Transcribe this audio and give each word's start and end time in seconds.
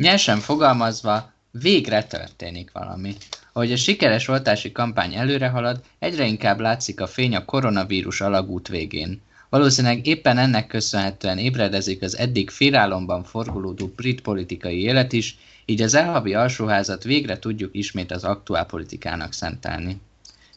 Nyersen 0.00 0.38
fogalmazva, 0.38 1.32
végre 1.50 2.04
történik 2.04 2.70
valami. 2.72 3.14
Ahogy 3.52 3.72
a 3.72 3.76
sikeres 3.76 4.28
oltási 4.28 4.72
kampány 4.72 5.14
előre 5.14 5.48
halad, 5.48 5.80
egyre 5.98 6.26
inkább 6.26 6.60
látszik 6.60 7.00
a 7.00 7.06
fény 7.06 7.36
a 7.36 7.44
koronavírus 7.44 8.20
alagút 8.20 8.68
végén. 8.68 9.20
Valószínűleg 9.48 10.06
éppen 10.06 10.38
ennek 10.38 10.66
köszönhetően 10.66 11.38
ébredezik 11.38 12.02
az 12.02 12.16
eddig 12.16 12.50
félálomban 12.50 13.24
forgolódó 13.24 13.86
brit 13.96 14.20
politikai 14.20 14.82
élet 14.82 15.12
is, 15.12 15.38
így 15.64 15.82
az 15.82 15.94
elhavi 15.94 16.34
alsóházat 16.34 17.04
végre 17.04 17.38
tudjuk 17.38 17.74
ismét 17.74 18.10
az 18.10 18.24
aktuál 18.24 18.66
politikának 18.66 19.32
szentelni. 19.32 20.00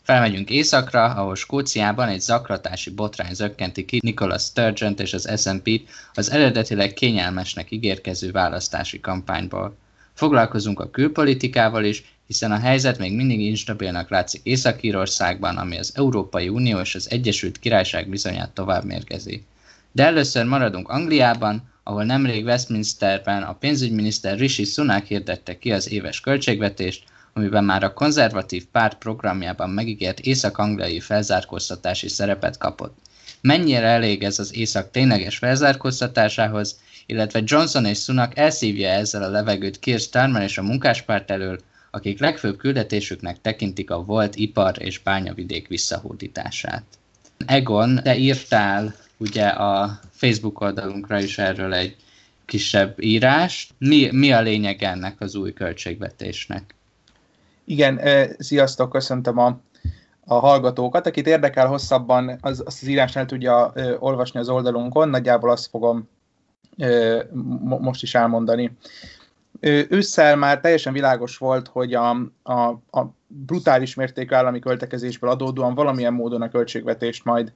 Felmegyünk 0.04 0.50
északra, 0.50 1.04
ahol 1.04 1.36
Skóciában 1.36 2.08
egy 2.08 2.22
zaklatási 2.22 2.90
botrány 2.90 3.34
zökkenti 3.34 3.86
ki 3.86 4.00
Nicholas 4.04 4.42
sturgeon 4.42 4.94
és 4.98 5.14
az 5.14 5.42
SNP-t 5.42 5.90
az 6.14 6.32
eredetileg 6.32 6.94
kényelmesnek 6.94 7.72
ígérkező 7.72 8.32
választási 8.32 9.00
kampányból. 9.00 9.78
Foglalkozunk 10.14 10.80
a 10.80 10.90
külpolitikával 10.90 11.84
is, 11.84 12.18
hiszen 12.28 12.52
a 12.52 12.60
helyzet 12.60 12.98
még 12.98 13.16
mindig 13.16 13.40
instabilnak 13.40 14.10
látszik 14.10 14.42
Észak-Írországban, 14.44 15.58
ami 15.58 15.78
az 15.78 15.92
Európai 15.96 16.50
Unió 16.50 16.80
és 16.80 16.96
az 16.96 17.12
Egyesült 17.12 17.60
Királyság 17.60 18.10
bizonyát 18.10 18.52
tovább 18.52 18.84
mérgezi. 18.84 19.46
De 19.92 20.06
először 20.06 20.46
maradunk 20.46 20.90
Angliában, 20.90 21.72
ahol 21.84 22.04
nemrég 22.04 22.46
Westminsterben 22.46 23.44
a 23.44 23.54
pénzügyminiszter 23.54 24.38
Rishi 24.38 24.64
Sunak 24.64 25.06
hirdette 25.06 25.58
ki 25.58 25.72
az 25.72 25.92
éves 25.92 26.20
költségvetést, 26.20 27.04
amiben 27.34 27.64
már 27.64 27.84
a 27.84 27.94
konzervatív 27.94 28.66
párt 28.66 28.98
programjában 28.98 29.70
megígért 29.70 30.20
észak-angliai 30.20 31.00
felzárkóztatási 31.00 32.08
szerepet 32.08 32.58
kapott. 32.58 32.98
Mennyire 33.42 33.88
elég 33.88 34.24
ez 34.24 34.40
az 34.40 34.56
észak 34.56 34.92
tényleges 34.92 35.38
felzárkóztatásához, 35.38 36.80
illetve 37.06 37.42
Johnson 37.44 37.86
és 37.86 38.00
Sunak 38.00 38.38
elszívja 38.38 38.90
ezzel 38.90 39.24
a 39.24 39.30
levegőt 39.30 39.80
Keir 39.80 40.00
Starmer 40.00 40.42
és 40.42 40.58
a 40.58 40.64
munkáspárt 40.64 41.32
elől, 41.32 41.60
akik 41.92 42.20
legfőbb 42.20 42.58
küldetésüknek 42.58 43.42
tekintik 43.42 43.92
a 43.92 44.04
volt 44.04 44.36
ipar 44.36 44.76
és 44.80 45.00
bányavidék 45.00 45.68
visszahódítását. 45.68 46.84
Egon, 47.46 48.00
te 48.04 48.18
írtál 48.18 48.96
ugye 49.18 49.46
a 49.46 50.00
Facebook 50.12 50.62
oldalunkra 50.62 51.20
is 51.20 51.38
erről 51.38 51.74
egy 51.74 51.96
kisebb 52.46 53.02
írást. 53.02 53.74
Mi, 53.78 54.10
mi 54.12 54.32
a 54.32 54.42
lényeg 54.42 54.84
ennek 54.84 55.22
az 55.22 55.36
új 55.36 55.54
költségvetésnek? 55.54 56.76
Igen, 57.66 58.02
sziasztok, 58.38 58.90
köszöntöm 58.90 59.38
a, 59.38 59.60
a 60.26 60.34
hallgatókat. 60.34 61.08
Akit 61.08 61.28
érdekel 61.28 61.68
hosszabban, 61.68 62.38
az, 62.42 62.64
azt 62.66 62.82
az 62.82 62.88
írást 62.88 63.16
el 63.16 63.26
tudja 63.26 63.72
ö, 63.74 63.96
olvasni 64.00 64.40
az 64.40 64.50
oldalunkon, 64.50 65.10
nagyjából 65.10 65.52
azt 65.52 65.70
fogom 65.70 66.10
ö, 66.78 67.22
most 67.80 68.04
is 68.04 68.16
elmondani. 68.16 68.78
Ősszel 69.90 70.36
már 70.36 70.60
teljesen 70.60 70.94
világos 70.94 71.38
volt, 71.38 71.68
hogy 71.68 71.94
a, 71.94 72.10
a, 72.44 72.62
a 72.92 73.14
brutális 73.28 73.96
mértékű 73.96 74.36
állami 74.36 74.60
költekezésből 74.60 75.30
adódóan 75.30 75.76
valamilyen 75.76 76.14
módon 76.14 76.42
a 76.42 76.50
költségvetést 76.50 77.24
majd 77.24 77.54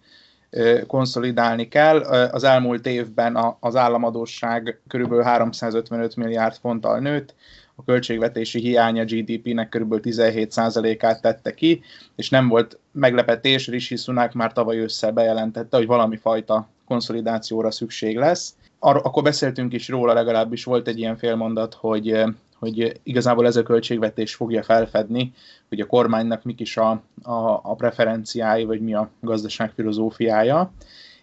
konszolidálni 0.87 1.67
kell. 1.67 1.99
Az 2.31 2.43
elmúlt 2.43 2.85
évben 2.85 3.55
az 3.59 3.75
államadóság 3.75 4.81
kb. 4.87 5.21
355 5.21 6.15
milliárd 6.15 6.55
fonttal 6.55 6.99
nőtt, 6.99 7.35
a 7.79 7.83
költségvetési 7.83 8.59
hiánya 8.59 9.03
GDP-nek 9.03 9.69
kb. 9.69 9.99
17%-át 10.03 11.21
tette 11.21 11.53
ki, 11.53 11.81
és 12.15 12.29
nem 12.29 12.47
volt 12.47 12.79
meglepetés, 12.91 13.67
Rishi 13.67 13.95
Sunak 13.95 14.33
már 14.33 14.53
tavaly 14.53 14.79
össze 14.79 15.11
bejelentette, 15.11 15.77
hogy 15.77 15.85
valami 15.85 16.17
fajta 16.17 16.69
konszolidációra 16.85 17.71
szükség 17.71 18.17
lesz. 18.17 18.55
Ar- 18.79 19.05
akkor 19.05 19.23
beszéltünk 19.23 19.73
is 19.73 19.87
róla, 19.89 20.13
legalábbis 20.13 20.63
volt 20.63 20.87
egy 20.87 20.99
ilyen 20.99 21.17
félmondat, 21.17 21.73
hogy 21.73 22.25
hogy 22.59 22.99
igazából 23.03 23.45
ez 23.45 23.55
a 23.55 23.63
költségvetés 23.63 24.35
fogja 24.35 24.63
felfedni, 24.63 25.33
hogy 25.69 25.79
a 25.79 25.85
kormánynak 25.85 26.43
mik 26.43 26.59
is 26.59 26.77
a, 26.77 26.89
a, 27.21 27.59
a 27.63 27.75
preferenciái, 27.75 28.63
vagy 28.63 28.81
mi 28.81 28.93
a 28.93 29.09
gazdaság 29.21 29.71
filozófiája. 29.75 30.71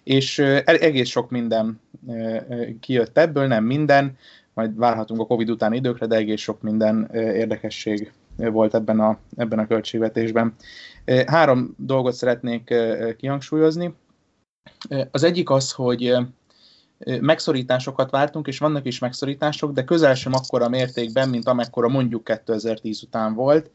És 0.04 0.38
egész 0.64 1.08
sok 1.08 1.30
minden 1.30 1.80
kijött 2.80 3.18
ebből, 3.18 3.46
nem 3.46 3.64
minden, 3.64 4.16
majd 4.54 4.76
várhatunk 4.76 5.20
a 5.20 5.26
Covid 5.26 5.50
utáni 5.50 5.76
időkre, 5.76 6.06
de 6.06 6.16
egész 6.16 6.40
sok 6.40 6.62
minden 6.62 7.10
érdekesség 7.12 8.12
volt 8.36 8.74
ebben 8.74 9.00
a, 9.00 9.18
ebben 9.36 9.58
a 9.58 9.66
költségvetésben. 9.66 10.54
Három 11.26 11.74
dolgot 11.78 12.14
szeretnék 12.14 12.74
kihangsúlyozni. 13.16 13.94
Az 15.10 15.22
egyik 15.22 15.50
az, 15.50 15.72
hogy 15.72 16.16
megszorításokat 17.20 18.10
vártunk, 18.10 18.46
és 18.46 18.58
vannak 18.58 18.86
is 18.86 18.98
megszorítások, 18.98 19.72
de 19.72 19.84
közel 19.84 20.14
sem 20.14 20.32
akkora 20.32 20.68
mértékben, 20.68 21.28
mint 21.28 21.48
amekkora 21.48 21.88
mondjuk 21.88 22.24
2010 22.24 23.02
után 23.02 23.34
volt. 23.34 23.70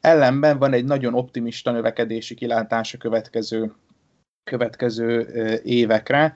Ellenben 0.00 0.58
van 0.58 0.72
egy 0.72 0.84
nagyon 0.84 1.14
optimista 1.14 1.70
növekedési 1.70 2.34
kilátás 2.34 2.94
a 2.94 2.98
következő, 2.98 3.72
következő 4.50 5.20
évekre. 5.64 6.34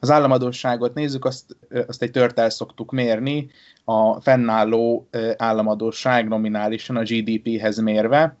Az 0.00 0.10
államadóságot 0.10 0.94
nézzük, 0.94 1.24
azt, 1.24 1.56
azt 1.86 2.02
egy 2.02 2.10
törtel 2.10 2.50
szoktuk 2.50 2.92
mérni, 2.92 3.50
a 3.84 4.20
fennálló 4.20 5.08
államadóság 5.36 6.28
nominálisan 6.28 6.96
a 6.96 7.02
GDP-hez 7.02 7.78
mérve. 7.78 8.36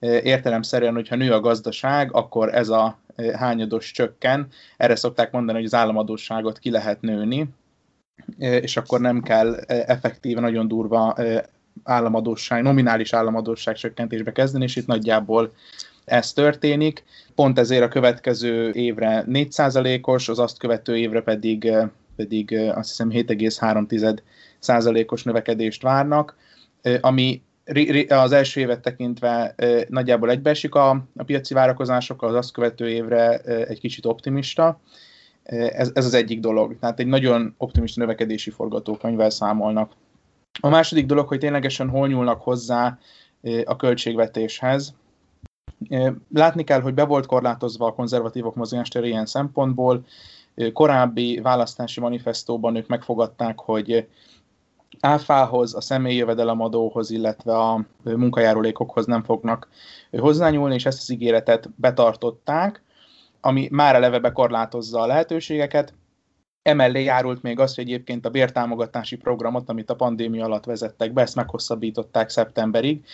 Értelemszerűen, 0.00 0.94
hogyha 0.94 1.16
nő 1.16 1.32
a 1.32 1.40
gazdaság, 1.40 2.12
akkor 2.12 2.54
ez 2.54 2.68
a 2.68 2.98
hányados 3.34 3.90
csökken. 3.90 4.48
Erre 4.76 4.96
szokták 4.96 5.30
mondani, 5.30 5.56
hogy 5.56 5.66
az 5.66 5.74
államadóságot 5.74 6.58
ki 6.58 6.70
lehet 6.70 7.00
nőni, 7.00 7.48
és 8.38 8.76
akkor 8.76 9.00
nem 9.00 9.22
kell 9.22 9.54
effektíve, 9.66 10.40
nagyon 10.40 10.68
durva 10.68 11.16
államadóság, 11.82 12.62
nominális 12.62 13.12
államadóság 13.12 13.74
csökkentésbe 13.74 14.32
kezdeni, 14.32 14.64
és 14.64 14.76
itt 14.76 14.86
nagyjából 14.86 15.52
ez 16.04 16.32
történik. 16.32 17.04
Pont 17.34 17.58
ezért 17.58 17.82
a 17.82 17.88
következő 17.88 18.70
évre 18.70 19.24
4%-os, 19.28 20.28
az 20.28 20.38
azt 20.38 20.58
követő 20.58 20.96
évre 20.96 21.20
pedig, 21.20 21.72
pedig 22.16 22.58
azt 22.74 22.88
hiszem 22.88 23.10
7,3%-os 23.10 25.22
növekedést 25.22 25.82
várnak, 25.82 26.36
ami 27.00 27.42
az 28.08 28.32
első 28.32 28.60
évet 28.60 28.80
tekintve 28.80 29.54
nagyjából 29.88 30.30
egybeesik 30.30 30.74
a, 30.74 30.90
a 31.16 31.24
piaci 31.24 31.54
várakozásokkal, 31.54 32.28
az 32.28 32.34
azt 32.34 32.52
követő 32.52 32.88
évre 32.88 33.38
egy 33.38 33.80
kicsit 33.80 34.06
optimista. 34.06 34.80
Ez, 35.42 35.90
ez 35.94 36.04
az 36.04 36.14
egyik 36.14 36.40
dolog. 36.40 36.76
Tehát 36.80 37.00
egy 37.00 37.06
nagyon 37.06 37.54
optimista 37.58 38.00
növekedési 38.00 38.50
forgatókönyvvel 38.50 39.30
számolnak. 39.30 39.92
A 40.60 40.68
második 40.68 41.06
dolog, 41.06 41.28
hogy 41.28 41.38
ténylegesen 41.38 41.88
hol 41.88 42.08
nyúlnak 42.08 42.42
hozzá 42.42 42.98
a 43.64 43.76
költségvetéshez. 43.76 44.94
Látni 46.34 46.64
kell, 46.64 46.80
hogy 46.80 46.94
be 46.94 47.04
volt 47.04 47.26
korlátozva 47.26 47.86
a 47.86 47.94
konzervatívok 47.94 48.54
mozgástere 48.54 49.06
ilyen 49.06 49.26
szempontból. 49.26 50.04
Korábbi 50.72 51.40
választási 51.42 52.00
manifestóban 52.00 52.76
ők 52.76 52.86
megfogadták, 52.86 53.58
hogy 53.58 54.08
áfához, 55.00 55.74
a 55.74 55.80
személyi 55.80 56.16
jövedelemadóhoz, 56.16 57.10
illetve 57.10 57.58
a 57.58 57.84
munkajárulékokhoz 58.02 59.06
nem 59.06 59.22
fognak 59.22 59.68
hozzányúlni, 60.10 60.74
és 60.74 60.86
ezt 60.86 61.00
az 61.00 61.10
ígéretet 61.10 61.70
betartották, 61.76 62.82
ami 63.40 63.68
már 63.70 63.94
eleve 63.94 64.18
bekorlátozza 64.18 65.00
a 65.00 65.06
lehetőségeket. 65.06 65.94
Emellé 66.62 67.02
járult 67.02 67.42
még 67.42 67.58
az, 67.58 67.74
hogy 67.74 67.84
egyébként 67.84 68.26
a 68.26 68.30
bértámogatási 68.30 69.16
programot, 69.16 69.68
amit 69.68 69.90
a 69.90 69.94
pandémia 69.94 70.44
alatt 70.44 70.64
vezettek 70.64 71.12
be, 71.12 71.22
ezt 71.22 71.34
meghosszabbították 71.34 72.28
szeptemberig. 72.28 73.04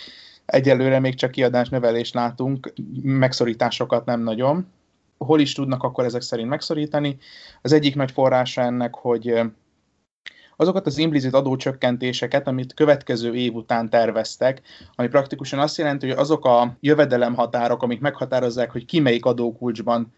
Egyelőre 0.50 0.98
még 0.98 1.14
csak 1.14 1.30
kiadás 1.30 1.68
növelést 1.68 2.14
látunk, 2.14 2.72
megszorításokat 3.02 4.04
nem 4.04 4.20
nagyon. 4.20 4.66
Hol 5.18 5.40
is 5.40 5.52
tudnak 5.52 5.82
akkor 5.82 6.04
ezek 6.04 6.20
szerint 6.20 6.48
megszorítani? 6.48 7.18
Az 7.62 7.72
egyik 7.72 7.94
nagy 7.94 8.10
forrása 8.10 8.60
ennek, 8.60 8.94
hogy 8.94 9.40
azokat 10.56 10.86
az 10.86 10.98
implicit 10.98 11.34
adócsökkentéseket, 11.34 12.46
amit 12.46 12.74
következő 12.74 13.34
év 13.34 13.54
után 13.54 13.90
terveztek, 13.90 14.62
ami 14.94 15.08
praktikusan 15.08 15.58
azt 15.58 15.78
jelenti, 15.78 16.08
hogy 16.08 16.18
azok 16.18 16.44
a 16.44 16.76
jövedelemhatárok, 16.80 17.82
amik 17.82 18.00
meghatározzák, 18.00 18.70
hogy 18.70 18.84
ki 18.84 19.00
melyik 19.00 19.24
adókulcsban 19.24 20.12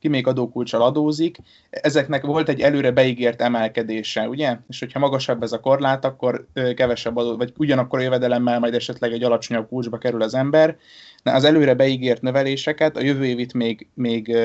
ki 0.00 0.08
még 0.08 0.26
adókulcsal 0.26 0.82
adózik, 0.82 1.38
ezeknek 1.70 2.24
volt 2.24 2.48
egy 2.48 2.60
előre 2.60 2.90
beígért 2.90 3.42
emelkedése, 3.42 4.28
ugye? 4.28 4.56
És 4.68 4.78
hogyha 4.78 4.98
magasabb 4.98 5.42
ez 5.42 5.52
a 5.52 5.60
korlát, 5.60 6.04
akkor 6.04 6.46
kevesebb 6.74 7.16
adó, 7.16 7.36
vagy 7.36 7.52
ugyanakkor 7.56 7.98
a 7.98 8.02
jövedelemmel 8.02 8.58
majd 8.58 8.74
esetleg 8.74 9.12
egy 9.12 9.22
alacsonyabb 9.22 9.68
kulcsba 9.68 9.98
kerül 9.98 10.22
az 10.22 10.34
ember. 10.34 10.76
De 11.22 11.32
az 11.32 11.44
előre 11.44 11.74
beígért 11.74 12.22
növeléseket 12.22 12.96
a 12.96 13.02
jövő 13.02 13.24
évit 13.24 13.54
még, 13.54 13.88
még 13.94 14.36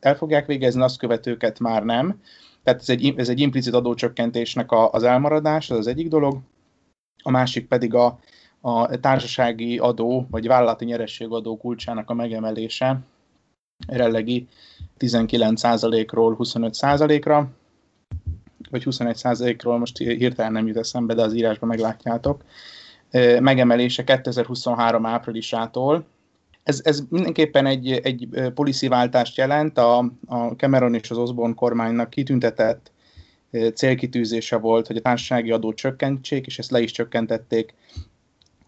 el 0.00 0.16
fogják 0.16 0.46
végezni, 0.46 0.82
azt 0.82 0.98
követőket 0.98 1.58
már 1.58 1.84
nem. 1.84 2.20
Tehát 2.62 2.80
ez 2.80 2.88
egy, 2.88 3.14
ez 3.16 3.28
egy 3.28 3.40
implicit 3.40 3.74
adócsökkentésnek 3.74 4.72
a, 4.72 4.90
az 4.90 5.02
elmaradás, 5.02 5.70
ez 5.70 5.76
az 5.76 5.86
egyik 5.86 6.08
dolog. 6.08 6.38
A 7.22 7.30
másik 7.30 7.68
pedig 7.68 7.94
a, 7.94 8.18
a 8.60 9.00
társasági 9.00 9.78
adó, 9.78 10.26
vagy 10.30 10.46
vállalati 10.46 10.84
nyerességadó 10.84 11.56
kulcsának 11.56 12.10
a 12.10 12.14
megemelése, 12.14 13.00
jelenlegi 13.88 14.46
19%-ról 14.98 16.36
25%-ra. 16.38 17.50
vagy 18.70 18.84
21 18.84 19.16
százalékról, 19.16 19.78
most 19.78 19.98
hirtelen 19.98 20.52
nem 20.52 20.66
jut 20.66 20.76
eszembe, 20.76 21.14
de 21.14 21.22
az 21.22 21.34
írásban 21.34 21.68
meglátjátok, 21.68 22.44
megemelése 23.40 24.04
2023 24.04 25.06
áprilisától. 25.06 26.04
Ez, 26.62 26.80
ez 26.84 27.02
mindenképpen 27.08 27.66
egy, 27.66 27.90
egy 27.90 28.28
policy 28.54 28.88
váltást 28.88 29.36
jelent, 29.36 29.78
a, 29.78 29.98
a 30.26 30.36
Cameron 30.56 30.94
és 30.94 31.10
az 31.10 31.16
Osborne 31.16 31.54
kormánynak 31.54 32.10
kitüntetett 32.10 32.92
célkitűzése 33.74 34.56
volt, 34.56 34.86
hogy 34.86 34.96
a 34.96 35.00
társasági 35.00 35.50
adót 35.50 35.76
csökkentsék, 35.76 36.46
és 36.46 36.58
ezt 36.58 36.70
le 36.70 36.80
is 36.80 36.90
csökkentették 36.90 37.74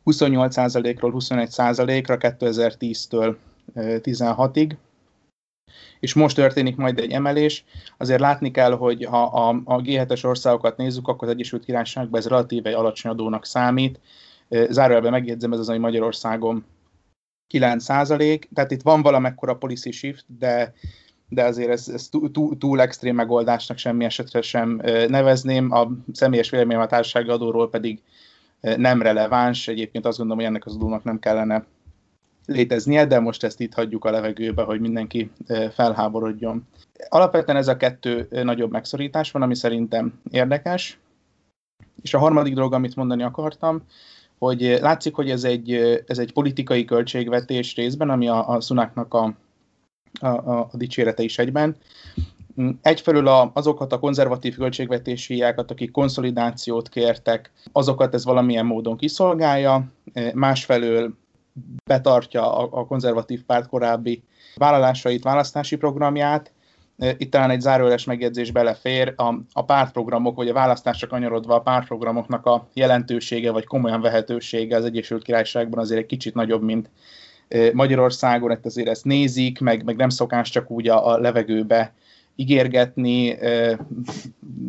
28%-ról 0.05 1.15
21%-ra 1.19 2.17
2010-től 2.21 3.37
16-ig, 3.77 4.77
és 6.05 6.15
most 6.15 6.37
történik 6.37 6.77
majd 6.77 6.99
egy 6.99 7.11
emelés. 7.11 7.65
Azért 7.97 8.21
látni 8.21 8.51
kell, 8.51 8.73
hogy 8.73 9.05
ha 9.05 9.23
a, 9.23 9.63
a 9.65 9.81
G7-es 9.81 10.25
országokat 10.25 10.77
nézzük, 10.77 11.09
akkor 11.09 11.29
az 11.29 11.35
Egyesült 11.35 11.65
Királyságban 11.65 12.21
ez 12.21 12.27
relatíve 12.27 12.69
egy 12.69 12.75
alacsony 12.75 13.11
adónak 13.11 13.47
számít. 13.47 14.01
Zárójelben 14.49 15.11
megjegyzem, 15.11 15.53
ez 15.53 15.59
az, 15.59 15.69
ami 15.69 15.79
Magyarországon 15.79 16.65
9% 17.55 18.43
tehát 18.55 18.71
itt 18.71 18.83
van 18.83 19.03
valamekkora 19.03 19.57
policy 19.57 19.91
shift, 19.91 20.25
de, 20.39 20.75
de 21.29 21.45
azért 21.45 21.71
ez, 21.71 21.89
ez 21.89 22.09
túl, 22.09 22.59
túl, 22.59 22.81
extrém 22.81 23.15
megoldásnak 23.15 23.79
semmi 23.79 24.05
esetre 24.05 24.41
sem 24.41 24.81
nevezném. 25.09 25.73
A 25.73 25.91
személyes 26.13 26.51
véleményem 26.51 26.83
a 26.83 26.87
társasági 26.87 27.29
adóról 27.29 27.71
pedig 27.71 28.03
nem 28.61 29.03
releváns. 29.03 29.69
Egyébként 29.69 30.07
azt 30.07 30.19
gondolom, 30.19 30.43
hogy 30.43 30.51
ennek 30.53 30.67
az 30.67 30.75
adónak 30.75 31.05
nem 31.05 31.19
kellene 31.19 31.65
léteznie, 32.47 33.07
de 33.07 33.21
most 33.21 33.45
ezt 33.45 33.61
itt 33.61 33.75
hagyjuk 33.75 34.05
a 34.05 34.11
levegőbe, 34.11 34.63
hogy 34.63 34.81
mindenki 34.81 35.31
felháborodjon. 35.73 36.67
Alapvetően 37.09 37.59
ez 37.59 37.69
a 37.69 37.77
kettő 37.77 38.29
nagyobb 38.31 38.71
megszorítás 38.71 39.31
van, 39.31 39.43
ami 39.43 39.55
szerintem 39.55 40.21
érdekes. 40.31 40.99
És 42.03 42.15
a 42.15 42.19
harmadik 42.19 42.55
dolog, 42.55 42.73
amit 42.73 42.97
mondani 42.97 43.23
akartam, 43.23 43.83
hogy 44.39 44.79
látszik, 44.81 45.15
hogy 45.15 45.31
ez 45.31 45.45
egy, 45.45 45.73
ez 46.07 46.19
egy 46.19 46.33
politikai 46.33 46.85
költségvetés 46.85 47.75
részben, 47.75 48.11
ami 48.11 48.29
a, 48.29 48.49
a 48.49 48.61
Szunáknak 48.61 49.15
a, 49.15 49.35
a, 50.21 50.29
a 50.29 50.71
dicsérete 50.73 51.23
is 51.23 51.39
egyben. 51.39 51.77
Egyfelől 52.83 53.27
a, 53.27 53.51
azokat 53.55 53.93
a 53.93 53.99
konzervatív 53.99 54.57
költségvetési 54.57 55.35
hiákat, 55.35 55.71
akik 55.71 55.91
konszolidációt 55.91 56.89
kértek, 56.89 57.53
azokat 57.73 58.15
ez 58.15 58.25
valamilyen 58.25 58.67
módon 58.67 58.97
kiszolgálja, 58.97 59.85
másfelől 60.35 61.15
betartja 61.85 62.57
a, 62.57 62.69
a 62.71 62.87
konzervatív 62.87 63.43
párt 63.43 63.69
korábbi 63.69 64.23
vállalásait, 64.57 65.23
választási 65.23 65.77
programját. 65.77 66.53
Itt 67.17 67.31
talán 67.31 67.51
egy 67.51 67.61
zárójeles 67.61 68.05
megjegyzés 68.05 68.51
belefér, 68.51 69.13
a, 69.17 69.35
a 69.53 69.65
pártprogramok, 69.65 70.37
vagy 70.37 70.49
a 70.49 70.53
választásra 70.53 71.07
kanyarodva 71.07 71.55
a 71.55 71.61
pártprogramoknak 71.61 72.47
a 72.47 72.69
jelentősége, 72.73 73.51
vagy 73.51 73.65
komolyan 73.65 74.01
vehetősége 74.01 74.77
az 74.77 74.85
Egyesült 74.85 75.23
Királyságban 75.23 75.79
azért 75.79 76.01
egy 76.01 76.07
kicsit 76.07 76.35
nagyobb, 76.35 76.63
mint 76.63 76.91
Magyarországon, 77.73 78.51
hát 78.51 78.67
azért 78.67 78.89
ezt 78.89 79.05
nézik, 79.05 79.61
meg, 79.61 79.85
meg 79.85 79.97
nem 79.97 80.09
szokás 80.09 80.51
csak 80.51 80.71
úgy 80.71 80.89
a, 80.89 81.07
a 81.13 81.19
levegőbe 81.19 81.95
ígérgetni, 82.37 83.39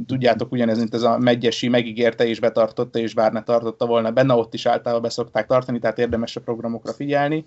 tudjátok, 0.06 0.52
ugyanez, 0.52 0.78
mint 0.78 0.94
ez 0.94 1.02
a 1.02 1.18
megyesi 1.18 1.68
megígérte 1.68 2.28
és 2.28 2.40
betartotta, 2.40 3.00
és 3.00 3.14
bár 3.14 3.32
ne 3.32 3.44
tartotta 3.44 3.86
volna 3.86 4.12
benne, 4.12 4.34
ott 4.34 4.54
is 4.54 4.66
általában 4.66 5.02
beszokták 5.02 5.48
tartani, 5.48 5.80
tehát 5.80 6.00
érdemes 6.00 6.36
a 6.36 6.42
programokra 6.42 6.94
figyelni. 6.94 7.46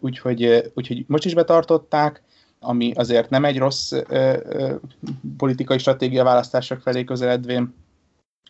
Úgyhogy, 0.00 0.70
úgyhogy 0.74 1.04
most 1.06 1.24
is 1.24 1.34
betartották, 1.34 2.22
ami 2.60 2.92
azért 2.94 3.30
nem 3.30 3.44
egy 3.44 3.58
rossz 3.58 3.92
ö, 3.92 4.02
ö, 4.08 4.74
politikai 5.36 5.78
stratégia 5.78 6.24
választások 6.24 6.80
felé 6.80 7.04
közeledvén. 7.04 7.74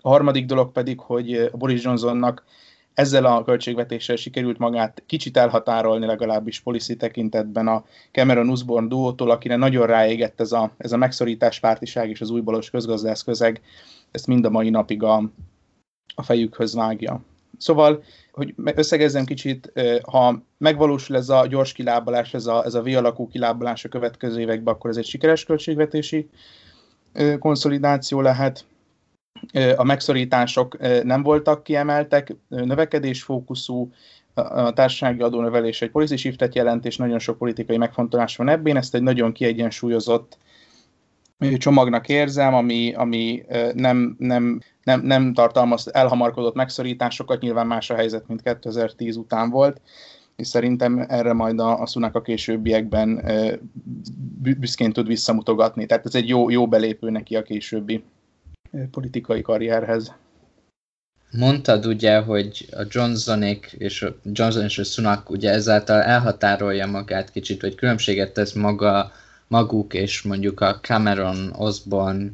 A 0.01 0.09
harmadik 0.09 0.47
dolog 0.47 0.73
pedig, 0.73 1.01
hogy 1.01 1.51
Boris 1.53 1.83
Johnsonnak 1.83 2.45
ezzel 2.99 3.25
a 3.25 3.45
költségvetéssel 3.45 4.17
sikerült 4.17 4.59
magát 4.59 5.03
kicsit 5.07 5.37
elhatárolni 5.37 6.07
legalábbis 6.07 6.61
policy 6.61 6.97
tekintetben 6.97 7.67
a 7.69 7.85
Cameron 8.13 8.49
Usborne 8.49 8.89
duótól, 8.89 9.31
akire 9.31 9.57
nagyon 9.57 9.87
ráégett 9.87 10.41
ez 10.41 10.53
a, 10.53 10.71
ez 10.77 10.93
a 10.93 10.97
megszorítás 10.97 11.61
pártiság 11.61 12.11
és 12.11 12.21
az 12.21 12.31
újbalos 12.31 12.71
közgazdász 12.71 13.23
közeg, 13.23 13.61
ezt 14.11 14.27
mind 14.27 14.45
a 14.45 14.51
mai 14.51 14.71
napig 14.71 15.03
a, 15.03 15.23
a 16.15 16.23
fejükhöz 16.23 16.75
vágja. 16.75 17.21
Szóval, 17.59 18.03
hogy 18.33 18.55
összegezzem 18.75 19.25
kicsit, 19.25 19.73
ha 20.03 20.43
megvalósul 20.59 21.17
ez 21.17 21.29
a 21.29 21.47
gyors 21.47 21.73
kilábalás, 21.73 22.35
ez 22.35 22.47
a, 22.47 22.65
ez 22.65 22.75
a 22.75 22.83
V-alakú 22.83 23.29
kilábalás 23.29 23.85
a 23.85 23.89
következő 23.89 24.41
években, 24.41 24.75
akkor 24.75 24.91
ez 24.91 24.97
egy 24.97 25.07
sikeres 25.07 25.45
költségvetési 25.45 26.29
konszolidáció 27.39 28.21
lehet 28.21 28.65
a 29.77 29.85
megszorítások 29.85 30.79
nem 31.03 31.23
voltak 31.23 31.63
kiemeltek, 31.63 32.37
növekedésfókuszú, 32.49 33.91
a 34.35 34.73
társasági 34.73 35.21
adónövelés 35.21 35.83
egy 35.83 35.91
policy 35.91 36.17
shiftet 36.17 36.55
jelent, 36.55 36.85
és 36.85 36.97
nagyon 36.97 37.19
sok 37.19 37.39
politikai 37.39 37.77
megfontolás 37.77 38.37
van 38.37 38.49
ebben. 38.49 38.77
Ezt 38.77 38.95
egy 38.95 39.03
nagyon 39.03 39.33
kiegyensúlyozott 39.33 40.39
csomagnak 41.57 42.09
érzem, 42.09 42.55
ami, 42.55 42.93
ami 42.95 43.43
nem, 43.73 44.17
nem, 44.19 44.61
nem, 44.83 45.01
nem 45.01 45.33
tartalmaz 45.33 45.95
elhamarkodott 45.95 46.55
megszorításokat, 46.55 47.41
nyilván 47.41 47.67
más 47.67 47.91
a 47.91 47.95
helyzet, 47.95 48.29
mint 48.29 48.43
2010 48.43 49.17
után 49.17 49.51
volt, 49.51 49.81
és 50.37 50.47
szerintem 50.47 51.05
erre 51.09 51.33
majd 51.33 51.61
a, 51.61 51.81
a 51.81 51.87
Szunak 51.87 52.15
a 52.15 52.23
későbbiekben 52.23 53.25
büszkén 54.59 54.93
tud 54.93 55.07
visszamutogatni. 55.07 55.87
Tehát 55.87 56.07
ez 56.07 56.15
egy 56.15 56.29
jó, 56.29 56.51
jó 56.51 56.69
belépő 56.69 57.11
neki 57.11 57.37
a 57.37 57.43
későbbi 57.43 58.03
politikai 58.91 59.43
karrierhez. 59.43 60.15
Mondtad 61.31 61.87
ugye, 61.87 62.19
hogy 62.19 62.69
a 62.71 62.83
Johnsonék 62.89 63.75
és 63.79 64.03
a 64.03 64.17
Johnson 64.25 64.65
és 64.65 64.79
a 64.79 64.85
Sunak 64.85 65.31
ugye 65.31 65.51
ezáltal 65.51 66.03
elhatárolja 66.03 66.87
magát 66.87 67.31
kicsit, 67.31 67.61
vagy 67.61 67.75
különbséget 67.75 68.33
tesz 68.33 68.53
maga, 68.53 69.13
maguk 69.47 69.95
és 69.95 70.23
mondjuk 70.23 70.61
a 70.61 70.79
Cameron 70.81 71.53
Osborne 71.57 72.31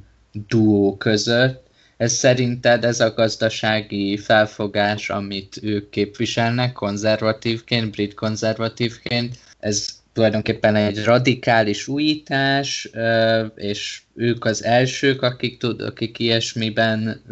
duó 0.49 0.97
között. 0.97 1.63
Ez 1.97 2.13
szerinted 2.13 2.85
ez 2.85 3.01
a 3.01 3.15
gazdasági 3.15 4.17
felfogás, 4.17 5.11
amit 5.11 5.59
ők 5.63 5.91
képviselnek 5.91 6.73
konzervatívként, 6.73 7.91
brit 7.91 8.15
konzervatívként, 8.15 9.37
ez 9.59 9.89
tulajdonképpen 10.15 10.77
egy 10.77 11.05
radikális 11.05 11.89
újítás, 11.89 12.91
és 13.55 14.03
ők 14.15 14.45
az 14.45 14.65
elsők, 14.65 15.23
akik, 15.23 15.59
tud, 15.59 15.81
akik 15.81 16.19
ilyesmiben 16.19 17.23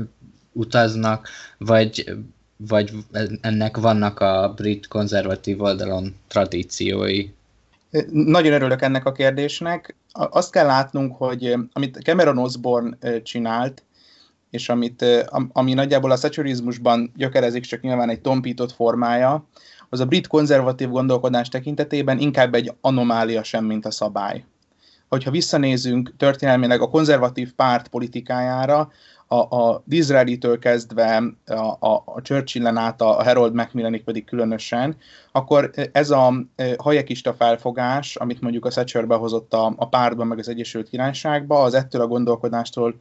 utaznak, 0.52 1.28
vagy, 1.58 2.14
vagy 2.56 2.92
ennek 3.40 3.76
vannak 3.76 4.20
a 4.20 4.52
brit 4.56 4.88
konzervatív 4.88 5.60
oldalon 5.60 6.14
tradíciói? 6.28 7.28
Nagyon 8.10 8.52
örülök 8.52 8.82
ennek 8.82 9.04
a 9.04 9.12
kérdésnek. 9.12 9.94
Azt 10.12 10.52
kell 10.52 10.66
látnunk, 10.66 11.16
hogy 11.16 11.54
amit 11.72 11.98
Cameron 12.02 12.38
Osborne 12.38 13.20
csinált, 13.22 13.82
és 14.50 14.68
amit, 14.68 15.04
ami 15.52 15.74
nagyjából 15.74 16.10
a 16.10 16.16
szecsurizmusban 16.16 17.12
gyökerezik, 17.16 17.64
csak 17.64 17.80
nyilván 17.80 18.10
egy 18.10 18.20
tompított 18.20 18.72
formája, 18.72 19.46
az 19.92 20.00
a 20.00 20.06
brit 20.06 20.26
konzervatív 20.26 20.88
gondolkodás 20.88 21.48
tekintetében 21.48 22.18
inkább 22.18 22.54
egy 22.54 22.72
anomália 22.80 23.42
sem, 23.42 23.64
mint 23.64 23.86
a 23.86 23.90
szabály. 23.90 24.44
Hogyha 25.08 25.30
visszanézünk 25.30 26.14
történelmileg 26.16 26.80
a 26.80 26.88
konzervatív 26.88 27.52
párt 27.52 27.88
politikájára, 27.88 28.90
a, 29.28 29.56
a 29.56 29.82
Disraeli-től 29.84 30.58
kezdve 30.58 31.22
a, 31.46 31.86
a, 31.86 32.02
a 32.04 32.20
Churchill-en 32.22 32.76
át 32.76 33.00
a 33.00 33.22
Harold 33.22 33.54
Macmillanig 33.54 34.04
pedig 34.04 34.24
különösen, 34.24 34.96
akkor 35.32 35.70
ez 35.92 36.10
a 36.10 36.34
e, 36.56 36.74
hajekista 36.78 37.34
felfogás, 37.34 38.16
amit 38.16 38.40
mondjuk 38.40 38.64
a 38.64 38.68
Thatcher 38.68 39.06
behozott 39.06 39.52
a, 39.52 39.72
a 39.76 39.88
pártban, 39.88 40.26
meg 40.26 40.38
az 40.38 40.48
Egyesült 40.48 40.88
Királyságba, 40.88 41.62
az 41.62 41.74
ettől 41.74 42.00
a 42.00 42.06
gondolkodástól 42.06 42.94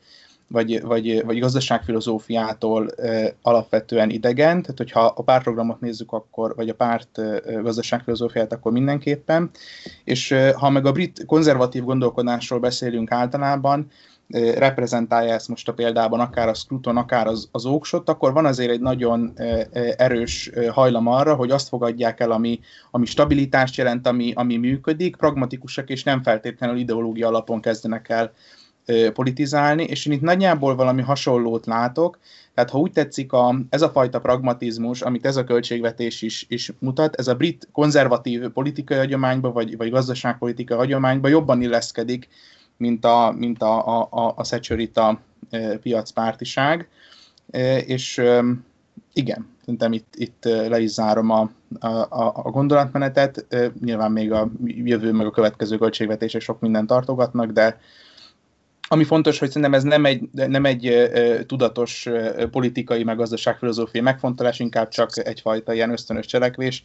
vagy, 0.52 0.82
vagy, 0.82 1.26
vagy 1.26 1.40
gazdaságfilozófiától 1.40 2.90
alapvetően 3.42 4.10
idegen, 4.10 4.62
tehát 4.62 4.78
hogyha 4.78 5.06
a 5.06 5.24
pártprogramot 5.24 5.80
nézzük, 5.80 6.12
akkor, 6.12 6.56
vagy 6.56 6.70
a 6.70 6.76
párt 6.76 7.20
gazdaságfilozófiát, 7.62 8.54
akkor 8.54 8.72
mindenképpen, 8.72 9.50
és 10.04 10.36
ha 10.56 10.70
meg 10.70 10.86
a 10.86 10.92
brit 10.92 11.26
konzervatív 11.26 11.84
gondolkodásról 11.84 12.60
beszélünk 12.60 13.12
általában, 13.12 13.88
reprezentálja 14.58 15.34
ezt 15.34 15.48
most 15.48 15.68
a 15.68 15.74
példában 15.74 16.20
akár 16.20 16.48
a 16.48 16.54
Scruton, 16.54 16.98
akár 16.98 17.28
az, 17.28 17.50
az 17.52 17.66
Oaksot, 17.66 18.10
akkor 18.10 18.34
van 18.34 18.46
azért 18.46 18.72
egy 18.72 18.82
nagyon 18.82 19.34
erős 19.98 20.52
hajlam 20.72 21.08
arra, 21.08 21.36
hogy 21.36 21.52
azt 21.52 21.68
fogadják 21.68 22.20
el, 22.20 22.32
ami, 22.32 22.60
ami 22.92 23.06
stabilitást 23.06 23.76
jelent, 23.76 24.08
ami, 24.08 24.32
ami 24.36 24.58
működik, 24.58 25.16
pragmatikusak 25.16 25.90
és 25.90 26.04
nem 26.04 26.24
feltétlenül 26.24 26.78
ideológia 26.78 27.28
alapon 27.28 27.62
kezdenek 27.62 28.10
el 28.10 28.32
politizálni, 29.14 29.84
és 29.84 30.06
én 30.06 30.14
itt 30.14 30.22
nagyjából 30.22 30.76
valami 30.76 31.02
hasonlót 31.02 31.66
látok, 31.66 32.20
tehát 32.54 32.70
ha 32.70 32.80
úgy 32.80 32.92
tetszik, 32.92 33.34
a, 33.34 33.56
ez 33.70 33.82
a 33.82 33.90
fajta 33.90 34.20
pragmatizmus, 34.20 35.02
amit 35.02 35.26
ez 35.26 35.36
a 35.36 35.44
költségvetés 35.44 36.22
is, 36.22 36.46
is 36.50 36.72
mutat, 36.80 37.16
ez 37.16 37.28
a 37.28 37.36
brit 37.36 37.68
konzervatív 37.72 38.48
politikai 38.50 38.98
hagyományba, 38.98 39.52
vagy, 39.52 39.78
vagy 39.78 39.90
gazdaságpolitikai 39.90 40.78
hagyományba 40.78 41.28
jobban 41.28 41.62
illeszkedik, 41.62 42.28
mint 42.78 43.06
a, 43.06 43.34
mint 43.38 43.62
a, 43.62 44.00
a, 44.00 44.08
a, 44.12 44.34
a 44.36 44.44
Thatcherita 44.44 45.20
piacpártiság, 45.82 46.90
és 47.86 48.22
igen, 49.14 49.48
szerintem 49.60 49.94
itt, 49.94 50.14
itt 50.18 50.44
le 50.44 50.80
is 50.80 50.90
zárom 50.90 51.30
a, 51.30 51.50
a, 51.80 51.88
a 52.44 52.50
gondolatmenetet. 52.52 53.46
Nyilván 53.84 54.12
még 54.12 54.32
a 54.32 54.52
jövő, 54.66 55.12
meg 55.12 55.26
a 55.26 55.32
következő 55.32 55.78
költségvetések 55.78 56.42
sok 56.42 56.60
mindent 56.60 56.88
tartogatnak, 56.88 57.52
de 57.52 57.80
ami 58.92 59.04
fontos, 59.04 59.40
hogy 59.40 59.48
szerintem 59.48 59.74
ez 59.74 59.84
nem 59.84 60.06
egy, 60.06 60.30
nem 60.32 60.66
egy 60.66 61.10
tudatos 61.46 62.08
politikai, 62.52 63.04
meg 63.04 63.18
gazdaságfilozófiai 63.18 64.04
megfontolás, 64.04 64.60
inkább 64.60 64.88
csak 64.88 65.10
egyfajta 65.14 65.74
ilyen 65.74 65.92
ösztönös 65.92 66.26
cselekvés, 66.26 66.84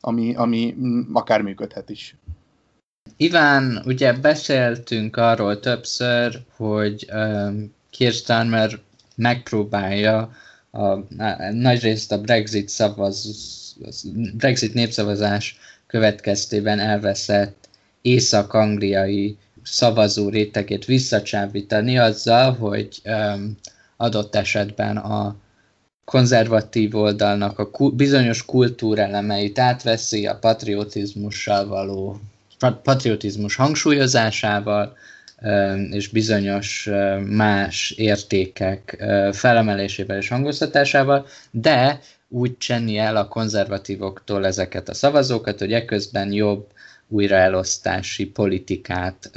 ami, 0.00 0.34
ami 0.34 0.76
akár 1.12 1.42
működhet 1.42 1.90
is. 1.90 2.16
Iván, 3.16 3.82
ugye 3.86 4.12
beszéltünk 4.12 5.16
arról 5.16 5.60
többször, 5.60 6.42
hogy 6.56 7.08
um, 7.12 7.74
megpróbálja 9.16 10.30
a, 10.70 10.80
a, 10.80 11.02
nagyrészt 11.52 12.12
a 12.12 12.20
Brexit 12.20 12.68
szavaz, 12.68 13.34
Brexit 14.36 14.74
népszavazás 14.74 15.58
következtében 15.86 16.78
elveszett 16.78 17.68
észak-angliai 18.02 19.36
szavazó 19.64 20.28
rétegét 20.28 20.84
visszacsábítani 20.84 21.98
azzal, 21.98 22.52
hogy 22.52 23.02
adott 23.96 24.34
esetben 24.34 24.96
a 24.96 25.36
konzervatív 26.04 26.94
oldalnak 26.94 27.58
a 27.58 27.70
ku- 27.70 27.94
bizonyos 27.94 28.44
kultúrelemeit 28.44 29.58
átveszi 29.58 30.26
a 30.26 30.38
patriotizmussal 30.38 31.66
való 31.66 32.20
patriotizmus 32.82 33.54
hangsúlyozásával, 33.54 34.96
és 35.90 36.08
bizonyos 36.08 36.88
más 37.26 37.90
értékek 37.90 39.04
felemelésével 39.32 40.16
és 40.16 40.28
hangoztatásával, 40.28 41.26
de 41.50 42.00
úgy 42.28 42.58
csenni 42.58 42.98
el 42.98 43.16
a 43.16 43.28
konzervatívoktól 43.28 44.46
ezeket 44.46 44.88
a 44.88 44.94
szavazókat, 44.94 45.58
hogy 45.58 45.72
eközben 45.72 46.32
jobb 46.32 46.66
újraelosztási 47.08 48.26
politikát 48.26 49.30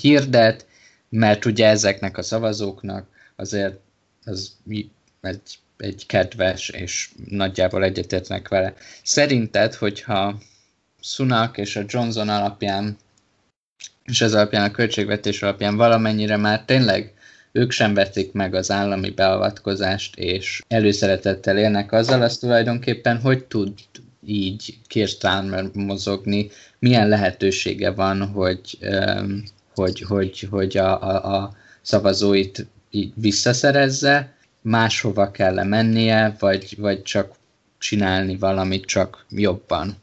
hirdet, 0.00 0.66
mert 1.08 1.44
ugye 1.44 1.66
ezeknek 1.66 2.18
a 2.18 2.22
szavazóknak 2.22 3.06
azért 3.36 3.78
az 4.24 4.56
egy, 5.20 5.58
egy 5.76 6.06
kedves, 6.06 6.68
és 6.68 7.10
nagyjából 7.28 7.84
egyetértnek 7.84 8.48
vele. 8.48 8.74
Szerinted, 9.02 9.74
hogyha 9.74 10.38
Sunak 11.00 11.58
és 11.58 11.76
a 11.76 11.84
Johnson 11.86 12.28
alapján, 12.28 12.96
és 14.04 14.20
ez 14.20 14.34
alapján 14.34 14.64
a 14.64 14.70
költségvetés 14.70 15.42
alapján 15.42 15.76
valamennyire 15.76 16.36
már 16.36 16.64
tényleg 16.64 17.12
ők 17.52 17.70
sem 17.70 17.94
vették 17.94 18.32
meg 18.32 18.54
az 18.54 18.70
állami 18.70 19.10
beavatkozást, 19.10 20.16
és 20.16 20.62
előszeretettel 20.68 21.58
élnek 21.58 21.92
azzal, 21.92 22.22
az 22.22 22.38
tulajdonképpen 22.38 23.20
hogy 23.20 23.44
tud 23.44 23.72
így 24.26 24.78
Kirstánmer 24.86 25.70
mozogni, 25.74 26.50
milyen 26.78 27.08
lehetősége 27.08 27.90
van, 27.90 28.26
hogy, 28.26 28.78
hogy, 29.74 30.00
hogy, 30.00 30.40
hogy 30.50 30.76
a, 30.76 31.02
a, 31.02 31.36
a 31.36 31.56
szavazóit 31.80 32.66
így 32.90 33.12
visszaszerezze, 33.14 34.36
máshova 34.60 35.30
kell 35.30 35.58
-e 35.58 35.64
mennie, 35.64 36.36
vagy, 36.38 36.74
vagy 36.78 37.02
csak 37.02 37.36
csinálni 37.78 38.36
valamit 38.36 38.84
csak 38.84 39.26
jobban? 39.30 39.96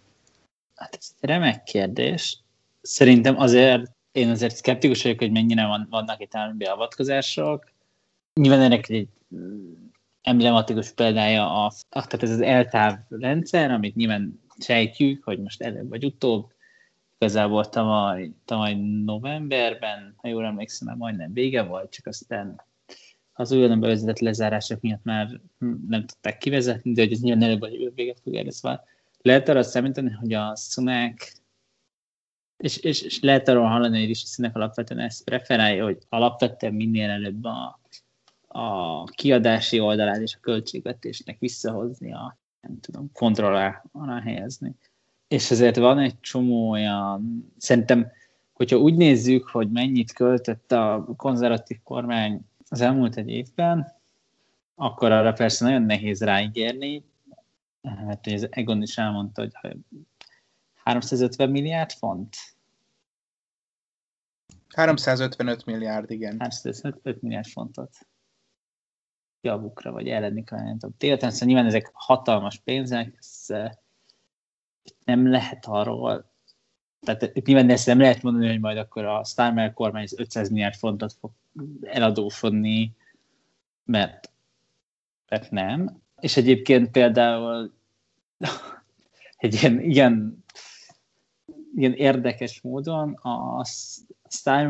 Hát 0.75 0.97
ez 0.99 1.07
egy 1.19 1.29
remek 1.29 1.63
kérdés. 1.63 2.39
Szerintem 2.81 3.39
azért 3.39 3.91
én 4.11 4.29
azért 4.29 4.55
szkeptikus 4.55 5.03
vagyok, 5.03 5.19
hogy 5.19 5.31
mennyire 5.31 5.65
van, 5.65 5.87
vannak 5.89 6.21
itt 6.21 6.35
állami 6.35 6.57
beavatkozások. 6.57 7.71
Nyilván 8.33 8.61
ennek 8.61 8.89
egy 8.89 9.07
emblematikus 10.25 10.91
példája 10.91 11.65
a, 11.65 11.73
tehát 11.89 12.23
ez 12.23 12.29
az 12.29 12.41
eltáv 12.41 12.97
rendszer, 13.09 13.71
amit 13.71 13.95
nyilván 13.95 14.39
sejtjük, 14.59 15.23
hogy 15.23 15.39
most 15.39 15.61
előbb 15.61 15.89
vagy 15.89 16.05
utóbb, 16.05 16.53
igazából 17.17 17.69
tavaly, 17.69 18.31
tavaly 18.45 18.73
novemberben, 19.05 20.13
ha 20.17 20.27
jól 20.27 20.45
emlékszem, 20.45 20.87
már 20.87 20.97
majdnem 20.97 21.33
vége 21.33 21.63
volt, 21.63 21.91
csak 21.91 22.07
aztán 22.07 22.61
az 23.33 23.51
újonnan 23.51 23.79
bevezetett 23.79 24.19
lezárások 24.19 24.81
miatt 24.81 25.03
már 25.03 25.39
nem 25.87 26.05
tudták 26.05 26.37
kivezetni, 26.37 26.93
de 26.93 27.01
hogy 27.01 27.11
ez 27.11 27.19
nyilván 27.19 27.43
előbb 27.43 27.59
vagy 27.59 27.91
véget 27.95 28.19
fog 28.23 28.33
érni, 28.33 28.51
szóval 28.51 28.83
lehet 29.21 29.49
arra 29.49 29.63
számítani, 29.63 30.11
hogy 30.11 30.33
a 30.33 30.55
szunák, 30.55 31.35
és, 32.57 32.77
és, 32.77 33.01
és 33.01 33.19
lehet 33.21 33.47
arról 33.47 33.67
hallani, 33.67 33.97
hogy 33.97 34.07
Rishi 34.07 34.25
Sunak 34.25 34.55
alapvetően 34.55 34.99
ezt 34.99 35.23
preferálja, 35.23 35.83
hogy 35.83 35.97
alapvetően 36.09 36.73
minél 36.73 37.09
előbb 37.09 37.43
a, 37.43 37.79
a 38.55 39.03
kiadási 39.03 39.79
oldalát 39.79 40.21
és 40.21 40.35
a 40.35 40.39
költségvetésnek 40.39 41.39
visszahozni 41.39 42.13
a, 42.13 42.37
nem 42.61 42.79
tudom, 42.79 43.11
kontroll 43.13 43.73
alá 43.91 44.21
helyezni. 44.21 44.75
És 45.27 45.51
ezért 45.51 45.75
van 45.75 45.99
egy 45.99 46.19
csomó 46.19 46.69
olyan, 46.69 47.47
szerintem, 47.57 48.11
hogyha 48.53 48.77
úgy 48.77 48.95
nézzük, 48.95 49.47
hogy 49.47 49.71
mennyit 49.71 50.13
költött 50.13 50.71
a 50.71 51.05
konzervatív 51.17 51.77
kormány 51.83 52.41
az 52.69 52.81
elmúlt 52.81 53.17
egy 53.17 53.29
évben, 53.29 53.93
akkor 54.75 55.11
arra 55.11 55.33
persze 55.33 55.65
nagyon 55.65 55.81
nehéz 55.81 56.21
ráígérni, 56.21 57.03
mert 57.81 58.27
az 58.27 58.47
Egon 58.49 58.81
is 58.81 58.97
elmondta, 58.97 59.41
hogy 59.41 59.77
350 60.75 61.49
milliárd 61.49 61.91
font? 61.91 62.35
355 64.75 65.65
milliárd, 65.65 66.11
igen. 66.11 66.35
355 66.39 67.21
milliárd 67.21 67.47
fontot 67.47 67.97
javukra, 69.45 69.91
vagy 69.91 70.07
ellenükre, 70.07 70.57
nem 70.57 70.77
tudom. 70.77 70.95
Tényleg, 70.97 71.19
szóval 71.19 71.47
nyilván 71.47 71.65
ezek 71.65 71.89
hatalmas 71.93 72.57
pénzek, 72.57 73.15
ez 73.17 73.45
nem 75.05 75.29
lehet 75.29 75.65
arról, 75.65 76.31
tehát 76.99 77.45
nyilván 77.45 77.69
ezt 77.69 77.85
nem 77.85 77.99
lehet 77.99 78.21
mondani, 78.21 78.47
hogy 78.47 78.59
majd 78.59 78.77
akkor 78.77 79.05
a 79.05 79.23
Starmer 79.23 79.73
kormány 79.73 80.07
500 80.15 80.49
milliárd 80.49 80.75
fontot 80.75 81.13
fog 81.13 81.31
eladósodni, 81.81 82.95
mert, 83.83 84.31
mert 85.29 85.51
nem. 85.51 86.01
És 86.19 86.37
egyébként 86.37 86.91
például 86.91 87.73
egy 89.37 89.53
ilyen, 89.53 89.79
ilyen, 89.79 90.43
ilyen 91.75 91.93
érdekes 91.93 92.61
módon 92.61 93.13
a 93.13 93.65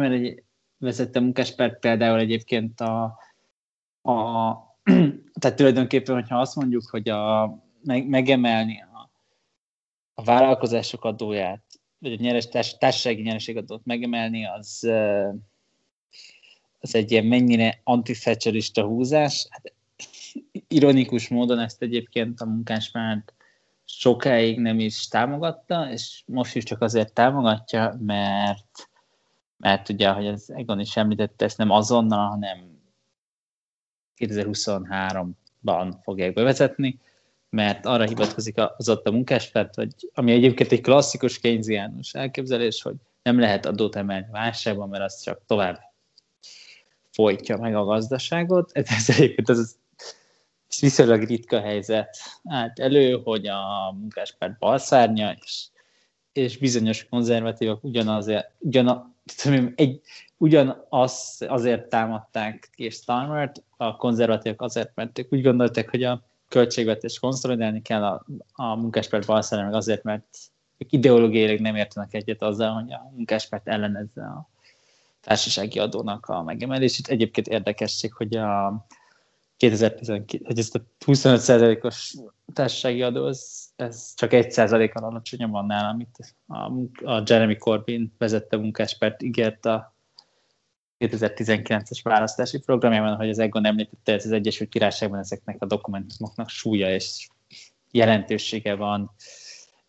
egy 0.02 0.44
vezette 0.78 1.20
munkáspárt 1.20 1.80
például 1.80 2.20
egyébként 2.20 2.82
a, 2.82 3.04
a 4.02 4.54
tehát 5.40 5.58
tulajdonképpen, 5.58 6.16
hogyha 6.16 6.40
azt 6.40 6.56
mondjuk, 6.56 6.90
hogy 6.90 7.10
a, 7.10 7.56
meg, 7.84 8.08
megemelni 8.08 8.82
a, 8.82 9.10
a 10.14 10.24
vállalkozások 10.24 11.04
adóját, 11.04 11.64
vagy 11.98 12.12
a 12.12 12.16
nyeres, 12.20 12.48
társ, 12.48 12.78
társasági 12.78 13.22
nyereségadót 13.22 13.86
megemelni, 13.86 14.46
az, 14.46 14.90
az 16.80 16.96
egy 16.96 17.12
ilyen 17.12 17.26
mennyire 17.26 17.82
antifecsarista 17.84 18.84
húzás. 18.84 19.48
Hát, 19.50 19.74
ironikus 20.68 21.28
módon 21.28 21.60
ezt 21.60 21.82
egyébként 21.82 22.42
a 22.42 22.46
munkáspárt 22.46 23.34
sokáig 23.86 24.60
nem 24.60 24.80
is 24.80 25.08
támogatta, 25.08 25.92
és 25.92 26.24
most 26.26 26.56
is 26.56 26.64
csak 26.64 26.82
azért 26.82 27.14
támogatja, 27.14 27.98
mert, 28.00 28.90
mert 29.58 29.90
ugye, 29.90 30.10
hogy 30.10 30.28
az 30.28 30.52
Egon 30.52 30.80
is 30.80 30.98
említette, 30.98 31.46
ezt 31.46 31.58
nem 31.58 31.70
azonnal, 31.70 32.30
hanem 32.30 32.75
2023-ban 34.18 35.94
fogják 36.04 36.34
bevezetni, 36.34 37.00
mert 37.50 37.86
arra 37.86 38.04
hivatkozik 38.04 38.56
az 38.78 38.90
ott 38.90 39.08
a 39.08 39.12
munkáspárt, 39.12 39.76
hogy 39.76 39.94
ami 40.14 40.32
egyébként 40.32 40.72
egy 40.72 40.82
klasszikus 40.82 41.40
keynesiánus 41.40 42.14
elképzelés, 42.14 42.82
hogy 42.82 42.96
nem 43.24 43.40
lehet 43.40 43.66
adót 43.66 43.96
emelni 43.96 44.28
válságban, 44.32 44.90
mert 44.90 45.04
az 45.04 45.22
csak 45.22 45.42
tovább 45.46 45.80
folytja 47.12 47.58
meg 47.58 47.76
a 47.76 47.84
gazdaságot. 47.84 48.72
Ez 48.98 49.10
egyébként 49.10 49.50
az 49.50 49.78
viszonylag 50.80 51.24
ritka 51.24 51.60
helyzet 51.60 52.18
állt 52.44 52.80
elő, 52.80 53.22
hogy 53.24 53.48
a 53.48 53.92
munkáspárt 54.00 54.58
balszárnya, 54.58 55.36
és, 55.44 55.66
és 56.34 56.58
bizonyos 56.58 57.06
konzervatívok 57.10 57.84
ugyanazért, 57.84 58.52
ugyan, 58.58 59.16
tudom, 59.44 59.74
egy, 59.76 60.02
ugyanaz 60.38 61.42
azért 61.48 61.90
támadták 61.90 62.70
és 62.76 62.96
Starmert, 62.96 63.64
a 63.78 63.96
konzervatívok 63.96 64.62
azért, 64.62 64.92
mert 64.96 65.20
ők 65.20 65.34
úgy 65.34 65.42
gondolták, 65.42 65.90
hogy 65.90 66.04
a 66.04 66.24
költségvetést 66.48 67.20
konszolidálni 67.20 67.82
kell 67.82 68.04
a, 68.04 68.26
a 68.54 68.76
munkáspárt 68.76 69.52
meg 69.52 69.74
azért, 69.74 70.04
mert 70.04 70.38
ők 70.78 70.92
ideológiailag 70.92 71.60
nem 71.60 71.76
értenek 71.76 72.14
egyet 72.14 72.42
azzal, 72.42 72.74
hogy 72.74 72.92
a 72.92 73.12
munkáspárt 73.16 73.68
ellenezze 73.68 74.24
a 74.24 74.50
társasági 75.22 75.80
adónak 75.80 76.26
a 76.26 76.44
megemelését. 76.44 77.08
Egyébként 77.08 77.48
érdekesség, 77.48 78.14
hogy 78.14 78.36
a 78.36 78.86
2012, 79.58 80.46
hogy 80.46 80.60
ezt 80.60 80.76
a 80.76 80.82
25%-os 81.06 82.16
társasági 82.54 83.02
adó, 83.02 83.28
ez, 83.28 83.70
ez 83.76 84.14
csak 84.16 84.30
1%-kal 84.34 85.04
alacsonyabb 85.04 85.54
annál, 85.54 85.90
amit 85.90 86.36
a, 86.48 86.72
a 87.12 87.24
Jeremy 87.26 87.58
Corbyn 87.58 88.14
vezette 88.18 88.58
munkáspárt 88.58 89.22
ígért 89.22 89.66
a 89.66 89.95
2019-es 91.10 92.00
választási 92.04 92.60
programjában, 92.60 93.16
hogy 93.16 93.30
az 93.30 93.40
Egon 93.40 93.66
említette, 93.66 94.14
ez 94.14 94.26
az 94.26 94.32
Egyesült 94.32 94.70
Királyságban 94.70 95.20
ezeknek 95.20 95.56
a 95.60 95.66
dokumentumoknak 95.66 96.50
súlya 96.50 96.94
és 96.94 97.28
jelentősége 97.92 98.76
van, 98.76 99.12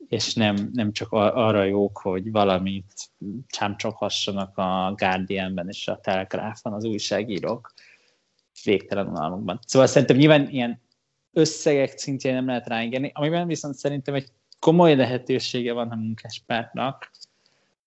és 0.08 0.34
nem, 0.34 0.70
nem 0.72 0.92
csak 0.92 1.12
arra 1.12 1.64
jók, 1.64 1.98
hogy 1.98 2.30
valamit 2.30 3.10
csámcsokhassanak 3.46 4.58
a 4.58 4.94
Guardianben 4.96 5.68
és 5.68 5.88
a 5.88 6.00
Telegraphon 6.00 6.72
az 6.72 6.84
újságírók 6.84 7.72
végtelen 8.64 9.06
unalmukban. 9.06 9.58
Szóval 9.66 9.88
szerintem 9.88 10.16
nyilván 10.16 10.48
ilyen 10.48 10.80
összegek 11.32 11.98
szintjén 11.98 12.34
nem 12.34 12.46
lehet 12.46 12.66
ráengedni, 12.66 13.10
amiben 13.14 13.46
viszont 13.46 13.74
szerintem 13.74 14.14
egy 14.14 14.28
komoly 14.58 14.94
lehetősége 14.94 15.72
van 15.72 15.90
a 15.90 15.94
munkáspártnak, 15.94 17.10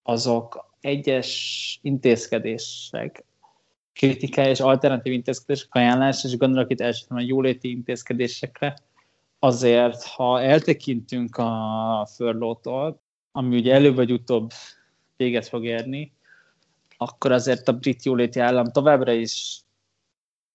azok 0.09 0.65
egyes 0.81 1.79
intézkedések, 1.81 3.25
kritikája 3.93 4.49
és 4.49 4.59
alternatív 4.59 5.13
intézkedések 5.13 5.67
ajánlás, 5.71 6.23
és 6.23 6.37
gondolok 6.37 6.71
itt 6.71 6.81
elsősorban 6.81 7.17
a 7.17 7.27
jóléti 7.27 7.69
intézkedésekre, 7.69 8.77
azért, 9.39 10.03
ha 10.03 10.41
eltekintünk 10.41 11.37
a 11.37 12.07
furlótól, 12.15 13.01
ami 13.31 13.57
ugye 13.57 13.73
előbb 13.73 13.95
vagy 13.95 14.11
utóbb 14.11 14.51
véget 15.17 15.47
fog 15.47 15.65
érni, 15.65 16.13
akkor 16.97 17.31
azért 17.31 17.67
a 17.67 17.73
brit 17.73 18.03
jóléti 18.03 18.39
állam 18.39 18.71
továbbra 18.71 19.11
is 19.11 19.61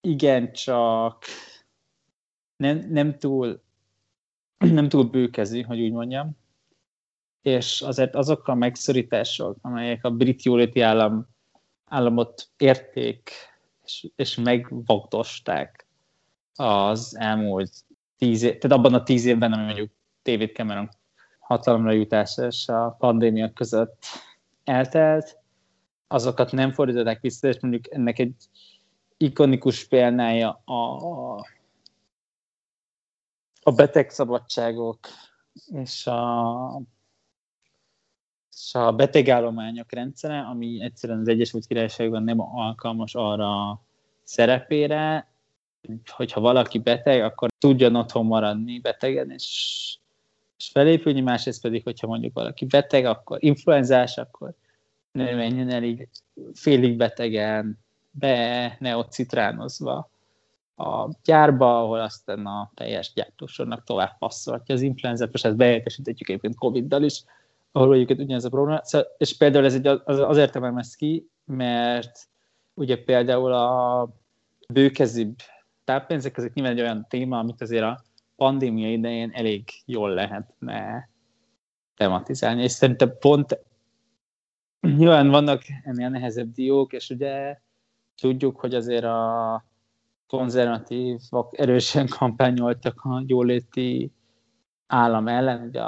igencsak 0.01 1.25
nem, 2.57 2.87
nem 2.91 3.19
túl 3.19 3.63
nem 4.59 4.89
túl 4.89 5.05
bőkezi, 5.05 5.63
hogy 5.63 5.81
úgy 5.81 5.93
mondjam, 5.93 6.37
és 7.45 7.81
azért 7.83 8.15
azok 8.15 8.49
a 8.49 8.55
megszorítások, 8.55 9.57
amelyek 9.61 10.05
a 10.05 10.11
brit 10.11 10.43
jóléti 10.43 10.81
állam, 10.81 11.27
államot 11.85 12.49
érték 12.57 13.31
és, 13.85 14.09
és 14.17 14.35
megvagdosták 14.35 15.87
az 16.55 17.17
elmúlt 17.19 17.73
tíz 18.19 18.43
év, 18.43 18.59
tehát 18.59 18.79
abban 18.79 18.95
a 18.95 19.03
tíz 19.03 19.25
évben, 19.25 19.53
ami 19.53 19.65
mondjuk 19.65 19.91
David 20.23 20.55
Cameron 20.55 20.89
hatalomra 21.39 21.93
jutása 21.93 22.47
és 22.47 22.69
a 22.69 22.97
pandémia 22.99 23.53
között 23.53 24.05
eltelt, 24.65 25.39
azokat 26.07 26.53
nem 26.53 26.73
fordították 26.73 27.21
vissza, 27.21 27.49
és 27.49 27.61
mondjuk 27.61 27.95
ennek 27.95 28.19
egy 28.19 28.35
ikonikus 29.17 29.87
példája 29.87 30.63
a, 30.65 31.37
a 33.63 33.73
betegszabadságok 33.73 34.99
és 35.67 36.07
a, 36.07 36.83
és 38.55 38.75
a 38.75 38.93
betegállományok 38.93 39.93
rendszere, 39.93 40.39
ami 40.41 40.83
egyszerűen 40.83 41.19
az 41.19 41.29
Egyesült 41.29 41.67
Királyságban 41.67 42.23
nem 42.23 42.41
alkalmas 42.41 43.15
arra 43.15 43.81
szerepére, 44.23 45.29
hogyha 46.07 46.41
valaki 46.41 46.79
beteg, 46.79 47.23
akkor 47.23 47.49
tudjon 47.59 47.95
otthon 47.95 48.27
maradni 48.27 48.79
betegen, 48.79 49.31
és, 49.31 49.97
és 50.59 50.69
felépülni, 50.69 51.21
másrészt 51.21 51.63
pedig, 51.63 51.83
hogyha 51.85 52.07
mondjuk 52.07 52.35
valaki 52.35 52.65
beteg, 52.65 53.05
akkor 53.05 53.39
influenzás, 53.41 54.19
akkor 54.19 54.55
ne 55.13 55.35
menjen 55.35 55.71
el 55.71 55.83
így 55.83 56.09
félig 56.53 56.97
betegen, 56.97 57.79
be, 58.11 58.77
ne 58.79 58.97
ott 58.97 59.13
citránozva 59.13 60.11
a 60.77 61.09
gyárba, 61.25 61.81
ahol 61.81 62.01
aztán 62.01 62.47
a 62.47 62.71
teljes 62.75 63.13
gyártósornak 63.15 63.85
tovább 63.85 64.19
passzolhatja 64.19 64.75
az 64.75 64.81
influenzát, 64.81 65.33
most 65.33 65.45
ezt 65.45 65.57
bejelentesítetjük 65.57 66.29
egyébként 66.29 66.59
Covid-dal 66.59 67.03
is, 67.03 67.25
ahol 67.77 67.95
egyébként 67.95 68.21
ugyanez 68.21 68.45
a 68.45 68.49
probléma. 68.49 68.81
Szóval, 68.85 69.09
és 69.19 69.37
például 69.37 69.65
ez 69.65 69.75
egy, 69.75 69.87
az, 69.87 70.19
azért 70.19 70.57
emelem 70.57 70.77
ezt 70.77 70.97
ki, 70.97 71.29
mert 71.45 72.29
ugye 72.75 73.05
például 73.05 73.53
a 73.53 74.09
bőkezibb 74.69 75.37
táppénzek, 75.85 76.37
ezek 76.37 76.53
nyilván 76.53 76.73
egy 76.73 76.81
olyan 76.81 77.07
téma, 77.09 77.39
amit 77.39 77.61
azért 77.61 77.83
a 77.83 78.03
pandémia 78.37 78.93
idején 78.93 79.31
elég 79.31 79.69
jól 79.85 80.11
lehetne 80.11 81.09
tematizálni, 81.97 82.63
és 82.63 82.73
szerintem 82.73 83.19
pont 83.19 83.59
nyilván 84.81 85.29
vannak 85.29 85.63
ennél 85.83 86.09
nehezebb 86.09 86.53
diók, 86.53 86.93
és 86.93 87.11
ugye 87.11 87.59
tudjuk, 88.21 88.61
hogy 88.61 88.75
azért 88.75 89.05
a 89.05 89.65
konzervatívak 90.27 91.59
erősen 91.59 92.09
kampányoltak 92.19 93.01
a 93.01 93.23
jóléti 93.27 94.13
állam 94.87 95.29
ellen, 95.29 95.67
ugye 95.69 95.81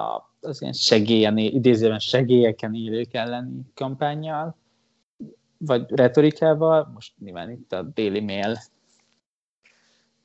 az 0.47 0.61
ilyen 0.61 0.73
segélyen, 0.73 1.39
idézően 1.39 1.99
segélyeken 1.99 2.75
élők 2.75 3.15
elleni 3.15 3.61
kampányjal, 3.75 4.57
vagy 5.59 5.91
retorikával, 5.91 6.91
most 6.95 7.13
nyilván 7.19 7.51
itt 7.51 7.73
a 7.73 7.83
Daily 7.83 8.21
Mail 8.21 8.59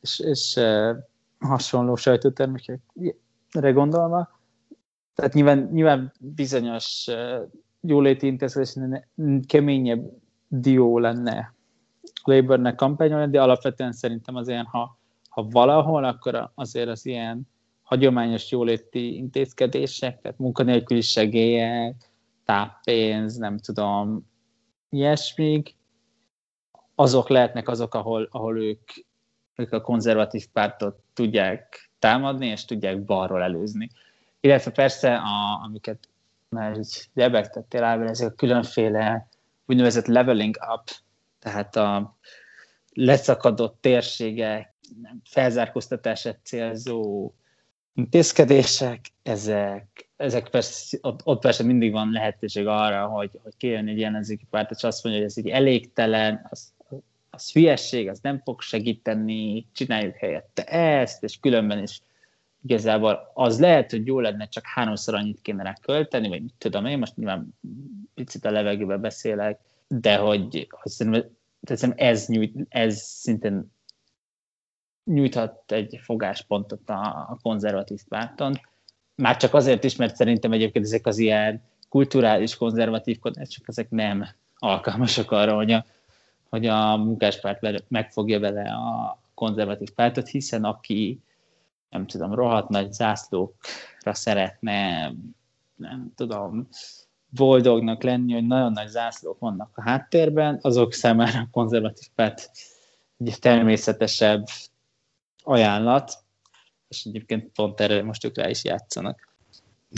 és, 0.01 0.19
és 0.19 0.59
hasonló 1.39 1.95
sajtótermékekre 1.95 3.71
gondolva. 3.71 4.39
Tehát 5.15 5.33
nyilván, 5.33 5.69
nyilván 5.71 6.11
bizonyos 6.19 7.07
jóléti 7.81 8.27
intézkedés 8.27 8.75
keményebb 9.47 10.11
dió 10.47 10.99
lenne 10.99 11.53
Labournek 12.23 12.75
kampányolni, 12.75 13.31
de 13.31 13.41
alapvetően 13.41 13.91
szerintem 13.91 14.35
az 14.35 14.47
ilyen, 14.47 14.65
ha, 14.65 14.99
ha 15.29 15.43
valahol, 15.43 16.03
akkor 16.03 16.51
azért 16.55 16.89
az 16.89 17.05
ilyen 17.05 17.47
hagyományos 17.91 18.51
jóléti 18.51 19.15
intézkedések, 19.15 20.21
tehát 20.21 20.37
munkanélküli 20.37 21.01
segélyek, 21.01 21.95
táppénz, 22.45 23.37
nem 23.37 23.57
tudom, 23.57 24.29
ilyesmik, 24.89 25.75
azok 26.95 27.29
lehetnek 27.29 27.67
azok, 27.69 27.93
ahol, 27.93 28.27
ahol 28.31 28.61
ők, 28.61 28.89
ők 29.55 29.71
a 29.71 29.81
konzervatív 29.81 30.47
pártot 30.47 30.99
tudják 31.13 31.89
támadni, 31.99 32.47
és 32.47 32.65
tudják 32.65 33.03
balról 33.03 33.41
előzni. 33.41 33.89
Illetve 34.39 34.71
persze, 34.71 35.15
a, 35.15 35.61
amiket 35.63 36.07
már 36.49 36.77
így 36.77 37.07
lebegtettél 37.13 37.83
el, 37.83 38.07
ezek 38.07 38.31
a 38.31 38.35
különféle 38.35 39.27
úgynevezett 39.65 40.05
leveling 40.05 40.55
up 40.73 40.89
tehát 41.39 41.75
a 41.75 42.17
leszakadott 42.93 43.81
térségek 43.81 44.73
felzárkóztatását 45.23 46.39
célzó 46.43 47.31
intézkedések, 47.93 48.99
ezek, 49.23 50.09
ezek 50.15 50.49
persze, 50.49 50.97
ott, 51.01 51.19
ott 51.23 51.41
persze 51.41 51.63
mindig 51.63 51.91
van 51.91 52.11
lehetőség 52.11 52.67
arra, 52.67 53.07
hogy, 53.07 53.39
hogy 53.43 53.53
kijön 53.57 53.87
egy 53.87 54.03
ellenzéki 54.03 54.45
párt, 54.49 54.71
és 54.71 54.83
azt 54.83 55.03
mondja, 55.03 55.21
hogy 55.21 55.31
ez 55.31 55.37
egy 55.37 55.49
elégtelen, 55.49 56.47
az, 56.49 56.73
az 57.29 57.51
hülyesség, 57.51 58.09
az 58.09 58.19
nem 58.21 58.41
fog 58.43 58.61
segíteni, 58.61 59.67
csináljuk 59.73 60.15
helyette 60.15 60.63
ezt, 60.63 61.23
és 61.23 61.39
különben 61.39 61.81
is 61.81 62.01
igazából 62.63 63.31
az 63.33 63.59
lehet, 63.59 63.91
hogy 63.91 64.07
jó 64.07 64.19
lenne, 64.19 64.47
csak 64.47 64.65
háromszor 64.65 65.13
annyit 65.13 65.41
kéne 65.41 65.63
rá 65.63 65.73
költeni, 65.81 66.27
vagy 66.27 66.43
tudom 66.57 66.85
én, 66.85 66.97
most 66.97 67.15
nyilván 67.15 67.57
picit 68.13 68.45
a 68.45 68.51
levegőbe 68.51 68.97
beszélek, 68.97 69.59
de 69.87 70.15
hogy, 70.15 70.67
hogy 70.69 70.91
szerintem, 70.91 71.29
szerintem 71.61 72.07
ez, 72.07 72.27
nyújt, 72.27 72.53
ez 72.69 72.97
szintén 73.01 73.71
nyújthat 75.03 75.71
egy 75.71 75.99
fogáspontot 76.03 76.89
a, 76.89 77.01
a 77.03 77.37
konzervatív 77.41 78.01
párton. 78.09 78.59
Már 79.15 79.37
csak 79.37 79.53
azért 79.53 79.83
is, 79.83 79.95
mert 79.95 80.15
szerintem 80.15 80.51
egyébként 80.51 80.85
ezek 80.85 81.07
az 81.07 81.17
ilyen 81.17 81.61
kulturális 81.89 82.55
konzervatív 82.55 83.19
csak 83.21 83.67
ezek 83.67 83.89
nem 83.89 84.25
alkalmasak 84.57 85.31
arra, 85.31 85.55
hogy 85.55 85.71
a, 85.71 85.85
hogy 86.49 86.65
a 86.65 86.97
munkáspárt 86.97 87.83
megfogja 87.87 88.39
vele 88.39 88.69
a 88.71 89.19
konzervatív 89.33 89.89
pártot, 89.89 90.27
hiszen 90.27 90.63
aki 90.63 91.21
nem 91.89 92.07
tudom, 92.07 92.33
rohadt 92.33 92.69
nagy 92.69 92.91
zászlókra 92.91 94.13
szeretne, 94.13 95.11
nem 95.75 96.11
tudom, 96.15 96.67
boldognak 97.29 98.03
lenni, 98.03 98.33
hogy 98.33 98.47
nagyon 98.47 98.71
nagy 98.71 98.87
zászlók 98.87 99.39
vannak 99.39 99.69
a 99.73 99.81
háttérben, 99.81 100.59
azok 100.61 100.93
számára 100.93 101.39
a 101.39 101.47
konzervatív 101.51 102.07
párt 102.15 102.51
egy 103.17 103.39
természetesebb 103.39 104.45
ajánlat, 105.43 106.13
és 106.87 107.03
egyébként 107.05 107.51
pont 107.55 107.81
erre 107.81 108.03
most 108.03 108.25
ők 108.25 108.37
rá 108.37 108.49
is 108.49 108.63
játszanak. 108.63 109.29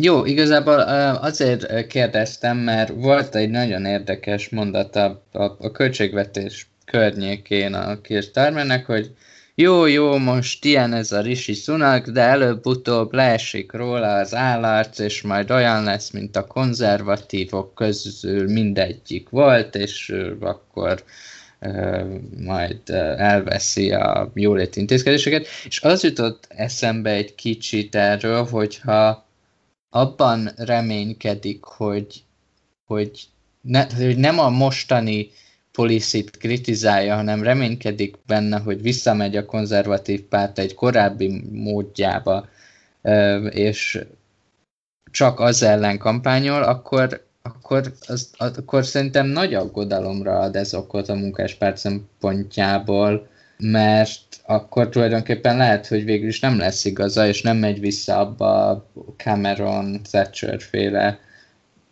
Jó, 0.01 0.25
igazából 0.25 0.79
azért 1.21 1.87
kérdeztem, 1.87 2.57
mert 2.57 2.89
volt 2.89 3.35
egy 3.35 3.49
nagyon 3.49 3.85
érdekes 3.85 4.49
mondata 4.49 5.23
a, 5.31 5.43
a 5.43 5.71
költségvetés 5.71 6.67
környékén 6.85 7.73
a 7.73 8.01
Kirstármenek, 8.01 8.85
hogy 8.85 9.15
jó, 9.55 9.85
jó, 9.85 10.17
most 10.17 10.65
ilyen 10.65 10.93
ez 10.93 11.11
a 11.11 11.21
Rishi 11.21 11.53
Sunak, 11.53 12.07
de 12.07 12.21
előbb-utóbb 12.21 13.13
leesik 13.13 13.71
róla 13.71 14.13
az 14.13 14.35
állarc, 14.35 14.99
és 14.99 15.21
majd 15.21 15.51
olyan 15.51 15.83
lesz, 15.83 16.09
mint 16.11 16.35
a 16.35 16.47
konzervatívok 16.47 17.75
közül 17.75 18.51
mindegyik 18.51 19.29
volt, 19.29 19.75
és 19.75 20.15
akkor 20.39 21.03
majd 22.37 22.89
elveszi 23.17 23.91
a 23.91 24.31
jólét 24.33 24.75
intézkedéseket. 24.75 25.47
És 25.65 25.81
az 25.81 26.03
jutott 26.03 26.45
eszembe 26.49 27.09
egy 27.09 27.35
kicsit 27.35 27.95
erről, 27.95 28.45
hogyha 28.45 29.25
abban 29.89 30.49
reménykedik, 30.55 31.63
hogy, 31.63 32.23
hogy, 32.85 33.21
ne, 33.61 33.85
hogy 33.95 34.17
nem 34.17 34.39
a 34.39 34.49
mostani 34.49 35.29
policy 35.71 36.23
kritizálja, 36.23 37.15
hanem 37.15 37.43
reménykedik 37.43 38.15
benne, 38.25 38.59
hogy 38.59 38.81
visszamegy 38.81 39.35
a 39.35 39.45
konzervatív 39.45 40.21
párt 40.21 40.59
egy 40.59 40.73
korábbi 40.73 41.43
módjába, 41.51 42.47
és 43.49 44.05
csak 45.11 45.39
az 45.39 45.63
ellen 45.63 45.97
kampányol, 45.97 46.63
akkor, 46.63 47.25
akkor, 47.43 47.93
az, 48.07 48.29
akkor 48.37 48.85
szerintem 48.85 49.27
nagy 49.27 49.53
aggodalomra 49.53 50.39
ad 50.39 50.55
ez 50.55 50.73
okot 50.73 51.09
a 51.09 51.15
munkáspárt 51.15 51.77
szempontjából, 51.77 53.27
mert 53.57 54.41
akkor 54.45 54.89
tulajdonképpen 54.89 55.57
lehet, 55.57 55.87
hogy 55.87 56.03
végül 56.03 56.27
is 56.27 56.39
nem 56.39 56.57
lesz 56.57 56.85
igaza, 56.85 57.27
és 57.27 57.41
nem 57.41 57.57
megy 57.57 57.79
vissza 57.79 58.19
abba 58.19 58.69
a 58.69 58.85
Cameron 59.17 60.01
Thatcher 60.03 60.61
féle 60.61 61.19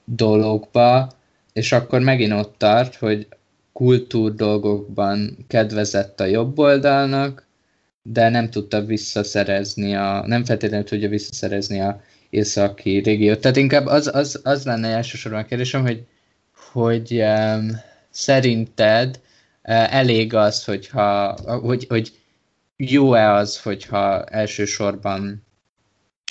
dologba, 0.06 1.12
és 1.54 1.72
akkor 1.72 2.00
megint 2.00 2.34
ott 2.34 2.56
tart, 2.58 2.96
hogy 2.96 3.28
kultúr 3.74 4.36
dolgokban 4.36 5.46
kedvezett 5.48 6.20
a 6.20 6.26
jobb 6.26 6.58
oldalnak, 6.58 7.48
de 8.04 8.30
nem 8.30 8.50
tudta 8.50 8.86
visszaszerezni 8.86 9.96
a, 9.96 10.24
nem 10.28 10.46
feltétlenül 10.46 10.86
tudja 10.86 11.10
visszaszerezni 11.10 11.80
a 11.80 12.02
északi 12.32 12.98
régiót. 12.98 13.40
Tehát 13.40 13.58
inkább 13.58 13.86
az, 13.86 14.16
az, 14.16 14.40
az 14.44 14.66
lenne 14.66 14.88
elsősorban 14.88 15.42
a 15.42 15.46
kérdésem, 15.46 15.82
hogy, 15.82 16.06
hogy 16.72 17.22
um, 17.22 17.70
szerinted 18.10 19.20
uh, 19.64 19.96
elég 19.96 20.34
az, 20.34 20.66
hogyha, 20.66 21.36
hogy, 21.60 21.86
hogy 21.90 22.12
jó-e 22.78 23.34
az, 23.34 23.62
hogyha 23.62 24.24
elsősorban 24.24 25.46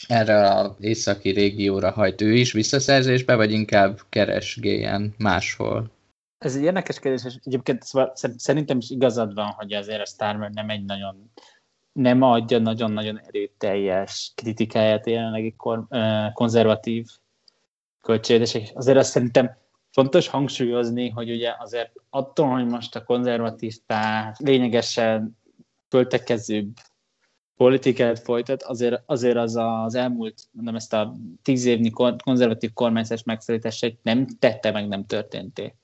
erre 0.09 0.55
az 0.55 0.71
északi 0.81 1.31
régióra 1.31 1.91
hajt 1.91 2.21
ő 2.21 2.33
is 2.33 2.53
visszaszerzésbe, 2.53 3.35
vagy 3.35 3.53
inkább 3.53 4.01
keresgéljen 4.09 5.15
máshol? 5.19 5.91
Ez 6.39 6.57
egy 6.57 6.63
érdekes 6.63 6.99
kérdés, 6.99 7.25
és 7.25 7.35
egyébként 7.45 7.83
szóval 7.83 8.13
szerintem 8.37 8.79
is 8.79 8.91
igazad 8.91 9.35
van, 9.35 9.47
hogy 9.47 9.73
azért 9.73 10.01
a 10.01 10.07
Starmer 10.07 10.51
nem 10.51 10.71
egy 10.71 10.85
nagyon 10.85 11.31
nem 11.93 12.23
adja 12.23 12.59
nagyon-nagyon 12.59 13.21
erőteljes 13.21 14.33
kritikáját 14.35 15.07
jelenlegi 15.07 15.55
kor, 15.57 15.87
konzervatív 16.33 17.07
költségvetések. 18.01 18.77
Azért 18.77 18.99
azt 18.99 19.11
szerintem 19.11 19.57
fontos 19.91 20.29
hangsúlyozni, 20.29 21.09
hogy 21.09 21.31
ugye 21.31 21.55
azért 21.59 21.93
attól, 22.11 22.49
hogy 22.49 22.67
most 22.67 22.97
a 22.97 23.05
konzervatív 23.05 23.77
párt 23.87 24.39
lényegesen 24.39 25.39
költekezőbb 25.89 26.77
politikát 27.57 28.19
folytat, 28.19 28.63
azért, 28.63 29.03
azért 29.07 29.37
az 29.37 29.57
az 29.57 29.95
elmúlt, 29.95 30.49
mondom, 30.51 30.75
ezt 30.75 30.93
a 30.93 31.15
tíz 31.43 31.65
évnyi 31.65 31.91
konzervatív 32.25 32.73
kormányzás 32.73 33.23
megszorításait 33.23 33.99
nem 34.03 34.27
tette 34.39 34.71
meg, 34.71 34.89
nem 34.89 35.07
történté. 35.07 35.75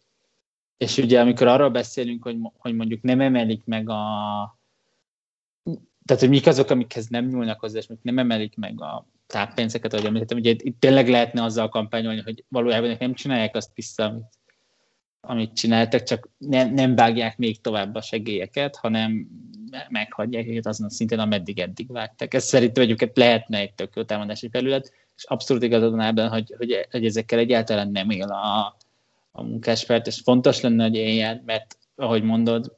És 0.76 0.98
ugye 0.98 1.20
amikor 1.20 1.46
arról 1.46 1.70
beszélünk, 1.70 2.22
hogy, 2.22 2.36
hogy 2.58 2.74
mondjuk 2.74 3.02
nem 3.02 3.20
emelik 3.20 3.64
meg 3.64 3.88
a 3.88 4.55
tehát, 6.06 6.22
hogy 6.22 6.30
mik 6.30 6.46
azok, 6.46 6.70
amikhez 6.70 7.06
nem 7.06 7.26
nyúlnak 7.26 7.60
hozzá, 7.60 7.78
és 7.78 7.86
nem 8.02 8.18
emelik 8.18 8.56
meg 8.56 8.82
a 8.82 9.06
táppénzeket, 9.26 9.92
ahogy 9.92 10.06
említettem, 10.06 10.38
ugye 10.38 10.50
itt 10.50 10.80
tényleg 10.80 11.08
lehetne 11.08 11.42
azzal 11.42 11.68
kampányolni, 11.68 12.20
hogy 12.20 12.44
valójában 12.48 12.96
nem 12.98 13.14
csinálják 13.14 13.56
azt 13.56 13.70
vissza, 13.74 14.04
amit, 14.04 14.24
amit 15.20 15.52
csináltak, 15.52 16.02
csak 16.02 16.28
nem, 16.38 16.74
nem 16.74 16.94
vágják 16.94 17.36
még 17.36 17.60
tovább 17.60 17.94
a 17.94 18.00
segélyeket, 18.00 18.76
hanem 18.76 19.28
meghagyják 19.88 20.46
őket 20.46 20.66
azon 20.66 20.86
a 20.86 20.90
szinten, 20.90 21.18
ameddig 21.18 21.58
eddig 21.58 21.92
vágtak. 21.92 22.34
Ez 22.34 22.44
szerintem 22.44 22.82
egyébként 22.82 23.16
lehetne 23.16 23.58
egy 23.58 23.74
tök 23.74 23.96
jó 23.96 24.02
támadási 24.02 24.48
felület, 24.48 24.92
és 25.16 25.24
abszolút 25.24 25.62
igazad 25.62 25.90
van 25.90 26.00
ebben, 26.00 26.28
hogy, 26.28 26.54
hogy, 26.56 26.86
hogy 26.90 27.04
ezekkel 27.04 27.38
egyáltalán 27.38 27.90
nem 27.90 28.10
él 28.10 28.28
a, 28.28 28.76
a 29.30 29.42
munkáspárt, 29.42 30.06
és 30.06 30.20
fontos 30.20 30.60
lenne, 30.60 30.82
hogy 30.82 30.94
éljen, 30.94 31.42
mert 31.46 31.78
ahogy 31.94 32.22
mondod, 32.22 32.74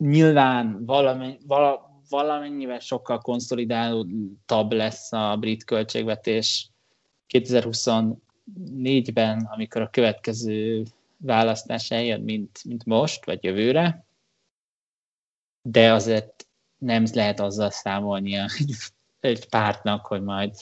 nyilván 0.00 0.84
valami, 0.84 1.38
vala, 1.46 2.02
valamennyivel 2.08 2.78
sokkal 2.78 3.18
konszolidálódtabb 3.18 4.72
lesz 4.72 5.12
a 5.12 5.36
brit 5.40 5.64
költségvetés 5.64 6.70
2024-ben, 7.28 9.48
amikor 9.50 9.82
a 9.82 9.90
következő 9.90 10.84
választás 11.16 11.90
eljön, 11.90 12.20
mint, 12.20 12.64
mint 12.64 12.84
most, 12.84 13.24
vagy 13.24 13.44
jövőre, 13.44 14.04
de 15.62 15.92
azért 15.92 16.46
nem 16.78 17.04
lehet 17.12 17.40
azzal 17.40 17.70
számolni 17.70 18.34
egy, 18.34 18.74
egy 19.20 19.48
pártnak, 19.48 20.06
hogy 20.06 20.22
majd 20.22 20.54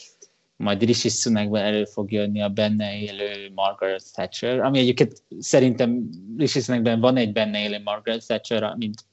majd 0.59 0.83
Rishi 0.83 1.09
Sunakban 1.09 1.61
elő 1.61 1.85
fog 1.85 2.13
jönni 2.13 2.43
a 2.43 2.49
benne 2.49 2.99
élő 2.99 3.51
Margaret 3.55 4.13
Thatcher, 4.13 4.61
ami 4.61 4.79
egyébként 4.79 5.23
szerintem 5.39 6.09
Rishi 6.37 6.61
Sunakban 6.61 7.01
van 7.01 7.17
egy 7.17 7.33
benne 7.33 7.63
élő 7.63 7.81
Margaret 7.83 8.27
Thatcher, 8.27 8.75
mint 8.77 9.05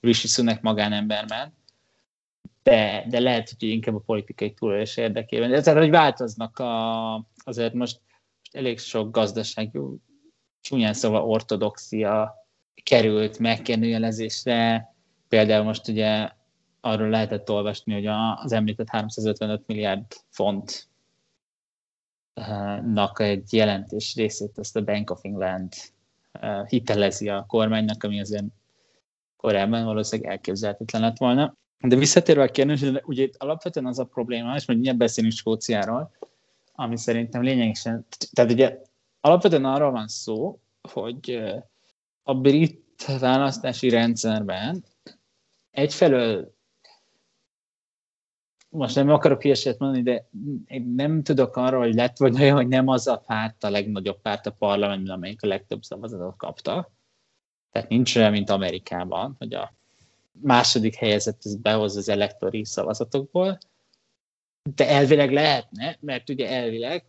Rishi 0.00 0.28
Sunak 0.28 0.60
magánemberben, 0.60 1.54
de, 2.62 3.04
de 3.08 3.20
lehet, 3.20 3.54
hogy 3.58 3.68
inkább 3.68 3.94
a 3.94 4.02
politikai 4.06 4.52
túlélés 4.52 4.96
érdekében. 4.96 5.50
De 5.50 5.60
tehát, 5.60 5.80
hogy 5.80 5.90
változnak 5.90 6.58
a, 6.58 7.14
azért 7.44 7.72
most, 7.72 8.00
most 8.42 8.56
elég 8.56 8.78
sok 8.78 9.10
gazdasági, 9.10 9.78
csúnyán 10.60 10.94
szóval 10.94 11.22
ortodoxia 11.22 12.34
került 12.82 13.38
megkérdőjelezésre. 13.38 14.92
Például 15.28 15.64
most 15.64 15.88
ugye 15.88 16.30
arról 16.80 17.08
lehetett 17.08 17.50
olvasni, 17.50 17.92
hogy 17.92 18.06
az 18.42 18.52
említett 18.52 18.88
355 18.88 19.66
milliárd 19.66 20.04
font 20.28 20.88
nak 22.84 23.20
egy 23.20 23.52
jelentős 23.52 24.14
részét 24.14 24.58
ezt 24.58 24.76
a 24.76 24.84
Bank 24.84 25.10
of 25.10 25.20
England 25.22 25.72
eh, 26.32 26.66
hitelezi 26.66 27.28
a 27.28 27.44
kormánynak, 27.48 28.02
ami 28.02 28.20
azért 28.20 28.44
korábban 29.36 29.84
valószínűleg 29.84 30.30
elképzelhetetlen 30.30 31.02
lett 31.02 31.18
volna. 31.18 31.54
De 31.80 31.96
visszatérve 31.96 32.42
a 32.42 32.48
kérdésre, 32.48 33.02
ugye 33.04 33.22
itt 33.22 33.36
alapvetően 33.36 33.86
az 33.86 33.98
a 33.98 34.04
probléma, 34.04 34.54
és 34.54 34.66
majd 34.66 34.78
nyilván 34.78 34.98
beszélünk 34.98 35.32
Skóciáról, 35.32 36.10
ami 36.72 36.96
szerintem 36.96 37.42
lényegesen, 37.42 38.06
tehát 38.32 38.52
ugye 38.52 38.78
alapvetően 39.20 39.64
arról 39.64 39.90
van 39.90 40.08
szó, 40.08 40.60
hogy 40.92 41.40
a 42.22 42.34
brit 42.34 43.04
választási 43.20 43.88
rendszerben 43.88 44.84
egyfelől 45.70 46.56
most 48.68 48.94
nem 48.94 49.10
akarok 49.10 49.42
hülyeséget 49.42 49.78
mondani, 49.78 50.02
de 50.02 50.28
én 50.66 50.92
nem 50.96 51.22
tudok 51.22 51.56
arról, 51.56 51.80
hogy 51.80 51.94
lett 51.94 52.16
vagy 52.16 52.40
olyan, 52.40 52.56
hogy 52.56 52.68
nem 52.68 52.88
az 52.88 53.06
a 53.06 53.16
párt 53.16 53.64
a 53.64 53.70
legnagyobb 53.70 54.20
párt 54.20 54.46
a 54.46 54.50
parlamentben, 54.50 55.14
amelyik 55.14 55.42
a 55.42 55.46
legtöbb 55.46 55.82
szavazatot 55.82 56.36
kapta. 56.36 56.90
Tehát 57.72 57.88
nincs 57.88 58.16
olyan, 58.16 58.30
mint 58.30 58.50
Amerikában, 58.50 59.34
hogy 59.38 59.54
a 59.54 59.74
második 60.32 60.94
helyezett 60.94 61.44
ez 61.44 61.56
behoz 61.56 61.96
az 61.96 62.08
elektori 62.08 62.64
szavazatokból, 62.64 63.58
de 64.74 64.88
elvileg 64.88 65.32
lehetne, 65.32 65.96
mert 66.00 66.28
ugye 66.28 66.48
elvileg 66.48 67.04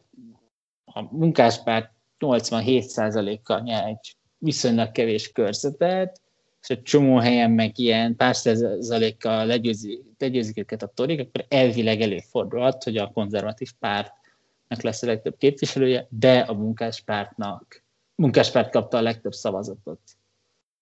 a 0.86 1.02
munkáspárt 1.02 1.92
87%-kal 2.20 3.60
nyer 3.60 3.88
egy 3.88 4.16
viszonylag 4.38 4.92
kevés 4.92 5.32
körzetet, 5.32 6.22
és 6.62 6.70
egy 6.70 6.82
csomó 6.82 7.18
helyen 7.18 7.52
meg 7.52 7.80
ilyen 7.80 8.16
pár 8.16 8.36
százalékkal 8.36 9.46
legyőzik, 9.46 10.02
legyőzik 10.18 10.58
őket 10.58 10.84
a 10.84 10.92
torik, 10.94 11.20
akkor 11.20 11.46
elvileg 11.48 12.02
előfordulhat, 12.02 12.84
hogy 12.84 12.98
a 12.98 13.12
konzervatív 13.12 13.72
pártnak 13.80 14.82
lesz 14.82 15.04
a 15.04 15.06
legtöbb 15.06 15.38
képviselője, 15.38 16.08
de 16.10 16.40
a 16.40 16.54
munkáspártnak, 16.54 17.84
munkáspárt 18.16 18.72
kapta 18.72 18.98
a 18.98 19.02
legtöbb 19.02 19.34
szavazatot. 19.34 20.00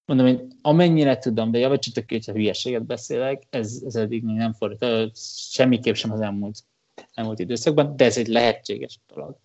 Mondom, 0.05 0.25
én 0.27 0.47
amennyire 0.61 1.17
tudom, 1.17 1.51
de 1.51 1.57
javítsatok 1.57 2.05
ki, 2.05 2.13
hogyha 2.13 2.31
hülyeséget 2.31 2.85
beszélek, 2.85 3.43
ez, 3.49 3.81
ez 3.85 3.95
eddig 3.95 4.23
még 4.23 4.35
nem 4.35 4.53
fordult, 4.53 5.17
semmiképp 5.49 5.93
sem 5.93 6.11
az 6.11 6.21
elmúlt, 6.21 6.63
elmúlt 7.13 7.39
időszakban, 7.39 7.95
de 7.95 8.05
ez 8.05 8.17
egy 8.17 8.27
lehetséges 8.27 8.99
dolog. 9.07 9.37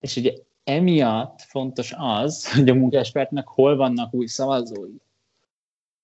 És 0.00 0.16
ugye 0.16 0.32
emiatt 0.64 1.40
fontos 1.40 1.94
az, 1.96 2.52
hogy 2.52 2.68
a 2.68 2.74
munkáspártnak 2.74 3.48
hol 3.48 3.76
vannak 3.76 4.14
új 4.14 4.26
szavazói. 4.26 4.96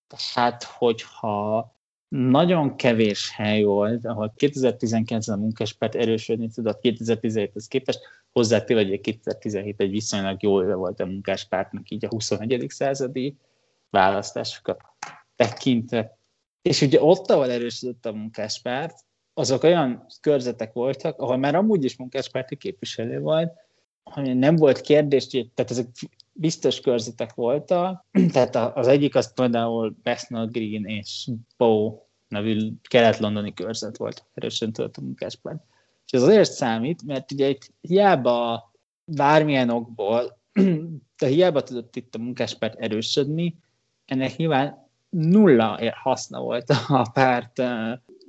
Tehát, 0.08 0.62
hogyha 0.62 1.72
nagyon 2.08 2.76
kevés 2.76 3.30
hely 3.30 3.62
volt, 3.62 4.06
ahol 4.06 4.34
2019-ben 4.36 5.38
a 5.38 5.40
munkáspárt 5.40 5.94
erősödni 5.94 6.48
tudott 6.48 6.78
2017-hez 6.82 7.64
képest, 7.68 8.00
hozzátéve, 8.32 8.84
hogy 8.84 9.00
2017 9.00 9.80
egy 9.80 9.90
viszonylag 9.90 10.42
jó 10.42 10.62
éve 10.62 10.74
volt 10.74 11.00
a 11.00 11.06
munkáspártnak 11.06 11.90
így 11.90 12.04
a 12.04 12.08
21. 12.08 12.66
századi 12.68 13.36
választásokat 13.90 14.80
tekintve. 15.36 16.18
És 16.62 16.80
ugye 16.80 17.02
ott, 17.02 17.30
ahol 17.30 17.50
erősödött 17.50 18.06
a 18.06 18.12
munkáspárt, 18.12 19.04
azok 19.34 19.62
olyan 19.62 20.06
körzetek 20.20 20.72
voltak, 20.72 21.20
ahol 21.20 21.36
már 21.36 21.54
amúgy 21.54 21.84
is 21.84 21.96
munkáspárti 21.96 22.56
képviselő 22.56 23.20
volt, 23.20 23.52
hogy 24.02 24.36
nem 24.36 24.56
volt 24.56 24.80
kérdés, 24.80 25.26
tehát 25.26 25.70
ezek 25.70 25.86
biztos 26.40 26.81
körzetek 26.81 27.35
voltak, 27.35 28.05
tehát 28.33 28.57
az 28.77 28.87
egyik 28.87 29.14
az 29.14 29.33
például 29.35 29.96
Bethnal 30.03 30.46
Green 30.46 30.85
és 30.85 31.29
Bow 31.57 31.98
nevű 32.29 32.72
kelet-londoni 32.88 33.55
körzet 33.55 33.96
volt, 33.96 34.24
erősen 34.35 34.72
tudott 34.72 34.96
a 34.96 35.01
munkáspárt. 35.01 35.62
És 36.07 36.12
ez 36.12 36.22
azért 36.22 36.53
számít, 36.53 37.03
mert 37.03 37.33
ugye 37.33 37.48
itt 37.48 37.72
hiába 37.81 38.70
bármilyen 39.05 39.70
okból 39.70 40.38
de 41.18 41.27
hiába 41.27 41.62
tudott 41.62 41.96
itt 41.96 42.14
a 42.14 42.18
munkáspárt 42.18 42.79
erősödni, 42.79 43.57
ennek 44.05 44.37
nyilván 44.37 44.87
nulla 45.09 45.92
haszna 46.03 46.40
volt 46.40 46.70
a 46.88 47.11
párt 47.12 47.62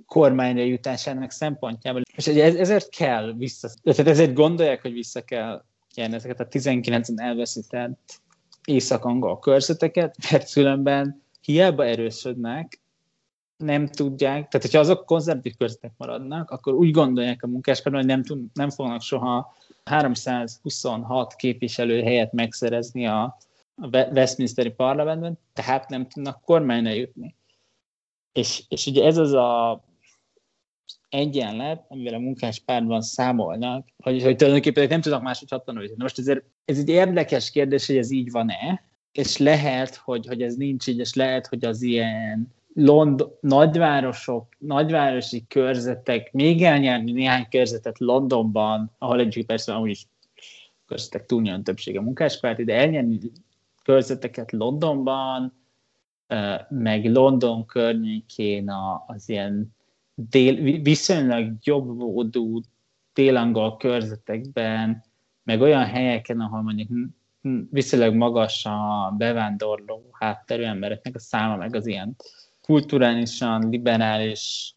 kormányra 0.06 0.62
jutásának 0.62 1.32
szempontjából. 1.32 2.02
És 2.16 2.28
ezért 2.28 2.90
kell 2.90 3.34
vissza, 3.34 3.70
tehát 3.84 4.12
ezért 4.12 4.34
gondolják, 4.34 4.82
hogy 4.82 4.94
vissza 4.94 5.22
kell 5.22 5.64
nyerni 5.96 6.16
ezeket 6.16 6.40
a 6.40 6.48
19-en 6.48 7.20
elveszített 7.20 8.22
észak-angol 8.66 9.40
körzeteket, 9.40 10.16
mert 10.32 10.52
különben 10.52 11.22
hiába 11.42 11.86
erősödnek, 11.86 12.80
nem 13.58 13.88
tudják, 13.88 14.48
tehát 14.48 14.62
hogyha 14.66 14.80
azok 14.80 15.06
konzervatív 15.06 15.56
körzetek 15.58 15.92
maradnak, 15.98 16.50
akkor 16.50 16.74
úgy 16.74 16.92
gondolják 16.92 17.44
a 17.44 17.48
munkáspárban, 17.48 18.02
hogy 18.02 18.10
nem, 18.10 18.24
tud, 18.24 18.46
nem 18.54 18.70
fognak 18.70 19.02
soha 19.02 19.56
326 19.84 21.36
képviselő 21.36 22.02
helyet 22.02 22.34
megszerezni 22.34 23.08
a, 23.08 23.38
a 23.76 23.88
Westminsteri 23.88 24.70
parlamentben, 24.70 25.38
tehát 25.54 25.90
nem 25.90 26.08
tudnak 26.08 26.42
kormányra 26.42 26.90
jutni. 26.90 27.36
És, 28.32 28.64
és 28.68 28.86
ugye 28.86 29.06
ez 29.06 29.18
az 29.18 29.34
a 29.34 29.82
egyenlet, 31.10 31.86
amivel 31.88 32.14
a 32.14 32.20
munkáspárban 32.20 33.02
számolnak, 33.02 33.88
hogy, 34.04 34.24
hogy 34.24 34.36
tulajdonképpen 34.36 34.88
nem 34.88 35.02
tudnak 35.02 35.22
máshogy 35.22 35.50
hattanulni. 35.50 35.90
Most 35.98 36.20
ezért, 36.20 36.44
ez 36.66 36.78
egy 36.78 36.90
érdekes 36.90 37.52
kérdés, 37.52 37.88
hogy 37.88 37.98
ez 37.98 38.12
így 38.12 38.32
van-e, 38.32 38.84
és 39.12 39.38
lehet, 39.38 39.96
hogy, 39.96 40.28
hogy 40.28 40.42
ez 40.42 40.56
nincs 40.56 40.88
így, 40.88 41.00
és 41.00 41.14
lehet, 41.14 41.48
hogy 41.48 41.66
az 41.66 41.82
ilyen 41.82 42.58
Lond- 42.74 43.28
nagyvárosok, 43.42 44.48
nagyvárosi 44.58 45.46
körzetek, 45.48 46.32
még 46.32 46.64
elnyerni 46.64 47.12
néhány 47.12 47.48
körzetet 47.50 48.00
Londonban, 48.00 48.96
ahol 48.98 49.20
egyik 49.20 49.46
persze 49.46 49.74
amúgy 49.74 49.90
is 49.90 50.08
körzetek 50.86 51.26
túlnyilván 51.26 51.64
többsége 51.64 52.02
munkáspárti, 52.02 52.64
de 52.64 52.76
elnyerni 52.76 53.20
körzeteket 53.84 54.52
Londonban, 54.52 55.54
meg 56.70 57.06
London 57.06 57.66
környékén 57.66 58.72
az 59.08 59.30
ilyen 59.30 59.76
dél, 60.30 60.82
viszonylag 60.82 61.54
jobb 61.64 61.98
módú 61.98 62.62
délangol 63.14 63.78
körzetekben, 63.78 65.04
meg 65.44 65.62
olyan 65.62 65.86
helyeken, 65.86 66.40
ahol 66.40 66.62
mondjuk 66.62 66.90
viszonylag 67.70 68.14
magas 68.14 68.66
a 68.66 69.14
bevándorló 69.18 70.10
hátterű 70.12 70.64
embereknek 70.64 71.16
a 71.16 71.20
száma, 71.20 71.56
meg 71.56 71.76
az 71.76 71.88
ilyen 71.88 72.16
kulturálisan 72.62 73.70
liberális 73.70 74.76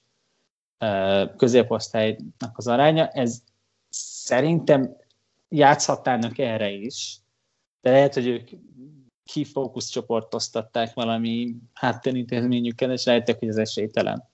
középosztálynak 1.37 2.53
az 2.53 2.67
aránya, 2.67 3.09
ez 3.09 3.43
szerintem 3.89 4.97
játszhatnának 5.49 6.39
erre 6.39 6.71
is, 6.71 7.21
de 7.81 7.91
lehet, 7.91 8.15
hogy 8.15 8.27
ők 8.27 8.49
kifókuszcsoportoztatták 9.25 10.95
valami 10.95 11.57
háttérintézményükkel, 11.73 12.93
és 12.93 13.05
rájöttek, 13.05 13.39
hogy 13.39 13.49
ez 13.49 13.57
esélytelen. 13.57 14.31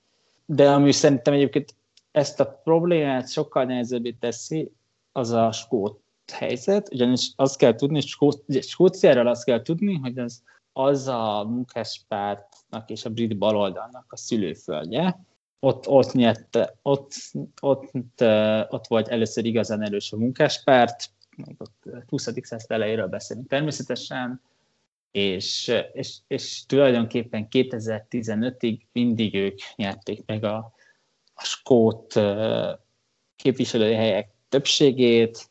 De 0.51 0.71
ami 0.71 0.93
szerintem 0.93 1.35
egyébként 1.35 1.75
ezt 2.11 2.41
a 2.41 2.61
problémát 2.65 3.31
sokkal 3.31 3.65
nehezebbé 3.65 4.11
teszi, 4.11 4.73
az 5.13 5.31
a 5.31 5.53
skót 5.53 6.01
helyzet, 6.33 6.93
ugyanis 6.93 7.33
azt 7.37 7.59
kell 7.59 7.75
tudni, 7.75 8.01
Skó- 8.01 8.45
Skóciáról 8.61 9.27
azt 9.27 9.45
kell 9.45 9.63
tudni, 9.63 9.95
hogy 9.95 10.19
az, 10.19 10.43
az 10.73 11.09
a 11.09 11.45
munkáspártnak 11.49 12.91
és 12.91 13.05
a 13.05 13.11
brit 13.11 13.39
baloldalnak 13.39 14.05
a 14.09 14.17
szülőföldje. 14.17 15.21
Ott, 15.61 15.89
ott, 15.89 16.13
nyerte, 16.13 16.75
ott, 16.83 17.13
ott, 17.61 17.91
ott, 17.93 18.23
ott 18.73 18.87
volt 18.87 19.09
először 19.09 19.45
igazán 19.45 19.83
erős 19.83 20.13
a 20.13 20.17
munkáspárt, 20.17 21.11
még 21.37 21.57
ott 21.59 21.85
20. 22.07 22.29
század 22.43 22.71
elejéről 22.71 23.09
beszélünk 23.09 23.49
természetesen, 23.49 24.41
és, 25.11 25.73
és, 25.93 26.17
és 26.27 26.67
tulajdonképpen 26.67 27.47
2015-ig 27.51 28.81
mindig 28.93 29.35
ők 29.35 29.59
nyerték 29.77 30.23
meg 30.27 30.45
a, 30.45 30.73
a 31.35 31.45
skót 31.45 32.21
képviselői 33.37 33.95
helyek 33.95 34.31
többségét, 34.49 35.51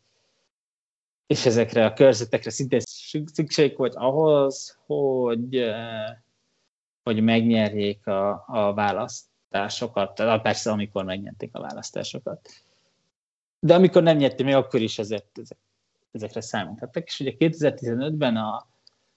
és 1.28 1.46
ezekre 1.46 1.86
a 1.86 1.93
körzetekre 1.93 2.50
szinte 2.50 2.80
szükség 3.26 3.78
volt 3.78 3.96
ahhoz, 3.96 4.78
hogy, 4.86 5.72
hogy 7.04 7.22
megnyerjék 7.22 8.08
a, 8.08 8.43
a 8.48 8.74
választásokat, 8.74 10.13
persze, 10.41 10.72
amikor 10.72 11.04
megnyerték 11.04 11.50
a 11.56 11.60
választásokat. 11.60 12.50
De 13.60 13.74
amikor 13.74 14.04
nem 14.04 14.17
nyerték 14.17 14.46
még, 14.46 14.56
akkor 14.56 14.82
is 14.82 15.00
ezek, 15.00 15.26
ezek, 15.34 15.58
ezekre 16.12 16.41
számítottak. 16.41 17.06
És 17.06 17.20
ugye 17.20 17.34
2015-ben 17.38 18.36
a, 18.36 18.67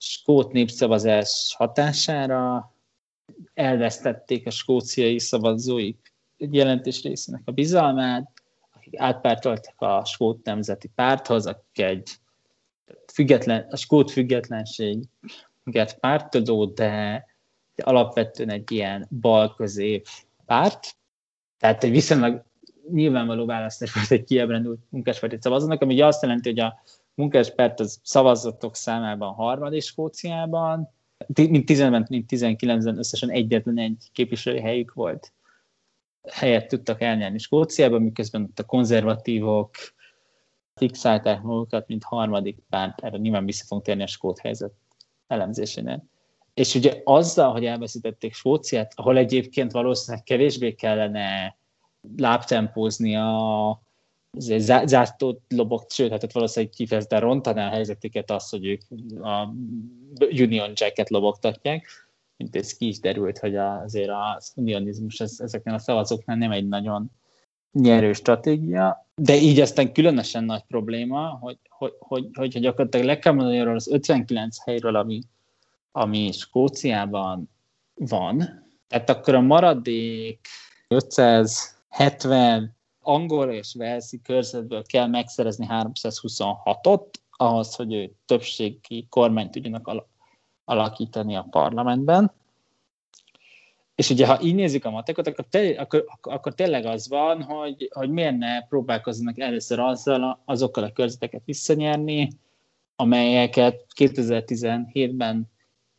skót 0.01 0.53
népszavazás 0.53 1.55
hatására 1.59 2.73
elvesztették 3.55 4.47
a 4.47 4.51
skóciai 4.51 5.19
szavazói 5.19 5.95
jelentős 6.37 7.03
részének 7.03 7.43
a 7.45 7.53
bizalmát, 7.53 8.33
akik 8.75 9.01
átpártoltak 9.01 9.81
a 9.81 10.05
skót 10.05 10.45
nemzeti 10.45 10.91
párthoz, 10.95 11.47
akik 11.47 11.85
egy 11.85 12.11
független, 13.13 13.67
a 13.71 13.77
skót 13.77 14.11
függetlenséget 14.11 15.99
pártoló, 16.01 16.65
de, 16.65 17.27
de 17.75 17.83
alapvetően 17.83 18.51
egy 18.51 18.71
ilyen 18.71 19.07
bal-közép 19.21 20.07
párt. 20.47 20.97
Tehát 21.59 21.85
egy 21.85 21.91
viszonylag 21.91 22.45
nyilvánvaló 22.93 23.47
választás 23.47 23.93
volt 23.93 24.11
egy 24.11 24.25
kiábrándult 24.25 24.81
munkáspárti 24.89 25.37
szavazónak, 25.41 25.83
ami 25.83 26.01
azt 26.01 26.23
jelenti, 26.23 26.49
hogy 26.49 26.61
a 26.61 26.83
munkáspárt 27.21 27.81
az 27.81 28.01
szavazatok 28.03 28.77
számában 28.77 29.33
harmadik 29.33 29.83
Skóciában, 29.83 30.89
mint 31.37 31.71
10-ben, 31.71 32.07
mint 32.09 32.31
19-ben 32.33 32.99
összesen 32.99 33.31
egyetlen 33.31 33.79
egy 33.79 34.09
képviselői 34.13 34.61
helyük 34.61 34.93
volt. 34.93 35.33
Helyet 36.33 36.69
tudtak 36.69 37.01
elnyerni 37.01 37.39
Skóciában, 37.39 38.03
miközben 38.03 38.43
ott 38.43 38.59
a 38.59 38.65
konzervatívok 38.65 39.71
fixálták 40.75 41.43
magukat, 41.43 41.89
mint 41.89 42.05
harmadik 42.05 42.59
párt, 42.69 43.05
erre 43.05 43.17
nyilván 43.17 43.45
vissza 43.45 43.65
fogunk 43.67 43.87
térni 43.87 44.03
a 44.03 44.07
skót 44.07 44.39
helyzet 44.39 44.73
elemzésénél. 45.27 46.05
És 46.55 46.75
ugye 46.75 47.01
azzal, 47.05 47.53
hogy 47.53 47.65
elveszítették 47.65 48.35
Skóciát, 48.35 48.93
ahol 48.97 49.17
egyébként 49.17 49.73
valószínűleg 49.73 50.25
kevésbé 50.25 50.75
kellene 50.75 51.57
lábtempózni 52.17 53.17
a 53.17 53.83
zászlót 54.85 55.41
lobogt, 55.49 55.93
sőt, 55.93 56.11
hát 56.11 56.33
valószínűleg 56.33 56.75
kifejezetten 56.75 57.21
rontaná 57.21 57.67
a 57.67 57.71
helyzetüket 57.71 58.31
az, 58.31 58.49
hogy 58.49 58.67
ők 58.67 58.81
a 59.23 59.55
Union 60.31 60.73
Jacket 60.75 61.11
lobogtatják, 61.11 61.87
mint 62.37 62.57
ez 62.57 62.77
ki 62.77 62.87
is 62.87 62.99
derült, 62.99 63.39
hogy 63.39 63.57
azért 63.57 64.11
az 64.37 64.53
unionizmus 64.57 65.21
ez, 65.21 65.37
ezeknél 65.39 65.75
a 65.75 65.79
szavazóknál 65.79 66.37
nem 66.37 66.51
egy 66.51 66.69
nagyon 66.69 67.11
nyerő 67.73 68.13
stratégia, 68.13 69.07
de 69.15 69.37
így 69.37 69.61
aztán 69.61 69.93
különösen 69.93 70.45
nagy 70.45 70.63
probléma, 70.63 71.29
hogy, 71.41 71.59
hogy, 71.69 71.93
hogy, 71.99 72.29
hogy, 72.33 72.53
hogy 72.53 72.63
gyakorlatilag 72.63 73.07
le 73.07 73.19
kell 73.19 73.33
mondani 73.33 73.61
arról 73.61 73.75
az 73.75 73.89
59 73.89 74.65
helyről, 74.65 74.97
ami, 74.97 75.23
ami 75.93 76.33
Skóciában 76.33 77.51
van, 77.95 78.67
tehát 78.89 79.11
akkor 79.11 79.35
a 79.35 79.41
maradék 79.41 80.47
570 80.89 82.77
angol 83.03 83.51
és 83.51 83.75
velszi 83.75 84.21
körzetből 84.23 84.83
kell 84.83 85.07
megszerezni 85.07 85.67
326-ot, 85.71 87.05
ahhoz, 87.31 87.75
hogy 87.75 87.95
ő 87.95 88.13
többségi 88.27 89.07
kormányt 89.09 89.51
tudjanak 89.51 90.05
alakítani 90.65 91.37
a 91.37 91.47
parlamentben. 91.51 92.33
És 93.95 94.11
ugye, 94.11 94.27
ha 94.27 94.43
így 94.43 94.55
nézzük 94.55 94.85
a 94.85 94.91
matekot, 94.91 95.27
akkor, 95.27 95.45
te, 95.51 95.81
akkor, 95.81 96.05
akkor 96.21 96.55
tényleg 96.55 96.85
az 96.85 97.09
van, 97.09 97.43
hogy, 97.43 97.91
hogy 97.95 98.11
miért 98.11 98.39
ne 98.39 98.63
próbálkoznak 98.63 99.39
először 99.39 99.79
azzal, 99.79 100.43
azokkal 100.45 100.85
a 100.85 100.93
körzeteket 100.93 101.43
visszanyerni, 101.45 102.29
amelyeket 102.97 103.87
2017-ben 103.97 105.51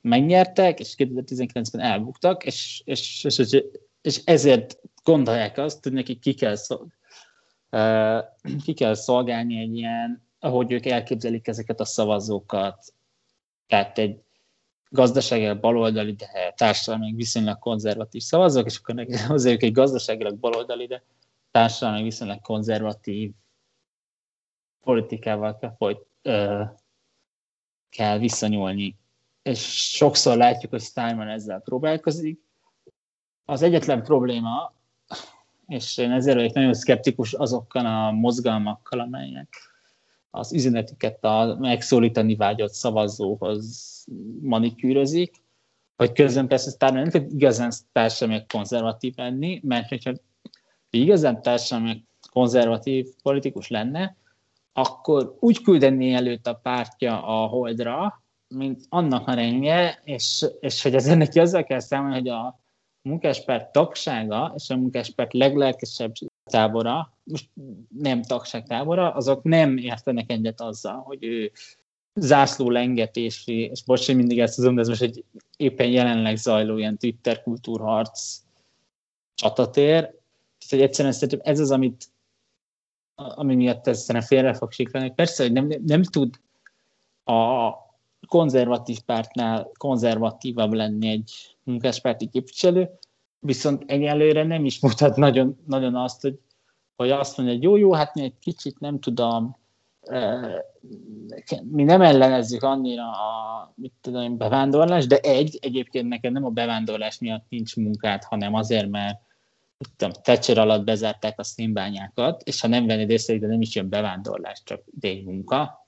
megnyertek, 0.01 0.79
és 0.79 0.95
2019-ben 0.97 1.81
elbuktak, 1.81 2.45
és, 2.45 2.81
és, 2.85 3.23
és, 3.23 3.63
és 4.01 4.21
ezért 4.23 4.79
gondolják 5.03 5.57
azt, 5.57 5.83
hogy 5.83 5.93
nekik 5.93 6.19
ki 6.19 6.33
kell, 6.33 6.55
szol, 6.55 6.87
ki 8.63 8.73
kell 8.73 8.93
szolgálni 8.93 9.59
egy 9.59 9.75
ilyen, 9.75 10.27
ahogy 10.39 10.71
ők 10.71 10.85
elképzelik 10.85 11.47
ezeket 11.47 11.79
a 11.79 11.85
szavazókat, 11.85 12.93
tehát 13.67 13.97
egy 13.97 14.21
gazdaságilag 14.89 15.59
baloldali, 15.59 16.13
de 16.13 16.53
társadalmi 16.55 17.13
viszonylag 17.15 17.59
konzervatív 17.59 18.21
szavazók, 18.21 18.65
és 18.65 18.77
akkor 18.77 19.05
hozzájuk 19.27 19.63
egy 19.63 19.71
gazdaságilag 19.71 20.37
baloldali, 20.37 20.87
de 20.87 21.03
társadalmi 21.51 22.03
viszonylag 22.03 22.41
konzervatív 22.41 23.31
politikával 24.83 25.57
kell, 25.57 25.75
folyt, 25.77 26.05
ö, 26.21 26.63
kell 27.89 28.17
visszanyúlni. 28.17 28.97
És 29.41 29.59
sokszor 29.95 30.37
látjuk, 30.37 30.71
hogy 30.71 30.81
Steinman 30.81 31.27
ezzel 31.27 31.59
próbálkozik. 31.59 32.39
Az 33.45 33.61
egyetlen 33.61 34.03
probléma, 34.03 34.73
és 35.71 35.97
én 35.97 36.11
ezért 36.11 36.35
vagyok 36.35 36.53
nagyon 36.53 36.73
szkeptikus 36.73 37.33
azokkal 37.33 37.85
a 37.85 38.11
mozgalmakkal, 38.11 38.99
amelyek 38.99 39.49
az 40.29 40.53
üzenetüket 40.53 41.23
a 41.23 41.57
megszólítani 41.59 42.35
vágyott 42.35 42.73
szavazóhoz 42.73 44.05
manikűrözik, 44.41 45.35
hogy 45.97 46.11
közben 46.11 46.47
persze 46.47 46.77
társadalmi 46.77 47.09
nem 47.09 47.21
tud 47.21 47.33
igazán 47.33 47.71
társadalmi 47.91 48.45
konzervatív 48.47 49.13
lenni, 49.15 49.59
mert 49.63 49.89
hogyha 49.89 50.13
igazán 50.89 51.41
társadalmi 51.41 52.03
konzervatív 52.31 53.07
politikus 53.23 53.67
lenne, 53.67 54.15
akkor 54.73 55.37
úgy 55.39 55.61
küldeni 55.61 56.13
előtt 56.13 56.47
a 56.47 56.53
pártja 56.53 57.23
a 57.23 57.47
holdra, 57.47 58.23
mint 58.47 58.85
annak 58.89 59.27
a 59.27 59.33
rendje, 59.33 59.99
és, 60.03 60.45
és 60.59 60.83
hogy 60.83 60.95
ezzel 60.95 61.17
neki 61.17 61.39
azzal 61.39 61.63
kell 61.63 61.79
számolni, 61.79 62.15
hogy 62.15 62.29
a 62.29 62.60
munkáspárt 63.01 63.71
tagsága 63.71 64.53
és 64.55 64.69
a 64.69 64.75
munkáspárt 64.75 65.33
leglelkesebb 65.33 66.13
tábora, 66.43 67.13
most 67.23 67.49
nem 67.97 68.21
tagság 68.21 68.67
tábora, 68.67 69.13
azok 69.13 69.43
nem 69.43 69.77
értenek 69.77 70.31
egyet 70.31 70.61
azzal, 70.61 71.01
hogy 71.01 71.23
ő 71.23 71.51
zászló 72.13 72.69
lengetési, 72.69 73.61
és 73.61 73.83
most 73.85 74.09
én 74.09 74.15
mindig 74.15 74.39
ezt 74.39 74.55
tudom, 74.55 74.75
de 74.75 74.81
ez 74.81 74.87
most 74.87 75.01
egy 75.01 75.23
éppen 75.57 75.87
jelenleg 75.87 76.35
zajló 76.35 76.77
ilyen 76.77 76.97
Twitter 76.97 77.41
kultúrharc 77.41 78.41
csatatér. 79.33 79.99
Tehát, 79.99 80.69
hogy 80.69 80.81
egyszerűen 80.81 81.13
szerintem 81.13 81.39
ez 81.43 81.59
az, 81.59 81.71
amit 81.71 82.09
ami 83.15 83.55
miatt 83.55 83.87
ez 83.87 83.99
szerintem 83.99 84.29
félre 84.29 84.53
fog 84.53 84.71
siklani. 84.71 85.11
Persze, 85.11 85.43
hogy 85.43 85.51
nem, 85.51 85.71
nem 85.85 86.03
tud 86.03 86.39
a 87.23 87.71
konzervatív 88.27 88.99
pártnál 88.99 89.71
konzervatívabb 89.77 90.73
lenni 90.73 91.09
egy 91.09 91.31
munkáspárti 91.63 92.27
képviselő, 92.27 92.89
viszont 93.39 93.83
egyelőre 93.87 94.43
nem 94.43 94.65
is 94.65 94.79
mutat 94.79 95.15
nagyon, 95.15 95.57
nagyon 95.67 95.95
azt, 95.95 96.21
hogy, 96.21 96.39
hogy 96.95 97.09
azt 97.11 97.37
mondja, 97.37 97.55
hogy 97.55 97.63
jó, 97.63 97.75
jó, 97.75 97.93
hát 97.93 98.15
mi 98.15 98.23
egy 98.23 98.37
kicsit 98.39 98.79
nem 98.79 98.99
tudom, 98.99 99.59
mi 101.63 101.83
nem 101.83 102.01
ellenezzük 102.01 102.63
annyira 102.63 103.03
a 103.03 103.73
mit 103.75 103.93
tudom, 104.01 104.37
bevándorlás, 104.37 105.07
de 105.07 105.17
egy, 105.17 105.57
egyébként 105.61 106.07
neked 106.07 106.31
nem 106.31 106.45
a 106.45 106.49
bevándorlás 106.49 107.19
miatt 107.19 107.45
nincs 107.49 107.75
munkát, 107.75 108.23
hanem 108.23 108.53
azért, 108.53 108.89
mert 108.89 109.19
tudom, 109.97 110.13
Thatcher 110.13 110.57
alatt 110.57 110.83
bezárták 110.83 111.39
a 111.39 111.43
szénbányákat, 111.43 112.41
és 112.43 112.61
ha 112.61 112.67
nem 112.67 112.85
vennéd 112.85 113.09
észre, 113.09 113.37
de 113.37 113.47
nem 113.47 113.61
is 113.61 113.75
jön 113.75 113.89
bevándorlás, 113.89 114.61
csak 114.63 114.83
idei 114.95 115.21
munka. 115.21 115.87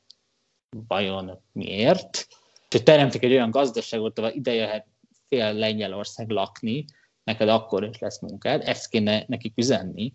Vajon 0.87 1.41
miért? 1.51 2.27
És 2.69 2.83
teremtik 2.83 3.23
egy 3.23 3.31
olyan 3.31 3.51
gazdaságot, 3.51 4.19
ahol 4.19 4.31
ide 4.31 4.53
jöhet 4.53 4.87
fél 5.27 5.53
Lengyelország 5.53 6.29
lakni, 6.29 6.85
neked 7.23 7.49
akkor 7.49 7.83
is 7.83 7.99
lesz 7.99 8.19
munkád, 8.19 8.61
ezt 8.67 8.89
kéne 8.89 9.23
nekik 9.27 9.53
üzenni. 9.55 10.13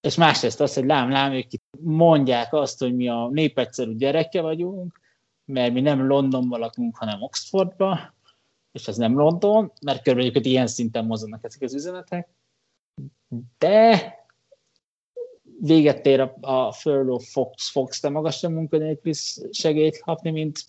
És 0.00 0.14
másrészt 0.14 0.60
az, 0.60 0.74
hogy 0.74 0.84
lám, 0.84 1.10
lám, 1.10 1.32
ők 1.32 1.46
mondják 1.80 2.52
azt, 2.52 2.78
hogy 2.78 2.94
mi 2.94 3.08
a 3.08 3.28
népegyszerű 3.32 3.94
gyereke 3.94 4.40
vagyunk, 4.40 5.00
mert 5.44 5.72
mi 5.72 5.80
nem 5.80 6.06
Londonban 6.06 6.60
lakunk, 6.60 6.96
hanem 6.96 7.22
Oxfordba, 7.22 8.14
és 8.72 8.88
ez 8.88 8.96
nem 8.96 9.18
London, 9.18 9.72
mert 9.82 10.02
körülbelül 10.02 10.44
ilyen 10.44 10.66
szinten 10.66 11.04
mozognak 11.04 11.44
ezek 11.44 11.62
az 11.62 11.74
üzenetek. 11.74 12.28
De 13.58 14.14
véget 15.64 16.06
ér 16.06 16.20
a, 16.20 16.36
a 16.40 16.72
Furlough 16.72 17.24
Fox, 17.24 17.70
Fox 17.70 18.00
te 18.00 18.08
magasabb 18.08 18.52
munkanélküli 18.52 19.14
segélyt 19.50 20.00
kapni, 20.02 20.30
mint 20.30 20.64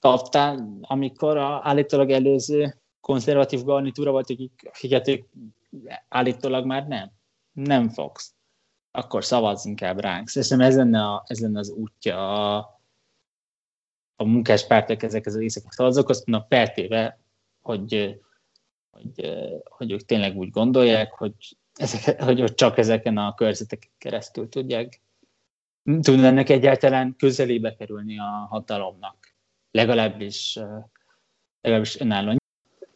kaptál, 0.00 0.78
amikor 0.80 1.36
a 1.36 1.60
állítólag 1.62 2.10
előző 2.10 2.80
konzervatív 3.00 3.64
garnitúra 3.64 4.10
volt, 4.10 4.30
akik, 4.30 4.70
akiket 4.72 5.08
ők 5.08 5.24
állítólag 6.08 6.66
már 6.66 6.86
nem. 6.86 7.10
Nem 7.52 7.88
fogsz. 7.88 8.34
Akkor 8.90 9.24
szavazz 9.24 9.66
inkább 9.66 10.00
ránk. 10.00 10.28
Szerintem 10.28 10.60
ez 10.60 10.76
lenne, 10.76 11.02
a, 11.02 11.24
ez 11.26 11.40
lenne 11.40 11.58
az 11.58 11.70
útja 11.70 12.56
a, 12.56 12.80
a 14.16 14.24
munkáspártok 14.24 15.02
ezekhez 15.02 15.34
az 15.34 15.40
éjszakos 15.40 15.74
szavazókhoz, 15.74 16.24
mondom, 16.24 16.48
pertéve, 16.48 17.20
hogy, 17.60 18.20
hogy, 18.90 19.36
hogy 19.64 19.92
ők 19.92 20.04
tényleg 20.04 20.36
úgy 20.36 20.50
gondolják, 20.50 21.12
hogy, 21.12 21.34
ezek, 21.76 22.22
hogy 22.22 22.54
csak 22.54 22.78
ezeken 22.78 23.16
a 23.16 23.34
körzeteken 23.34 23.90
keresztül 23.98 24.48
tudják 24.48 25.00
tudnának 26.00 26.48
egyáltalán 26.48 27.14
közelébe 27.18 27.74
kerülni 27.74 28.18
a 28.18 28.46
hatalomnak. 28.50 29.16
Legalábbis, 29.70 30.58
legalábbis 31.60 32.00
önállóan. 32.00 32.36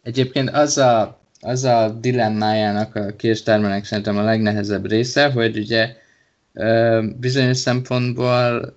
Egyébként 0.03 0.51
az 0.51 0.79
a, 0.79 1.21
az 1.41 1.65
a 1.65 1.89
dilemmájának 2.01 2.95
a 2.95 3.17
késtermelnek 3.17 3.85
szerintem 3.85 4.17
a 4.17 4.23
legnehezebb 4.23 4.87
része, 4.87 5.31
hogy 5.31 5.59
ugye 5.59 5.97
bizonyos 7.19 7.57
szempontból 7.57 8.77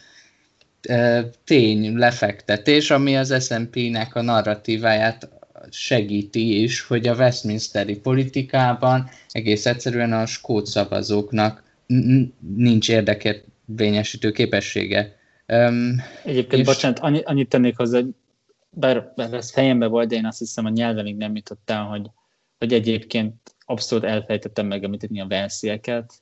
e, 0.81 1.29
tény 1.43 1.97
lefektetés, 1.97 2.91
ami 2.91 3.17
az 3.17 3.45
SMP-nek 3.45 4.15
a 4.15 4.21
narratíváját 4.21 5.29
segíti 5.69 6.61
is, 6.61 6.81
hogy 6.81 7.07
a 7.07 7.15
Westminsteri 7.15 7.99
politikában 7.99 9.09
egész 9.29 9.65
egyszerűen 9.65 10.13
a 10.13 10.25
skót 10.25 10.65
szavazóknak 10.65 11.63
nincs 12.55 12.89
érdekérvényesítő 12.89 14.31
képessége. 14.31 15.15
Um, 15.47 16.01
Egyébként, 16.23 16.61
és... 16.61 16.67
bocsánat, 16.67 16.99
annyit, 16.99 17.25
annyit 17.25 17.49
tennék 17.49 17.77
hozzá, 17.77 17.99
bár, 18.69 19.13
bár 19.15 19.33
ez 19.33 19.51
fejembe 19.51 19.87
volt, 19.87 20.09
de 20.09 20.15
én 20.15 20.25
azt 20.25 20.39
hiszem 20.39 20.65
a 20.65 20.69
nyelven 20.69 21.15
nem 21.17 21.35
jutott 21.35 21.69
el, 21.69 21.83
hogy 21.83 22.09
hogy 22.57 22.73
egyébként 22.73 23.55
abszolút 23.65 24.05
elfejtettem 24.05 24.67
megemlíteni 24.67 25.21
a 25.21 25.27
verszieket, 25.27 26.13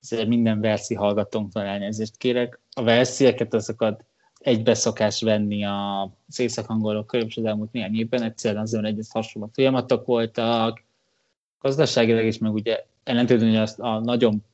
ezért 0.00 0.28
minden 0.28 0.60
verszi 0.60 0.94
hallgatónktól 0.94 1.62
elnézést 1.62 2.16
kérek. 2.16 2.60
A 2.74 2.82
verszieket 2.82 3.54
azokat 3.54 4.04
egybe 4.38 4.74
szokás 4.74 5.22
venni 5.22 5.64
a 5.64 6.10
észak-angolok 6.36 7.06
körül, 7.06 7.26
és 7.26 7.36
az 7.36 7.44
elmúlt 7.44 7.72
néhány 7.72 7.94
évben 7.94 8.22
egyszerűen 8.22 8.62
azon 8.62 8.84
egyes 8.84 9.06
hasonló 9.10 9.50
folyamatok 9.52 10.06
voltak, 10.06 10.84
gazdaságilag 11.60 12.24
is, 12.24 12.38
meg 12.38 12.52
ugye 12.52 12.84
ellentétben, 13.04 13.56
azt 13.56 13.78
a 13.78 14.00
nagyon 14.00 14.44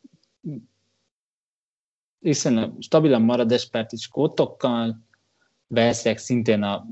hiszen 2.20 2.76
stabilan 2.81 3.22
marad 3.22 3.53
espárt 3.53 3.93
is 3.93 4.09
kótokkal, 4.09 5.07
Velsziek 5.66 6.18
szintén 6.18 6.62
a 6.62 6.87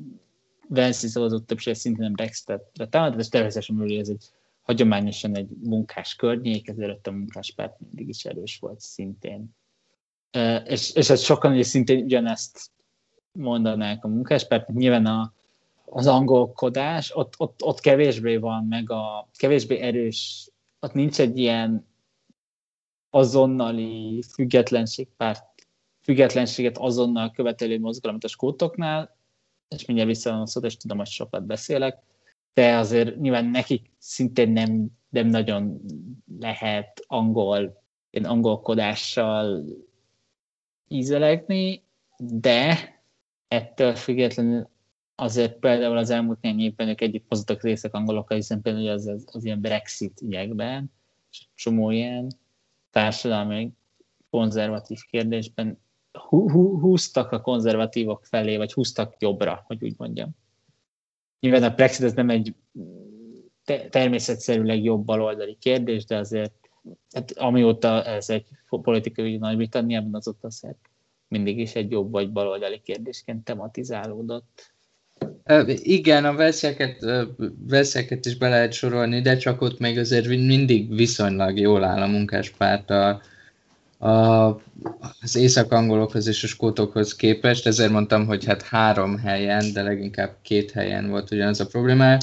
Velszi 0.68 1.08
szavazott 1.08 1.46
többség 1.46 1.74
szintén 1.74 2.12
Brexitet 2.12 2.88
támadott, 2.90 3.20
és 3.20 3.28
természetesen 3.28 3.76
hogy 3.76 3.92
ez 3.92 4.08
egy 4.08 4.24
hagyományosan 4.62 5.36
egy 5.36 5.48
munkás 5.62 6.14
környék, 6.14 6.68
ezért 6.68 7.06
a 7.06 7.10
munkáspárt 7.10 7.80
mindig 7.80 8.08
is 8.08 8.24
erős 8.24 8.58
volt 8.58 8.80
szintén. 8.80 9.56
És, 10.64 10.94
és 10.94 11.10
ez 11.10 11.20
sokan 11.20 11.52
ugye 11.52 11.62
szintén 11.62 12.04
ugyanezt 12.04 12.70
mondanák 13.32 14.04
a 14.04 14.08
munkáspárt, 14.08 14.68
nyilván 14.68 15.06
a, 15.06 15.32
az 15.84 16.06
angolkodás, 16.06 17.16
ott, 17.16 17.34
ott, 17.36 17.62
ott 17.62 17.80
kevésbé 17.80 18.36
van, 18.36 18.64
meg 18.64 18.90
a 18.90 19.28
kevésbé 19.36 19.78
erős, 19.78 20.50
ott 20.80 20.92
nincs 20.92 21.20
egy 21.20 21.38
ilyen 21.38 21.86
azonnali 23.10 24.22
függetlenségpárt, 24.32 25.44
függetlenséget 26.02 26.78
azonnal 26.78 27.30
követelő 27.30 27.78
mozgalom, 27.78 28.16
mint 28.16 28.24
a 28.24 28.28
skótoknál, 28.28 29.15
és 29.68 29.84
mindjárt 29.84 30.10
vissza 30.10 30.40
a 30.40 30.46
szót, 30.46 30.64
és 30.64 30.76
tudom, 30.76 30.96
hogy 30.96 31.06
sokat 31.06 31.46
beszélek, 31.46 31.98
de 32.54 32.76
azért 32.76 33.16
nyilván 33.20 33.44
nekik 33.44 33.90
szintén 33.98 34.50
nem, 34.50 34.86
nem 35.08 35.26
nagyon 35.26 35.80
lehet 36.40 37.04
angol, 37.06 37.82
én 38.10 38.24
angolkodással 38.24 39.64
ízelegni, 40.88 41.82
de 42.18 42.94
ettől 43.48 43.94
függetlenül 43.94 44.68
azért 45.14 45.58
például 45.58 45.96
az 45.96 46.10
elmúlt 46.10 46.40
néhány 46.40 46.60
évben 46.60 46.88
ők 46.88 47.00
együtt 47.00 47.28
hoztak 47.28 47.62
részek 47.62 47.94
angolokkal, 47.94 48.36
hiszen 48.36 48.62
például 48.62 48.88
az, 48.88 49.06
az, 49.06 49.24
az 49.32 49.44
ilyen 49.44 49.60
Brexit 49.60 50.20
ügyekben, 50.20 50.92
és 51.30 51.46
csomó 51.54 51.90
ilyen 51.90 52.30
társadalmi 52.90 53.72
konzervatív 54.30 54.98
kérdésben 55.10 55.78
húztak 56.80 57.32
a 57.32 57.40
konzervatívok 57.40 58.24
felé, 58.24 58.56
vagy 58.56 58.72
húztak 58.72 59.14
jobbra, 59.18 59.64
hogy 59.66 59.84
úgy 59.84 59.94
mondjam. 59.96 60.30
Nyilván 61.40 61.62
a 61.62 61.74
Brexit 61.74 62.04
ez 62.04 62.12
nem 62.12 62.30
egy 62.30 62.54
te- 63.64 63.88
természetszerűleg 63.88 64.84
jobb 64.84 65.04
baloldali 65.04 65.56
kérdés, 65.60 66.04
de 66.04 66.16
azért 66.16 66.54
hát 67.14 67.30
amióta 67.30 68.04
ez 68.04 68.30
egy 68.30 68.46
politikai 68.68 69.34
ügy 69.34 69.38
Nagy-Britanniában, 69.38 70.14
azóta 70.14 70.46
azért 70.46 70.78
mindig 71.28 71.58
is 71.58 71.74
egy 71.74 71.90
jobb 71.90 72.10
vagy 72.10 72.32
baloldali 72.32 72.80
kérdésként 72.84 73.44
tematizálódott. 73.44 74.74
Igen, 75.66 76.24
a 76.24 76.34
veszélyeket, 76.34 77.04
veszélyeket 77.66 78.26
is 78.26 78.36
be 78.36 78.48
lehet 78.48 78.72
sorolni, 78.72 79.20
de 79.20 79.36
csak 79.36 79.60
ott 79.60 79.78
még 79.78 79.98
azért 79.98 80.26
mindig 80.26 80.94
viszonylag 80.94 81.58
jól 81.58 81.84
áll 81.84 82.02
a 82.02 82.06
munkáspárt 82.06 82.90
a, 82.90 83.20
a, 84.06 84.60
az 85.20 85.36
észak-angolokhoz 85.36 86.26
és 86.26 86.44
a 86.44 86.46
skótokhoz 86.46 87.16
képest, 87.16 87.66
ezért 87.66 87.90
mondtam, 87.90 88.26
hogy 88.26 88.44
hát 88.44 88.62
három 88.62 89.18
helyen, 89.18 89.72
de 89.72 89.82
leginkább 89.82 90.34
két 90.42 90.70
helyen 90.70 91.08
volt 91.08 91.30
ugyanaz 91.30 91.60
a 91.60 91.66
probléma. 91.66 92.16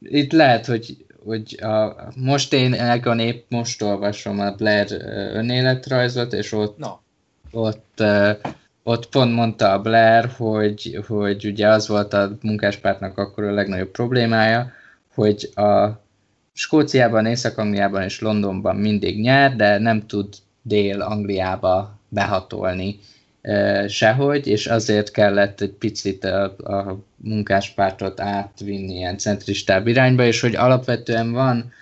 Itt 0.00 0.32
lehet, 0.32 0.66
hogy, 0.66 1.04
hogy 1.24 1.58
a, 1.62 1.96
most 2.16 2.52
én 2.52 2.74
Egon 2.74 3.18
épp 3.18 3.50
most 3.50 3.82
olvasom 3.82 4.40
a 4.40 4.50
Blair 4.52 4.86
önéletrajzot, 5.32 6.32
és 6.32 6.52
ott, 6.52 6.78
no. 6.78 6.98
ott 7.50 8.02
ott 8.82 9.08
pont 9.08 9.34
mondta 9.34 9.72
a 9.72 9.80
Blair, 9.80 10.30
hogy, 10.36 11.00
hogy 11.06 11.46
ugye 11.46 11.68
az 11.68 11.88
volt 11.88 12.12
a 12.12 12.36
munkáspártnak 12.42 13.18
akkor 13.18 13.44
a 13.44 13.52
legnagyobb 13.52 13.90
problémája, 13.90 14.72
hogy 15.14 15.50
a 15.54 15.88
Skóciában, 16.52 17.26
Észak-Angliában 17.26 18.02
és 18.02 18.20
Londonban 18.20 18.76
mindig 18.76 19.20
nyer, 19.20 19.56
de 19.56 19.78
nem 19.78 20.06
tud 20.06 20.28
Dél-Angliába 20.68 21.98
behatolni 22.08 22.98
sehogy, 23.88 24.46
és 24.46 24.66
azért 24.66 25.10
kellett 25.10 25.60
egy 25.60 25.70
picit 25.70 26.24
a, 26.24 26.44
a 26.44 26.98
munkáspártot 27.16 28.20
átvinni 28.20 28.94
ilyen 28.94 29.18
centristább 29.18 29.86
irányba, 29.86 30.24
és 30.24 30.40
hogy 30.40 30.54
alapvetően 30.54 31.32
van 31.32 31.72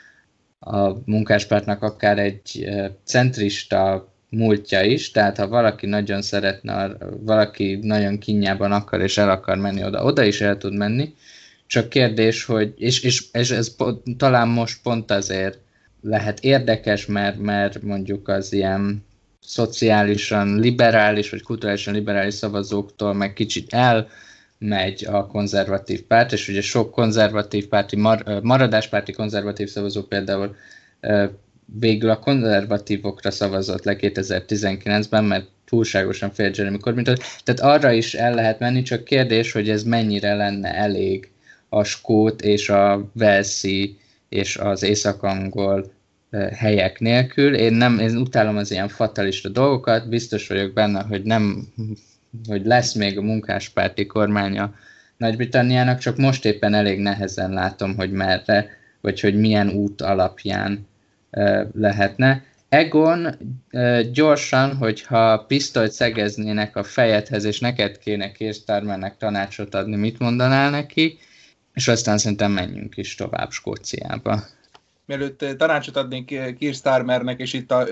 a 0.61 0.93
munkáspártnak 1.05 1.83
akár 1.83 2.19
egy 2.19 2.69
centrista 3.05 4.09
múltja 4.29 4.83
is, 4.83 5.11
tehát 5.11 5.37
ha 5.37 5.49
valaki 5.49 5.87
nagyon 5.87 6.23
szeretne, 6.23 6.97
valaki 7.21 7.79
nagyon 7.83 8.19
kinyában 8.19 8.73
akar 8.73 9.01
és 9.01 9.19
el 9.19 9.31
akar 9.31 9.57
menni 9.57 9.85
oda, 9.85 10.05
oda 10.05 10.25
is 10.25 10.41
el 10.41 10.59
tud 10.59 10.75
menni, 10.75 11.15
csak 11.67 11.89
kérdés, 11.89 12.45
hogy, 12.45 12.75
és, 12.77 13.03
és, 13.03 13.25
és 13.33 13.51
ez 13.51 13.75
talán 14.17 14.49
most 14.49 14.83
pont 14.83 15.11
azért 15.11 15.59
lehet 16.09 16.41
érdekes, 16.41 17.07
mert, 17.07 17.39
mert 17.39 17.83
mondjuk 17.83 18.29
az 18.29 18.53
ilyen 18.53 19.05
szociálisan 19.41 20.59
liberális, 20.61 21.31
vagy 21.31 21.43
kulturálisan 21.43 21.95
liberális 21.95 22.35
szavazóktól 22.35 23.15
meg 23.15 23.33
kicsit 23.33 23.73
elmegy 23.73 25.05
a 25.05 25.27
konzervatív 25.27 26.03
párt, 26.03 26.33
és 26.33 26.49
ugye 26.49 26.61
sok 26.61 26.91
konzervatív 26.91 27.67
párti, 27.67 27.97
mar, 27.97 28.41
maradáspárti 28.43 29.13
konzervatív 29.13 29.69
szavazó 29.69 30.03
például 30.03 30.57
végül 31.81 32.11
a 32.11 32.19
konzervatívokra 32.19 33.31
szavazott 33.31 33.85
le 33.85 33.97
2019-ben, 34.01 35.25
mert 35.25 35.47
túlságosan 35.65 36.31
fél 36.31 36.51
Jeremy 36.55 36.79
Corbyn. 36.79 37.05
Tehát 37.45 37.61
arra 37.61 37.93
is 37.93 38.15
el 38.15 38.35
lehet 38.35 38.59
menni, 38.59 38.83
csak 38.83 39.05
kérdés, 39.05 39.53
hogy 39.53 39.69
ez 39.69 39.83
mennyire 39.83 40.35
lenne 40.35 40.75
elég 40.75 41.31
a 41.69 41.85
skót 41.85 42.43
és 42.43 42.69
a 42.69 43.11
velszi 43.13 43.99
és 44.29 44.57
az 44.57 44.83
észak-angol 44.83 45.95
helyek 46.55 46.99
nélkül. 47.01 47.55
Én 47.55 47.73
nem, 47.73 47.99
én 47.99 48.17
utálom 48.17 48.57
az 48.57 48.71
ilyen 48.71 48.89
fatalista 48.89 49.49
dolgokat, 49.49 50.09
biztos 50.09 50.49
vagyok 50.49 50.73
benne, 50.73 51.03
hogy 51.03 51.23
nem, 51.23 51.67
hogy 52.49 52.65
lesz 52.65 52.93
még 52.93 53.19
a 53.19 53.23
munkáspárti 53.23 54.07
kormánya 54.07 54.75
Nagy-Britanniának, 55.17 55.99
csak 55.99 56.17
most 56.17 56.45
éppen 56.45 56.75
elég 56.75 56.99
nehezen 56.99 57.51
látom, 57.53 57.97
hogy 57.97 58.11
merre, 58.11 58.69
vagy 59.01 59.21
hogy 59.21 59.39
milyen 59.39 59.69
út 59.69 60.03
alapján 60.03 60.87
lehetne. 61.73 62.45
Egon 62.69 63.37
gyorsan, 64.13 64.77
hogyha 64.77 65.45
pisztolyt 65.49 65.93
szegeznének 65.93 66.77
a 66.77 66.85
fejedhez, 66.85 67.45
és 67.45 67.61
neked 67.61 67.99
kéne 67.99 68.33
Kirstármernek 68.33 69.17
tanácsot 69.17 69.75
adni, 69.75 69.97
mit 69.97 70.19
mondanál 70.19 70.71
neki? 70.71 71.19
És 71.75 71.89
aztán 71.89 72.19
szerintem 72.19 72.53
menjünk 72.53 72.97
is 72.97 73.15
tovább 73.15 73.51
Skóciába. 73.51 74.43
Mielőtt 75.07 75.45
tanácsot 75.59 75.97
adnék 75.97 76.57
Kirstármernek, 76.59 77.41
és 77.41 77.53
itt 77.53 77.71
a 77.71 77.87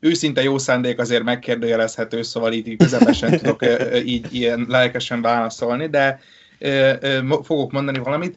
őszinte 0.00 0.42
jó 0.42 0.58
szándék 0.58 0.98
azért 0.98 1.22
megkérdőjelezhető, 1.22 2.22
szóval 2.22 2.52
így 2.52 2.76
közepesen 2.76 3.30
tudok 3.38 3.60
így 4.04 4.34
ilyen 4.34 4.66
lelkesen 4.68 5.22
válaszolni, 5.22 5.88
de 5.88 6.20
fogok 7.42 7.72
mondani 7.72 7.98
valamit. 7.98 8.36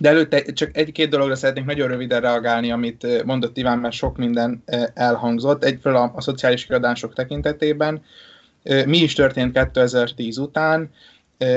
De 0.00 0.08
előtte 0.08 0.42
csak 0.52 0.76
egy-két 0.76 1.08
dologra 1.08 1.34
szeretnék 1.34 1.64
nagyon 1.64 1.88
röviden 1.88 2.20
reagálni, 2.20 2.70
amit 2.70 3.24
mondott 3.24 3.56
Iván, 3.56 3.78
mert 3.78 3.94
sok 3.94 4.16
minden 4.16 4.62
elhangzott. 4.94 5.64
Egyfelől 5.64 5.98
a, 5.98 6.12
a 6.14 6.20
szociális 6.20 6.66
kiadások 6.66 7.14
tekintetében. 7.14 8.02
Mi 8.86 8.98
is 8.98 9.12
történt 9.12 9.58
2010 9.58 10.38
után? 10.38 10.90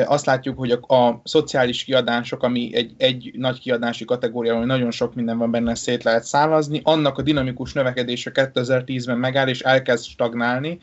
Azt 0.05 0.25
látjuk, 0.25 0.57
hogy 0.57 0.71
a, 0.71 0.95
a 0.95 1.21
szociális 1.23 1.83
kiadások, 1.83 2.43
ami 2.43 2.75
egy, 2.75 2.93
egy 2.97 3.31
nagy 3.37 3.59
kiadási 3.59 4.05
kategória, 4.05 4.53
ahol 4.53 4.65
nagyon 4.65 4.91
sok 4.91 5.15
minden 5.15 5.37
van 5.37 5.51
benne, 5.51 5.75
szét 5.75 6.03
lehet 6.03 6.23
szálazni, 6.23 6.81
annak 6.83 7.17
a 7.17 7.21
dinamikus 7.21 7.73
növekedése 7.73 8.31
2010-ben 8.33 9.17
megáll 9.17 9.47
és 9.47 9.61
elkezd 9.61 10.05
stagnálni, 10.05 10.79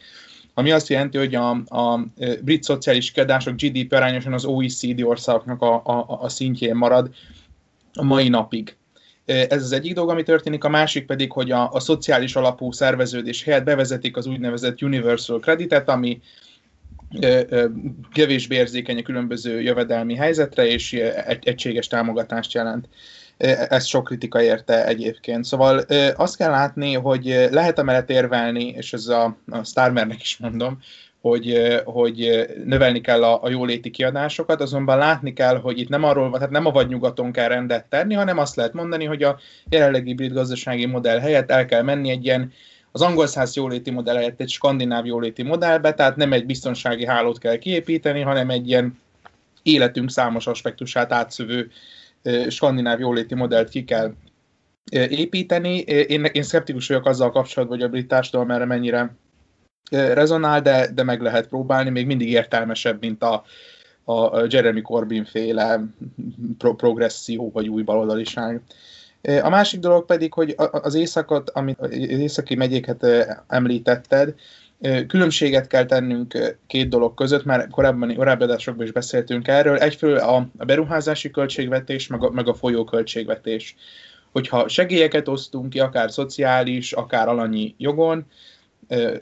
ami 0.55 0.71
azt 0.71 0.89
jelenti, 0.89 1.19
hogy 1.19 1.35
a, 1.35 1.51
a 1.51 2.07
brit 2.43 2.63
szociális 2.63 3.11
kiadások 3.11 3.55
GDP 3.55 3.93
arányosan 3.93 4.33
az 4.33 4.45
OECD 4.45 5.03
országoknak 5.03 5.63
a, 5.63 5.75
a, 5.85 6.19
a 6.21 6.29
szintjén 6.29 6.77
marad, 6.77 7.11
a 7.95 8.05
mai 8.05 8.29
napig. 8.29 8.77
Ez 9.25 9.63
az 9.63 9.73
egyik 9.73 9.95
dolog, 9.95 10.11
ami 10.11 10.23
történik, 10.23 10.65
a 10.65 10.69
másik 10.69 11.07
pedig, 11.07 11.33
hogy 11.33 11.51
a, 11.51 11.73
a 11.73 11.81
szociális 11.81 12.37
alapú 12.37 12.73
szerveződés 12.73 13.45
helyett 13.45 13.65
bevezetik 13.65 14.17
az 14.17 14.27
úgynevezett 14.27 14.83
Universal 14.83 15.39
Creditet, 15.39 15.89
ami 15.89 16.21
kevésbé 18.13 18.57
érzékeny 18.57 18.99
a 18.99 19.03
különböző 19.03 19.61
jövedelmi 19.61 20.15
helyzetre, 20.15 20.67
és 20.67 20.93
egy, 21.27 21.49
egységes 21.49 21.87
támogatást 21.87 22.53
jelent. 22.53 22.89
Ezt 23.69 23.87
sok 23.87 24.05
kritika 24.05 24.43
érte 24.43 24.87
egyébként. 24.87 25.45
Szóval 25.45 25.85
azt 26.17 26.37
kell 26.37 26.51
látni, 26.51 26.95
hogy 26.95 27.49
lehet 27.51 27.79
emellett 27.79 28.11
érvelni, 28.11 28.69
és 28.69 28.93
ez 28.93 29.07
a, 29.07 29.37
a 29.51 29.65
Starmernek 29.65 30.21
is 30.23 30.37
mondom, 30.37 30.79
hogy, 31.23 31.81
hogy 31.85 32.49
növelni 32.65 33.01
kell 33.01 33.25
a, 33.25 33.43
a 33.43 33.49
jóléti 33.49 33.91
kiadásokat, 33.91 34.61
azonban 34.61 34.99
látni 34.99 35.33
kell, 35.33 35.61
hogy 35.61 35.79
itt 35.79 35.89
nem 35.89 36.05
arról 36.05 36.31
van, 36.31 36.39
tehát 36.39 36.51
nem 36.51 36.67
a 36.67 36.71
vagy 36.71 36.89
nyugaton 36.89 37.33
kell 37.33 37.49
rendet 37.49 37.89
tenni, 37.89 38.15
hanem 38.15 38.39
azt 38.39 38.57
lehet 38.57 38.73
mondani, 38.73 39.05
hogy 39.05 39.23
a 39.23 39.39
jelenlegi 39.69 40.15
brit 40.15 40.33
gazdasági 40.33 40.87
modell 40.87 41.19
helyett 41.19 41.51
el 41.51 41.65
kell 41.65 41.83
menni 41.83 42.11
egy 42.11 42.25
ilyen 42.25 42.53
az 42.93 43.03
angol 43.03 43.27
száz 43.27 43.57
jóléti 43.57 43.91
modell 43.91 44.17
helyett 44.17 44.41
egy 44.41 44.51
skandináv 44.51 45.07
jóléti 45.07 45.43
modellbe, 45.43 45.95
tehát 45.95 46.17
nem 46.17 46.33
egy 46.33 46.47
biztonsági 46.47 47.07
hálót 47.07 47.39
kell 47.39 47.57
kiépíteni, 47.57 48.21
hanem 48.21 48.51
egy 48.51 48.69
ilyen 48.69 48.99
életünk 49.63 50.11
számos 50.11 50.47
aspektusát 50.47 51.13
átszövő 51.13 51.71
skandináv 52.49 53.01
jóléti 53.01 53.35
modellt 53.35 53.69
ki 53.69 53.85
kell 53.85 54.13
építeni. 55.09 55.79
Én, 55.79 56.25
én 56.25 56.43
szeptikus 56.43 56.89
vagyok 56.89 57.07
azzal 57.07 57.31
kapcsolatban, 57.31 57.79
hogy 57.79 57.87
a 57.87 57.91
brit 57.91 58.09
társadalom 58.09 58.51
erre 58.51 58.65
mennyire 58.65 59.15
rezonál, 59.91 60.61
de, 60.61 60.93
de 60.95 61.03
meg 61.03 61.21
lehet 61.21 61.49
próbálni, 61.49 61.91
még 61.91 62.07
mindig 62.07 62.31
értelmesebb, 62.31 63.01
mint 63.01 63.23
a, 63.23 63.45
a 64.05 64.45
Jeremy 64.49 64.83
Corbyn 64.83 65.25
féle 65.25 65.85
pro- 66.59 66.77
progresszió 66.77 67.51
vagy 67.51 67.69
új 67.69 67.83
baloldaliság. 67.83 68.61
A 69.43 69.49
másik 69.49 69.81
dolog 69.81 70.05
pedig, 70.05 70.33
hogy 70.33 70.55
az 70.57 70.95
északot, 70.95 71.51
amit 71.51 71.79
az 71.81 71.91
északi 71.93 72.55
megyéket 72.55 73.07
említetted, 73.49 74.35
különbséget 75.07 75.67
kell 75.67 75.85
tennünk 75.85 76.57
két 76.67 76.89
dolog 76.89 77.15
között, 77.15 77.45
már 77.45 77.69
korábban, 77.69 78.15
korábbi 78.15 78.43
adásokban 78.43 78.87
is 78.87 78.93
beszéltünk 78.93 79.49
erről. 79.49 79.77
Egyfelől 79.77 80.17
a, 80.17 80.37
a 80.59 80.65
beruházási 80.65 81.31
költségvetés, 81.31 82.07
meg 82.07 82.23
a, 82.25 82.31
meg 82.31 82.49
a 82.49 82.55
folyóköltségvetés. 82.55 83.77
Hogyha 84.33 84.69
segélyeket 84.69 85.29
osztunk 85.29 85.71
ki, 85.71 85.81
akár 85.81 86.11
szociális, 86.11 86.93
akár 86.93 87.29
alanyi 87.29 87.75
jogon, 87.79 88.27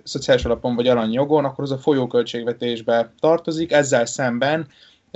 szociális 0.03 0.45
alapon 0.45 0.75
vagy 0.75 0.89
aranyjogon, 0.89 1.45
akkor 1.45 1.65
az 1.65 1.71
a 1.71 1.79
folyóköltségvetésbe 1.79 3.13
tartozik, 3.21 3.73
ezzel 3.73 4.07
szemben 4.07 4.67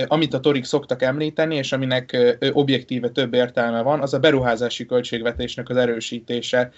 amit 0.07 0.35
a 0.35 0.41
torik 0.41 0.65
szoktak 0.65 1.03
említeni, 1.03 1.57
és 1.57 1.73
aminek 1.73 2.37
objektíve 2.53 3.09
több 3.09 3.35
értelme 3.35 3.83
van, 3.83 4.01
az 4.01 4.15
a 4.15 4.19
beruházási 4.19 4.87
költségvetésnek 4.87 5.69
az 5.69 5.77
erősítése, 5.77 6.73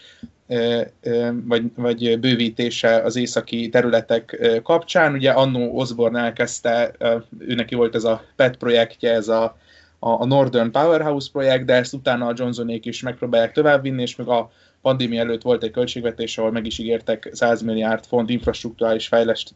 vagy, 1.44 1.62
vagy 1.74 2.18
bővítése 2.20 2.96
az 2.96 3.16
északi 3.16 3.68
területek 3.68 4.50
kapcsán. 4.62 5.12
Ugye 5.12 5.30
annó 5.30 5.78
Osborne 5.78 6.20
elkezdte, 6.20 6.92
őneki 7.38 7.74
volt 7.74 7.94
ez 7.94 8.04
a 8.04 8.24
PET 8.36 8.56
projektje, 8.56 9.12
ez 9.12 9.28
a, 9.28 9.56
a 9.98 10.26
Northern 10.26 10.70
Powerhouse 10.70 11.28
projekt, 11.32 11.64
de 11.64 11.74
ezt 11.74 11.94
utána 11.94 12.26
a 12.26 12.34
Johnsonék 12.36 12.86
is 12.86 13.02
megpróbálják 13.02 13.52
továbbvinni, 13.52 14.02
és 14.02 14.16
meg 14.16 14.28
a 14.28 14.50
pandémia 14.82 15.20
előtt 15.20 15.42
volt 15.42 15.62
egy 15.62 15.70
költségvetés, 15.70 16.38
ahol 16.38 16.52
meg 16.52 16.66
is 16.66 16.78
ígértek 16.78 17.28
100 17.32 17.62
milliárd 17.62 18.04
font 18.04 18.30
infrastruktúrális 18.30 19.10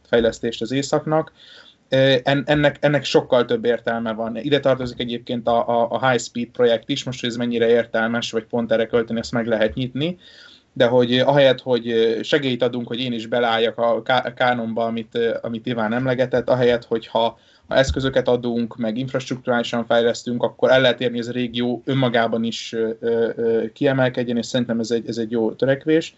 fejlesztést 0.09 0.63
az 0.63 0.73
északnak 0.73 1.33
ennek, 2.25 2.77
ennek 2.81 3.05
sokkal 3.05 3.45
több 3.45 3.65
értelme 3.65 4.13
van. 4.13 4.37
Ide 4.37 4.61
tartozik 4.61 5.01
egyébként 5.01 5.49
a, 5.49 5.69
a, 5.69 5.89
a 5.91 6.09
High 6.09 6.21
Speed 6.21 6.49
projekt 6.49 6.89
is, 6.89 7.05
most, 7.05 7.21
hogy 7.21 7.29
ez 7.29 7.37
mennyire 7.37 7.69
értelmes, 7.69 8.31
vagy 8.33 8.45
pont 8.45 8.73
erre 8.73 8.87
költeni, 8.87 9.19
ezt 9.19 9.33
meg 9.33 9.47
lehet 9.47 9.75
nyitni, 9.75 10.19
de 10.73 10.87
hogy 10.87 11.19
ahelyett, 11.19 11.61
hogy 11.61 12.17
segélyt 12.23 12.63
adunk, 12.63 12.87
hogy 12.87 13.01
én 13.01 13.13
is 13.13 13.27
belálljak 13.27 13.79
a 13.79 14.03
kánonba, 14.35 14.85
amit, 14.85 15.19
amit 15.43 15.67
Iván 15.67 15.93
emlegetett, 15.93 16.49
ahelyett, 16.49 16.85
hogyha 16.85 17.39
ha 17.71 17.77
eszközöket 17.77 18.29
adunk, 18.29 18.77
meg 18.77 18.97
infrastruktúrálisan 18.97 19.87
fejlesztünk, 19.87 20.43
akkor 20.43 20.71
el 20.71 20.81
lehet 20.81 21.01
érni, 21.01 21.17
hogy 21.17 21.27
ez 21.27 21.31
a 21.35 21.39
régió 21.39 21.83
önmagában 21.85 22.45
is 22.45 22.77
kiemelkedjen, 23.73 24.37
és 24.37 24.47
szerintem 24.47 24.81
ez 24.81 24.91
egy, 24.91 25.09
ez 25.09 25.17
egy 25.17 25.31
jó 25.31 25.53
törekvés 25.53 26.15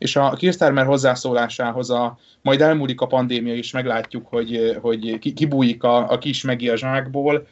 és 0.00 0.16
a 0.16 0.30
Kirstarmer 0.30 0.86
hozzászólásához 0.86 1.90
a, 1.90 2.18
majd 2.42 2.60
elmúlik 2.60 3.00
a 3.00 3.06
pandémia, 3.06 3.54
és 3.54 3.72
meglátjuk, 3.72 4.26
hogy, 4.26 4.76
hogy 4.80 5.18
kibújik 5.34 5.82
a, 5.82 6.10
a 6.10 6.18
kis 6.18 6.42
megi 6.42 6.68
a 6.68 6.76
zsákból, 6.76 7.46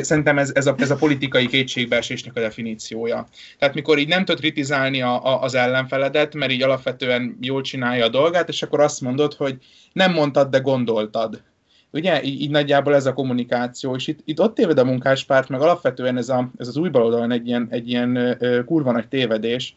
Szerintem 0.00 0.38
ez, 0.38 0.50
ez, 0.54 0.66
a, 0.66 0.74
ez 0.78 0.90
a 0.90 0.96
politikai 0.96 1.46
kétségbeesésnek 1.46 2.36
a 2.36 2.40
definíciója. 2.40 3.26
Tehát 3.58 3.74
mikor 3.74 3.98
így 3.98 4.08
nem 4.08 4.24
tud 4.24 4.38
kritizálni 4.38 5.02
a, 5.02 5.24
a, 5.24 5.42
az 5.42 5.54
ellenfeledet, 5.54 6.34
mert 6.34 6.52
így 6.52 6.62
alapvetően 6.62 7.38
jól 7.40 7.60
csinálja 7.60 8.04
a 8.04 8.08
dolgát, 8.08 8.48
és 8.48 8.62
akkor 8.62 8.80
azt 8.80 9.00
mondod, 9.00 9.34
hogy 9.34 9.56
nem 9.92 10.12
mondtad, 10.12 10.50
de 10.50 10.58
gondoltad. 10.58 11.42
Ugye, 11.90 12.22
így, 12.22 12.40
így 12.40 12.50
nagyjából 12.50 12.94
ez 12.94 13.06
a 13.06 13.12
kommunikáció, 13.12 13.94
és 13.94 14.06
itt, 14.06 14.18
itt 14.24 14.40
ott 14.40 14.54
téved 14.54 14.78
a 14.78 14.84
munkáspárt, 14.84 15.48
meg 15.48 15.60
alapvetően 15.60 16.16
ez, 16.16 16.28
a, 16.28 16.50
ez 16.58 16.68
az 16.68 16.76
új 16.76 16.88
baloldalon 16.88 17.30
egy 17.30 17.46
ilyen, 17.46 17.66
egy 17.70 17.88
ilyen 17.88 18.38
kurva 18.66 18.92
nagy 18.92 19.08
tévedés, 19.08 19.76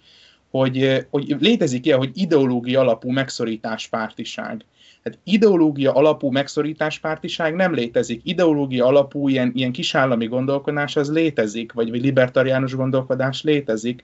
hogy, 0.52 1.06
hogy 1.10 1.36
létezik 1.40 1.86
ilyen, 1.86 1.98
hogy 1.98 2.12
ideológia 2.14 2.80
alapú 2.80 3.10
megszorításpártiság. 3.10 4.66
Hát 5.04 5.18
ideológia 5.24 5.94
alapú 5.94 6.32
megszorításpártiság 6.32 7.56
nem 7.56 7.74
létezik. 7.74 8.22
Ideológia 8.24 8.86
alapú 8.86 9.28
ilyen, 9.28 9.52
ilyen 9.56 9.72
kisállami 9.72 10.26
gondolkodás 10.26 10.96
az 10.96 11.12
létezik, 11.12 11.74
vagy, 11.74 11.90
vagy 11.90 12.02
libertariánus 12.02 12.76
gondolkodás 12.76 13.42
létezik, 13.44 14.04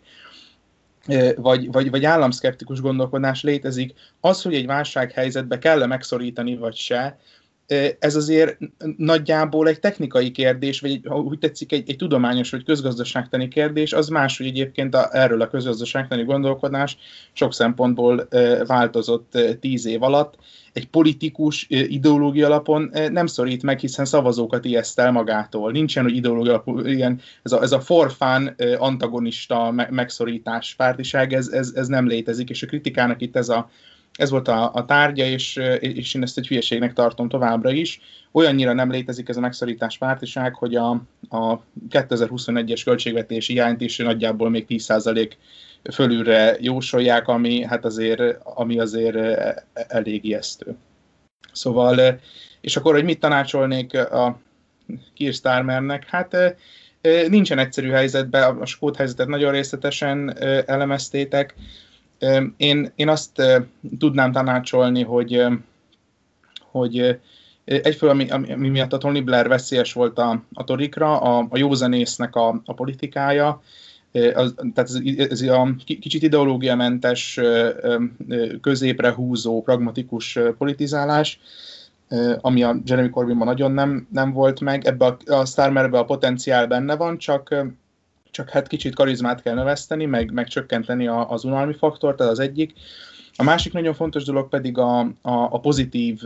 vagy, 1.35 1.71
vagy, 1.71 1.89
vagy 1.89 2.05
államszkeptikus 2.05 2.81
gondolkodás 2.81 3.43
létezik. 3.43 3.93
Az, 4.19 4.41
hogy 4.41 4.53
egy 4.53 4.65
válsághelyzetbe 4.65 5.57
kell-e 5.57 5.85
megszorítani, 5.85 6.55
vagy 6.55 6.75
se, 6.75 7.19
ez 7.99 8.15
azért 8.15 8.57
nagyjából 8.97 9.67
egy 9.67 9.79
technikai 9.79 10.31
kérdés, 10.31 10.79
vagy 10.79 10.91
egy, 10.91 11.07
úgy 11.07 11.39
tetszik, 11.39 11.71
egy, 11.71 11.89
egy 11.89 11.95
tudományos 11.95 12.51
vagy 12.51 12.63
közgazdaságtani 12.63 13.47
kérdés, 13.47 13.93
az 13.93 14.07
más, 14.07 14.37
hogy 14.37 14.47
egyébként 14.47 14.95
a, 14.95 15.09
erről 15.11 15.41
a 15.41 15.47
közgazdaságtani 15.47 16.23
gondolkodás 16.23 16.97
sok 17.33 17.53
szempontból 17.53 18.27
változott 18.65 19.37
tíz 19.59 19.85
év 19.85 20.03
alatt. 20.03 20.35
Egy 20.73 20.87
politikus 20.87 21.65
ideológia 21.69 22.45
alapon 22.45 22.91
nem 23.11 23.25
szorít 23.25 23.63
meg, 23.63 23.79
hiszen 23.79 24.05
szavazókat 24.05 24.65
ijeszt 24.65 24.99
el 24.99 25.11
magától. 25.11 25.71
Nincsen, 25.71 26.03
hogy 26.03 26.15
ideológia 26.15 26.51
alapú, 26.51 26.79
ilyen, 26.79 27.21
ez 27.43 27.51
a, 27.51 27.61
ez 27.61 27.71
a 27.71 27.79
forfán 27.79 28.55
antagonista 28.77 29.87
megszorítás 29.89 30.75
pártiság, 30.75 31.33
ez, 31.33 31.47
ez, 31.47 31.71
ez 31.75 31.87
nem 31.87 32.07
létezik, 32.07 32.49
és 32.49 32.63
a 32.63 32.67
kritikának 32.67 33.21
itt 33.21 33.35
ez 33.35 33.49
a 33.49 33.69
ez 34.17 34.29
volt 34.29 34.47
a, 34.47 34.71
a 34.73 34.85
tárgya, 34.85 35.25
és, 35.25 35.55
és 35.79 36.13
én 36.13 36.21
ezt 36.21 36.37
egy 36.37 36.47
hülyeségnek 36.47 36.93
tartom 36.93 37.29
továbbra 37.29 37.71
is. 37.71 38.01
Olyannyira 38.31 38.73
nem 38.73 38.91
létezik 38.91 39.29
ez 39.29 39.37
a 39.37 39.39
megszorítás 39.39 39.97
pártiság, 39.97 40.55
hogy 40.55 40.75
a, 40.75 40.89
a 41.29 41.59
2021-es 41.89 42.81
költségvetési 42.83 43.53
hiányt 43.53 43.97
nagyjából 43.97 44.49
még 44.49 44.65
10% 44.69 45.31
fölülre 45.91 46.55
jósolják, 46.59 47.27
ami, 47.27 47.63
hát 47.63 47.85
azért, 47.85 48.37
ami 48.43 48.79
azért 48.79 49.17
elég 49.73 50.25
ijesztő. 50.25 50.75
Szóval, 51.51 52.19
és 52.61 52.75
akkor, 52.75 52.93
hogy 52.93 53.03
mit 53.03 53.19
tanácsolnék 53.19 53.93
a 53.93 54.39
Keir 55.17 55.33
Starmernek? 55.33 56.05
Hát 56.09 56.55
nincsen 57.27 57.59
egyszerű 57.59 57.89
helyzetben, 57.89 58.57
a 58.57 58.65
skót 58.65 58.95
helyzetet 58.95 59.27
nagyon 59.27 59.51
részletesen 59.51 60.37
elemeztétek, 60.65 61.55
én, 62.57 62.91
én 62.95 63.09
azt 63.09 63.41
tudnám 63.99 64.31
tanácsolni, 64.31 65.03
hogy, 65.03 65.45
hogy 66.71 67.19
egyfelől, 67.65 68.13
ami, 68.13 68.29
ami 68.51 68.69
miatt 68.69 68.93
a 68.93 68.97
Tony 68.97 69.23
Blair 69.23 69.47
veszélyes 69.47 69.93
volt 69.93 70.17
a, 70.17 70.43
a 70.53 70.63
torikra, 70.63 71.19
a, 71.19 71.47
a 71.49 71.57
józanésznek 71.57 72.35
a, 72.35 72.61
a 72.65 72.73
politikája, 72.73 73.61
az, 74.33 74.53
tehát 74.73 74.89
ez, 74.89 74.99
ez 75.29 75.41
a 75.41 75.75
kicsit 75.85 76.23
ideológiamentes, 76.23 77.39
középre 78.61 79.11
húzó, 79.11 79.61
pragmatikus 79.61 80.39
politizálás, 80.57 81.39
ami 82.41 82.63
a 82.63 82.75
Jeremy 82.85 83.09
Corbynban 83.09 83.47
nagyon 83.47 83.71
nem, 83.71 84.07
nem 84.11 84.33
volt 84.33 84.59
meg. 84.59 84.85
Ebbe 84.85 85.05
a, 85.05 85.17
a 85.25 85.45
Starmerbe 85.45 85.97
a 85.97 86.05
potenciál 86.05 86.67
benne 86.67 86.95
van, 86.95 87.17
csak 87.17 87.55
csak 88.31 88.49
hát 88.49 88.67
kicsit 88.67 88.95
karizmát 88.95 89.41
kell 89.41 89.53
növeszteni, 89.53 90.05
meg, 90.05 90.31
meg 90.31 90.47
csökkenteni 90.47 91.07
a, 91.07 91.29
az 91.29 91.43
unalmi 91.43 91.73
faktort, 91.73 92.21
ez 92.21 92.27
az 92.27 92.39
egyik. 92.39 92.73
A 93.39 93.43
másik 93.43 93.73
nagyon 93.73 93.93
fontos 93.93 94.23
dolog 94.23 94.49
pedig 94.49 94.77
a, 94.77 94.99
a, 94.99 95.11
a 95.21 95.59
pozitív 95.59 96.21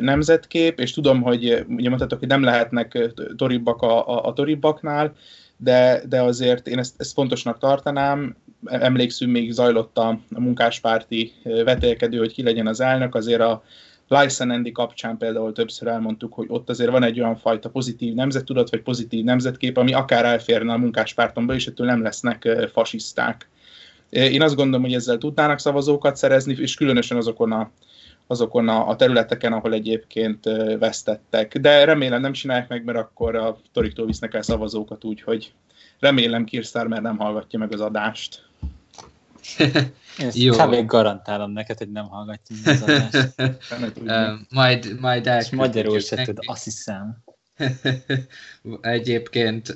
nemzetkép, 0.00 0.80
és 0.80 0.92
tudom, 0.92 1.22
hogy 1.22 1.64
ugye 1.68 1.88
mondhatok, 1.88 2.18
hogy 2.18 2.28
nem 2.28 2.42
lehetnek 2.42 3.12
toribbak 3.36 3.82
a, 3.82 4.08
a, 4.08 4.26
a 4.26 4.32
toribbaknál, 4.32 5.14
de, 5.56 6.02
de 6.08 6.22
azért 6.22 6.68
én 6.68 6.78
ezt, 6.78 6.94
ezt 6.98 7.12
fontosnak 7.12 7.58
tartanám. 7.58 8.36
Emlékszünk, 8.64 9.32
még 9.32 9.52
zajlott 9.52 9.98
a, 9.98 10.08
a 10.08 10.40
munkáspárti 10.40 11.32
vetélkedő, 11.42 12.18
hogy 12.18 12.32
ki 12.32 12.42
legyen 12.42 12.66
az 12.66 12.80
elnök, 12.80 13.14
azért 13.14 13.40
a, 13.40 13.62
Lyson 14.12 14.50
Andy 14.50 14.72
kapcsán 14.72 15.16
például 15.16 15.52
többször 15.52 15.88
elmondtuk, 15.88 16.32
hogy 16.32 16.46
ott 16.48 16.68
azért 16.68 16.90
van 16.90 17.02
egy 17.02 17.20
olyan 17.20 17.36
fajta 17.36 17.70
pozitív 17.70 18.14
nemzettudat, 18.14 18.70
vagy 18.70 18.82
pozitív 18.82 19.24
nemzetkép, 19.24 19.76
ami 19.76 19.92
akár 19.92 20.24
elférne 20.24 20.72
a 20.72 20.78
munkáspártomba, 20.78 21.54
és 21.54 21.66
ettől 21.66 21.86
nem 21.86 22.02
lesznek 22.02 22.48
fasiszták. 22.72 23.48
Én 24.10 24.42
azt 24.42 24.54
gondolom, 24.54 24.82
hogy 24.82 24.94
ezzel 24.94 25.18
tudnának 25.18 25.58
szavazókat 25.58 26.16
szerezni, 26.16 26.56
és 26.58 26.74
különösen 26.74 27.16
azokon 27.16 27.52
a, 27.52 27.70
azokon 28.26 28.68
a, 28.68 28.96
területeken, 28.96 29.52
ahol 29.52 29.72
egyébként 29.72 30.44
vesztettek. 30.78 31.58
De 31.58 31.84
remélem 31.84 32.20
nem 32.20 32.32
csinálják 32.32 32.68
meg, 32.68 32.84
mert 32.84 32.98
akkor 32.98 33.36
a 33.36 33.56
Toriktól 33.72 34.06
visznek 34.06 34.34
el 34.34 34.42
szavazókat, 34.42 35.04
úgyhogy 35.04 35.52
remélem 35.98 36.44
Kirszár, 36.44 36.86
mert 36.86 37.02
nem 37.02 37.18
hallgatja 37.18 37.58
meg 37.58 37.72
az 37.72 37.80
adást. 37.80 38.42
Én 40.18 40.26
ezt 40.26 40.36
Jó. 40.36 40.56
kb. 40.56 40.86
garantálom 40.86 41.52
neked, 41.52 41.78
hogy 41.78 41.90
nem 41.90 42.08
hallgatjuk 42.08 42.58
az 42.64 42.82
adást. 42.82 43.34
uh, 44.04 44.38
majd, 44.48 45.00
majd 45.00 45.26
És 45.26 45.50
magyarul 45.50 46.00
se 46.00 46.22
tud, 46.24 46.38
azt 46.46 46.64
hiszem. 46.64 47.22
Egyébként 48.80 49.68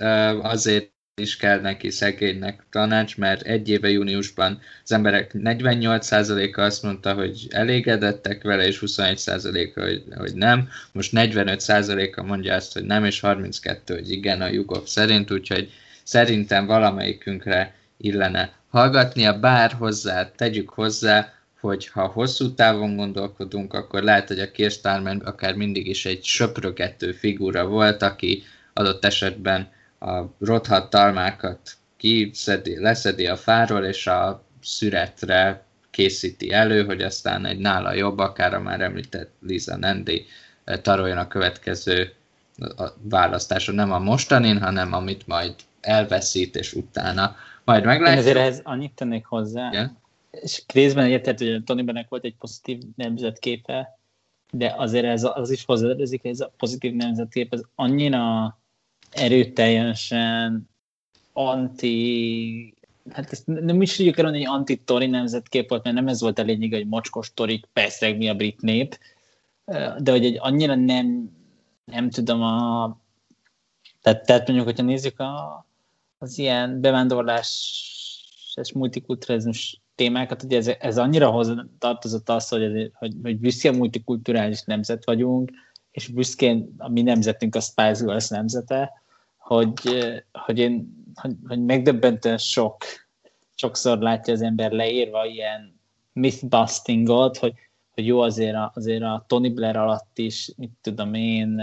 azért 0.43 0.95
is 1.21 1.37
kell 1.37 1.61
neki 1.61 1.91
szegénynek 1.91 2.67
tanács, 2.71 3.17
mert 3.17 3.43
egy 3.43 3.69
éve 3.69 3.91
júniusban 3.91 4.61
az 4.85 4.93
emberek 4.93 5.31
48%-a 5.35 6.61
azt 6.61 6.83
mondta, 6.83 7.15
hogy 7.15 7.47
elégedettek 7.51 8.43
vele, 8.43 8.67
és 8.67 8.83
21%-a, 8.87 9.81
hogy, 9.81 10.05
hogy 10.17 10.35
nem. 10.35 10.69
Most 10.93 11.13
45%-a 11.15 12.23
mondja 12.23 12.55
azt, 12.55 12.73
hogy 12.73 12.85
nem, 12.85 13.05
és 13.05 13.21
32, 13.21 13.95
hogy 13.95 14.11
igen 14.11 14.41
a 14.41 14.49
Jugov 14.49 14.85
szerint, 14.87 15.31
úgyhogy 15.31 15.71
szerintem 16.03 16.67
valamelyikünkre 16.67 17.75
illene 17.97 18.53
hallgatnia, 18.69 19.39
bár 19.39 19.73
hozzá, 19.73 20.31
tegyük 20.31 20.69
hozzá, 20.69 21.33
hogy 21.61 21.89
ha 21.89 22.07
hosszú 22.07 22.55
távon 22.55 22.97
gondolkodunk, 22.97 23.75
akkor 23.75 24.03
lehet, 24.03 24.29
hogy 24.29 24.39
a 24.39 24.51
Kirstármen 24.51 25.19
akár 25.19 25.55
mindig 25.55 25.87
is 25.87 26.07
egy 26.07 26.25
söprögető 26.25 27.13
figura 27.13 27.67
volt, 27.67 28.03
aki 28.03 28.43
adott 28.73 29.05
esetben 29.05 29.69
a 30.01 30.23
rothadt 30.39 30.91
talmákat 30.91 31.71
kiszedi, 31.97 32.81
leszedi 32.81 33.27
a 33.27 33.37
fáról, 33.37 33.85
és 33.85 34.07
a 34.07 34.45
szüretre 34.63 35.65
készíti 35.91 36.53
elő, 36.53 36.85
hogy 36.85 37.03
aztán 37.03 37.47
egy 37.47 37.59
nála 37.59 37.93
jobb, 37.93 38.19
akár 38.19 38.55
a 38.55 38.61
már 38.61 38.81
említett 38.81 39.31
Liza 39.41 39.77
Nendi 39.77 40.27
eh, 40.65 40.77
taroljon 40.77 41.19
a 41.19 41.29
következő 41.29 42.13
választáson, 43.03 43.75
nem 43.75 43.93
a 43.93 43.99
mostanin, 43.99 44.61
hanem 44.61 44.93
amit 44.93 45.27
majd 45.27 45.55
elveszít, 45.81 46.57
és 46.57 46.73
utána 46.73 47.37
majd 47.67 47.85
meglátjuk. 47.85 48.13
Én 48.13 48.19
azért 48.19 48.37
ehhez 48.37 48.61
annyit 48.65 48.95
tennék 48.95 49.25
hozzá, 49.25 49.69
Igen? 49.69 49.99
és 50.31 50.63
részben 50.73 51.09
érted, 51.09 51.39
hogy 51.39 51.65
Tony 51.65 51.85
Benek 51.85 52.09
volt 52.09 52.25
egy 52.25 52.37
pozitív 52.39 52.83
nemzetképe, 52.97 53.99
de 54.53 54.75
azért 54.77 55.05
ez 55.05 55.25
az 55.35 55.51
is 55.51 55.65
hozzáadódik, 55.65 56.23
hogy 56.23 56.31
ez 56.31 56.41
a 56.41 56.53
pozitív 56.57 56.93
nemzetkép 56.93 57.53
ez 57.53 57.61
annyira 57.75 58.59
erőteljesen 59.11 60.69
anti 61.33 62.75
hát 63.13 63.33
ezt 63.33 63.47
nem 63.47 63.83
is 63.83 63.97
tudjuk 63.97 64.19
elmondani, 64.19 64.45
hogy 64.45 64.57
anti-tori 64.57 65.07
nemzetkép 65.07 65.69
volt, 65.69 65.85
mert 65.85 65.97
nem 65.97 66.09
ez 66.09 66.21
volt 66.21 66.39
a 66.39 66.43
lényeg, 66.43 66.73
hogy 66.73 66.89
mocskos 66.89 67.35
torik, 67.35 67.67
persze 67.73 68.13
mi 68.13 68.29
a 68.29 68.35
brit 68.35 68.61
nép, 68.61 68.99
de 69.99 70.11
hogy 70.11 70.25
egy 70.25 70.37
annyira 70.41 70.75
nem, 70.75 71.31
nem 71.85 72.11
tudom 72.11 72.43
a... 72.43 72.99
Tehát, 74.03 74.27
tehát 74.27 74.47
mondjuk, 74.47 74.69
hogyha 74.69 74.83
nézzük 74.83 75.21
a, 75.21 75.66
az 76.19 76.39
ilyen 76.39 76.81
bevándorlás 76.81 77.83
és 78.55 78.73
multikulturalizmus 78.73 79.81
témákat, 79.95 80.43
ugye 80.43 80.57
ez, 80.57 80.69
ez 80.79 80.99
annyira 80.99 81.31
hozzá 81.31 81.55
tartozott 81.79 82.29
az, 82.29 82.49
hogy, 82.49 82.63
ez, 82.63 82.89
hogy, 82.95 83.15
hogy 83.23 83.39
büszke 83.39 83.73
multikulturális 83.73 84.63
nemzet 84.63 85.05
vagyunk, 85.05 85.51
és 85.91 86.09
büszkén 86.09 86.75
a 86.79 86.89
mi 86.89 87.03
nemzetünk 87.03 87.55
a 87.55 87.61
Spice 87.61 88.05
Girls 88.05 88.29
nemzete, 88.29 88.93
hogy, 89.37 89.73
hogy 90.33 90.59
én 90.59 91.05
hogy, 91.15 91.37
hogy 91.47 91.65
megdöbbentően 91.65 92.39
sok, 92.39 92.77
sokszor 93.55 93.99
látja 93.99 94.33
az 94.33 94.43
ember 94.43 94.71
leírva 94.71 95.27
ilyen 95.27 95.81
mythbustingot, 96.13 97.37
hogy, 97.37 97.53
hogy 97.91 98.07
jó 98.07 98.21
azért 98.21 98.55
a, 98.55 98.73
azért 98.75 99.03
a 99.03 99.25
Tony 99.29 99.55
Blair 99.55 99.77
alatt 99.77 100.19
is, 100.19 100.53
mit 100.57 100.71
tudom 100.81 101.15
én, 101.15 101.61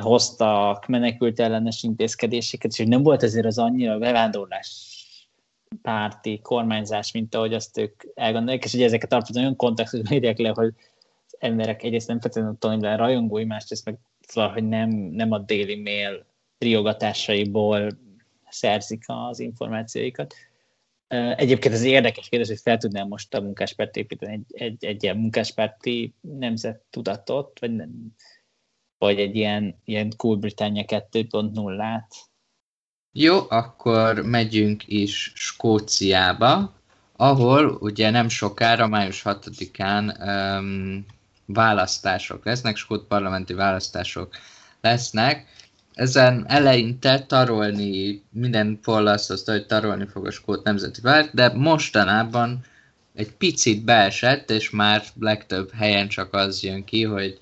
hoztak 0.00 0.86
menekült 0.86 1.40
ellenes 1.40 1.82
intézkedéseket, 1.82 2.72
és 2.72 2.86
nem 2.86 3.02
volt 3.02 3.22
ezért 3.22 3.46
az 3.46 3.58
annyira 3.58 3.98
bevándorlás 3.98 4.96
párti 5.82 6.40
kormányzás, 6.40 7.12
mint 7.12 7.34
ahogy 7.34 7.54
azt 7.54 7.78
ők 7.78 8.02
elgondolják, 8.14 8.64
és 8.64 8.74
ugye 8.74 8.84
ezeket 8.84 9.12
alapvetően 9.12 9.44
olyan 9.44 9.56
kontextusban 9.56 10.12
írják 10.12 10.38
le, 10.38 10.48
hogy 10.48 10.72
az 11.26 11.36
emberek 11.38 11.82
egyrészt 11.82 12.08
nem 12.08 12.20
feltétlenül 12.20 12.58
Tony 12.58 12.78
Blair 12.78 12.98
rajongói, 12.98 13.44
másrészt 13.44 13.84
meg 13.84 13.98
szóval, 14.20 14.50
hogy 14.50 14.68
nem, 14.68 14.90
nem 14.90 15.32
a 15.32 15.38
Daily 15.38 15.80
Mail 15.80 16.26
riogatásaiból 16.58 17.98
szerzik 18.48 19.04
az 19.06 19.38
információikat. 19.38 20.34
Egyébként 21.36 21.74
ez 21.74 21.82
érdekes 21.82 22.28
kérdés, 22.28 22.48
hogy 22.48 22.60
fel 22.60 22.78
tudnám 22.78 23.08
most 23.08 23.34
a 23.34 23.40
munkáspárt 23.40 23.96
építeni 23.96 24.32
egy, 24.32 24.62
egy, 24.62 24.84
egy 24.84 25.02
ilyen 25.02 25.16
munkáspárti 25.16 26.14
nemzettudatot, 26.20 27.58
vagy, 27.58 27.74
nem, 27.76 28.14
vagy 28.98 29.18
egy 29.18 29.36
ilyen, 29.36 29.80
ilyen 29.84 30.12
Cool 30.16 30.36
Britannia 30.36 30.84
2.0-át. 30.86 32.14
Jó, 33.12 33.38
akkor 33.48 34.22
megyünk 34.22 34.86
is 34.86 35.32
Skóciába, 35.34 36.72
ahol 37.16 37.76
ugye 37.80 38.10
nem 38.10 38.28
sokára, 38.28 38.86
május 38.86 39.22
6-án 39.24 40.16
um, 40.58 41.06
választások 41.46 42.44
lesznek, 42.44 42.76
skót 42.76 43.06
parlamenti 43.06 43.54
választások 43.54 44.36
lesznek, 44.80 45.46
ezen 45.98 46.44
eleinte 46.48 47.20
tarolni, 47.20 48.22
minden 48.30 48.78
poll 48.82 49.08
azt 49.08 49.46
hogy 49.46 49.66
tarolni 49.66 50.06
fog 50.06 50.26
a 50.26 50.30
Skót 50.30 50.64
Nemzeti 50.64 51.00
Párt, 51.00 51.34
de 51.34 51.52
mostanában 51.54 52.64
egy 53.14 53.32
picit 53.32 53.84
beesett, 53.84 54.50
és 54.50 54.70
már 54.70 55.02
legtöbb 55.20 55.72
helyen 55.72 56.08
csak 56.08 56.34
az 56.34 56.62
jön 56.62 56.84
ki, 56.84 57.02
hogy 57.04 57.38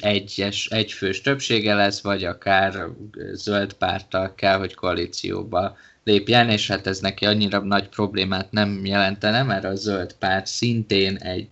egyes, 0.00 0.66
egyfős 0.66 1.20
többsége 1.20 1.74
lesz, 1.74 2.00
vagy 2.00 2.24
akár 2.24 2.86
zöld 3.32 3.72
párttal 3.72 4.34
kell, 4.34 4.58
hogy 4.58 4.74
koalícióba 4.74 5.76
lépjen, 6.04 6.50
és 6.50 6.68
hát 6.68 6.86
ez 6.86 6.98
neki 6.98 7.24
annyira 7.24 7.58
nagy 7.58 7.88
problémát 7.88 8.50
nem 8.50 8.84
jelentene, 8.84 9.42
mert 9.42 9.64
a 9.64 9.74
zöld 9.74 10.12
párt 10.12 10.46
szintén 10.46 11.16
egy 11.16 11.48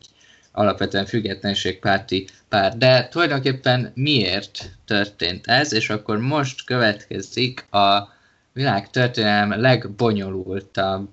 alapvetően 0.52 1.06
függetlenségpárti 1.06 2.28
párt. 2.48 2.78
De 2.78 3.08
tulajdonképpen 3.08 3.92
miért 3.94 4.70
történt 4.84 5.46
ez, 5.46 5.72
és 5.72 5.90
akkor 5.90 6.18
most 6.18 6.64
következik 6.64 7.72
a 7.72 8.08
világ 8.52 8.90
történelem 8.90 9.60
legbonyolultabb 9.60 11.08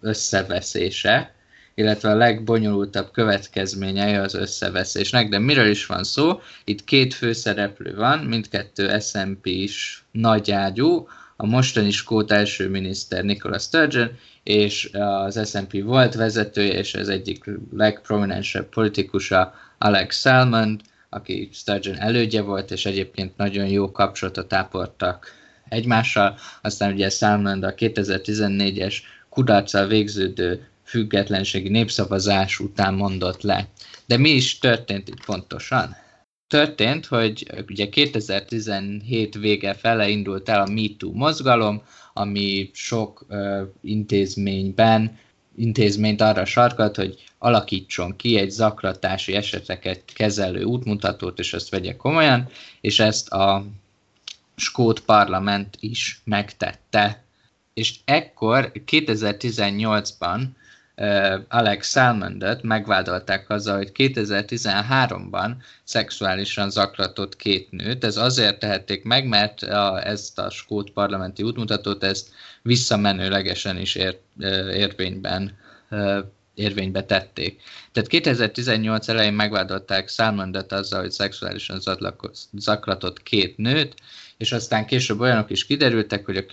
összeveszése, 0.00 1.34
illetve 1.78 2.10
a 2.10 2.14
legbonyolultabb 2.14 3.10
következményei 3.12 4.14
az 4.14 4.34
összeveszésnek. 4.34 5.28
De 5.28 5.38
miről 5.38 5.68
is 5.68 5.86
van 5.86 6.04
szó? 6.04 6.40
Itt 6.64 6.84
két 6.84 7.14
főszereplő 7.14 7.94
van, 7.94 8.18
mindkettő 8.18 8.98
SMP 8.98 9.46
is 9.46 10.04
nagyágyú, 10.10 11.08
a 11.36 11.46
mostani 11.46 11.90
Skót 11.90 12.32
első 12.32 12.68
miniszter 12.68 13.24
Nicola 13.24 13.58
Sturgeon, 13.58 14.10
és 14.42 14.90
az 14.92 15.50
S&P 15.50 15.82
volt 15.82 16.14
vezetője, 16.14 16.72
és 16.72 16.94
az 16.94 17.08
egyik 17.08 17.44
legprominensebb 17.72 18.68
politikusa 18.68 19.54
Alex 19.78 20.20
Salmond, 20.20 20.80
aki 21.08 21.48
Sturgeon 21.52 21.98
elődje 21.98 22.42
volt, 22.42 22.70
és 22.70 22.86
egyébként 22.86 23.36
nagyon 23.36 23.66
jó 23.66 23.90
kapcsolatot 23.90 24.52
ápoltak 24.52 25.32
egymással. 25.68 26.38
Aztán 26.62 26.92
ugye 26.92 27.08
Salmond 27.08 27.62
a 27.62 27.74
2014-es 27.74 28.94
kudarccal 29.28 29.86
végződő 29.86 30.68
függetlenségi 30.88 31.68
népszavazás 31.68 32.58
után 32.60 32.94
mondott 32.94 33.42
le. 33.42 33.68
De 34.06 34.16
mi 34.16 34.30
is 34.30 34.58
történt 34.58 35.08
itt 35.08 35.24
pontosan? 35.24 35.96
Történt, 36.46 37.06
hogy 37.06 37.46
ugye 37.68 37.88
2017 37.88 39.34
vége 39.34 39.74
fele 39.74 40.08
indult 40.08 40.48
el 40.48 40.60
a 40.60 40.70
MeToo 40.70 41.12
mozgalom, 41.12 41.82
ami 42.12 42.70
sok 42.72 43.26
uh, 43.28 43.60
intézményben 43.82 45.18
intézményt 45.56 46.20
arra 46.20 46.44
sarkalt, 46.44 46.96
hogy 46.96 47.24
alakítson 47.38 48.16
ki 48.16 48.36
egy 48.36 48.50
zaklatási 48.50 49.34
eseteket 49.34 50.02
kezelő 50.12 50.62
útmutatót, 50.62 51.38
és 51.38 51.52
ezt 51.52 51.68
vegye 51.68 51.96
komolyan, 51.96 52.48
és 52.80 52.98
ezt 53.00 53.28
a 53.28 53.66
Skót 54.56 55.00
parlament 55.00 55.76
is 55.80 56.20
megtette. 56.24 57.24
És 57.74 57.94
ekkor 58.04 58.72
2018-ban 58.86 60.40
Alex 61.48 61.90
Salmondot 61.90 62.62
megvádolták 62.62 63.50
azzal, 63.50 63.76
hogy 63.76 63.90
2013-ban 63.94 65.50
szexuálisan 65.84 66.70
zaklatott 66.70 67.36
két 67.36 67.70
nőt. 67.70 68.04
Ez 68.04 68.16
azért 68.16 68.58
tehették 68.58 69.04
meg, 69.04 69.26
mert 69.26 69.62
a, 69.62 70.06
ezt 70.06 70.38
a 70.38 70.50
skót 70.50 70.90
parlamenti 70.90 71.42
útmutatót 71.42 72.04
ezt 72.04 72.28
visszamenőlegesen 72.62 73.78
is 73.78 73.94
ér, 73.94 74.18
érvényben 74.72 75.56
érvénybe 76.54 77.04
tették. 77.04 77.62
Tehát 77.92 78.08
2018 78.08 79.08
elején 79.08 79.32
megvádolták 79.32 80.08
Salmondot 80.08 80.72
azzal, 80.72 81.00
hogy 81.00 81.10
szexuálisan 81.10 81.80
zaklatott 82.52 83.22
két 83.22 83.56
nőt, 83.56 83.94
és 84.36 84.52
aztán 84.52 84.86
később 84.86 85.20
olyanok 85.20 85.50
is 85.50 85.66
kiderültek, 85.66 86.24
hogy 86.24 86.36
a 86.36 86.46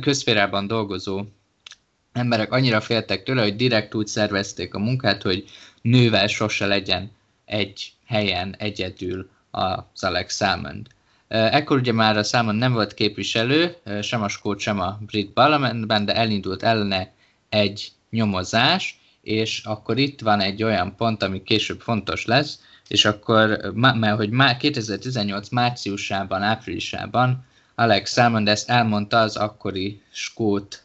közférában 0.00 0.66
dolgozó 0.66 1.24
emberek 2.12 2.52
annyira 2.52 2.80
féltek 2.80 3.22
tőle, 3.22 3.42
hogy 3.42 3.56
direkt 3.56 3.94
úgy 3.94 4.06
szervezték 4.06 4.74
a 4.74 4.78
munkát, 4.78 5.22
hogy 5.22 5.44
nővel 5.82 6.26
sose 6.26 6.66
legyen 6.66 7.10
egy 7.44 7.92
helyen 8.06 8.54
egyedül 8.58 9.30
az 9.50 10.04
Alex 10.04 10.36
Salmond. 10.36 10.86
Ekkor 11.28 11.78
ugye 11.78 11.92
már 11.92 12.16
a 12.16 12.22
Salmond 12.22 12.58
nem 12.58 12.72
volt 12.72 12.94
képviselő, 12.94 13.76
sem 14.02 14.22
a 14.22 14.28
skót, 14.28 14.58
sem 14.58 14.80
a 14.80 14.98
brit 15.06 15.30
parlamentben, 15.30 16.04
de 16.04 16.14
elindult 16.14 16.62
ellene 16.62 17.12
egy 17.48 17.92
nyomozás, 18.10 19.00
és 19.22 19.62
akkor 19.64 19.98
itt 19.98 20.20
van 20.20 20.40
egy 20.40 20.62
olyan 20.62 20.94
pont, 20.96 21.22
ami 21.22 21.42
később 21.42 21.80
fontos 21.80 22.24
lesz, 22.24 22.60
és 22.88 23.04
akkor, 23.04 23.72
mert 23.74 24.16
hogy 24.16 24.30
már 24.30 24.56
2018 24.56 25.48
márciusában, 25.48 26.42
áprilisában 26.42 27.44
Alex 27.74 28.12
Salmond 28.12 28.48
ezt 28.48 28.70
elmondta 28.70 29.18
az 29.18 29.36
akkori 29.36 30.02
skót 30.10 30.82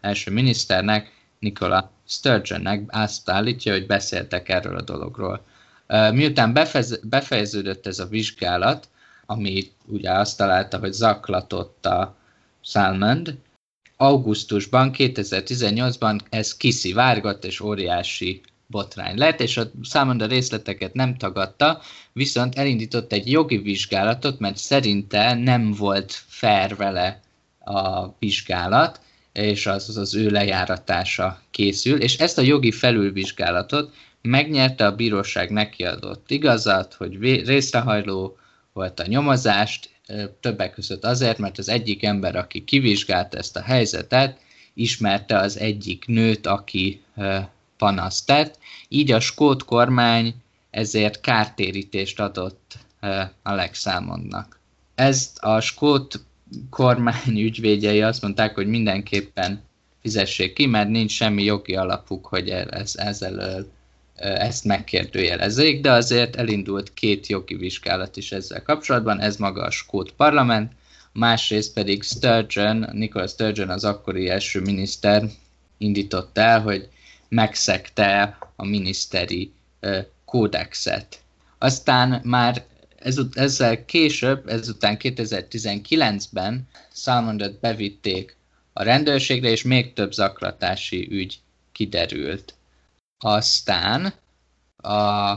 első 0.00 0.30
miniszternek, 0.30 1.12
Nikola 1.38 1.90
Sturgeonnek 2.06 2.82
azt 2.88 3.30
állítja, 3.30 3.72
hogy 3.72 3.86
beszéltek 3.86 4.48
erről 4.48 4.76
a 4.76 4.82
dologról. 4.82 5.44
Miután 6.12 6.52
befez, 6.52 7.00
befejeződött 7.02 7.86
ez 7.86 7.98
a 7.98 8.06
vizsgálat, 8.06 8.88
ami 9.26 9.70
ugye 9.86 10.12
azt 10.12 10.36
találta, 10.36 10.78
hogy 10.78 10.92
zaklatott 10.92 11.86
a 11.86 12.16
Salmond, 12.60 13.38
augusztusban, 13.96 14.90
2018-ban 14.96 16.20
ez 16.28 16.56
kiszivárgott, 16.56 17.44
és 17.44 17.60
óriási 17.60 18.40
botrány 18.66 19.18
lett, 19.18 19.40
és 19.40 19.56
a 19.56 19.70
Salmond 19.82 20.22
a 20.22 20.26
részleteket 20.26 20.94
nem 20.94 21.16
tagadta, 21.16 21.80
viszont 22.12 22.58
elindított 22.58 23.12
egy 23.12 23.30
jogi 23.30 23.58
vizsgálatot, 23.58 24.38
mert 24.38 24.56
szerinte 24.56 25.34
nem 25.34 25.72
volt 25.72 26.12
fair 26.12 26.76
vele 26.76 27.20
a 27.58 28.08
vizsgálat, 28.18 29.00
és 29.42 29.66
az, 29.66 29.88
az 29.88 29.96
az 29.96 30.14
ő 30.14 30.30
lejáratása 30.30 31.40
készül, 31.50 32.02
és 32.02 32.16
ezt 32.16 32.38
a 32.38 32.42
jogi 32.42 32.70
felülvizsgálatot 32.70 33.94
megnyerte 34.22 34.86
a 34.86 34.94
bíróság 34.94 35.50
nekiadott 35.50 36.30
igazat, 36.30 36.94
hogy 36.94 37.18
részrehajló 37.46 38.36
volt 38.72 39.00
a 39.00 39.06
nyomozást, 39.06 39.90
többek 40.40 40.72
között 40.72 41.04
azért, 41.04 41.38
mert 41.38 41.58
az 41.58 41.68
egyik 41.68 42.04
ember, 42.04 42.36
aki 42.36 42.64
kivizsgálta 42.64 43.38
ezt 43.38 43.56
a 43.56 43.62
helyzetet, 43.62 44.38
ismerte 44.74 45.38
az 45.38 45.58
egyik 45.58 46.06
nőt, 46.06 46.46
aki 46.46 47.02
panaszt 47.76 48.26
tett, 48.26 48.58
így 48.88 49.12
a 49.12 49.20
skót 49.20 49.64
kormány 49.64 50.34
ezért 50.70 51.20
kártérítést 51.20 52.20
adott 52.20 52.78
Alex 53.42 53.80
Salmonnak. 53.80 54.60
Ezt 54.94 55.38
a 55.38 55.60
skót 55.60 56.20
kormány 56.70 57.40
ügyvédjei 57.40 58.02
azt 58.02 58.22
mondták, 58.22 58.54
hogy 58.54 58.66
mindenképpen 58.66 59.62
fizessék 60.02 60.52
ki, 60.52 60.66
mert 60.66 60.88
nincs 60.88 61.12
semmi 61.12 61.44
jogi 61.44 61.76
alapuk, 61.76 62.26
hogy 62.26 62.48
ez, 62.48 62.92
ezzel 62.96 63.66
ezt 64.16 64.64
megkérdőjelezzék, 64.64 65.80
de 65.80 65.92
azért 65.92 66.36
elindult 66.36 66.94
két 66.94 67.26
jogi 67.26 67.54
vizsgálat 67.54 68.16
is 68.16 68.32
ezzel 68.32 68.62
kapcsolatban, 68.62 69.20
ez 69.20 69.36
maga 69.36 69.62
a 69.62 69.70
skót 69.70 70.12
parlament, 70.12 70.72
másrészt 71.12 71.72
pedig 71.72 72.02
Sturgeon, 72.02 72.86
Nicholas 72.92 73.30
Sturgeon 73.30 73.68
az 73.68 73.84
akkori 73.84 74.28
első 74.28 74.60
miniszter 74.60 75.24
indított 75.78 76.38
el, 76.38 76.60
hogy 76.60 76.88
megszegte 77.28 78.38
a 78.56 78.64
miniszteri 78.64 79.52
kódexet. 80.24 81.20
Aztán 81.58 82.20
már 82.24 82.64
ezzel 83.32 83.84
később, 83.84 84.48
ezután 84.48 84.96
2019-ben 85.00 86.68
Salmondot 86.92 87.60
bevitték 87.60 88.36
a 88.72 88.82
rendőrségre, 88.82 89.48
és 89.48 89.62
még 89.62 89.92
több 89.92 90.12
zaklatási 90.12 91.08
ügy 91.10 91.40
kiderült. 91.72 92.54
Aztán, 93.18 94.12
a, 94.76 95.32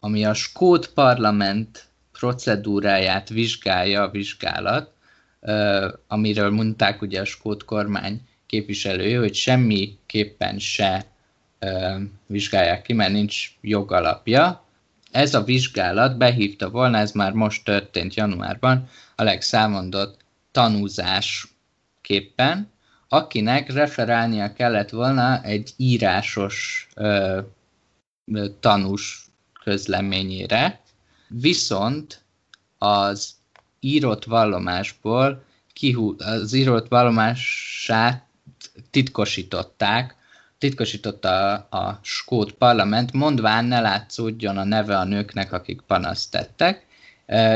ami 0.00 0.24
a 0.24 0.34
Skót 0.34 0.88
parlament 0.88 1.88
procedúráját 2.12 3.28
vizsgálja 3.28 4.02
a 4.02 4.10
vizsgálat, 4.10 4.92
amiről 6.06 6.50
mondták 6.50 7.02
ugye 7.02 7.20
a 7.20 7.24
Skót 7.24 7.64
kormány 7.64 8.20
képviselője, 8.46 9.18
hogy 9.18 9.34
semmiképpen 9.34 10.58
se 10.58 11.06
vizsgálják 12.26 12.82
ki, 12.82 12.92
mert 12.92 13.12
nincs 13.12 13.50
jogalapja. 13.60 14.64
Ez 15.10 15.34
a 15.34 15.42
vizsgálat 15.42 16.16
behívta 16.16 16.70
volna, 16.70 16.98
ez 16.98 17.12
már 17.12 17.32
most 17.32 17.64
történt 17.64 18.14
januárban, 18.14 18.88
Alex 19.16 19.52
elmondott 19.52 20.24
tanúzásképpen, 20.50 22.70
akinek 23.08 23.72
referálnia 23.72 24.52
kellett 24.52 24.90
volna 24.90 25.42
egy 25.42 25.72
írásos 25.76 26.88
ö, 26.94 27.40
tanús 28.60 29.26
közleményére, 29.62 30.80
viszont 31.28 32.22
az 32.78 33.34
írott 33.80 34.24
vallomásból 34.24 35.44
kihú, 35.72 36.14
az 36.18 36.52
írott 36.52 36.88
vallomását 36.88 38.24
titkosították, 38.90 40.16
titkosította 40.60 41.52
a, 41.52 41.76
a 41.76 42.00
skót 42.02 42.52
parlament, 42.52 43.12
mondván 43.12 43.64
ne 43.64 43.80
látszódjon 43.80 44.56
a 44.56 44.64
neve 44.64 44.98
a 44.98 45.04
nőknek, 45.04 45.52
akik 45.52 45.80
panaszt 45.86 46.30
tettek, 46.30 46.86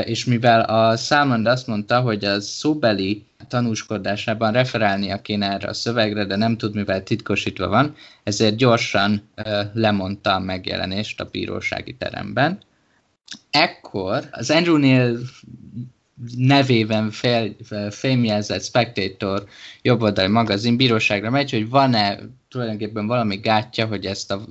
és 0.03 0.25
mivel 0.25 0.61
a 0.61 0.97
Salmond 0.97 1.45
azt 1.45 1.67
mondta, 1.67 2.01
hogy 2.01 2.25
a 2.25 2.39
szóbeli 2.39 3.25
tanúskodásában 3.47 4.51
referálnia 4.51 5.21
kéne 5.21 5.51
erre 5.51 5.67
a 5.67 5.73
szövegre, 5.73 6.25
de 6.25 6.35
nem 6.35 6.57
tud, 6.57 6.75
mivel 6.75 7.03
titkosítva 7.03 7.67
van, 7.67 7.95
ezért 8.23 8.55
gyorsan 8.55 9.29
lemondta 9.73 10.33
a 10.33 10.39
megjelenést 10.39 11.21
a 11.21 11.29
bírósági 11.31 11.95
teremben. 11.95 12.59
Ekkor 13.49 14.27
az 14.31 14.49
Andrew 14.49 14.77
Neil 14.77 15.19
nevében 16.37 17.11
fél, 17.11 17.55
fémjelzett 17.89 18.63
Spectator 18.63 19.47
jobboldali 19.81 20.27
magazin 20.27 20.77
bíróságra 20.77 21.29
megy, 21.29 21.51
hogy 21.51 21.69
van-e 21.69 22.19
tulajdonképpen 22.55 23.07
valami 23.07 23.35
gátja, 23.35 23.85
hogy 23.85 24.05
ezt 24.05 24.31
a 24.31 24.41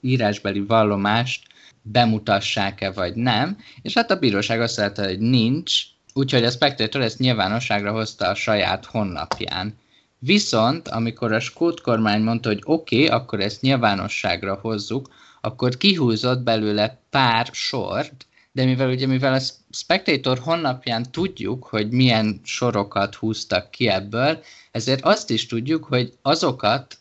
írásbeli 0.00 0.60
vallomást 0.60 1.46
bemutassák-e 1.82 2.90
vagy 2.90 3.14
nem, 3.14 3.56
és 3.82 3.94
hát 3.94 4.10
a 4.10 4.18
bíróság 4.18 4.60
azt 4.60 4.78
mondta, 4.78 5.04
hogy 5.04 5.18
nincs, 5.18 5.82
úgyhogy 6.12 6.44
a 6.44 6.50
Spectator 6.50 7.00
ezt 7.00 7.18
nyilvánosságra 7.18 7.92
hozta 7.92 8.28
a 8.28 8.34
saját 8.34 8.84
honlapján. 8.84 9.74
Viszont, 10.18 10.88
amikor 10.88 11.32
a 11.32 11.40
skót 11.40 11.80
kormány 11.80 12.22
mondta, 12.22 12.48
hogy 12.48 12.62
oké, 12.64 13.04
okay, 13.04 13.16
akkor 13.16 13.40
ezt 13.40 13.60
nyilvánosságra 13.60 14.54
hozzuk, 14.54 15.08
akkor 15.40 15.76
kihúzott 15.76 16.40
belőle 16.40 16.98
pár 17.10 17.48
sort, 17.52 18.26
de 18.52 18.64
mivel 18.64 18.90
ugye 18.90 19.06
mivel 19.06 19.34
a 19.34 19.42
Spectator 19.70 20.38
honlapján 20.38 21.10
tudjuk, 21.10 21.64
hogy 21.64 21.90
milyen 21.90 22.40
sorokat 22.42 23.14
húztak 23.14 23.70
ki 23.70 23.88
ebből, 23.88 24.42
ezért 24.70 25.04
azt 25.04 25.30
is 25.30 25.46
tudjuk, 25.46 25.84
hogy 25.84 26.12
azokat 26.22 26.98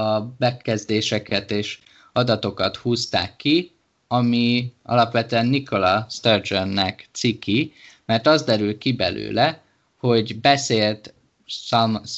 a 0.00 0.34
bekezdéseket 0.38 1.50
és 1.50 1.78
adatokat 2.12 2.76
húzták 2.76 3.36
ki, 3.36 3.72
ami 4.08 4.72
alapvetően 4.82 5.46
Nikola 5.46 6.06
Sturgeonnek 6.10 7.08
ciki, 7.12 7.72
mert 8.06 8.26
az 8.26 8.42
derül 8.42 8.78
ki 8.78 8.92
belőle, 8.92 9.62
hogy 9.98 10.40
beszélt 10.40 11.14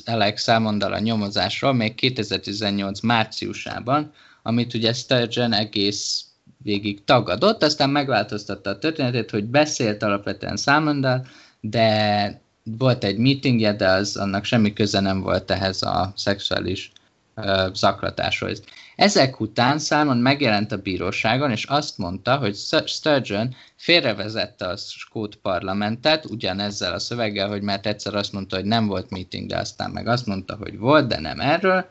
Alex 0.05 0.43
Salmondal 0.43 0.93
a 0.93 0.99
nyomozásról 0.99 1.73
még 1.73 1.95
2018 1.95 3.01
márciusában, 3.01 4.13
amit 4.43 4.75
ugye 4.75 4.93
Sturgeon 4.93 5.53
egész 5.53 6.25
végig 6.63 7.05
tagadott, 7.05 7.63
aztán 7.63 7.91
megváltoztatta 7.91 8.71
a 8.71 8.79
történetét, 8.79 9.31
hogy 9.31 9.45
beszélt 9.45 10.03
alapvetően 10.03 10.57
Salmondal, 10.57 11.27
de 11.61 12.41
volt 12.63 13.05
egy 13.05 13.17
meetingje, 13.17 13.73
de 13.73 13.89
az 13.89 14.17
annak 14.17 14.45
semmi 14.45 14.73
köze 14.73 15.01
nem 15.01 15.21
volt 15.21 15.51
ehhez 15.51 15.83
a 15.83 16.13
szexuális 16.17 16.93
zaklatáshoz. 17.73 18.63
Ezek 18.97 19.41
után 19.41 19.79
Salmon 19.79 20.17
megjelent 20.17 20.73
a 20.73 20.77
bíróságon, 20.77 21.51
és 21.51 21.65
azt 21.65 21.99
mondta, 21.99 22.37
hogy 22.37 22.57
Sturgeon 22.87 23.55
félrevezette 23.77 24.67
a 24.67 24.77
skót 24.77 25.37
parlamentet, 25.37 26.25
ugyanezzel 26.25 26.93
a 26.93 26.99
szöveggel, 26.99 27.49
hogy 27.49 27.63
mert 27.63 27.87
egyszer 27.87 28.15
azt 28.15 28.33
mondta, 28.33 28.57
hogy 28.57 28.65
nem 28.65 28.87
volt 28.87 29.11
meeting, 29.11 29.49
de 29.49 29.59
aztán 29.59 29.91
meg 29.91 30.07
azt 30.07 30.27
mondta, 30.27 30.57
hogy 30.57 30.79
volt, 30.79 31.07
de 31.07 31.21
nem 31.21 31.41
erről, 31.41 31.87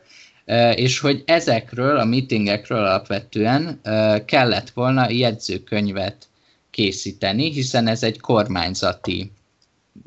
és 0.75 0.99
hogy 0.99 1.23
ezekről 1.25 1.97
a 1.97 2.05
meetingekről 2.05 2.79
alapvetően 2.79 3.79
kellett 4.25 4.69
volna 4.69 5.09
jegyzőkönyvet 5.09 6.27
készíteni, 6.69 7.51
hiszen 7.51 7.87
ez 7.87 8.03
egy 8.03 8.19
kormányzati 8.19 9.31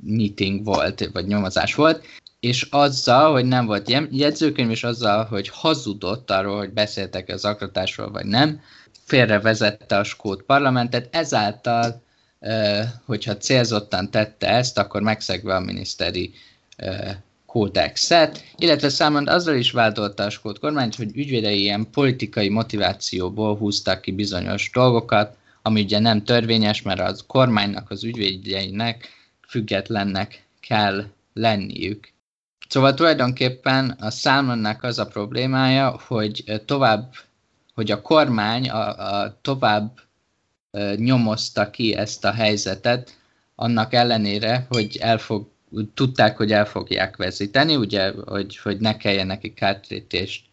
meeting 0.04 0.64
volt, 0.64 1.10
vagy 1.12 1.26
nyomozás 1.26 1.74
volt, 1.74 2.04
és 2.44 2.66
azzal, 2.70 3.32
hogy 3.32 3.44
nem 3.44 3.66
volt 3.66 3.90
jegyzőkönyv, 4.10 4.70
és 4.70 4.84
azzal, 4.84 5.24
hogy 5.24 5.48
hazudott 5.48 6.30
arról, 6.30 6.58
hogy 6.58 6.72
beszéltek 6.72 7.28
az 7.28 7.44
akratásról, 7.44 8.10
vagy 8.10 8.24
nem, 8.24 8.60
félrevezette 9.04 9.96
a 9.96 10.04
skót 10.04 10.42
parlamentet, 10.42 11.08
ezáltal, 11.16 12.02
hogyha 13.04 13.36
célzottan 13.36 14.10
tette 14.10 14.48
ezt, 14.48 14.78
akkor 14.78 15.02
megszegve 15.02 15.54
a 15.54 15.60
miniszteri 15.60 16.32
kódexet, 17.46 18.44
illetve 18.56 18.88
számon 18.88 19.28
azzal 19.28 19.54
is 19.54 19.70
vádolta 19.70 20.22
a 20.24 20.30
skót 20.30 20.58
kormányt, 20.58 20.94
hogy 20.94 21.16
ügyvédei 21.16 21.60
ilyen 21.60 21.90
politikai 21.90 22.48
motivációból 22.48 23.56
húztak 23.56 24.00
ki 24.00 24.12
bizonyos 24.12 24.70
dolgokat, 24.72 25.36
ami 25.62 25.80
ugye 25.80 25.98
nem 25.98 26.24
törvényes, 26.24 26.82
mert 26.82 27.00
az 27.00 27.24
kormánynak, 27.26 27.90
az 27.90 28.04
ügyvédjeinek 28.04 29.08
függetlennek 29.48 30.44
kell 30.60 31.04
lenniük. 31.32 32.12
Szóval 32.68 32.94
tulajdonképpen 32.94 33.90
a 33.90 34.10
Salmonnak 34.10 34.82
az 34.82 34.98
a 34.98 35.06
problémája, 35.06 36.00
hogy 36.06 36.62
tovább, 36.64 37.14
hogy 37.74 37.90
a 37.90 38.02
kormány 38.02 38.70
a, 38.70 39.18
a 39.22 39.38
tovább 39.42 40.00
nyomozta 40.96 41.70
ki 41.70 41.94
ezt 41.94 42.24
a 42.24 42.32
helyzetet, 42.32 43.18
annak 43.54 43.92
ellenére, 43.92 44.66
hogy 44.68 44.98
el 45.00 45.18
fog, 45.18 45.46
tudták, 45.94 46.36
hogy 46.36 46.52
el 46.52 46.66
fogják 46.66 47.16
vezíteni, 47.16 47.76
ugye, 47.76 48.12
hogy, 48.24 48.56
hogy 48.56 48.78
ne 48.80 48.96
kelljen 48.96 49.26
neki 49.26 49.54
kártérítést 49.54 50.44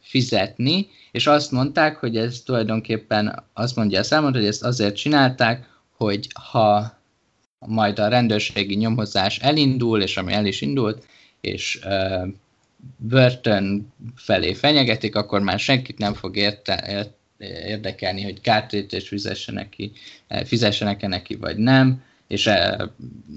fizetni, 0.00 0.88
és 1.10 1.26
azt 1.26 1.50
mondták, 1.50 1.96
hogy 1.96 2.16
ez 2.16 2.40
tulajdonképpen, 2.40 3.44
azt 3.52 3.76
mondja 3.76 4.00
a 4.00 4.02
számot, 4.02 4.34
hogy 4.34 4.46
ezt 4.46 4.64
azért 4.64 4.96
csinálták, 4.96 5.68
hogy 5.96 6.28
ha 6.50 6.98
majd 7.58 7.98
a 7.98 8.08
rendőrségi 8.08 8.74
nyomozás 8.74 9.38
elindul, 9.38 10.02
és 10.02 10.16
ami 10.16 10.32
el 10.32 10.46
is 10.46 10.60
indult, 10.60 11.06
és 11.48 11.80
uh, 11.84 12.28
börtön 12.96 13.92
felé 14.14 14.54
fenyegetik, 14.54 15.16
akkor 15.16 15.40
már 15.40 15.58
senkit 15.58 15.98
nem 15.98 16.14
fog 16.14 16.36
érte, 16.36 17.06
érdekelni, 17.66 18.22
hogy 18.22 18.40
kártérítést 18.40 19.06
fizessenek 19.06 19.68
ki, 19.68 19.92
fizessenek-e 20.44 21.06
neki, 21.06 21.36
vagy 21.36 21.56
nem, 21.56 22.02
és 22.26 22.50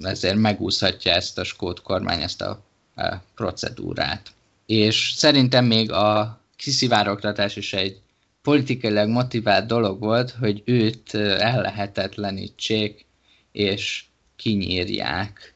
ezért 0.01 0.35
megúszhatja 0.35 1.11
ezt 1.13 1.37
a 1.37 1.43
skót 1.43 1.81
kormány, 1.81 2.21
ezt 2.21 2.41
a, 2.41 2.63
a 2.95 3.15
procedúrát. 3.35 4.31
És 4.65 5.11
szerintem 5.15 5.65
még 5.65 5.91
a 5.91 6.39
kiszivárogtatás 6.55 7.55
is 7.55 7.73
egy 7.73 7.99
politikailag 8.41 9.09
motivált 9.09 9.65
dolog 9.65 9.99
volt, 9.99 10.31
hogy 10.31 10.61
őt 10.65 11.13
ellehetetlenítsék, 11.13 13.05
és 13.51 14.03
kinyírják. 14.35 15.53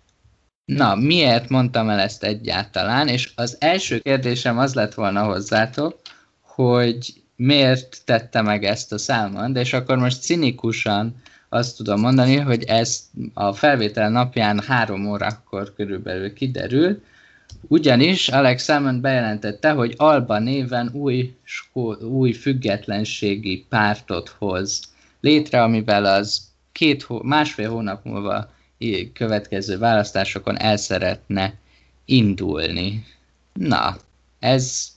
Na, 0.65 0.95
miért 0.95 1.49
mondtam 1.49 1.89
el 1.89 1.99
ezt 1.99 2.23
egyáltalán? 2.23 3.07
És 3.07 3.31
az 3.35 3.57
első 3.59 3.99
kérdésem 3.99 4.57
az 4.57 4.73
lett 4.73 4.93
volna 4.93 5.23
hozzátok, 5.23 5.99
hogy 6.41 7.13
miért 7.35 8.01
tette 8.05 8.41
meg 8.41 8.63
ezt 8.63 8.93
a 8.93 8.97
Salmond, 8.97 9.55
és 9.55 9.73
akkor 9.73 9.97
most 9.97 10.21
cinikusan 10.21 11.21
azt 11.49 11.77
tudom 11.77 11.99
mondani, 11.99 12.35
hogy 12.35 12.63
ez 12.63 13.09
a 13.33 13.53
felvétel 13.53 14.09
napján 14.09 14.59
három 14.59 15.09
órakor 15.09 15.73
körülbelül 15.75 16.33
kiderül, 16.33 17.01
ugyanis 17.67 18.27
Alex 18.27 18.63
Salmond 18.63 19.01
bejelentette, 19.01 19.71
hogy 19.71 19.93
Alba 19.97 20.39
néven 20.39 20.89
új, 20.93 21.35
új 22.01 22.31
függetlenségi 22.31 23.65
pártot 23.69 24.29
hoz 24.29 24.81
létre, 25.19 25.63
amivel 25.63 26.05
az 26.05 26.41
két 26.71 27.03
hó, 27.03 27.21
másfél 27.23 27.69
hónap 27.69 28.05
múlva 28.05 28.53
következő 29.13 29.77
választásokon 29.77 30.57
el 30.57 30.77
szeretne 30.77 31.53
indulni. 32.05 33.03
Na, 33.53 33.95
ez 34.39 34.93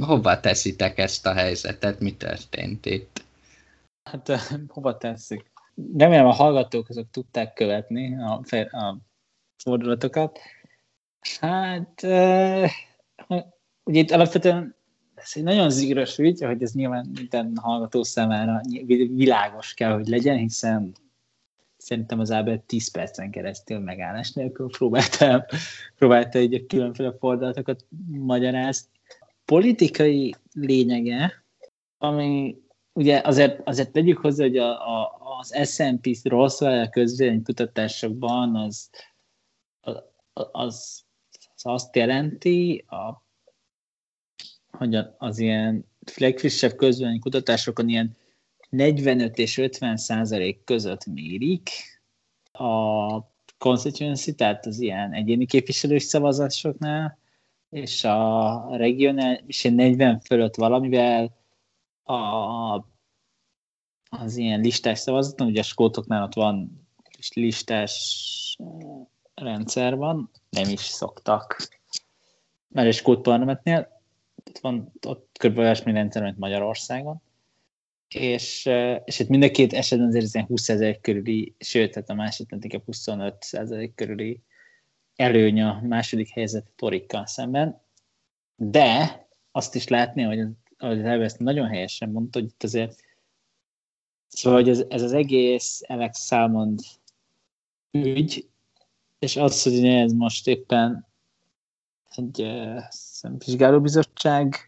hova 0.00 0.40
teszitek 0.40 0.98
ezt 0.98 1.26
a 1.26 1.32
helyzetet? 1.32 2.00
Mi 2.00 2.14
történt 2.16 2.86
itt? 2.86 3.24
Hát 4.02 4.30
hova 4.68 4.96
teszik? 4.96 5.52
Remélem 5.96 6.26
a 6.26 6.32
hallgatók 6.32 6.88
azok 6.88 7.10
tudták 7.10 7.52
követni 7.52 8.16
a, 8.16 8.40
a 8.70 8.98
fordulatokat. 9.56 10.38
Hát, 11.40 12.02
uh, 12.02 12.70
ugye 13.84 14.00
itt 14.00 14.10
alapvetően 14.10 14.76
ez 15.14 15.30
egy 15.34 15.42
nagyon 15.42 15.70
zigros 15.70 16.18
ügy, 16.18 16.42
hogy 16.42 16.62
ez 16.62 16.72
nyilván 16.72 17.10
minden 17.14 17.52
hallgató 17.56 18.02
számára 18.02 18.60
világos 19.14 19.74
kell, 19.74 19.92
hogy 19.92 20.06
legyen, 20.06 20.36
hiszen 20.36 20.92
szerintem 21.84 22.20
az 22.20 22.30
Ábel 22.30 22.62
10 22.66 22.90
percen 22.90 23.30
keresztül 23.30 23.78
megállás 23.78 24.32
nélkül 24.32 24.68
próbálta, 24.70 25.46
próbálta 25.98 26.38
egy 26.38 26.64
különféle 26.68 27.12
fordulatokat 27.18 27.84
magyarázni. 28.08 28.88
Politikai 29.44 30.34
lényege, 30.52 31.44
ami 31.98 32.56
ugye 32.92 33.20
azért, 33.24 33.60
azért 33.64 33.90
tegyük 33.90 34.18
hozzá, 34.18 34.44
hogy 34.44 34.58
a, 34.58 35.00
a, 35.00 35.18
az 35.38 35.70
S&P 35.72 36.08
Roswell 36.22 36.88
kutatásokban 37.42 38.56
az, 38.56 38.90
az, 39.80 41.04
az 41.54 41.62
azt 41.62 41.96
jelenti, 41.96 42.84
a, 42.88 43.22
hogy 44.70 44.98
az 45.18 45.38
ilyen 45.38 45.84
legfrissebb 46.16 46.74
közvélemény 46.74 47.20
kutatásokon 47.20 47.88
ilyen 47.88 48.16
45 48.74 49.38
és 49.38 49.58
50 49.58 49.96
százalék 49.96 50.64
között 50.64 51.06
mérik 51.06 51.70
a 52.52 53.32
constituency, 53.58 54.34
tehát 54.34 54.66
az 54.66 54.80
ilyen 54.80 55.12
egyéni 55.12 55.46
képviselős 55.46 56.02
szavazásoknál, 56.02 57.18
és 57.70 58.04
a 58.04 58.76
regionális 58.76 59.62
40 59.62 60.20
fölött 60.20 60.54
valamivel 60.54 61.36
a, 62.02 62.14
az 64.08 64.36
ilyen 64.36 64.60
listás 64.60 64.98
szavazaton, 64.98 65.46
ugye 65.46 65.60
a 65.60 65.64
skótoknál 65.64 66.22
ott 66.22 66.34
van 66.34 66.86
listás 67.34 68.56
rendszer 69.34 69.96
van, 69.96 70.30
nem 70.50 70.68
is 70.68 70.80
szoktak, 70.80 71.68
mert 72.68 72.88
egy 72.88 72.94
skót 72.94 73.22
parlamentnél 73.22 74.00
ott 74.44 74.58
van 74.58 74.92
ott 75.06 75.36
kb. 75.38 75.58
olyasmi 75.58 75.92
rendszer, 75.92 76.22
mint 76.22 76.38
Magyarországon, 76.38 77.22
és, 78.14 78.70
és 79.04 79.18
itt 79.18 79.28
mind 79.28 79.42
a 79.42 79.50
két 79.50 79.72
esetben 79.72 80.08
azért 80.08 80.34
ilyen 80.34 80.46
20 80.46 80.68
ezer 80.68 81.00
körüli, 81.00 81.54
sőt, 81.58 81.92
tehát 81.92 82.10
a 82.10 82.14
másik 82.14 82.46
inkább 82.50 82.84
25 82.84 83.46
ezer 83.50 83.90
körüli 83.94 84.40
előny 85.16 85.62
a 85.62 85.80
második 85.82 86.28
helyzet 86.28 86.70
Torikkal 86.76 87.26
szemben, 87.26 87.82
de 88.56 89.22
azt 89.52 89.74
is 89.74 89.88
látni, 89.88 90.22
hogy 90.22 90.40
ahogy 90.78 91.06
az 91.06 91.20
ezt 91.20 91.38
nagyon 91.38 91.68
helyesen 91.68 92.10
mondta, 92.10 92.38
hogy 92.38 92.48
itt 92.48 92.62
azért 92.62 93.00
szóval, 94.28 94.60
hogy 94.60 94.68
ez, 94.68 94.84
ez 94.88 95.02
az 95.02 95.12
egész 95.12 95.82
Alex 95.86 96.26
Salmond 96.26 96.80
ügy, 97.90 98.48
és 99.18 99.36
az, 99.36 99.62
hogy 99.62 99.84
ez 99.84 100.12
most 100.12 100.48
éppen 100.48 101.06
egy 102.16 102.42
uh, 102.42 102.82
vizsgálóbizottság 103.44 104.66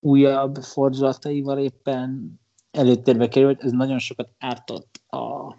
újabb 0.00 0.56
fordulataival 0.56 1.58
éppen 1.58 2.40
előtérbe 2.70 3.28
került, 3.28 3.62
ez 3.62 3.72
nagyon 3.72 3.98
sokat 3.98 4.28
ártott 4.38 5.00
a, 5.06 5.56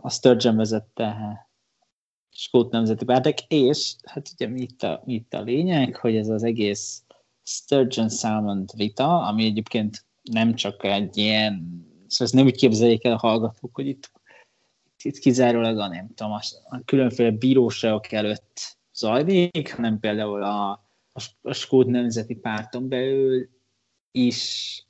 a 0.00 0.10
Sturgeon 0.10 0.56
vezette 0.56 1.38
Skót 2.30 2.70
Nemzeti 2.70 3.04
Pártek, 3.04 3.40
és 3.40 3.94
hát 4.04 4.28
ugye 4.32 4.48
mi 4.48 4.60
itt, 4.60 4.82
a, 4.82 5.02
mi 5.04 5.14
itt 5.14 5.34
a 5.34 5.40
lényeg, 5.40 5.96
hogy 5.96 6.16
ez 6.16 6.28
az 6.28 6.42
egész 6.42 7.02
Sturgeon 7.42 8.08
Salmon 8.08 8.64
vita, 8.76 9.26
ami 9.26 9.44
egyébként 9.44 10.04
nem 10.22 10.54
csak 10.54 10.84
egy 10.84 11.16
ilyen, 11.16 11.52
szóval 12.06 12.26
ezt 12.26 12.34
nem 12.34 12.44
úgy 12.44 12.56
képzeljék 12.56 13.04
el 13.04 13.12
a 13.12 13.18
hallgatók, 13.18 13.74
hogy 13.74 13.86
itt, 13.86 14.10
itt 15.02 15.18
kizárólag 15.18 15.78
a 15.78 15.88
nem 15.88 16.08
tudom, 16.14 16.32
a 16.32 16.80
különféle 16.84 17.30
bíróságok 17.30 18.12
előtt 18.12 18.78
zajlik, 18.94 19.74
hanem 19.74 19.98
például 19.98 20.42
a, 20.42 20.83
a, 21.14 21.22
a 21.42 21.52
Skót 21.52 21.86
Nemzeti 21.86 22.34
Párton 22.34 22.88
belül 22.88 23.48
is, 24.10 24.82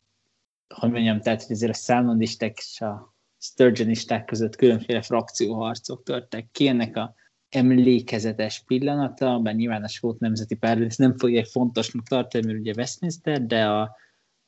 hogy 0.74 0.90
mondjam, 0.90 1.20
tehát 1.20 1.42
hogy 1.42 1.56
azért 1.56 1.72
a 1.72 1.78
Salmondisták 1.78 2.58
és 2.58 2.80
a 2.80 3.14
Sturgeonisták 3.38 4.24
között 4.24 4.56
különféle 4.56 5.02
frakcióharcok 5.02 6.02
törtek 6.02 6.48
ki, 6.52 6.66
ennek 6.66 6.96
a 6.96 7.14
emlékezetes 7.48 8.62
pillanata, 8.66 9.38
bár 9.38 9.54
nyilván 9.54 9.82
a 9.82 9.88
Skót 9.88 10.18
Nemzeti 10.18 10.54
Párbeszéd 10.54 10.90
ezt 10.90 10.98
nem 10.98 11.18
fogja 11.18 11.44
fontosnak 11.44 12.06
tartani, 12.06 12.46
mert 12.46 12.58
ugye 12.58 12.72
Westminster, 12.76 13.46
de 13.46 13.66
a, 13.66 13.80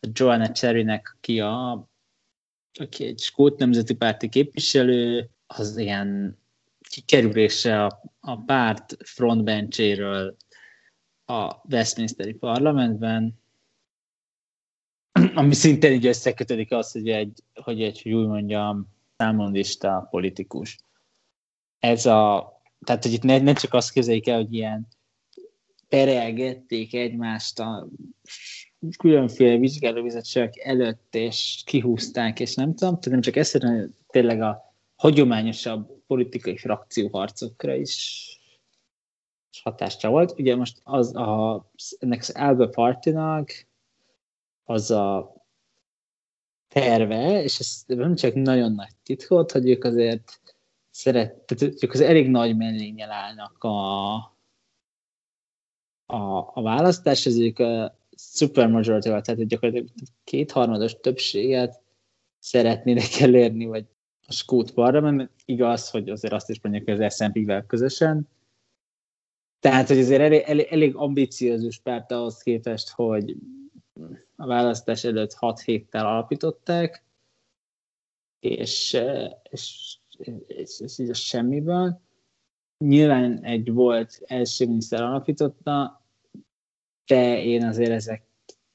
a 0.01 0.09
Joanna 0.13 0.53
Cherrynek, 0.53 1.15
aki, 1.17 1.41
a, 1.41 1.89
aki 2.73 3.05
egy 3.05 3.19
Skót 3.19 3.59
Nemzeti 3.59 3.95
Párti 3.95 4.29
képviselő, 4.29 5.31
az 5.47 5.77
ilyen 5.77 6.39
kikerülése 6.89 7.85
a, 7.85 8.03
a 8.21 8.37
párt 8.37 8.97
frontbenchéről 9.05 10.37
a 11.27 11.63
Westminsteri 11.71 12.33
parlamentben, 12.33 13.39
ami 15.35 15.55
szintén 15.55 15.93
így 15.93 16.07
összekötődik 16.07 16.73
az, 16.73 16.93
hogy 16.93 17.09
egy, 17.09 17.43
hogy 17.55 17.83
egy, 17.83 18.03
hogy 18.03 18.13
úgy 18.13 18.27
mondjam, 18.27 18.89
számondista 19.17 20.07
politikus. 20.11 20.79
Ez 21.79 22.07
a 22.07 22.55
tehát, 22.85 23.03
hogy 23.03 23.13
itt 23.13 23.23
ne, 23.23 23.39
ne 23.39 23.53
csak 23.53 23.75
azt 23.75 23.93
képzeljék 23.93 24.29
el, 24.29 24.37
hogy 24.37 24.55
ilyen 24.55 24.87
perelgették 25.89 26.95
egymást 26.95 27.59
a 27.59 27.89
különféle 28.99 29.57
vizsgálóbizottságok 29.57 30.59
előtt, 30.59 31.15
és 31.15 31.63
kihúzták, 31.65 32.41
és 32.41 32.55
nem 32.55 32.75
tudom, 32.75 32.95
tehát 32.95 33.11
nem 33.11 33.21
csak 33.21 33.37
ezt, 33.37 33.53
hanem 33.53 33.91
tényleg 34.07 34.41
a 34.41 34.75
hagyományosabb 34.97 36.03
politikai 36.07 36.57
frakcióharcokra 36.57 37.75
is 37.75 38.25
hatásra 39.63 40.11
volt. 40.11 40.39
Ugye 40.39 40.57
most 40.57 40.81
az 40.83 41.15
a, 41.15 41.65
ennek 41.99 42.21
az 42.21 42.31
Alba 42.31 42.69
Partinak 42.69 43.51
az 44.65 44.91
a 44.91 45.35
terve, 46.69 47.43
és 47.43 47.59
ez 47.59 47.85
nem 47.87 48.15
csak 48.15 48.35
nagyon 48.35 48.73
nagy 48.73 48.93
titkot, 49.03 49.53
hogy 49.53 49.69
ők 49.69 49.85
azért 49.85 50.41
szeret, 50.91 51.35
tehát 51.35 51.83
ők 51.83 51.93
az 51.93 52.01
elég 52.01 52.29
nagy 52.29 52.57
mellényel 52.57 53.11
állnak 53.11 53.65
a, 53.65 54.15
a, 56.07 56.51
a 56.55 56.63
választás, 56.63 57.27
ezek 57.27 57.59
a 57.59 57.99
supermajority 58.17 59.03
tehát 59.03 59.47
gyakorlatilag 59.47 59.89
kétharmados 60.25 61.01
többséget 61.01 61.81
szeretnének 62.39 63.21
elérni, 63.21 63.65
vagy 63.65 63.87
a 64.27 64.33
Skót 64.33 64.71
parlament, 64.71 65.31
igaz, 65.45 65.91
hogy 65.91 66.09
azért 66.09 66.33
azt 66.33 66.51
is 66.51 66.61
mondjuk, 66.61 66.89
hogy 66.89 67.03
az 67.03 67.15
SMP-vel 67.15 67.67
közösen. 67.67 68.29
Tehát, 69.61 69.89
hogy 69.89 69.99
azért 69.99 70.21
elég, 70.21 70.43
elég, 70.47 70.67
elég 70.71 70.97
ambiciózus 70.97 71.79
párt 71.79 72.13
ahhoz 72.13 72.43
képest, 72.43 72.91
hogy 72.91 73.37
a 74.37 74.47
választás 74.47 75.05
előtt 75.05 75.35
6 75.35 75.61
héttel 75.61 76.07
alapították, 76.07 77.05
és, 78.41 78.97
és 79.51 79.97
ez, 80.49 80.77
ez 80.79 80.99
így 80.99 81.11
a 81.11 81.15
semmiből. 81.15 82.01
Nyilván 82.85 83.45
egy 83.45 83.73
volt 83.73 84.23
első 84.27 84.67
miniszter 84.67 85.03
alapította, 85.03 86.05
de 87.07 87.43
én 87.43 87.65
azért 87.65 87.91
ezek 87.91 88.25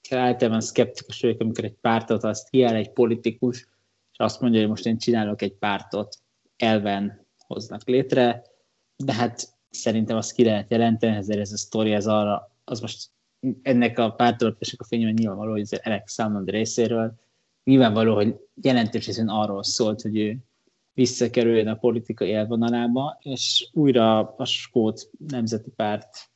általában 0.10 0.62
szkeptikus 0.62 1.22
vagyok, 1.22 1.40
amikor 1.40 1.64
egy 1.64 1.78
pártot 1.82 2.24
azt 2.24 2.50
kiáll 2.50 2.76
egy 2.76 2.92
politikus, 2.92 3.60
és 4.12 4.18
azt 4.18 4.42
mondja, 4.42 4.60
hogy 4.60 4.70
most 4.70 4.86
én 4.86 4.98
csinálok 4.98 5.42
egy 5.42 5.54
pártot, 5.54 6.18
elven 6.58 7.28
hoznak 7.38 7.88
létre, 7.88 8.44
de 8.96 9.14
hát 9.14 9.60
szerintem 9.72 10.18
azt 10.18 10.34
ki 10.34 10.44
lehet 10.44 10.72
jelenteni, 10.72 11.16
ezért 11.16 11.40
ez 11.40 11.52
a 11.52 11.58
sztori, 11.58 11.92
ez 11.92 12.08
arra, 12.08 12.52
az 12.64 12.80
most 12.80 13.10
ennek 13.62 14.00
a 14.00 14.10
pártalapításnak 14.10 14.82
a 14.82 14.86
fényében 14.86 15.14
nyilvánvaló, 15.14 15.52
hogy 15.52 15.62
az 15.62 15.80
Alex 15.84 16.14
Salmond 16.14 16.50
részéről 16.50 17.14
nyilvánvaló, 17.64 18.16
hogy 18.16 18.36
jelentős 18.62 19.06
részén 19.06 19.28
arról 19.28 19.64
szólt, 19.64 20.02
hogy 20.02 20.18
ő 20.18 20.38
visszakerüljön 20.94 21.68
a 21.68 21.76
politikai 21.76 22.30
élvonalába, 22.30 23.18
és 23.22 23.70
újra 23.74 24.20
a 24.36 24.46
Skót 24.46 25.10
Nemzeti 25.28 25.70
Párt 25.70 26.30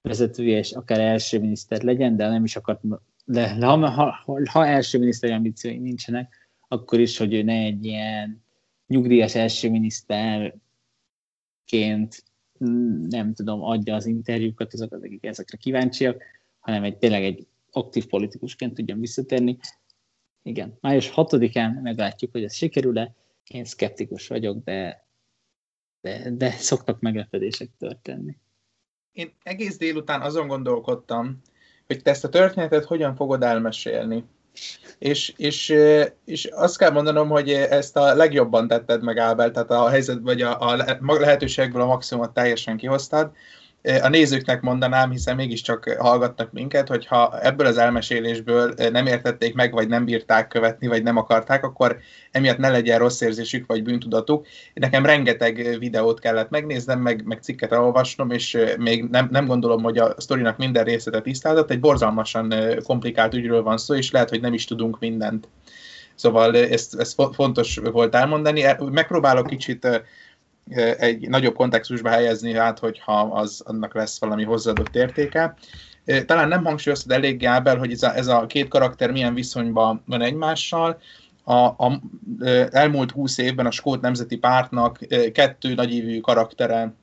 vezetője 0.00 0.58
és 0.58 0.72
akár 0.72 1.00
első 1.00 1.40
miniszter 1.40 1.82
legyen, 1.82 2.16
de 2.16 2.28
nem 2.28 2.44
is 2.44 2.56
akart 2.56 2.80
de 3.24 3.66
ha, 3.66 3.88
ha, 3.88 4.40
ha 4.50 4.66
első 4.66 4.98
miniszteri 4.98 5.32
ambíciói 5.32 5.78
nincsenek, 5.78 6.50
akkor 6.68 7.00
is, 7.00 7.18
hogy 7.18 7.34
ő 7.34 7.42
ne 7.42 7.52
egy 7.52 7.84
ilyen 7.84 8.44
nyugdíjas 8.86 9.34
első 9.34 9.70
miniszterként 9.70 10.62
nem 13.08 13.34
tudom, 13.34 13.62
adja 13.62 13.94
az 13.94 14.06
interjúkat 14.06 14.72
azokat, 14.72 15.02
akik 15.04 15.24
ezekre 15.24 15.56
kíváncsiak, 15.56 16.22
hanem 16.58 16.84
egy 16.84 16.98
tényleg 16.98 17.24
egy 17.24 17.46
aktív 17.70 18.06
politikusként 18.06 18.74
tudjon 18.74 19.00
visszatérni. 19.00 19.58
Igen, 20.42 20.78
május 20.80 21.12
6-án 21.14 21.82
meglátjuk, 21.82 22.32
hogy 22.32 22.44
ez 22.44 22.54
sikerül-e. 22.54 23.14
Én 23.46 23.64
szkeptikus 23.64 24.28
vagyok, 24.28 24.64
de, 24.64 25.06
de, 26.00 26.30
de 26.30 26.50
szoktak 26.50 27.00
meglepedések 27.00 27.70
történni. 27.78 28.38
Én 29.12 29.32
egész 29.42 29.78
délután 29.78 30.20
azon 30.20 30.46
gondolkodtam, 30.46 31.40
hogy 31.86 32.02
te 32.02 32.10
ezt 32.10 32.24
a 32.24 32.28
történetet 32.28 32.84
hogyan 32.84 33.14
fogod 33.14 33.42
elmesélni. 33.42 34.24
És, 34.98 35.32
és, 35.36 35.74
és 36.24 36.44
azt 36.44 36.78
kell 36.78 36.90
mondanom, 36.90 37.28
hogy 37.28 37.50
ezt 37.50 37.96
a 37.96 38.14
legjobban 38.14 38.68
tetted 38.68 39.02
meg, 39.02 39.18
Ábel, 39.18 39.50
tehát 39.50 39.70
a 39.70 39.88
helyzet, 39.88 40.18
vagy 40.22 40.42
a, 40.42 40.60
a 40.60 40.76
lehetőségből 41.00 41.82
a 41.82 41.86
maximumot 41.86 42.34
teljesen 42.34 42.76
kihoztad 42.76 43.32
a 44.02 44.08
nézőknek 44.08 44.60
mondanám, 44.60 45.10
hiszen 45.10 45.36
mégiscsak 45.36 45.96
hallgatnak 45.98 46.52
minket, 46.52 46.88
hogyha 46.88 47.40
ebből 47.40 47.66
az 47.66 47.78
elmesélésből 47.78 48.74
nem 48.90 49.06
értették 49.06 49.54
meg, 49.54 49.72
vagy 49.72 49.88
nem 49.88 50.04
bírták 50.04 50.48
követni, 50.48 50.86
vagy 50.86 51.02
nem 51.02 51.16
akarták, 51.16 51.64
akkor 51.64 51.98
emiatt 52.30 52.58
ne 52.58 52.68
legyen 52.68 52.98
rossz 52.98 53.20
érzésük, 53.20 53.66
vagy 53.66 53.82
bűntudatuk. 53.82 54.46
Nekem 54.74 55.06
rengeteg 55.06 55.76
videót 55.78 56.20
kellett 56.20 56.50
megnéznem, 56.50 57.00
meg, 57.00 57.24
meg 57.24 57.42
cikket 57.42 57.72
elolvasnom, 57.72 58.30
és 58.30 58.58
még 58.78 59.04
nem, 59.04 59.28
nem 59.30 59.46
gondolom, 59.46 59.82
hogy 59.82 59.98
a 59.98 60.14
sztorinak 60.16 60.56
minden 60.56 60.84
részletet 60.84 61.22
tisztázott. 61.22 61.70
Egy 61.70 61.80
borzalmasan 61.80 62.54
komplikált 62.84 63.34
ügyről 63.34 63.62
van 63.62 63.78
szó, 63.78 63.94
és 63.94 64.10
lehet, 64.10 64.28
hogy 64.28 64.40
nem 64.40 64.54
is 64.54 64.64
tudunk 64.64 64.98
mindent. 64.98 65.48
Szóval 66.14 66.56
ezt, 66.56 66.94
ezt 67.00 67.22
fontos 67.32 67.80
volt 67.92 68.14
elmondani. 68.14 68.64
Megpróbálok 68.90 69.46
kicsit 69.46 70.02
egy 70.98 71.28
nagyobb 71.28 71.54
kontextusba 71.54 72.08
helyezni, 72.08 72.54
hát 72.54 72.78
hogyha 72.78 73.20
az, 73.20 73.62
annak 73.64 73.94
lesz 73.94 74.20
valami 74.20 74.44
hozzáadott 74.44 74.94
értéke. 74.94 75.54
Talán 76.26 76.48
nem 76.48 76.64
hangsúlyoztad 76.64 77.12
elég, 77.12 77.38
Gábel, 77.38 77.76
hogy 77.76 77.92
ez 77.92 78.02
a, 78.02 78.14
ez 78.16 78.26
a 78.26 78.46
két 78.46 78.68
karakter 78.68 79.10
milyen 79.10 79.34
viszonyban 79.34 80.02
van 80.06 80.22
egymással. 80.22 81.00
A, 81.44 81.54
a, 81.54 82.00
elmúlt 82.70 83.10
húsz 83.10 83.38
évben 83.38 83.66
a 83.66 83.70
Skót 83.70 84.00
Nemzeti 84.00 84.36
Pártnak 84.36 84.98
kettő 85.32 85.74
nagyívű 85.74 86.20
karaktere 86.20 86.94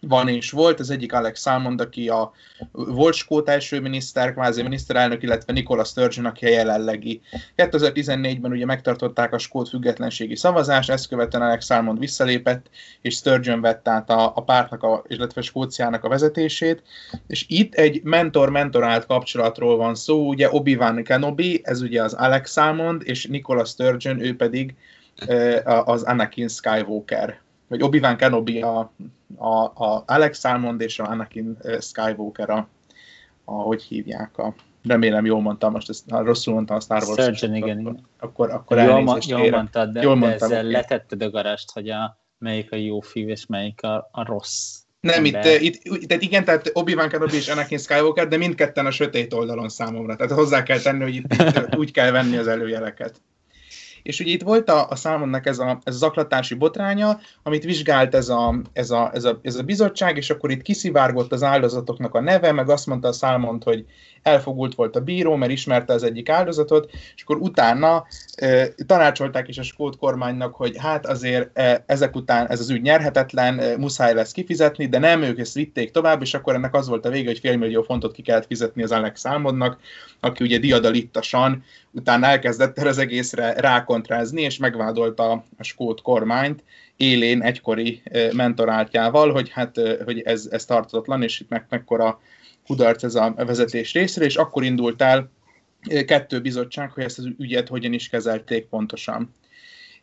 van 0.00 0.28
és 0.28 0.50
volt, 0.50 0.80
az 0.80 0.90
egyik 0.90 1.12
Alex 1.12 1.40
Salmond, 1.40 1.80
aki 1.80 2.08
a 2.08 2.32
volt 2.72 3.14
skót 3.14 3.48
első 3.48 3.80
miniszter, 3.80 4.32
kvázi 4.32 4.62
miniszterelnök, 4.62 5.22
illetve 5.22 5.52
Nicola 5.52 5.84
Sturgeon, 5.84 6.26
aki 6.26 6.46
a 6.46 6.48
jelenlegi. 6.48 7.20
2014-ben 7.56 8.50
ugye 8.50 8.64
megtartották 8.64 9.32
a 9.32 9.38
skót 9.38 9.68
függetlenségi 9.68 10.36
szavazást, 10.36 10.90
ezt 10.90 11.08
követően 11.08 11.42
Alex 11.42 11.64
Salmond 11.64 11.98
visszalépett, 11.98 12.66
és 13.00 13.14
Sturgeon 13.14 13.60
vett 13.60 13.88
át 13.88 14.10
a, 14.10 14.32
a 14.36 14.42
pártnak, 14.42 14.82
a, 14.82 15.04
illetve 15.08 15.40
Skóciának 15.40 16.04
a 16.04 16.08
vezetését, 16.08 16.82
és 17.26 17.44
itt 17.48 17.74
egy 17.74 18.02
mentor-mentorált 18.02 19.06
kapcsolatról 19.06 19.76
van 19.76 19.94
szó, 19.94 20.28
ugye 20.28 20.48
Obi-Wan 20.50 21.02
Kenobi, 21.02 21.60
ez 21.64 21.80
ugye 21.80 22.02
az 22.02 22.12
Alex 22.12 22.52
Salmond, 22.52 23.02
és 23.04 23.26
Nicola 23.26 23.64
Sturgeon, 23.64 24.20
ő 24.20 24.36
pedig 24.36 24.74
az 25.64 26.02
Anakin 26.02 26.48
Skywalker 26.48 27.40
vagy 27.70 27.82
Obi-Wan 27.82 28.16
Kenobi 28.16 28.60
a, 28.60 28.92
a, 29.36 29.64
a 29.64 30.02
Alex 30.06 30.38
Salmond 30.38 30.80
és 30.80 30.98
a 30.98 31.10
Anakin 31.10 31.58
Skywalker 31.80 32.50
a, 32.50 32.68
a 33.44 33.52
hogy 33.52 33.82
hívják 33.82 34.38
a 34.38 34.54
remélem 34.82 35.24
jól 35.24 35.40
mondtam, 35.40 35.72
most 35.72 35.88
ezt, 35.88 36.10
ha 36.10 36.22
rosszul 36.22 36.54
mondtam 36.54 36.76
a 36.76 36.80
Star 36.80 37.02
Wars. 37.02 37.24
Surgeon, 37.24 37.54
igen. 37.54 38.06
Akkor, 38.18 38.50
akkor 38.50 38.78
jól, 38.78 39.00
ma, 39.00 39.16
jól 39.26 39.50
mondtad, 39.50 39.92
de, 39.92 40.02
jól 40.02 40.14
de 40.14 40.20
mondtam, 40.20 40.50
ezzel 40.50 40.60
okay. 40.60 40.72
letetted 40.72 41.22
a 41.22 41.30
garást, 41.30 41.72
hogy 41.72 41.90
a, 41.90 42.18
melyik 42.38 42.72
a 42.72 42.76
jó 42.76 43.00
fiú 43.00 43.28
és 43.28 43.46
melyik 43.46 43.82
a, 43.82 44.08
a 44.12 44.24
rossz. 44.24 44.78
Nem, 45.00 45.24
itt, 45.24 45.44
itt, 45.44 45.80
itt, 45.84 46.22
igen, 46.22 46.44
tehát 46.44 46.70
Obi-Wan 46.72 47.08
Kenobi 47.08 47.36
és 47.36 47.48
Anakin 47.48 47.78
Skywalker, 47.78 48.28
de 48.28 48.36
mindketten 48.36 48.86
a 48.86 48.90
sötét 48.90 49.32
oldalon 49.32 49.68
számomra. 49.68 50.16
Tehát 50.16 50.32
hozzá 50.32 50.62
kell 50.62 50.78
tenni, 50.78 51.02
hogy 51.02 51.14
itt, 51.14 51.32
itt 51.32 51.76
úgy 51.76 51.90
kell 51.92 52.10
venni 52.10 52.36
az 52.36 52.46
előjeleket. 52.46 53.20
És 54.02 54.20
ugye 54.20 54.32
itt 54.32 54.42
volt 54.42 54.68
a, 54.68 54.88
a 54.88 54.96
számonnak 54.96 55.46
ez 55.46 55.58
a, 55.58 55.78
ez 55.82 55.94
a 55.94 55.98
zaklatási 55.98 56.54
botránya, 56.54 57.20
amit 57.42 57.64
vizsgált 57.64 58.14
ez 58.14 58.28
a, 58.28 58.60
ez, 58.72 58.90
a, 58.90 59.10
ez, 59.14 59.24
a, 59.24 59.38
ez 59.42 59.54
a 59.54 59.62
bizottság, 59.62 60.16
és 60.16 60.30
akkor 60.30 60.50
itt 60.50 60.62
kiszivárgott 60.62 61.32
az 61.32 61.42
áldozatoknak 61.42 62.14
a 62.14 62.20
neve, 62.20 62.52
meg 62.52 62.70
azt 62.70 62.86
mondta 62.86 63.08
a 63.08 63.12
számont, 63.12 63.62
hogy 63.62 63.84
elfogult 64.22 64.74
volt 64.74 64.96
a 64.96 65.00
bíró, 65.00 65.36
mert 65.36 65.52
ismerte 65.52 65.92
az 65.92 66.02
egyik 66.02 66.28
áldozatot, 66.28 66.90
és 67.16 67.22
akkor 67.22 67.36
utána 67.36 68.06
tanácsolták 68.86 69.48
is 69.48 69.58
a 69.58 69.62
skót 69.62 69.96
kormánynak, 69.96 70.54
hogy 70.54 70.76
hát 70.78 71.06
azért 71.06 71.60
ezek 71.86 72.14
után 72.14 72.48
ez 72.48 72.60
az 72.60 72.70
ügy 72.70 72.82
nyerhetetlen, 72.82 73.78
muszáj 73.78 74.14
lesz 74.14 74.32
kifizetni, 74.32 74.86
de 74.86 74.98
nem, 74.98 75.22
ők 75.22 75.38
ezt 75.38 75.54
vitték 75.54 75.90
tovább, 75.90 76.22
és 76.22 76.34
akkor 76.34 76.54
ennek 76.54 76.74
az 76.74 76.88
volt 76.88 77.06
a 77.06 77.10
vége, 77.10 77.28
hogy 77.28 77.38
félmillió 77.38 77.82
fontot 77.82 78.12
ki 78.12 78.22
kellett 78.22 78.46
fizetni 78.46 78.82
az 78.82 78.92
Alex 78.92 79.20
Számodnak, 79.20 79.80
aki 80.20 80.44
ugye 80.44 80.58
diadalittasan 80.58 81.64
utána 81.90 82.26
elkezdett 82.26 82.78
az 82.78 82.98
egészre 82.98 83.52
rákontrázni, 83.52 84.42
és 84.42 84.56
megvádolta 84.56 85.30
a 85.58 85.62
skót 85.62 86.02
kormányt, 86.02 86.62
élén 86.96 87.42
egykori 87.42 88.02
mentoráltjával, 88.32 89.32
hogy 89.32 89.50
hát 89.50 89.80
hogy 90.04 90.20
ez, 90.20 90.48
ez 90.50 90.64
tartatlan, 90.64 91.22
és 91.22 91.40
itt 91.40 91.48
meg 91.48 91.66
mekkora 91.68 92.20
kudarc 92.66 93.02
ez 93.02 93.14
a 93.14 93.34
vezetés 93.36 93.92
részre, 93.92 94.24
és 94.24 94.36
akkor 94.36 94.64
indult 94.64 95.02
el 95.02 95.30
kettő 96.06 96.40
bizottság, 96.40 96.90
hogy 96.90 97.04
ezt 97.04 97.18
az 97.18 97.28
ügyet 97.38 97.68
hogyan 97.68 97.92
is 97.92 98.08
kezelték 98.08 98.66
pontosan. 98.66 99.34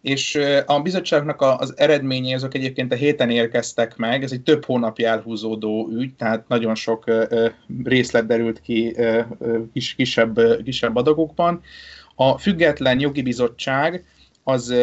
És 0.01 0.39
a 0.65 0.81
bizottságnak 0.81 1.41
az 1.41 1.73
eredményei 1.77 2.33
azok 2.33 2.53
egyébként 2.53 2.91
a 2.91 2.95
héten 2.95 3.29
érkeztek 3.29 3.95
meg, 3.95 4.23
ez 4.23 4.31
egy 4.31 4.41
több 4.41 4.65
hónapja 4.65 5.09
elhúzódó 5.09 5.89
ügy, 5.91 6.13
tehát 6.15 6.47
nagyon 6.47 6.75
sok 6.75 7.11
részlet 7.83 8.25
derült 8.25 8.61
ki 8.61 8.95
kis, 9.73 9.95
kisebb, 9.95 10.63
kisebb 10.63 10.95
adagokban. 10.95 11.61
A 12.15 12.37
független 12.37 12.99
jogi 12.99 13.21
bizottság 13.21 14.05
az 14.49 14.73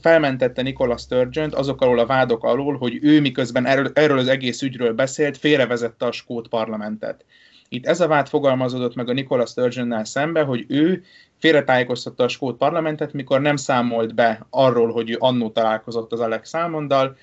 felmentette 0.00 0.62
Nicola 0.62 0.96
sturgeon 0.96 1.52
azok 1.54 1.80
alól 1.80 1.98
a 1.98 2.06
vádok 2.06 2.44
alól, 2.44 2.76
hogy 2.76 2.98
ő 3.02 3.20
miközben 3.20 3.66
erről, 3.66 3.90
erről 3.94 4.18
az 4.18 4.28
egész 4.28 4.62
ügyről 4.62 4.92
beszélt, 4.92 5.36
félrevezette 5.36 6.06
a 6.06 6.12
skót 6.12 6.48
parlamentet. 6.48 7.24
Itt 7.68 7.86
ez 7.86 8.00
a 8.00 8.06
vád 8.06 8.28
fogalmazódott 8.28 8.94
meg 8.94 9.08
a 9.08 9.12
Nicola 9.12 9.46
sturgeon 9.46 10.04
szembe, 10.04 10.42
hogy 10.42 10.64
ő 10.68 11.02
félretájékoztatta 11.38 12.24
a 12.24 12.28
skót 12.28 12.56
parlamentet, 12.56 13.12
mikor 13.12 13.40
nem 13.40 13.56
számolt 13.56 14.14
be 14.14 14.46
arról, 14.50 14.92
hogy 14.92 15.10
ő 15.10 15.16
annó 15.18 15.50
találkozott 15.50 16.12
az 16.12 16.20
Alex 16.20 16.48
Salmonddal, 16.48 17.16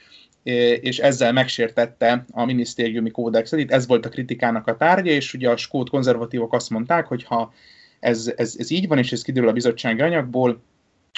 és 0.82 1.00
ezzel 1.00 1.34
megsértette 1.34 2.26
a 2.32 2.46
minisztériumi 2.46 3.12
kódexet. 3.12 3.60
Itt 3.60 3.72
ez 3.72 3.88
volt 3.88 4.06
a 4.06 4.10
kritikának 4.10 4.68
a 4.68 4.78
tárgya, 4.78 5.12
és 5.12 5.34
ugye 5.34 5.50
a 5.50 5.58
skót 5.58 5.90
konzervatívok 5.90 6.54
azt 6.54 6.70
mondták, 6.70 7.08
hogy 7.08 7.24
ha 7.24 7.54
ez, 8.00 8.34
ez, 8.36 8.56
ez 8.58 8.72
így 8.72 8.88
van, 8.88 8.98
és 8.98 9.12
ez 9.12 9.22
kiderül 9.22 9.50
a 9.50 9.54
bizottsági 9.54 10.02
anyagból, 10.02 10.62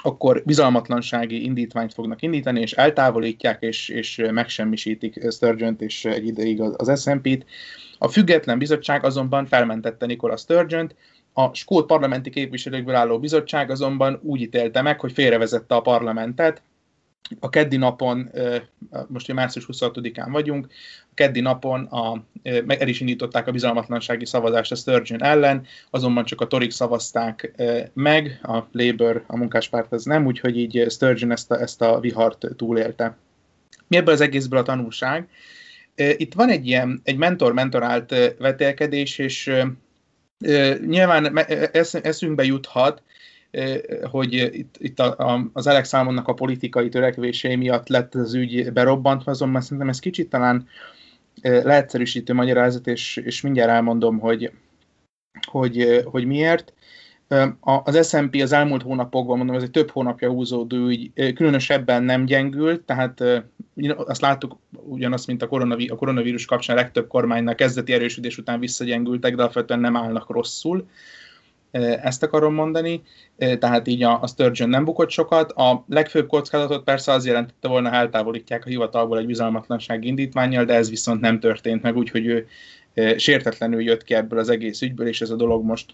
akkor 0.02 0.42
bizalmatlansági 0.46 1.44
indítványt 1.44 1.94
fognak 1.94 2.22
indítani, 2.22 2.62
és 2.62 2.72
eltávolítják, 2.72 3.62
és, 3.62 3.90
és 3.90 4.22
megsemmisítik 4.32 5.32
sturgeon 5.32 5.76
és 5.80 6.06
egy 6.06 6.28
ideig 6.28 6.62
az, 6.62 7.02
SMP-t. 7.02 7.46
A 7.98 8.08
független 8.08 8.58
bizottság 8.58 9.06
azonban 9.06 9.46
felmentette 9.46 10.06
Nikola 10.06 10.38
sturgeon 10.38 10.92
a 11.34 11.54
skót 11.54 11.86
parlamenti 11.86 12.30
képviselőkből 12.30 12.96
álló 12.96 13.20
bizottság 13.20 13.70
azonban 13.70 14.20
úgy 14.24 14.42
ítélte 14.42 14.82
meg, 14.82 15.00
hogy 15.00 15.12
félrevezette 15.12 15.76
a 15.76 15.82
parlamentet, 15.82 16.62
a 17.40 17.50
keddi 17.50 17.78
napon, 17.78 18.32
most 19.08 19.26
ugye 19.26 19.34
március 19.34 19.66
26-án 19.72 20.28
vagyunk, 20.32 20.68
a 21.02 21.14
keddi 21.14 21.40
napon 21.40 21.84
a, 21.84 22.24
el 22.68 22.88
is 22.88 23.00
indították 23.00 23.48
a 23.48 23.52
bizalmatlansági 23.52 24.26
szavazást 24.26 24.72
a 24.72 24.76
Sturgeon 24.76 25.24
ellen, 25.24 25.66
azonban 25.90 26.26
csak 26.26 26.42
a 26.42 26.48
torik 26.48 26.72
szavazták 26.72 27.52
meg, 27.94 28.40
a 28.44 28.60
Labour, 28.72 29.24
a 29.28 29.38
munkáspárt 29.38 29.92
az 29.92 30.04
nem, 30.04 30.26
úgyhogy 30.26 30.58
így 30.58 30.86
Sturgeon 30.90 31.32
ezt 31.32 31.52
a, 31.52 31.62
ezt 31.62 31.82
a 31.82 32.00
vihart 32.00 32.48
túlélte. 32.56 33.18
Mi 33.88 33.98
ebből 33.98 34.14
az 34.14 34.22
egészből 34.22 34.60
a 34.60 34.64
tanulság? 34.64 35.28
Itt 35.96 36.34
van 36.34 36.50
egy 36.50 36.68
ilyen, 36.68 37.02
egy 37.04 37.18
mentor-mentorált 37.18 38.36
vetélkedés, 38.38 39.18
és 39.18 39.52
nyilván 40.86 41.38
eszünkbe 42.02 42.44
juthat, 42.44 43.02
hogy 44.04 44.34
itt, 44.34 44.76
itt 44.80 45.00
a, 45.00 45.18
a, 45.18 45.50
az 45.54 45.68
Alex 45.68 45.90
Salmonnak 45.90 46.28
a 46.28 46.34
politikai 46.34 46.90
törekvései 46.90 47.56
miatt 47.56 47.88
lett 47.88 48.16
az 48.16 48.34
ügy 48.34 48.74
berobbantva, 48.74 49.32
azonban 49.32 49.62
szerintem 49.62 49.90
ez 49.90 50.00
kicsit 50.00 50.30
talán 50.30 50.68
leegyszerűsítő 51.42 52.34
magyarázat, 52.34 52.88
és, 52.88 53.18
és 53.18 53.42
mindjárt 53.42 53.70
elmondom, 53.70 54.20
hogy, 54.20 54.52
hogy, 55.48 56.02
hogy 56.06 56.26
miért. 56.26 56.74
Az 57.60 58.10
S&P 58.10 58.36
az 58.42 58.52
elmúlt 58.52 58.82
hónapokban, 58.82 59.38
mondom, 59.38 59.56
ez 59.56 59.64
egy 59.64 59.72
több 59.72 59.90
hónapja 59.90 60.30
húzódó 60.30 60.88
ügy, 60.88 61.34
különösebben 61.34 62.04
nem 62.04 62.26
gyengült, 62.26 62.82
tehát 62.82 63.24
azt 63.96 64.22
láttuk 64.22 64.58
ugyanazt, 64.72 65.28
mint 65.28 65.42
a, 65.42 65.48
koronaví- 65.48 65.92
a 65.92 65.96
koronavírus 65.96 66.46
kapcsán 66.46 66.78
a 66.78 66.80
legtöbb 66.80 67.08
kormánynak 67.08 67.56
kezdeti 67.56 67.94
erősödés 67.94 68.38
után 68.38 68.60
visszagyengültek, 68.60 69.36
de 69.36 69.42
alapvetően 69.42 69.80
nem 69.80 69.98
állnak 69.98 70.30
rosszul 70.30 70.88
ezt 71.82 72.24
akarom 72.24 72.54
mondani, 72.54 73.02
tehát 73.38 73.88
így 73.88 74.04
a, 74.04 74.22
a 74.22 74.28
Sturgeon 74.28 74.70
nem 74.70 74.84
bukott 74.84 75.10
sokat. 75.10 75.52
A 75.52 75.86
legfőbb 75.88 76.28
kockázatot 76.28 76.84
persze 76.84 77.12
az 77.12 77.26
jelentette 77.26 77.68
volna, 77.68 77.90
ha 77.90 77.96
eltávolítják 77.96 78.66
a 78.66 78.70
hivatalból 78.70 79.18
egy 79.18 79.26
bizalmatlanság 79.26 80.04
indítványjal, 80.04 80.66
de 80.66 80.74
ez 80.74 80.90
viszont 80.90 81.22
nem 81.22 81.40
történt 81.40 81.82
meg, 81.82 81.98
úgyhogy 81.98 82.26
ő 82.26 82.48
sértetlenül 83.18 83.82
jött 83.82 84.04
ki 84.04 84.14
ebből 84.14 84.40
az 84.40 84.50
egész 84.50 84.82
ügyből, 84.82 85.08
és 85.08 85.22
ez 85.22 85.30
a 85.30 85.36
dolog 85.36 85.64
most, 85.64 85.94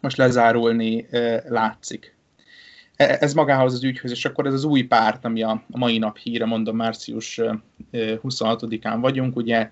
most 0.00 0.16
lezárulni 0.16 1.06
látszik. 1.48 2.16
E, 2.96 3.16
ez 3.20 3.34
magához 3.34 3.72
az 3.72 3.84
ügyhöz, 3.84 4.10
és 4.10 4.24
akkor 4.24 4.46
ez 4.46 4.52
az 4.52 4.64
új 4.64 4.82
párt, 4.82 5.24
ami 5.24 5.42
a 5.42 5.64
mai 5.66 5.98
nap 5.98 6.16
híre, 6.16 6.44
mondom, 6.44 6.76
március 6.76 7.40
26-án 7.92 8.98
vagyunk, 9.00 9.36
ugye 9.36 9.70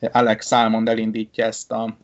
Alex 0.00 0.46
Salmond 0.46 0.88
elindítja 0.88 1.44
ezt 1.44 1.72
a 1.72 1.96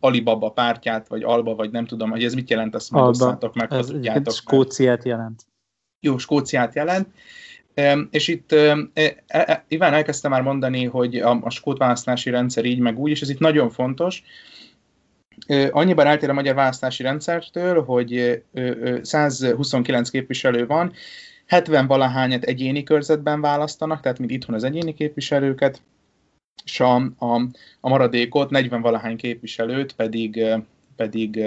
Alibaba 0.00 0.50
pártját, 0.50 1.08
vagy 1.08 1.22
Alba, 1.22 1.54
vagy 1.54 1.70
nem 1.70 1.86
tudom, 1.86 2.10
hogy 2.10 2.24
ez 2.24 2.34
mit 2.34 2.50
jelent, 2.50 2.74
azt 2.74 2.90
majd 2.90 3.08
osszátok 3.08 3.54
meg, 3.54 3.72
ez 3.72 3.86
tudjátok. 3.86 4.34
Skóciát 4.34 5.04
jelent. 5.04 5.46
Jó, 6.00 6.18
Skóciát 6.18 6.74
jelent. 6.74 7.08
És 8.10 8.28
itt 8.28 8.52
e, 8.52 8.76
e, 9.26 9.64
Iván 9.68 9.94
elkezdte 9.94 10.28
már 10.28 10.42
mondani, 10.42 10.84
hogy 10.84 11.16
a, 11.16 11.40
a 11.42 11.50
skót 11.50 11.78
választási 11.78 12.30
rendszer 12.30 12.64
így 12.64 12.78
meg 12.78 12.98
úgy, 12.98 13.10
és 13.10 13.22
ez 13.22 13.28
itt 13.28 13.38
nagyon 13.38 13.70
fontos. 13.70 14.22
Annyiban 15.70 16.06
eltér 16.06 16.30
a 16.30 16.32
magyar 16.32 16.54
választási 16.54 17.02
rendszertől, 17.02 17.84
hogy 17.84 18.42
129 19.02 20.10
képviselő 20.10 20.66
van, 20.66 20.92
70 21.46 21.86
valahányat 21.86 22.44
egyéni 22.44 22.82
körzetben 22.82 23.40
választanak, 23.40 24.00
tehát 24.00 24.18
mint 24.18 24.30
itthon 24.30 24.54
az 24.54 24.64
egyéni 24.64 24.94
képviselőket, 24.94 25.82
és 26.64 26.80
a, 26.80 26.94
a, 27.18 27.40
a 27.80 27.88
maradékot, 27.88 28.50
40 28.50 28.80
valahány 28.80 29.16
képviselőt 29.16 29.92
pedig, 29.92 30.44
pedig 30.96 31.44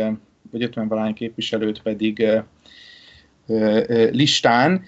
vagy 0.52 0.64
50 0.64 0.88
valahány 0.88 1.14
képviselőt 1.14 1.82
pedig 1.82 2.28
listán, 4.12 4.84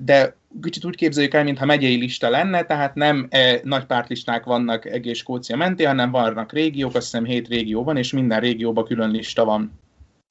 de 0.00 0.36
kicsit 0.62 0.84
úgy 0.84 0.96
képzeljük 0.96 1.34
el, 1.34 1.44
mintha 1.44 1.64
megyei 1.64 1.96
lista 1.96 2.30
lenne, 2.30 2.64
tehát 2.64 2.94
nem 2.94 3.26
e, 3.30 3.60
nagy 3.62 3.84
pártlisták 3.84 4.44
vannak 4.44 4.84
egész 4.84 5.18
Skócia 5.18 5.56
mentén, 5.56 5.86
hanem 5.86 6.10
vannak 6.10 6.52
régiók, 6.52 6.94
azt 6.94 7.04
hiszem 7.04 7.24
7 7.24 7.48
régió 7.48 7.84
van, 7.84 7.96
és 7.96 8.12
minden 8.12 8.40
régióban 8.40 8.84
külön 8.84 9.10
lista 9.10 9.44
van. 9.44 9.72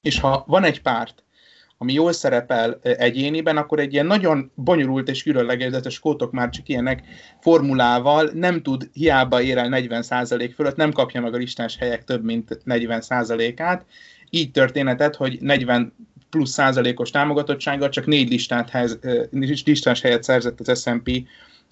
És 0.00 0.20
ha 0.20 0.44
van 0.46 0.64
egy 0.64 0.82
párt, 0.82 1.24
ami 1.78 1.92
jól 1.92 2.12
szerepel 2.12 2.78
egyéniben, 2.82 3.56
akkor 3.56 3.78
egy 3.78 3.92
ilyen 3.92 4.06
nagyon 4.06 4.50
bonyolult 4.54 5.08
és 5.08 5.22
különleges, 5.22 5.72
a 5.72 5.90
skótok 5.90 6.32
már 6.32 6.48
csak 6.48 6.68
ilyenek 6.68 7.02
formulával 7.40 8.30
nem 8.34 8.62
tud, 8.62 8.88
hiába 8.92 9.42
ér 9.42 9.58
el 9.58 9.68
40% 9.70 10.52
fölött, 10.54 10.76
nem 10.76 10.92
kapja 10.92 11.20
meg 11.20 11.34
a 11.34 11.36
listás 11.36 11.76
helyek 11.76 12.04
több 12.04 12.24
mint 12.24 12.60
40%-át. 12.66 13.86
Így 14.30 14.50
történetet, 14.50 15.16
hogy 15.16 15.38
40 15.40 15.92
plusz 16.30 16.50
százalékos 16.50 17.10
támogatottsággal 17.10 17.88
csak 17.88 18.06
négy 18.06 18.30
listát 18.30 18.70
hez, 18.70 18.98
listás 19.64 20.00
helyet 20.00 20.22
szerzett 20.22 20.60
az 20.60 20.80
S&P 20.80 21.10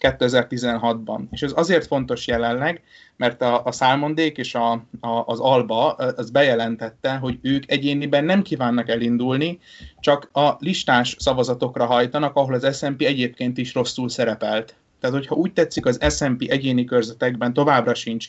2016-ban. 0.01 1.21
És 1.31 1.43
ez 1.43 1.53
azért 1.55 1.87
fontos 1.87 2.27
jelenleg, 2.27 2.83
mert 3.17 3.43
a, 3.43 3.65
a 3.65 3.73
Salmondék 3.73 4.37
és 4.37 4.55
a, 4.55 4.73
a, 5.01 5.23
az 5.27 5.41
Alba 5.41 5.93
az 5.93 6.31
bejelentette, 6.31 7.17
hogy 7.17 7.39
ők 7.43 7.71
egyéniben 7.71 8.25
nem 8.25 8.43
kívánnak 8.43 8.89
elindulni, 8.89 9.59
csak 10.01 10.29
a 10.33 10.57
listás 10.59 11.17
szavazatokra 11.19 11.87
hajtanak, 11.87 12.37
ahol 12.37 12.55
az 12.55 12.77
S&P 12.77 13.03
egyébként 13.03 13.59
is 13.59 13.75
rosszul 13.75 14.09
szerepelt. 14.09 14.77
Tehát, 15.01 15.17
hogyha 15.17 15.35
úgy 15.35 15.53
tetszik, 15.53 15.87
az 15.87 16.17
S&P 16.17 16.51
egyéni 16.51 16.85
körzetekben 16.85 17.53
továbbra 17.53 17.95
sincs 17.95 18.29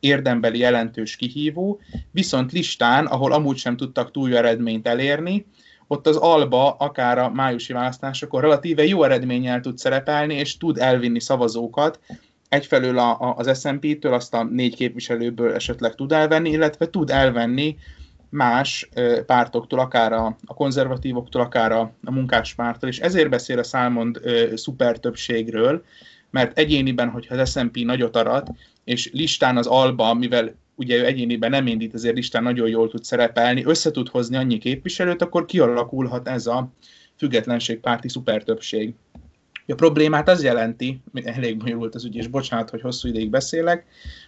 érdembeli 0.00 0.58
jelentős 0.58 1.16
kihívó, 1.16 1.80
viszont 2.10 2.52
listán, 2.52 3.06
ahol 3.06 3.32
amúgy 3.32 3.56
sem 3.56 3.76
tudtak 3.76 4.10
túl 4.10 4.36
eredményt 4.36 4.88
elérni, 4.88 5.46
ott 5.86 6.06
az 6.06 6.16
Alba 6.16 6.70
akár 6.70 7.18
a 7.18 7.30
májusi 7.30 7.72
választásokon 7.72 8.40
relatíve 8.40 8.84
jó 8.84 9.04
eredménnyel 9.04 9.60
tud 9.60 9.78
szerepelni, 9.78 10.34
és 10.34 10.56
tud 10.56 10.78
elvinni 10.78 11.20
szavazókat, 11.20 12.00
egyfelől 12.48 12.98
a, 12.98 13.20
a, 13.20 13.34
az 13.36 13.60
SMP-től 13.60 14.12
azt 14.12 14.34
a 14.34 14.44
négy 14.44 14.74
képviselőből 14.74 15.54
esetleg 15.54 15.94
tud 15.94 16.12
elvenni, 16.12 16.50
illetve 16.50 16.90
tud 16.90 17.10
elvenni 17.10 17.76
más 18.30 18.88
ö, 18.94 19.24
pártoktól, 19.24 19.78
akár 19.78 20.12
a, 20.12 20.36
a 20.46 20.54
konzervatívoktól, 20.54 21.42
akár 21.42 21.72
a, 21.72 21.92
a 22.04 22.10
munkáspártól, 22.10 22.88
és 22.88 22.98
ezért 22.98 23.30
beszél 23.30 23.58
a 23.58 23.62
Salmond 23.62 24.18
ö, 24.22 24.56
szuper 24.56 24.98
többségről, 24.98 25.84
mert 26.30 26.58
egyéniben, 26.58 27.08
hogyha 27.08 27.34
az 27.34 27.50
SMP 27.50 27.76
nagyot 27.76 28.16
arat, 28.16 28.50
és 28.84 29.10
listán 29.12 29.56
az 29.56 29.66
Alba, 29.66 30.14
mivel 30.14 30.54
ugye 30.74 30.96
ő 30.96 31.06
egyéniben 31.06 31.50
nem 31.50 31.66
indít, 31.66 31.94
azért 31.94 32.14
listán 32.14 32.42
nagyon 32.42 32.68
jól 32.68 32.88
tud 32.88 33.04
szerepelni, 33.04 33.64
össze 33.64 33.90
tud 33.90 34.08
hozni 34.08 34.36
annyi 34.36 34.58
képviselőt, 34.58 35.22
akkor 35.22 35.44
kialakulhat 35.44 36.28
ez 36.28 36.46
a 36.46 36.72
függetlenségpárti 37.16 38.08
szupertöbbség. 38.08 38.94
A 39.70 39.74
problémát 39.74 40.28
az 40.28 40.42
jelenti, 40.42 41.00
elég 41.24 41.56
bonyolult 41.56 41.94
az 41.94 42.04
ügy, 42.04 42.16
és 42.16 42.26
bocsánat, 42.26 42.70
hogy 42.70 42.80
hosszú 42.80 43.08
ideig 43.08 43.30
beszélek, 43.30 43.86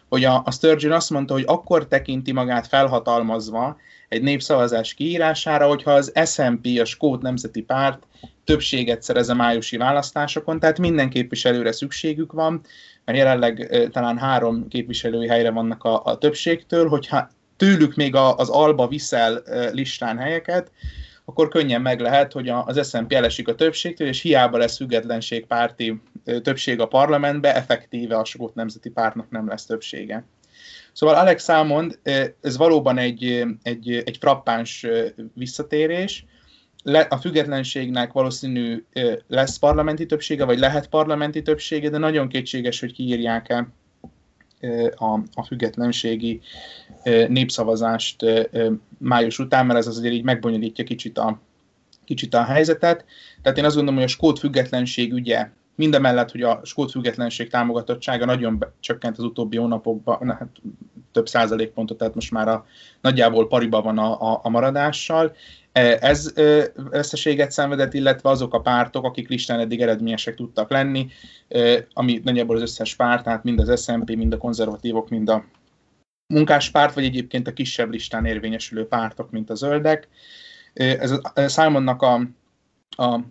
hogy 0.08 0.24
a, 0.24 0.42
a 0.44 0.50
Sturgeon 0.50 0.92
azt 0.92 1.10
mondta, 1.10 1.34
hogy 1.34 1.44
akkor 1.46 1.86
tekinti 1.86 2.32
magát 2.32 2.66
felhatalmazva 2.66 3.76
egy 4.08 4.22
népszavazás 4.22 4.94
kiírására, 4.94 5.68
hogyha 5.68 5.90
az 5.90 6.12
SMP, 6.24 6.66
a 6.80 6.84
Skót 6.84 7.22
Nemzeti 7.22 7.62
Párt 7.62 8.06
többséget 8.44 9.02
szerez 9.02 9.28
a 9.28 9.34
májusi 9.34 9.76
választásokon, 9.76 10.60
tehát 10.60 10.78
minden 10.78 11.10
képviselőre 11.10 11.72
szükségük 11.72 12.32
van, 12.32 12.60
mert 13.04 13.18
jelenleg 13.18 13.88
talán 13.92 14.18
három 14.18 14.68
képviselői 14.68 15.28
helyre 15.28 15.50
vannak 15.50 15.84
a, 15.84 16.04
a 16.04 16.18
többségtől, 16.18 16.88
hogyha 16.88 17.30
tőlük 17.56 17.94
még 17.94 18.14
a, 18.14 18.36
az 18.36 18.48
alba 18.48 18.88
viszel 18.88 19.42
listán 19.72 20.18
helyeket, 20.18 20.70
akkor 21.30 21.48
könnyen 21.48 21.82
meg 21.82 22.00
lehet, 22.00 22.32
hogy 22.32 22.48
az 22.48 22.88
SZNP 22.88 23.12
elesik 23.12 23.48
a 23.48 23.54
többségtől, 23.54 24.08
és 24.08 24.20
hiába 24.20 24.58
lesz 24.58 24.76
függetlenségpárti 24.76 26.02
többség 26.42 26.80
a 26.80 26.86
parlamentbe, 26.86 27.54
effektíve 27.54 28.16
a 28.16 28.24
Skót 28.24 28.54
Nemzeti 28.54 28.90
Pártnak 28.90 29.30
nem 29.30 29.48
lesz 29.48 29.66
többsége. 29.66 30.24
Szóval 30.92 31.14
Alex 31.16 31.44
Salmond, 31.44 31.98
ez 32.40 32.56
valóban 32.56 32.98
egy, 32.98 33.44
egy, 33.62 33.90
egy 33.90 34.16
frappáns 34.20 34.86
visszatérés, 35.34 36.24
a 37.08 37.16
függetlenségnek 37.16 38.12
valószínű 38.12 38.84
lesz 39.28 39.58
parlamenti 39.58 40.06
többsége, 40.06 40.44
vagy 40.44 40.58
lehet 40.58 40.88
parlamenti 40.88 41.42
többsége, 41.42 41.88
de 41.90 41.98
nagyon 41.98 42.28
kétséges, 42.28 42.80
hogy 42.80 42.92
kiírják-e 42.92 43.68
a, 44.96 45.12
a 45.34 45.44
függetlenségi 45.46 46.40
népszavazást 47.28 48.24
május 48.98 49.38
után, 49.38 49.66
mert 49.66 49.78
ez 49.78 49.86
azért 49.86 50.14
így 50.14 50.24
megbonyolítja 50.24 50.84
kicsit 50.84 51.18
a, 51.18 51.40
kicsit 52.04 52.34
a 52.34 52.44
helyzetet. 52.44 53.04
Tehát 53.42 53.58
én 53.58 53.64
azt 53.64 53.74
gondolom, 53.74 54.00
hogy 54.00 54.08
a 54.08 54.12
skót 54.12 54.38
függetlenség 54.38 55.12
ügye, 55.12 55.50
mindemellett, 55.74 56.30
hogy 56.30 56.42
a 56.42 56.60
skót 56.64 56.90
függetlenség 56.90 57.48
támogatottsága 57.48 58.24
nagyon 58.24 58.64
csökkent 58.80 59.18
az 59.18 59.24
utóbbi 59.24 59.56
hónapokban, 59.56 60.18
na, 60.20 60.34
hát 60.34 60.48
több 61.12 61.28
százalékpontot, 61.28 61.98
tehát 61.98 62.14
most 62.14 62.30
már 62.30 62.48
a, 62.48 62.66
nagyjából 63.00 63.48
pariba 63.48 63.82
van 63.82 63.98
a, 63.98 64.32
a, 64.32 64.40
a 64.42 64.48
maradással. 64.48 65.34
E, 65.72 65.98
ez 66.00 66.32
veszteséget 66.74 67.50
szenvedett, 67.50 67.94
illetve 67.94 68.28
azok 68.28 68.54
a 68.54 68.60
pártok, 68.60 69.04
akik 69.04 69.28
listán 69.28 69.60
eddig 69.60 69.80
eredményesek 69.80 70.34
tudtak 70.34 70.70
lenni, 70.70 71.08
ami 71.92 72.20
nagyjából 72.24 72.56
az 72.56 72.62
összes 72.62 72.94
párt, 72.94 73.24
tehát 73.24 73.44
mind 73.44 73.60
az 73.60 73.82
SMP, 73.82 74.16
mind 74.16 74.32
a 74.32 74.38
konzervatívok, 74.38 75.08
mind 75.08 75.28
a 75.28 75.44
munkáspárt, 76.26 76.94
vagy 76.94 77.04
egyébként 77.04 77.48
a 77.48 77.52
kisebb 77.52 77.90
listán 77.90 78.24
érvényesülő 78.24 78.86
pártok, 78.86 79.30
mint 79.30 79.50
a 79.50 79.54
zöldek. 79.54 80.08
Ez 80.74 81.10
a 81.10 81.48
Simonnak 81.48 82.02
a, 82.02 82.14
a, 82.96 83.14
a 83.14 83.22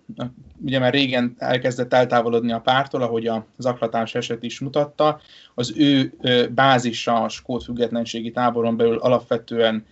ugye 0.62 0.80
már 0.80 0.94
régen 0.94 1.36
elkezdett 1.38 1.94
eltávolodni 1.94 2.52
a 2.52 2.60
pártól, 2.60 3.02
ahogy 3.02 3.28
a 3.28 3.46
zaklatás 3.58 4.16
eset 4.16 4.44
is 4.44 4.60
mutatta, 4.60 5.20
az 5.56 5.74
ő 5.76 6.14
bázisa 6.52 7.24
a 7.24 7.30
skót 7.30 7.64
függetlenségi 7.64 8.32
táboron 8.32 8.78
belül 8.78 8.98
alapvetően 8.98 9.86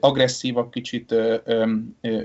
agresszívabb, 0.00 0.70
kicsit 0.70 1.14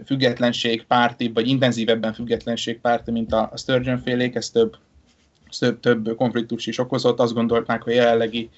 függetlenségpárti, 0.06 1.32
vagy 1.34 1.48
intenzívebben 1.48 2.14
függetlenségpárti, 2.14 3.12
mint 3.12 3.34
a 3.34 3.52
Sturgeon 3.56 4.00
félék, 4.00 4.36
ez 4.36 4.50
több, 4.50 4.78
több, 5.60 5.80
több 5.80 6.16
konfliktus 6.16 6.68
is 6.68 6.78
okozott. 6.78 7.20
Azt 7.20 7.34
gondolták, 7.34 7.82
hogy 7.82 7.94
a 7.94 8.02
jelenlegi 8.02 8.50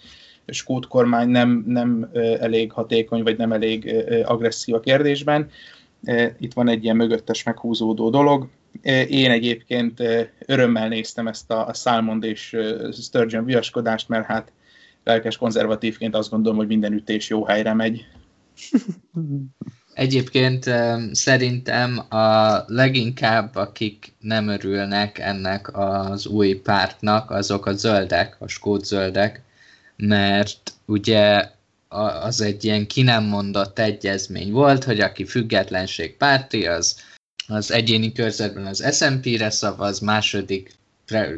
skót 0.48 0.88
kormány 0.88 1.30
nem, 1.30 1.64
nem 1.68 2.10
elég 2.40 2.72
hatékony, 2.72 3.24
vagy 3.24 3.38
nem 3.38 3.52
elég 3.52 3.96
agresszív 4.26 4.76
a 4.76 4.80
kérdésben. 4.80 5.50
Itt 6.40 6.54
van 6.54 6.68
egy 6.68 6.84
ilyen 6.84 6.96
mögöttes 6.96 7.44
meghúzódó 7.44 8.10
dolog. 8.10 8.48
Én 9.08 9.32
egyébként 9.32 10.04
örömmel 10.46 10.88
néztem 10.88 11.28
ezt 11.28 11.52
a, 11.52 11.74
Salmond 11.74 12.24
és 12.24 12.58
Sturgeon 12.92 13.46
viaskodást, 13.46 14.10
mert 14.10 14.26
hát 14.26 14.52
lelkes 15.04 15.38
konzervatívként 15.38 16.16
azt 16.16 16.30
gondolom, 16.30 16.58
hogy 16.58 16.68
minden 16.68 16.94
ütés 16.94 17.30
jó 17.30 17.46
helyre 17.46 17.74
megy. 17.74 18.08
Egyébként 19.94 20.70
szerintem 21.12 22.06
a 22.10 22.58
leginkább, 22.68 23.56
akik 23.56 24.14
nem 24.20 24.48
örülnek 24.48 25.20
ennek 25.20 25.78
az 25.78 26.28
új 26.28 26.54
pártnak, 26.54 27.32
azok 27.32 27.66
a 27.66 27.74
zöldek, 27.74 28.36
a 28.40 28.48
skót 28.48 28.86
zöldek, 28.86 29.42
mert 29.96 30.74
ugye 30.86 31.50
az 32.22 32.42
egy 32.42 32.64
ilyen 32.64 32.88
ki 32.88 33.02
nem 33.02 33.24
mondott 33.24 33.80
egyezmény 33.80 34.52
volt, 34.52 34.84
hogy 34.84 35.00
aki 35.00 35.26
függetlenség 35.26 36.18
párti, 36.18 36.68
az, 36.68 36.96
az 37.48 37.72
egyéni 37.72 38.12
körzetben 38.12 38.66
az 38.66 38.96
SMP-re 38.96 39.50
szavaz, 39.50 40.00
második 40.00 40.72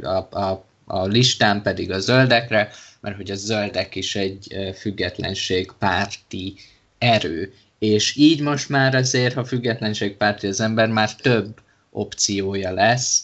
a, 0.01 0.39
a, 0.39 0.65
a 0.85 1.05
listán 1.05 1.61
pedig 1.61 1.91
a 1.91 1.99
zöldekre, 1.99 2.71
mert 2.99 3.15
hogy 3.15 3.31
a 3.31 3.35
zöldek 3.35 3.95
is 3.95 4.15
egy 4.15 4.71
függetlenség 4.75 5.71
párti 5.79 6.55
erő. 7.01 7.53
És 7.79 8.15
így 8.15 8.41
most 8.41 8.69
már 8.69 8.95
azért, 8.95 9.33
ha 9.33 9.45
függetlenség 9.45 10.17
párti 10.17 10.47
az 10.47 10.59
ember, 10.59 10.89
már 10.89 11.15
több 11.15 11.59
opciója 11.89 12.71
lesz, 12.73 13.23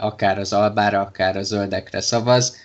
akár 0.00 0.38
az 0.38 0.52
albára, 0.52 1.00
akár 1.00 1.36
a 1.36 1.42
zöldekre 1.42 2.00
szavaz, 2.00 2.56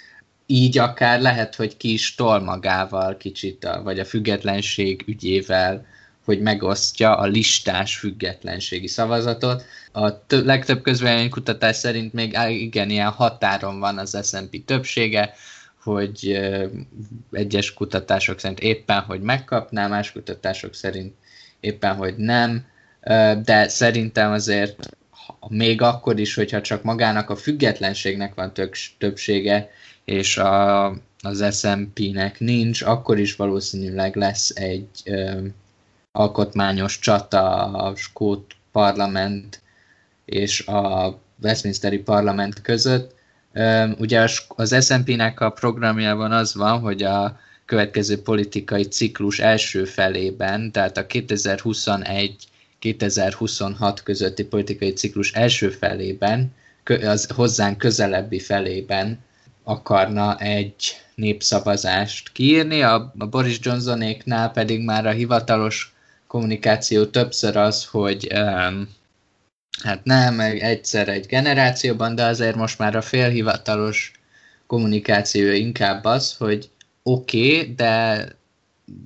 így 0.45 0.77
akár 0.77 1.21
lehet, 1.21 1.55
hogy 1.55 1.77
ki 1.77 1.93
is 1.93 2.15
tol 2.15 2.39
magával 2.39 3.17
kicsit, 3.17 3.65
a, 3.65 3.83
vagy 3.83 3.99
a 3.99 4.05
függetlenség 4.05 5.03
ügyével, 5.07 5.85
hogy 6.25 6.39
megosztja 6.41 7.17
a 7.17 7.25
listás 7.25 7.97
függetlenségi 7.97 8.87
szavazatot. 8.87 9.63
A 9.91 10.25
t- 10.25 10.45
legtöbb 10.45 10.83
kutatás 11.29 11.75
szerint 11.75 12.13
még 12.13 12.37
igen, 12.47 12.89
ilyen 12.89 13.09
határon 13.09 13.79
van 13.79 13.97
az 13.97 14.17
S&P 14.23 14.65
többsége, 14.65 15.33
hogy 15.87 16.39
egyes 17.31 17.73
kutatások 17.73 18.39
szerint 18.39 18.59
éppen, 18.59 19.01
hogy 19.01 19.21
megkapná, 19.21 19.87
más 19.87 20.11
kutatások 20.11 20.73
szerint 20.73 21.13
éppen, 21.59 21.95
hogy 21.95 22.15
nem, 22.17 22.65
de 23.43 23.67
szerintem 23.67 24.31
azért 24.31 24.89
még 25.47 25.81
akkor 25.81 26.19
is, 26.19 26.33
hogyha 26.33 26.61
csak 26.61 26.83
magának 26.83 27.29
a 27.29 27.35
függetlenségnek 27.35 28.33
van 28.33 28.51
többsége, 28.97 29.69
és 30.05 30.37
a, 30.37 30.85
az 31.21 31.59
SMP-nek 31.59 32.39
nincs, 32.39 32.81
akkor 32.81 33.19
is 33.19 33.35
valószínűleg 33.35 34.15
lesz 34.15 34.49
egy 34.49 34.87
ö, 35.05 35.45
alkotmányos 36.11 36.99
csata 36.99 37.63
a 37.63 37.95
Skót 37.95 38.51
parlament 38.71 39.61
és 40.25 40.67
a 40.67 41.19
Westminsteri 41.41 41.97
parlament 41.97 42.61
között. 42.61 43.15
Ugye 43.97 44.27
az 44.47 44.85
SMP-nek 44.85 45.39
a 45.39 45.49
programjában 45.49 46.31
az 46.31 46.55
van, 46.55 46.79
hogy 46.79 47.03
a 47.03 47.39
következő 47.65 48.21
politikai 48.21 48.83
ciklus 48.83 49.39
első 49.39 49.85
felében, 49.85 50.71
tehát 50.71 50.97
a 50.97 51.05
2021-2026 51.05 53.97
közötti 54.03 54.43
politikai 54.43 54.93
ciklus 54.93 55.31
első 55.31 55.69
felében, 55.69 56.53
az 57.03 57.27
hozzánk 57.35 57.77
közelebbi 57.77 58.39
felében 58.39 59.19
akarna 59.63 60.37
egy 60.37 60.75
népszavazást 61.15 62.31
kiírni, 62.31 62.81
a, 62.81 63.13
a 63.17 63.25
Boris 63.25 63.59
Johnsonéknál 63.61 64.51
pedig 64.51 64.83
már 64.83 65.05
a 65.05 65.11
hivatalos 65.11 65.95
kommunikáció 66.27 67.05
többször 67.05 67.55
az, 67.55 67.85
hogy 67.85 68.27
um, 68.35 68.89
hát 69.83 70.03
nem, 70.03 70.39
egyszer 70.39 71.09
egy 71.09 71.25
generációban, 71.25 72.15
de 72.15 72.25
azért 72.25 72.55
most 72.55 72.77
már 72.77 72.95
a 72.95 73.01
félhivatalos 73.01 74.11
kommunikáció 74.67 75.51
inkább 75.51 76.05
az, 76.05 76.35
hogy 76.37 76.69
oké, 77.03 77.59
okay, 77.59 77.73
de 77.75 78.25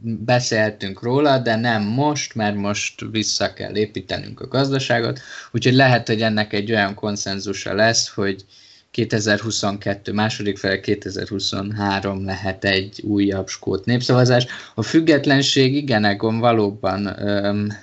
beszéltünk 0.03 1.01
róla, 1.01 1.37
de 1.37 1.55
nem 1.55 1.83
most, 1.83 2.35
mert 2.35 2.55
most 2.55 3.05
vissza 3.11 3.53
kell 3.53 3.75
építenünk 3.75 4.39
a 4.39 4.47
gazdaságot, 4.47 5.19
úgyhogy 5.51 5.73
lehet, 5.73 6.07
hogy 6.07 6.21
ennek 6.21 6.53
egy 6.53 6.71
olyan 6.71 6.93
konszenzusa 6.93 7.73
lesz, 7.73 8.09
hogy 8.09 8.45
2022 8.91 10.13
második 10.13 10.57
fele 10.57 10.79
2023 10.79 12.25
lehet 12.25 12.65
egy 12.65 13.01
újabb 13.03 13.47
skót 13.47 13.85
népszavazás. 13.85 14.45
A 14.75 14.81
függetlenség 14.81 15.75
igen, 15.75 16.05
Egon 16.05 16.39
valóban 16.39 17.05
öm, 17.27 17.73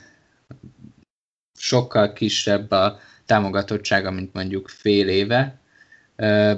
sokkal 1.59 2.12
kisebb 2.12 2.70
a 2.70 2.98
támogatottsága, 3.26 4.10
mint 4.10 4.32
mondjuk 4.32 4.68
fél 4.68 5.09
éve, 5.09 5.59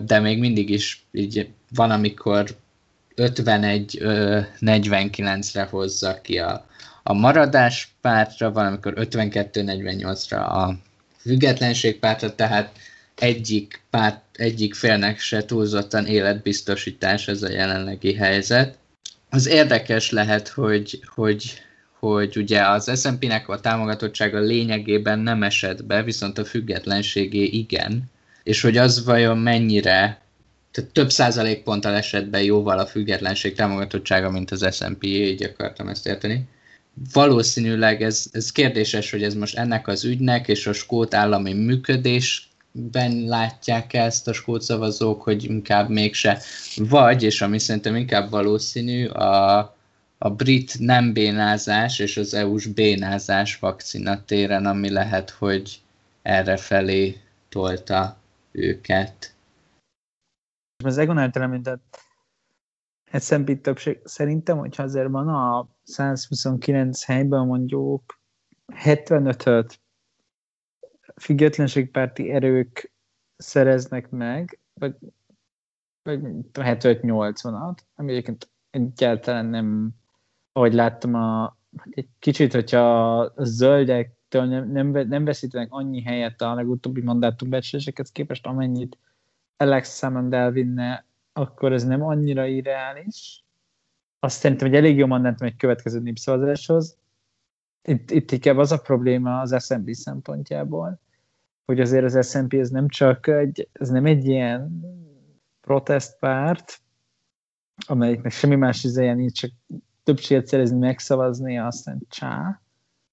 de 0.05 0.19
még 0.21 0.39
mindig 0.39 0.71
is 0.71 1.05
így 1.13 1.49
van, 1.75 1.91
amikor 1.91 2.47
51-49-re 3.17 5.63
hozza 5.63 6.21
ki 6.21 6.39
a, 6.39 6.67
a 7.03 7.13
maradás 7.13 7.95
pártra, 8.01 8.53
van, 8.53 8.67
amikor 8.67 8.93
52-48-ra 8.97 10.49
a 10.49 10.79
függetlenség 11.19 11.99
pártra, 11.99 12.35
tehát 12.35 12.79
egyik, 13.15 13.83
párt, 13.91 14.21
egyik 14.33 14.75
félnek 14.75 15.19
se 15.19 15.45
túlzottan 15.45 16.07
életbiztosítás 16.07 17.29
ez 17.29 17.43
a 17.43 17.51
jelenlegi 17.51 18.15
helyzet. 18.15 18.79
Az 19.31 19.47
érdekes 19.47 20.11
lehet, 20.11 20.49
hogy, 20.49 21.01
hogy, 21.15 21.63
hogy 22.01 22.37
ugye 22.37 22.67
az 22.67 23.01
SMP-nek 23.01 23.49
a 23.49 23.61
támogatottsága 23.61 24.39
lényegében 24.39 25.19
nem 25.19 25.43
esett 25.43 25.85
be, 25.85 26.03
viszont 26.03 26.39
a 26.39 26.45
függetlenségé 26.45 27.43
igen, 27.43 28.03
és 28.43 28.61
hogy 28.61 28.77
az 28.77 29.05
vajon 29.05 29.39
mennyire, 29.39 30.21
tehát 30.71 30.91
több 30.93 31.11
százalékponttal 31.11 31.95
esett 31.95 32.27
be 32.27 32.43
jóval 32.43 32.79
a 32.79 32.87
függetlenség 32.87 33.55
támogatottsága, 33.55 34.31
mint 34.31 34.51
az 34.51 34.75
SMP, 34.77 35.05
így 35.05 35.43
akartam 35.43 35.89
ezt 35.89 36.07
érteni. 36.07 36.49
Valószínűleg 37.13 38.03
ez, 38.03 38.27
ez 38.33 38.53
kérdéses, 38.53 39.11
hogy 39.11 39.23
ez 39.23 39.35
most 39.35 39.59
ennek 39.59 39.89
az 39.89 40.05
ügynek 40.05 40.49
és 40.49 40.67
a 40.67 40.73
skót 40.73 41.15
állami 41.15 41.53
működés 41.53 42.49
ben 42.73 43.25
látják 43.25 43.93
ezt 43.93 44.29
a 44.29 44.33
skót 44.33 44.63
szavazók, 44.63 45.23
hogy 45.23 45.45
inkább 45.45 45.89
mégse. 45.89 46.39
Vagy, 46.77 47.23
és 47.23 47.43
ami 47.43 47.59
szerintem 47.59 47.97
inkább 47.97 48.31
valószínű, 48.31 49.07
a, 49.07 49.75
a 50.23 50.31
brit 50.31 50.79
nem 50.79 51.13
bénázás 51.13 51.99
és 51.99 52.17
az 52.17 52.35
EU-s 52.35 52.67
bénázás 52.67 53.59
vakcinatéren, 53.59 54.67
ami 54.67 54.91
lehet, 54.91 55.31
hogy 55.31 55.83
erre 56.23 56.57
felé 56.57 57.17
tolta 57.49 58.17
őket. 58.51 59.35
Az 60.85 60.99
Egon 60.99 61.19
által 61.19 61.43
említett 61.43 61.99
S&P 63.13 63.61
többség 63.61 64.01
szerintem, 64.05 64.59
hogyha 64.59 64.83
azért 64.83 65.09
van 65.09 65.29
a 65.29 65.69
129 65.83 67.05
helyben 67.05 67.47
mondjuk 67.47 68.21
75-öt 68.73 69.81
függetlenségpárti 71.17 72.31
erők 72.31 72.93
szereznek 73.37 74.11
meg, 74.11 74.59
vagy, 74.75 74.97
vagy 76.03 76.21
75-80-at, 76.53 77.79
ami 77.95 78.11
egyébként 78.11 78.51
egyáltalán 78.71 79.47
nem, 79.47 79.99
ahogy 80.53 80.75
láttam, 80.75 81.15
a, 81.15 81.57
egy 81.91 82.09
kicsit, 82.19 82.53
hogyha 82.53 83.19
a 83.19 83.45
zöldektől 83.45 84.45
nem, 84.45 84.71
nem, 84.71 84.91
nem 84.91 85.25
veszítenek 85.25 85.73
annyi 85.73 86.03
helyet 86.03 86.41
a 86.41 86.55
legutóbbi 86.55 87.01
mandátumbecslésekhez 87.01 88.13
képest, 88.13 88.47
amennyit 88.47 88.99
Alex 89.57 89.99
Salmond 89.99 90.33
elvinne, 90.33 91.05
akkor 91.33 91.73
ez 91.73 91.85
nem 91.85 92.03
annyira 92.03 92.47
irreális. 92.47 93.45
Azt 94.19 94.39
szerintem, 94.39 94.69
hogy 94.69 94.77
elég 94.77 94.97
jó 94.97 95.07
mandátum 95.07 95.47
egy 95.47 95.57
következő 95.57 96.01
népszavazáshoz. 96.01 96.99
Itt, 97.83 98.11
itt 98.11 98.31
inkább 98.31 98.59
az 98.59 98.73
a 98.73 98.81
probléma 98.81 99.41
az 99.41 99.65
SMB 99.65 99.91
szempontjából, 99.93 101.01
hogy 101.65 101.81
azért 101.81 102.05
az 102.05 102.31
S&P 102.31 102.53
ez 102.53 102.71
nem 102.71 102.89
csak 102.89 103.27
egy, 103.27 103.69
ez 103.73 103.89
nem 103.89 104.07
egy 104.07 104.27
ilyen 104.27 104.85
protestpárt, 105.61 106.81
amelyiknek 107.87 108.33
semmi 108.33 108.55
más 108.55 108.85
izeje 108.85 109.15
nincs, 109.15 109.33
csak 109.33 109.51
többséget 110.03 110.47
szerezni, 110.47 110.79
megszavazni, 110.79 111.59
aztán 111.59 112.03
csá, 112.09 112.63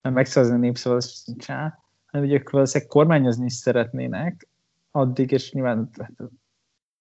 megszavazni 0.02 0.56
a 0.56 0.58
népszavazást, 0.58 1.38
csá, 1.38 1.80
hanem 2.06 2.28
hogy 2.28 2.36
ők 2.36 2.50
valószínűleg 2.50 2.92
kormányozni 2.92 3.46
is 3.46 3.54
szeretnének, 3.54 4.48
addig, 4.92 5.32
és 5.32 5.52
nyilván 5.52 5.90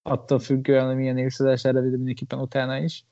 attól 0.03 0.39
függően, 0.39 0.87
hogy 0.87 0.97
milyen 0.97 1.15
népszavazás 1.15 1.65
erre 1.65 1.81
mindenképpen 1.81 2.39
utána 2.39 2.79
is. 2.79 3.05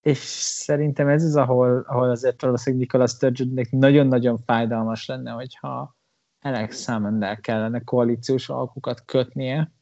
És 0.00 0.18
szerintem 0.18 1.08
ez 1.08 1.24
az, 1.24 1.36
ahol, 1.36 1.84
ahol 1.86 2.10
azért 2.10 2.42
valószínűleg 2.42 2.84
Nicholas 2.84 3.10
Sturgeonnek 3.10 3.70
nagyon-nagyon 3.70 4.38
fájdalmas 4.38 5.06
lenne, 5.06 5.30
hogyha 5.30 5.96
Alex 6.40 6.82
Salmondel 6.82 7.40
kellene 7.40 7.80
koalíciós 7.80 8.48
alkukat 8.48 9.04
kötnie, 9.04 9.72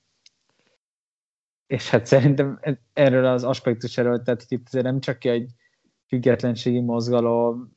és 1.66 1.90
hát 1.90 2.06
szerintem 2.06 2.60
erről 2.92 3.24
az 3.24 3.44
aspektusról, 3.44 4.22
tehát 4.22 4.44
itt 4.48 4.70
nem 4.70 5.00
csak 5.00 5.24
egy 5.24 5.50
függetlenségi 6.06 6.80
mozgalom, 6.80 7.76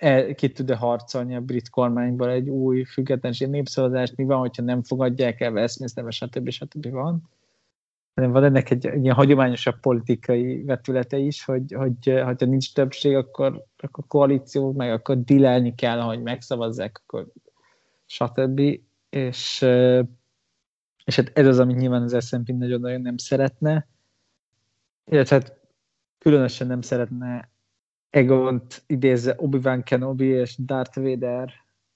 el, 0.00 0.34
ki 0.34 0.52
tud-e 0.52 0.76
harcolni 0.76 1.36
a 1.36 1.40
brit 1.40 1.70
kormányból 1.70 2.30
egy 2.30 2.48
új 2.48 2.84
függetlenség 2.84 3.48
népszavazást, 3.48 4.16
mi 4.16 4.24
van, 4.24 4.38
hogyha 4.38 4.62
nem 4.62 4.82
fogadják 4.82 5.40
el 5.40 5.52
Westminsterbe, 5.52 6.10
stb. 6.10 6.50
stb. 6.50 6.90
van. 6.90 7.28
Hanem 8.14 8.32
van 8.32 8.44
ennek 8.44 8.70
egy, 8.70 8.86
egy 8.86 9.02
ilyen 9.02 9.14
hagyományosabb 9.14 9.80
politikai 9.80 10.62
vetülete 10.62 11.16
is, 11.16 11.44
hogy, 11.44 11.72
hogy 11.72 12.20
ha 12.22 12.34
nincs 12.38 12.74
többség, 12.74 13.16
akkor, 13.16 13.64
akkor 13.76 14.04
koalíció, 14.06 14.72
meg 14.72 14.92
akkor 14.92 15.24
dilelni 15.24 15.74
kell, 15.74 16.00
hogy 16.00 16.22
megszavazzák, 16.22 17.02
akkor 17.04 17.26
stb. 18.06 18.60
És, 19.10 19.66
és 21.10 21.16
hát 21.16 21.30
ez 21.34 21.46
az, 21.46 21.58
amit 21.58 21.76
nyilván 21.76 22.02
az 22.02 22.26
S&P 22.26 22.48
nagyon-nagyon 22.48 23.00
nem 23.00 23.16
szeretne. 23.16 23.86
Illetve 25.04 25.36
hát 25.36 25.60
különösen 26.18 26.66
nem 26.66 26.80
szeretne 26.80 27.50
Egont 28.10 28.82
idézze 28.86 29.34
Obi-Wan 29.36 29.82
Kenobi 29.82 30.26
és 30.26 30.56
Darth 30.58 31.00
Vader 31.00 31.52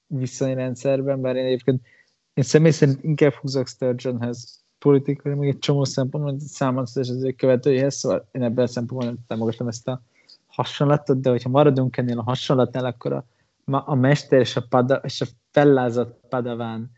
viszonyrendszerben, 0.07 1.21
bár 1.21 1.37
én 1.37 1.45
egyébként 1.45 1.87
én 2.35 2.45
személy 2.45 2.71
szerint 2.71 3.05
inkább 3.05 3.33
húzok 3.33 3.69
Sturgeonhez 3.69 4.65
politikai, 4.79 5.35
meg 5.35 5.49
egy 5.49 5.59
csomó 5.59 5.85
szempontból 5.85 6.37
számomra 6.39 6.83
és 6.95 7.09
az 7.09 7.25
ő 7.25 7.33
követőihez, 7.33 7.95
szóval 7.95 8.29
én 8.33 8.43
ebben 8.43 8.65
a 8.65 8.69
szempontból 8.69 9.17
támogatom 9.27 9.69
ezt 9.69 9.89
a 9.89 10.03
hasonlatot, 10.47 11.21
de 11.21 11.31
hogyha 11.31 11.49
maradunk 11.49 11.97
ennél 11.97 12.19
a 12.19 12.23
hasonlatnál, 12.23 12.85
akkor 12.85 13.13
a, 13.13 13.25
a 13.65 13.95
mester 13.95 14.41
és 14.41 14.57
a, 14.57 14.67
pada, 14.69 14.95
és 14.95 15.21
a 15.21 15.27
fellázadt 15.51 16.29
padaván 16.29 16.91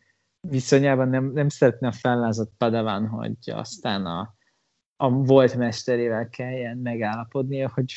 viszonyában 0.49 1.09
nem, 1.09 1.33
nem 1.33 1.49
szeretne 1.49 1.89
a 1.89 1.93
fellázadt 1.93 2.53
padaván, 2.59 3.07
hogy 3.07 3.37
aztán 3.47 4.07
a, 4.07 4.35
a 4.97 5.11
volt 5.11 5.57
mesterével 5.57 6.29
kelljen 6.29 6.77
megállapodnia, 6.77 7.71
hogy, 7.75 7.93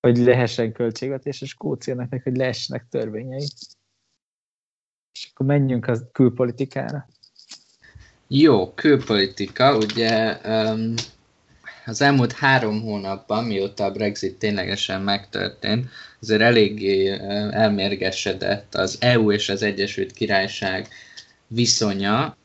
hogy 0.00 0.16
lehessen 0.16 0.72
költségvetés, 0.72 1.40
és 1.40 1.48
Skóciának, 1.48 2.22
hogy 2.22 2.36
lehessenek 2.36 2.86
törvényei. 2.90 3.46
És 5.12 5.30
akkor 5.32 5.46
menjünk 5.46 5.86
a 5.86 6.10
külpolitikára. 6.12 7.06
Jó, 8.26 8.74
külpolitika, 8.74 9.76
ugye 9.76 10.38
um, 10.44 10.94
az 11.86 12.02
elmúlt 12.02 12.32
három 12.32 12.82
hónapban, 12.82 13.44
mióta 13.44 13.84
a 13.84 13.92
Brexit 13.92 14.38
ténylegesen 14.38 15.02
megtörtént, 15.02 15.88
azért 16.20 16.40
eléggé 16.40 17.10
elmérgesedett 17.50 18.74
az 18.74 18.96
EU 19.00 19.32
és 19.32 19.48
az 19.48 19.62
Egyesült 19.62 20.12
Királyság 20.12 20.88
viszonya. 21.54 22.36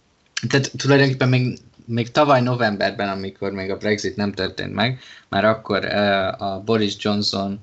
Tehát 0.49 0.71
tulajdonképpen 0.77 1.29
még, 1.29 1.59
még 1.85 2.11
tavaly 2.11 2.41
novemberben, 2.41 3.09
amikor 3.09 3.51
még 3.51 3.71
a 3.71 3.77
Brexit 3.77 4.15
nem 4.15 4.34
történt 4.34 4.73
meg, 4.73 4.99
már 5.29 5.45
akkor 5.45 5.85
a 6.38 6.61
Boris 6.65 6.95
Johnson 6.99 7.59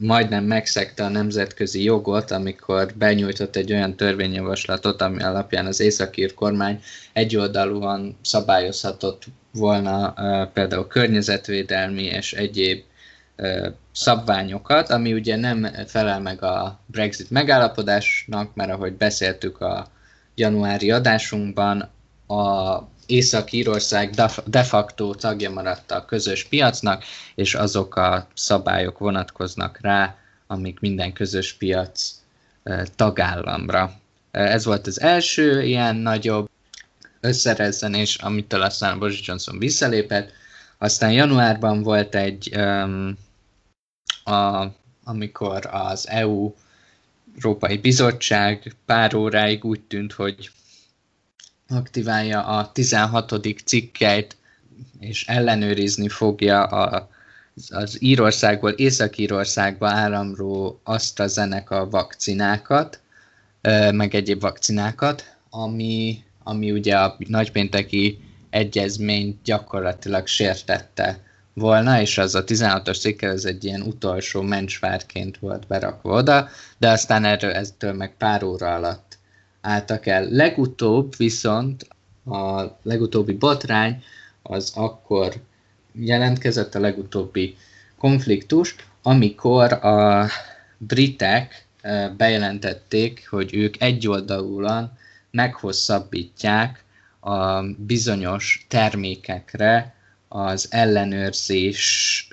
majdnem 0.00 0.44
megszegte 0.44 1.04
a 1.04 1.08
nemzetközi 1.08 1.82
jogot, 1.82 2.30
amikor 2.30 2.92
benyújtott 2.94 3.56
egy 3.56 3.72
olyan 3.72 3.96
törvényjavaslatot, 3.96 5.02
ami 5.02 5.22
alapján 5.22 5.66
az 5.66 5.80
északír 5.80 6.34
kormány 6.34 6.82
egyoldalúan 7.12 8.16
szabályozhatott 8.22 9.24
volna 9.52 10.14
például 10.52 10.86
környezetvédelmi 10.86 12.02
és 12.02 12.32
egyéb 12.32 12.82
szabványokat, 13.92 14.90
ami 14.90 15.12
ugye 15.12 15.36
nem 15.36 15.68
felel 15.86 16.20
meg 16.20 16.42
a 16.42 16.80
Brexit 16.86 17.30
megállapodásnak, 17.30 18.54
mert 18.54 18.70
ahogy 18.70 18.92
beszéltük 18.92 19.60
a 19.60 19.90
januári 20.38 20.90
adásunkban, 20.90 21.90
a 22.26 22.78
Észak-Írország 23.06 24.10
de 24.44 24.62
facto 24.62 25.14
tagja 25.14 25.50
maradt 25.50 25.90
a 25.90 26.04
közös 26.04 26.44
piacnak, 26.44 27.04
és 27.34 27.54
azok 27.54 27.96
a 27.96 28.26
szabályok 28.34 28.98
vonatkoznak 28.98 29.78
rá, 29.80 30.16
amik 30.46 30.80
minden 30.80 31.12
közös 31.12 31.52
piac 31.52 32.14
tagállamra. 32.96 33.92
Ez 34.30 34.64
volt 34.64 34.86
az 34.86 35.00
első 35.00 35.62
ilyen 35.62 35.96
nagyobb 35.96 36.48
összerezzenés, 37.20 38.16
amitől 38.16 38.62
aztán 38.62 38.98
Boris 38.98 39.26
Johnson 39.26 39.58
visszalépett. 39.58 40.32
Aztán 40.78 41.12
januárban 41.12 41.82
volt 41.82 42.14
egy, 42.14 42.52
um, 42.56 43.18
a, 44.24 44.66
amikor 45.04 45.68
az 45.72 46.08
EU 46.08 46.54
Európai 47.42 47.76
Bizottság 47.78 48.74
pár 48.86 49.14
óráig 49.14 49.64
úgy 49.64 49.80
tűnt, 49.80 50.12
hogy 50.12 50.50
aktiválja 51.68 52.44
a 52.44 52.72
16. 52.72 53.34
cikkeit, 53.64 54.36
és 55.00 55.26
ellenőrizni 55.26 56.08
fogja 56.08 56.62
a, 56.62 57.08
az 57.68 58.02
Írországból 58.02 58.70
Észak-Írországba 58.70 59.88
áramló 59.88 60.80
AstraZeneca 60.82 61.88
vakcinákat, 61.90 63.00
meg 63.92 64.14
egyéb 64.14 64.40
vakcinákat, 64.40 65.36
ami, 65.50 66.22
ami 66.42 66.72
ugye 66.72 66.96
a 66.98 67.16
nagypénteki 67.18 68.18
egyezményt 68.50 69.42
gyakorlatilag 69.44 70.26
sértette 70.26 71.27
volna, 71.58 72.00
és 72.00 72.18
az 72.18 72.34
a 72.34 72.44
16-os 72.44 73.00
cikkel 73.00 73.30
ez 73.30 73.44
egy 73.44 73.64
ilyen 73.64 73.80
utolsó 73.80 74.42
mencsvárként 74.42 75.38
volt 75.38 75.66
berakva 75.66 76.12
oda, 76.12 76.48
de 76.78 76.90
aztán 76.90 77.24
erről 77.24 77.52
eztől 77.52 77.92
meg 77.92 78.14
pár 78.16 78.42
óra 78.44 78.74
alatt 78.74 79.18
álltak 79.60 80.06
el. 80.06 80.28
Legutóbb 80.30 81.16
viszont 81.16 81.86
a 82.26 82.62
legutóbbi 82.82 83.32
botrány 83.32 84.02
az 84.42 84.72
akkor 84.74 85.34
jelentkezett 85.92 86.74
a 86.74 86.80
legutóbbi 86.80 87.56
konfliktus, 87.98 88.74
amikor 89.02 89.72
a 89.72 90.26
britek 90.76 91.66
bejelentették, 92.16 93.28
hogy 93.30 93.54
ők 93.54 93.82
egyoldalúan 93.82 94.92
meghosszabbítják 95.30 96.84
a 97.20 97.62
bizonyos 97.62 98.66
termékekre 98.68 99.94
az 100.28 100.66
ellenőrzés 100.70 102.28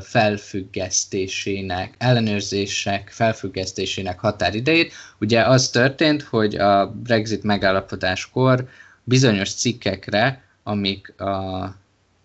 felfüggesztésének, 0.00 1.94
ellenőrzések 1.98 3.08
felfüggesztésének 3.08 4.18
határidejét. 4.18 4.92
Ugye 5.20 5.42
az 5.42 5.68
történt, 5.68 6.22
hogy 6.22 6.56
a 6.56 6.86
Brexit 6.86 7.42
megállapodáskor 7.42 8.68
bizonyos 9.04 9.54
cikkekre, 9.54 10.42
amik 10.62 11.20
a, 11.20 11.64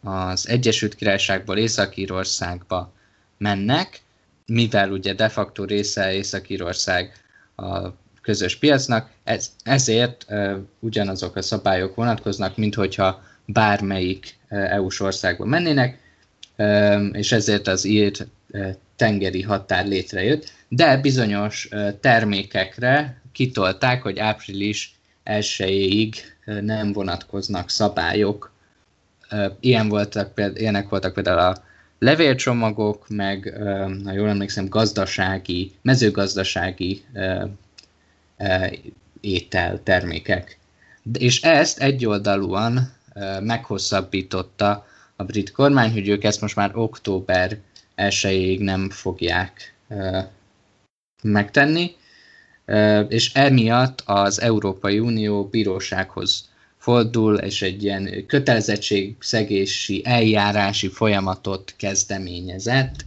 az 0.04 0.48
Egyesült 0.48 0.96
Királyságból 0.96 1.58
Észak-Írországba 1.58 2.94
mennek, 3.38 4.02
mivel 4.46 4.92
ugye 4.92 5.14
de 5.14 5.30
facto 5.30 5.64
része 5.64 6.14
Észak-Írország 6.14 7.14
a 7.56 7.88
közös 8.22 8.56
piacnak, 8.56 9.10
ez, 9.24 9.52
ezért 9.64 10.26
uh, 10.30 10.58
ugyanazok 10.80 11.36
a 11.36 11.42
szabályok 11.42 11.96
vonatkoznak, 11.96 12.58
mint 12.58 12.76
hogyha 12.76 13.24
bármelyik 13.46 14.38
EU-s 14.50 15.00
országba 15.00 15.46
mennének, 15.46 16.00
és 17.12 17.32
ezért 17.32 17.68
az 17.68 17.86
ír 17.86 18.12
tengeri 18.96 19.42
határ 19.42 19.88
létrejött, 19.88 20.52
de 20.68 20.98
bizonyos 20.98 21.70
termékekre 22.00 23.22
kitolták, 23.32 24.02
hogy 24.02 24.20
április 24.20 24.96
1 25.24 26.24
nem 26.62 26.94
vonatkoznak 26.94 27.70
szabályok. 27.70 28.54
Ilyen 29.60 29.90
voltak, 29.90 30.42
ilyenek 30.54 30.90
voltak 30.90 31.14
például 31.14 31.40
a 31.40 31.64
levélcsomagok, 32.00 33.06
meg, 33.10 33.54
ha 34.04 34.12
jól 34.12 34.30
emlékszem, 34.30 34.70
gazdasági, 34.70 35.72
mezőgazdasági 35.82 37.04
étel 39.22 39.84
termékek. 39.84 40.58
És 41.14 41.42
ezt 41.42 41.80
egyoldalúan 41.80 42.94
meghosszabbította 43.42 44.86
a 45.16 45.24
brit 45.24 45.52
kormány, 45.52 45.92
hogy 45.92 46.08
ők 46.08 46.24
ezt 46.24 46.42
most 46.42 46.56
már 46.56 46.72
október 46.74 47.58
1 47.96 48.58
nem 48.60 48.90
fogják 48.90 49.76
megtenni, 51.24 51.96
és 53.08 53.34
emiatt 53.34 54.04
az 54.06 54.42
Európai 54.42 55.00
Unió 55.00 55.46
bírósághoz 55.46 56.50
fordul, 56.78 57.38
és 57.38 57.62
egy 57.62 57.84
ilyen 57.84 58.26
kötelezettségszegési 58.28 60.02
eljárási 60.06 60.88
folyamatot 60.88 61.74
kezdeményezett, 61.78 63.06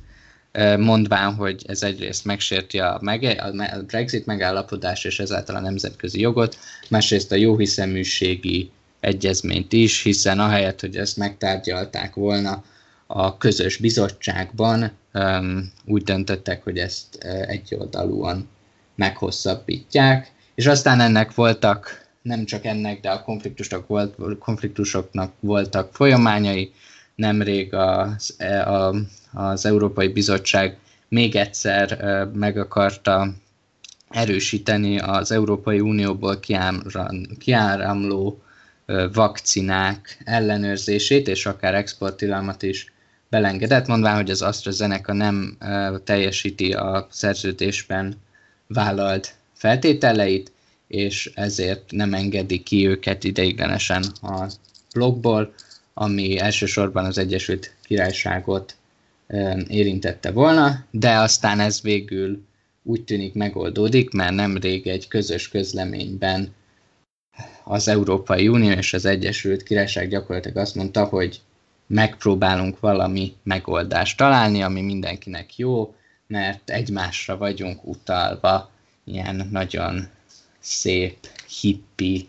mondván, 0.78 1.34
hogy 1.34 1.64
ez 1.66 1.82
egyrészt 1.82 2.24
megsérti 2.24 2.78
a, 2.78 2.98
mege, 3.02 3.30
a 3.30 3.82
Brexit 3.82 4.26
megállapodás 4.26 5.04
és 5.04 5.20
ezáltal 5.20 5.56
a 5.56 5.60
nemzetközi 5.60 6.20
jogot, 6.20 6.58
másrészt 6.88 7.32
a 7.32 7.34
jóhiszeműségi 7.34 8.70
egyezményt 9.00 9.72
is, 9.72 10.02
hiszen 10.02 10.40
ahelyett, 10.40 10.80
hogy 10.80 10.96
ezt 10.96 11.16
megtárgyalták 11.16 12.14
volna 12.14 12.64
a 13.06 13.36
közös 13.36 13.76
bizottságban, 13.76 14.92
úgy 15.84 16.02
döntöttek, 16.02 16.64
hogy 16.64 16.78
ezt 16.78 17.16
egyoldalúan 17.46 18.48
meghosszabbítják, 18.94 20.32
és 20.54 20.66
aztán 20.66 21.00
ennek 21.00 21.34
voltak, 21.34 22.06
nem 22.22 22.44
csak 22.44 22.64
ennek, 22.64 23.00
de 23.00 23.10
a 23.10 23.22
konfliktusok 23.22 23.86
volt, 23.86 24.38
konfliktusoknak 24.38 25.32
voltak 25.40 25.94
folyamányai, 25.94 26.72
nemrég 27.14 27.74
az, 27.74 28.34
e, 28.38 28.72
a, 28.72 28.94
az 29.32 29.66
Európai 29.66 30.08
Bizottság 30.08 30.76
még 31.08 31.36
egyszer 31.36 31.98
meg 32.32 32.56
akarta 32.56 33.28
erősíteni 34.08 34.98
az 34.98 35.30
Európai 35.32 35.80
Unióból 35.80 36.40
kiáramló 37.38 38.42
vakcinák 39.12 40.18
ellenőrzését, 40.24 41.28
és 41.28 41.46
akár 41.46 41.74
exporttilalmat 41.74 42.62
is 42.62 42.92
belengedett, 43.28 43.86
mondván, 43.86 44.16
hogy 44.16 44.30
az 44.30 44.42
AstraZeneca 44.42 45.12
nem 45.12 45.56
teljesíti 46.04 46.72
a 46.72 47.06
szerződésben 47.10 48.14
vállalt 48.66 49.34
feltételeit, 49.52 50.52
és 50.86 51.30
ezért 51.34 51.90
nem 51.90 52.14
engedi 52.14 52.62
ki 52.62 52.88
őket 52.88 53.24
ideiglenesen 53.24 54.04
a 54.22 54.46
blogból, 54.94 55.54
ami 55.94 56.38
elsősorban 56.38 57.04
az 57.04 57.18
Egyesült 57.18 57.74
Királyságot 57.82 58.76
érintette 59.68 60.30
volna, 60.30 60.84
de 60.90 61.16
aztán 61.18 61.60
ez 61.60 61.80
végül 61.82 62.42
úgy 62.82 63.04
tűnik 63.04 63.34
megoldódik, 63.34 64.10
mert 64.10 64.34
nemrég 64.34 64.86
egy 64.86 65.08
közös 65.08 65.48
közleményben 65.48 66.54
az 67.68 67.88
Európai 67.88 68.48
Unió 68.48 68.70
és 68.70 68.92
az 68.92 69.04
Egyesült 69.04 69.62
Királyság 69.62 70.08
gyakorlatilag 70.08 70.56
azt 70.56 70.74
mondta, 70.74 71.04
hogy 71.04 71.40
megpróbálunk 71.86 72.80
valami 72.80 73.34
megoldást 73.42 74.16
találni, 74.16 74.62
ami 74.62 74.80
mindenkinek 74.80 75.56
jó, 75.56 75.94
mert 76.26 76.70
egymásra 76.70 77.36
vagyunk 77.36 77.84
utalva, 77.84 78.70
ilyen 79.04 79.48
nagyon 79.50 80.08
szép, 80.58 81.16
hippi 81.60 82.28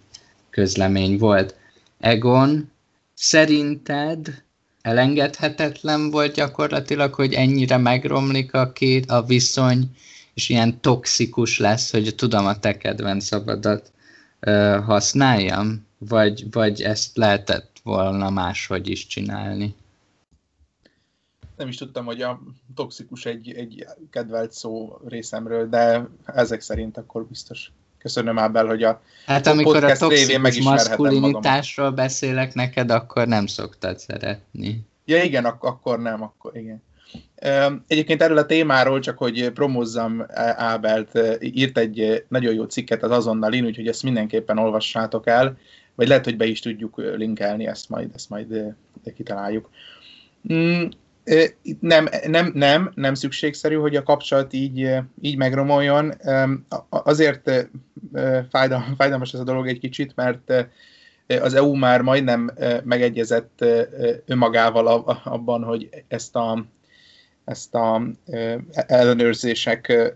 közlemény 0.50 1.18
volt. 1.18 1.56
Egon, 2.00 2.72
szerinted 3.14 4.44
elengedhetetlen 4.82 6.10
volt 6.10 6.34
gyakorlatilag, 6.34 7.14
hogy 7.14 7.34
ennyire 7.34 7.78
megromlik 7.78 8.54
a 8.54 8.72
két 8.72 9.12
a 9.12 9.24
viszony, 9.24 9.90
és 10.34 10.50
ilyen 10.50 10.82
toxikus 10.82 11.60
lesz, 11.60 11.92
hogy 11.92 12.16
tudom 12.16 12.46
a 12.46 12.60
te 12.60 12.78
kedvenc 12.78 13.26
szabadat 13.26 13.92
használjam, 14.86 15.88
vagy, 15.98 16.52
vagy 16.52 16.82
ezt 16.82 17.18
lehetett 17.18 17.80
volna 17.84 18.30
máshogy 18.30 18.90
is 18.90 19.08
csinálni? 19.08 19.76
Nem 21.58 21.68
is 21.68 21.78
tudtam, 21.78 22.06
hogy 22.06 22.22
a 22.22 22.42
toxikus 22.76 23.26
egy, 23.26 23.52
egy 23.52 23.86
kedvelt 24.12 24.52
szó 24.52 25.00
részemről, 25.08 25.70
de 25.70 26.08
ezek 26.26 26.62
szerint 26.62 26.98
akkor 26.98 27.26
biztos. 27.26 27.72
Köszönöm 27.98 28.40
Ábel, 28.40 28.66
hogy 28.66 28.84
a 28.84 29.02
Hát 29.26 29.48
amikor 29.48 29.84
a 29.84 29.98
toxikus 29.98 30.60
maszkulinitásról 30.60 31.90
magamat. 31.90 32.08
beszélek 32.08 32.54
neked, 32.54 32.92
akkor 32.92 33.28
nem 33.28 33.46
szoktad 33.46 34.00
szeretni. 34.00 34.88
Ja 35.06 35.24
igen, 35.24 35.46
ak- 35.46 35.64
akkor 35.64 36.00
nem, 36.00 36.22
akkor 36.22 36.56
igen. 36.58 36.82
Egyébként 37.88 38.22
erről 38.22 38.38
a 38.38 38.46
témáról, 38.46 39.00
csak 39.00 39.18
hogy 39.18 39.50
promózzam 39.50 40.26
Ábelt, 40.56 41.20
írt 41.40 41.78
egy 41.78 42.26
nagyon 42.28 42.54
jó 42.54 42.64
cikket 42.64 43.04
az 43.04 43.12
azonnalin, 43.12 43.66
úgyhogy 43.66 43.88
ezt 43.88 44.04
mindenképpen 44.04 44.58
olvassátok 44.58 45.28
el, 45.28 45.58
vagy 45.96 46.08
lehet, 46.08 46.24
hogy 46.24 46.38
be 46.38 46.46
is 46.46 46.60
tudjuk 46.60 47.02
linkelni, 47.16 47.68
ezt 47.68 47.90
majd, 47.90 48.10
ezt 48.16 48.30
majd 48.30 48.76
kitaláljuk. 49.16 49.70
Mm, 50.54 50.84
nem, 51.80 52.10
nem, 52.28 52.52
nem, 52.54 52.92
nem 52.96 53.14
szükségszerű, 53.14 53.76
hogy 53.76 53.96
a 53.96 54.04
kapcsolat 54.04 54.54
így, 54.54 54.90
így 55.22 55.38
megromoljon. 55.38 56.14
Azért 56.90 57.68
fájdalmas 58.98 59.34
ez 59.34 59.40
a 59.40 59.44
dolog 59.44 59.68
egy 59.68 59.80
kicsit, 59.80 60.16
mert 60.16 60.54
az 61.42 61.54
EU 61.54 61.76
már 61.76 62.02
majdnem 62.02 62.52
megegyezett 62.84 63.66
önmagával 64.26 64.88
abban, 65.24 65.64
hogy 65.64 65.90
ezt 66.08 66.36
a, 66.36 66.66
ezt 67.50 67.76
a 67.76 68.02
ellenőrzések 68.88 70.14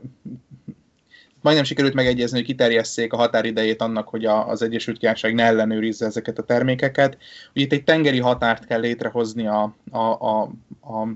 majdnem 1.42 1.64
sikerült 1.64 1.94
megegyezni, 1.94 2.38
hogy 2.38 2.46
kiterjesszék 2.46 3.14
a 3.14 3.18
határidejét 3.18 3.82
annak, 3.82 4.08
hogy 4.08 4.26
a, 4.26 4.48
az 4.48 4.62
Egyesült 4.62 4.98
Királyság 4.98 5.34
ne 5.34 5.44
ellenőrizze 5.44 6.06
ezeket 6.06 6.38
a 6.38 6.44
termékeket. 6.44 7.18
Ugye 7.56 7.66
itt 7.66 7.72
egy 7.72 7.84
tengeri 7.84 8.20
határt 8.20 8.66
kell 8.66 8.80
létrehozni 8.80 9.48
a, 9.48 9.76
a, 9.92 10.00
a, 10.00 10.42
a 10.82 11.08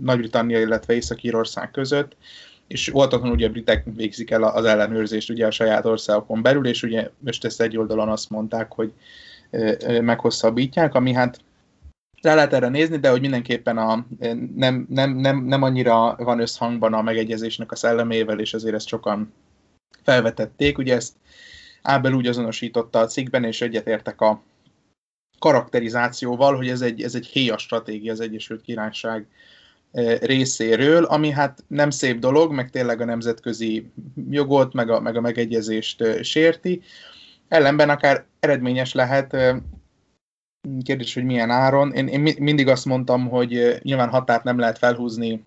Nagy-Britannia, 0.00 0.60
illetve 0.60 0.94
Észak-Írország 0.94 1.70
között, 1.70 2.16
és 2.66 2.88
voltakon 2.88 3.30
ugye 3.30 3.46
a 3.46 3.50
britek 3.50 3.84
végzik 3.94 4.30
el 4.30 4.42
az 4.42 4.64
ellenőrzést 4.64 5.30
ugye 5.30 5.46
a 5.46 5.50
saját 5.50 5.86
országokon 5.86 6.42
belül, 6.42 6.66
és 6.66 6.82
ugye 6.82 7.10
most 7.18 7.44
ezt 7.44 7.60
egy 7.60 7.76
oldalon 7.76 8.08
azt 8.08 8.30
mondták, 8.30 8.72
hogy 8.72 8.92
meghosszabbítják, 10.00 10.94
ami 10.94 11.12
hát 11.12 11.40
rá 12.24 12.34
lehet 12.34 12.52
erre 12.52 12.68
nézni, 12.68 12.96
de 12.96 13.10
hogy 13.10 13.20
mindenképpen 13.20 13.78
a, 13.78 14.06
nem, 14.56 14.86
nem, 14.88 15.16
nem, 15.16 15.44
nem 15.44 15.62
annyira 15.62 16.16
van 16.18 16.40
összhangban 16.40 16.94
a 16.94 17.02
megegyezésnek 17.02 17.72
a 17.72 17.76
szellemével, 17.76 18.38
és 18.38 18.54
ezért 18.54 18.74
ezt 18.74 18.86
sokan 18.86 19.32
felvetették. 20.02 20.78
Ugye 20.78 20.94
ezt 20.94 21.14
Ábel 21.82 22.12
úgy 22.12 22.26
azonosította 22.26 22.98
a 22.98 23.06
cikkben, 23.06 23.44
és 23.44 23.60
egyetértek 23.60 24.20
a 24.20 24.42
karakterizációval, 25.38 26.56
hogy 26.56 26.68
ez 26.68 26.80
egy, 26.80 27.02
ez 27.02 27.14
egy 27.14 27.26
héja 27.26 27.58
stratégia 27.58 28.12
az 28.12 28.20
Egyesült 28.20 28.62
Királyság 28.62 29.26
e, 29.92 30.18
részéről, 30.18 31.04
ami 31.04 31.30
hát 31.30 31.64
nem 31.66 31.90
szép 31.90 32.18
dolog, 32.18 32.52
meg 32.52 32.70
tényleg 32.70 33.00
a 33.00 33.04
nemzetközi 33.04 33.90
jogot, 34.30 34.72
meg 34.72 34.90
a, 34.90 35.00
meg 35.00 35.16
a 35.16 35.20
megegyezést 35.20 36.00
e, 36.00 36.22
sérti. 36.22 36.82
Ellenben 37.48 37.90
akár 37.90 38.24
eredményes 38.40 38.92
lehet, 38.92 39.34
e, 39.34 39.62
Kérdés, 40.82 41.14
hogy 41.14 41.24
milyen 41.24 41.50
áron. 41.50 41.92
Én, 41.92 42.06
én 42.06 42.34
mindig 42.38 42.68
azt 42.68 42.84
mondtam, 42.84 43.28
hogy 43.28 43.78
nyilván 43.82 44.08
határt 44.08 44.44
nem 44.44 44.58
lehet 44.58 44.78
felhúzni 44.78 45.44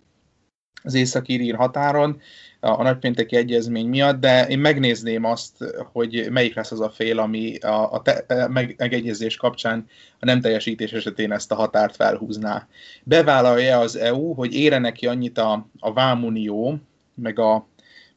az 0.84 0.94
északír 0.94 1.56
határon 1.56 2.22
a, 2.60 2.68
a 2.68 2.84
nagypénteki 2.84 3.36
egyezmény 3.36 3.88
miatt, 3.88 4.20
de 4.20 4.48
én 4.48 4.60
megnézném 4.60 5.24
azt, 5.24 5.64
hogy 5.92 6.28
melyik 6.32 6.56
lesz 6.56 6.72
az 6.72 6.80
a 6.80 6.90
fél, 6.90 7.20
ami 7.20 7.58
a, 7.58 7.94
a 7.94 8.02
te, 8.02 8.48
meg, 8.50 8.76
megegyezés 8.78 9.36
kapcsán 9.36 9.88
a 10.20 10.26
nem 10.26 10.42
teljesítés 10.42 10.92
esetén 10.92 11.32
ezt 11.32 11.52
a 11.52 11.56
határt 11.56 11.96
felhúzná. 11.96 12.68
Bevállalja 13.04 13.80
az 13.80 13.96
EU, 13.96 14.34
hogy 14.34 14.54
ére 14.54 14.78
neki 14.78 15.08
annyit 15.08 15.38
a, 15.38 15.68
a 15.80 15.94
Vámunió, 15.94 16.78
meg, 17.14 17.40
a, 17.40 17.68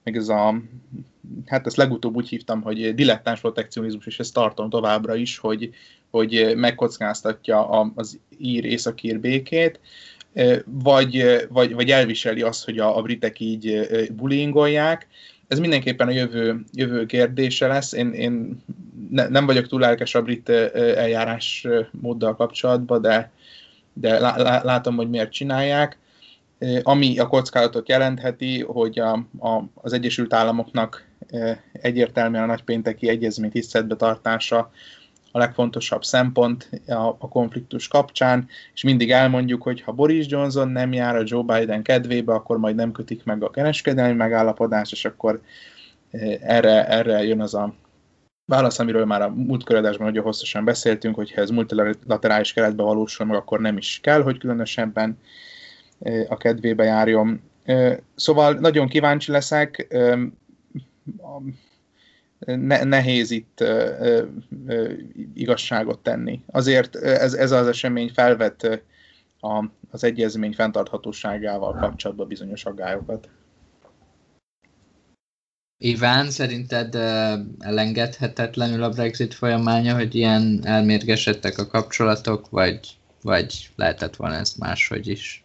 meg 0.02 0.16
ez 0.16 0.28
a 0.28 0.54
hát 1.46 1.66
ezt 1.66 1.76
legutóbb 1.76 2.16
úgy 2.16 2.28
hívtam, 2.28 2.62
hogy 2.62 2.94
dilettáns 2.94 3.40
protekcionizmus, 3.40 4.06
és 4.06 4.18
ezt 4.18 4.34
tartom 4.34 4.70
továbbra 4.70 5.14
is, 5.14 5.38
hogy, 5.38 5.70
hogy 6.10 6.52
megkockáztatja 6.56 7.68
az 7.94 8.18
ír 8.38 8.64
északír 8.64 9.20
békét, 9.20 9.80
vagy, 10.64 11.46
vagy, 11.48 11.74
vagy 11.74 11.90
elviseli 11.90 12.42
azt, 12.42 12.64
hogy 12.64 12.78
a, 12.78 12.96
a 12.96 13.02
britek 13.02 13.40
így 13.40 13.88
bullyingolják. 14.12 15.06
Ez 15.48 15.58
mindenképpen 15.58 16.08
a 16.08 16.10
jövő, 16.10 16.64
jövő 16.72 17.06
kérdése 17.06 17.66
lesz. 17.66 17.92
Én, 17.92 18.12
én 18.12 18.62
ne, 19.10 19.28
nem 19.28 19.46
vagyok 19.46 19.66
túl 19.66 19.80
lelkes 19.80 20.14
a 20.14 20.22
brit 20.22 20.48
eljárás 20.48 21.66
móddal 21.90 22.36
kapcsolatban, 22.36 23.02
de, 23.02 23.30
de 23.92 24.18
lá, 24.18 24.62
látom, 24.62 24.96
hogy 24.96 25.10
miért 25.10 25.32
csinálják. 25.32 25.98
Ami 26.82 27.18
a 27.18 27.26
kockázatot 27.26 27.88
jelentheti, 27.88 28.62
hogy 28.62 28.98
a, 28.98 29.12
a, 29.38 29.64
az 29.74 29.92
Egyesült 29.92 30.32
Államoknak 30.32 31.08
egyértelműen 31.72 32.42
a 32.42 32.46
nagypénteki 32.46 33.08
egyezmény 33.08 33.50
tiszteletbe 33.50 33.96
tartása 33.96 34.70
a 35.32 35.38
legfontosabb 35.38 36.04
szempont 36.04 36.68
a, 36.86 37.28
konfliktus 37.28 37.88
kapcsán, 37.88 38.48
és 38.74 38.82
mindig 38.82 39.10
elmondjuk, 39.10 39.62
hogy 39.62 39.80
ha 39.80 39.92
Boris 39.92 40.26
Johnson 40.28 40.68
nem 40.68 40.92
jár 40.92 41.16
a 41.16 41.22
Joe 41.24 41.42
Biden 41.42 41.82
kedvébe, 41.82 42.34
akkor 42.34 42.58
majd 42.58 42.74
nem 42.74 42.92
kötik 42.92 43.24
meg 43.24 43.42
a 43.42 43.50
kereskedelmi 43.50 44.14
megállapodás, 44.14 44.92
és 44.92 45.04
akkor 45.04 45.40
erre, 46.40 46.88
erre 46.88 47.24
jön 47.24 47.40
az 47.40 47.54
a 47.54 47.74
válasz, 48.44 48.78
amiről 48.78 49.04
már 49.04 49.22
a 49.22 49.30
múlt 49.30 49.64
köredásban 49.64 50.06
nagyon 50.06 50.24
hosszasan 50.24 50.64
beszéltünk, 50.64 51.14
hogy 51.14 51.32
ha 51.32 51.40
ez 51.40 51.50
multilaterális 51.50 52.52
keretbe 52.52 52.82
valósul 52.82 53.26
meg, 53.26 53.36
akkor 53.36 53.60
nem 53.60 53.76
is 53.76 53.98
kell, 54.02 54.22
hogy 54.22 54.38
különösebben 54.38 55.18
a 56.28 56.36
kedvébe 56.36 56.84
járjon. 56.84 57.42
Szóval 58.14 58.52
nagyon 58.52 58.88
kíváncsi 58.88 59.30
leszek, 59.30 59.96
ne, 62.46 62.84
nehéz 62.84 63.30
itt 63.30 63.60
ö, 63.60 64.24
ö, 64.66 64.92
igazságot 65.34 65.98
tenni. 66.02 66.42
Azért 66.46 66.96
ez, 66.96 67.34
ez 67.34 67.50
az 67.50 67.66
esemény 67.66 68.08
felvet 68.08 68.84
a, 69.40 69.64
az 69.90 70.04
egyezmény 70.04 70.52
fenntarthatóságával 70.52 71.74
kapcsolatban 71.74 72.28
bizonyos 72.28 72.64
aggályokat. 72.64 73.28
Iván, 75.82 76.30
szerinted 76.30 76.94
elengedhetetlenül 77.58 78.82
a 78.82 78.90
Brexit 78.90 79.34
folyamánya, 79.34 79.94
hogy 79.94 80.14
ilyen 80.14 80.60
elmérgesedtek 80.64 81.58
a 81.58 81.66
kapcsolatok, 81.66 82.50
vagy, 82.50 82.98
vagy 83.22 83.70
lehetett 83.76 84.16
volna 84.16 84.34
ezt 84.34 84.58
máshogy 84.58 85.08
is? 85.08 85.44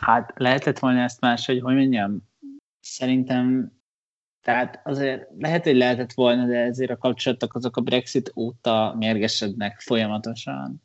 Hát 0.00 0.32
lehetett 0.36 0.78
volna 0.78 1.00
ezt 1.00 1.20
máshogy, 1.20 1.60
hogy 1.60 1.74
mondjam, 1.74 2.28
szerintem 2.80 3.72
tehát 4.46 4.80
azért 4.84 5.28
lehet, 5.38 5.64
hogy 5.64 5.76
lehetett 5.76 6.12
volna, 6.12 6.46
de 6.46 6.58
ezért 6.58 6.90
a 6.90 6.96
kapcsolatok 6.96 7.54
azok 7.54 7.76
a 7.76 7.80
Brexit 7.80 8.32
óta 8.36 8.94
mérgesednek 8.98 9.80
folyamatosan. 9.80 10.82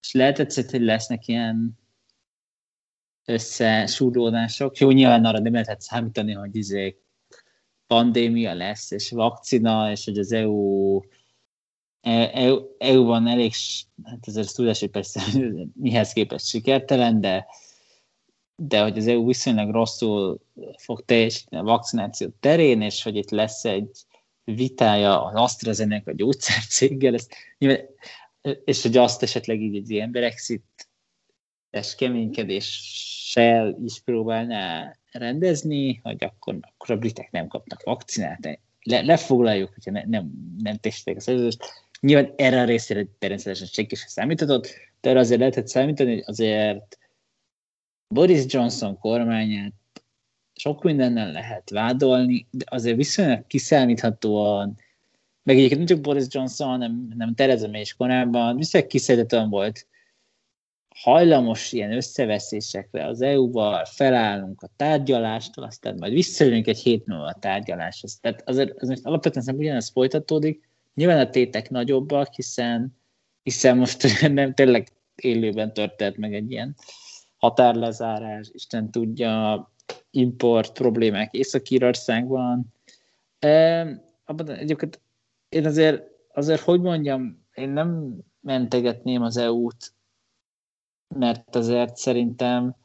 És 0.00 0.12
lehetett, 0.12 0.70
hogy 0.70 0.80
lesznek 0.80 1.28
ilyen 1.28 1.78
összesúródások. 3.24 4.78
Jó, 4.78 4.90
nyilván 4.90 5.24
arra 5.24 5.38
nem 5.38 5.52
lehet 5.52 5.80
számítani, 5.80 6.32
hogy 6.32 6.56
izé 6.56 7.00
pandémia 7.86 8.54
lesz, 8.54 8.90
és 8.90 9.10
vakcina, 9.10 9.90
és 9.90 10.04
hogy 10.04 10.18
az 10.18 10.32
EU 10.32 11.00
EU, 12.00 12.58
EU-ban 12.78 13.26
elég, 13.26 13.52
hát 14.04 14.28
ez 14.36 14.52
tudás, 14.52 14.80
hogy 14.80 14.90
persze 14.90 15.22
mihez 15.74 16.12
képest 16.12 16.46
sikertelen, 16.46 17.20
de 17.20 17.46
de 18.56 18.82
hogy 18.82 18.98
az 18.98 19.06
EU 19.06 19.26
viszonylag 19.26 19.70
rosszul 19.70 20.40
fog 20.76 21.04
teljesíteni 21.04 21.62
a 21.62 21.64
vakcináció 21.64 22.28
terén, 22.40 22.80
és 22.80 23.02
hogy 23.02 23.16
itt 23.16 23.30
lesz 23.30 23.64
egy 23.64 23.90
vitája 24.44 25.24
az 25.24 25.34
AstraZeneca 25.34 26.12
gyógyszercéggel, 26.12 27.14
ezt, 27.14 27.34
és 28.64 28.82
hogy 28.82 28.96
azt 28.96 29.22
esetleg 29.22 29.60
így 29.60 29.76
egy 29.76 29.90
ilyen 29.90 30.10
Brexit 30.10 30.64
keménykedéssel 31.96 33.78
is 33.84 34.00
próbálná 34.00 34.96
rendezni, 35.12 36.00
hogy 36.02 36.24
akkor, 36.24 36.58
akkor 36.60 36.90
a 36.90 36.98
britek 36.98 37.30
nem 37.30 37.48
kapnak 37.48 37.82
vakcinát, 37.82 38.60
le, 38.82 39.00
lefoglaljuk, 39.00 39.72
hogyha 39.72 39.90
ne, 39.90 40.02
nem, 40.04 40.30
nem 40.62 40.76
testék 40.76 41.16
a 41.16 41.20
szerződést. 41.20 41.64
Nyilván 42.00 42.32
erre 42.36 42.60
a 42.60 42.64
részére 42.64 43.06
természetesen 43.18 43.66
senki 43.66 43.94
sem 43.94 44.08
számíthatott, 44.08 44.68
de 45.00 45.10
arra 45.10 45.18
azért 45.18 45.38
lehetett 45.38 45.68
számítani, 45.68 46.12
hogy 46.12 46.22
azért 46.26 46.98
Boris 48.08 48.44
Johnson 48.46 48.98
kormányát 48.98 49.72
sok 50.54 50.82
mindennel 50.82 51.32
lehet 51.32 51.70
vádolni, 51.70 52.46
de 52.50 52.64
azért 52.68 52.96
viszonylag 52.96 53.46
kiszámíthatóan, 53.46 54.78
meg 55.42 55.56
egyébként 55.56 55.78
nem 55.78 55.88
csak 55.88 56.00
Boris 56.00 56.24
Johnson, 56.28 56.68
hanem, 56.68 57.06
hanem 57.10 57.34
Theresa 57.34 57.68
May 57.68 57.80
is 57.80 57.94
korábban, 57.94 58.56
viszonylag 58.56 58.90
kiszámíthatóan 58.90 59.50
volt 59.50 59.86
hajlamos 61.02 61.72
ilyen 61.72 61.92
összeveszésekre 61.92 63.06
az 63.06 63.22
EU-val, 63.22 63.84
felállunk 63.84 64.62
a 64.62 64.70
tárgyalástól, 64.76 65.64
aztán 65.64 65.96
majd 65.98 66.12
visszajönünk 66.12 66.66
egy 66.66 66.78
hét 66.78 67.06
múlva 67.06 67.24
a 67.24 67.36
tárgyaláshoz. 67.40 68.18
Tehát 68.20 68.42
azért, 68.48 68.82
azért 68.82 69.06
alapvetően 69.06 69.44
szerintem 69.44 69.68
ugyanez 69.68 69.90
folytatódik. 69.90 70.68
Nyilván 70.94 71.18
a 71.18 71.30
tétek 71.30 71.70
nagyobbak, 71.70 72.34
hiszen, 72.34 72.96
hiszen 73.42 73.76
most 73.76 74.20
nem 74.28 74.54
tényleg 74.54 74.88
élőben 75.14 75.72
történt 75.72 76.16
meg 76.16 76.34
egy 76.34 76.50
ilyen 76.50 76.76
határlezárás, 77.36 78.48
Isten 78.52 78.90
tudja, 78.90 79.70
import 80.10 80.72
problémák 80.72 81.34
Észak-Írországban. 81.34 82.72
E, 83.38 83.80
abban 84.24 84.50
egyébként 84.50 85.00
én 85.48 85.66
azért, 85.66 86.02
azért, 86.32 86.60
hogy 86.60 86.80
mondjam, 86.80 87.46
én 87.54 87.68
nem 87.68 88.18
mentegetném 88.40 89.22
az 89.22 89.36
EU-t 89.36 89.94
mert 91.08 91.56
azért 91.56 91.96
szerintem 91.96 92.76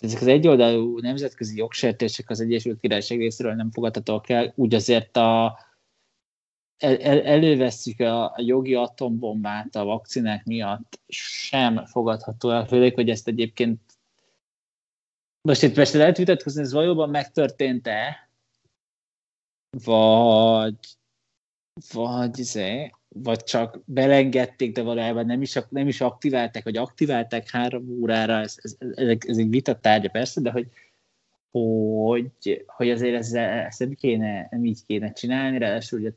ezek 0.00 0.20
az 0.20 0.26
egyoldalú 0.26 0.98
nemzetközi 0.98 1.56
jogsértések 1.56 2.30
az 2.30 2.40
Egyesült 2.40 2.80
Királyság 2.80 3.18
részéről 3.18 3.54
nem 3.54 3.70
fogadhatóak 3.70 4.28
el, 4.28 4.52
úgy 4.56 4.74
azért 4.74 5.16
a, 5.16 5.58
el, 6.78 6.96
el, 6.96 7.22
elővesszük 7.22 8.00
a, 8.00 8.24
a 8.24 8.34
jogi 8.36 8.74
atombombát 8.74 9.74
a 9.74 9.84
vakcinák 9.84 10.44
miatt 10.44 11.00
sem 11.08 11.86
fogadható 11.86 12.50
el, 12.50 12.66
főleg, 12.66 12.94
hogy 12.94 13.10
ezt 13.10 13.28
egyébként 13.28 13.80
most 15.48 15.62
itt 15.62 15.74
persze 15.74 15.98
lehet 15.98 16.16
vitatkozni, 16.16 16.60
ez 16.60 16.72
valóban 16.72 17.10
megtörtént-e, 17.10 18.30
vagy 19.84 20.98
vagy, 21.92 22.38
izé, 22.38 22.90
vagy 23.08 23.44
csak 23.44 23.80
belengedték, 23.84 24.72
de 24.72 24.82
valójában 24.82 25.26
nem 25.26 25.42
is, 25.42 25.58
nem 25.68 25.88
is 25.88 26.00
aktiválták, 26.00 26.64
vagy 26.64 26.76
aktiválták 26.76 27.50
három 27.50 27.88
órára, 27.88 28.38
ez, 28.38 28.56
ez, 28.62 28.76
ez, 28.78 29.16
ez 29.26 29.38
egy 29.38 29.48
vita 29.48 29.78
tárgya 29.78 30.08
persze, 30.08 30.40
de 30.40 30.50
hogy, 30.50 30.68
hogy, 31.50 32.64
hogy 32.66 32.90
azért 32.90 33.14
ezzel, 33.14 33.48
ezt 33.50 33.78
nem, 33.78 33.92
kéne, 33.92 34.48
nem 34.50 34.64
így 34.64 34.84
kéne 34.86 35.12
csinálni, 35.12 35.58
ráadásul 35.58 36.00
hogy 36.00 36.14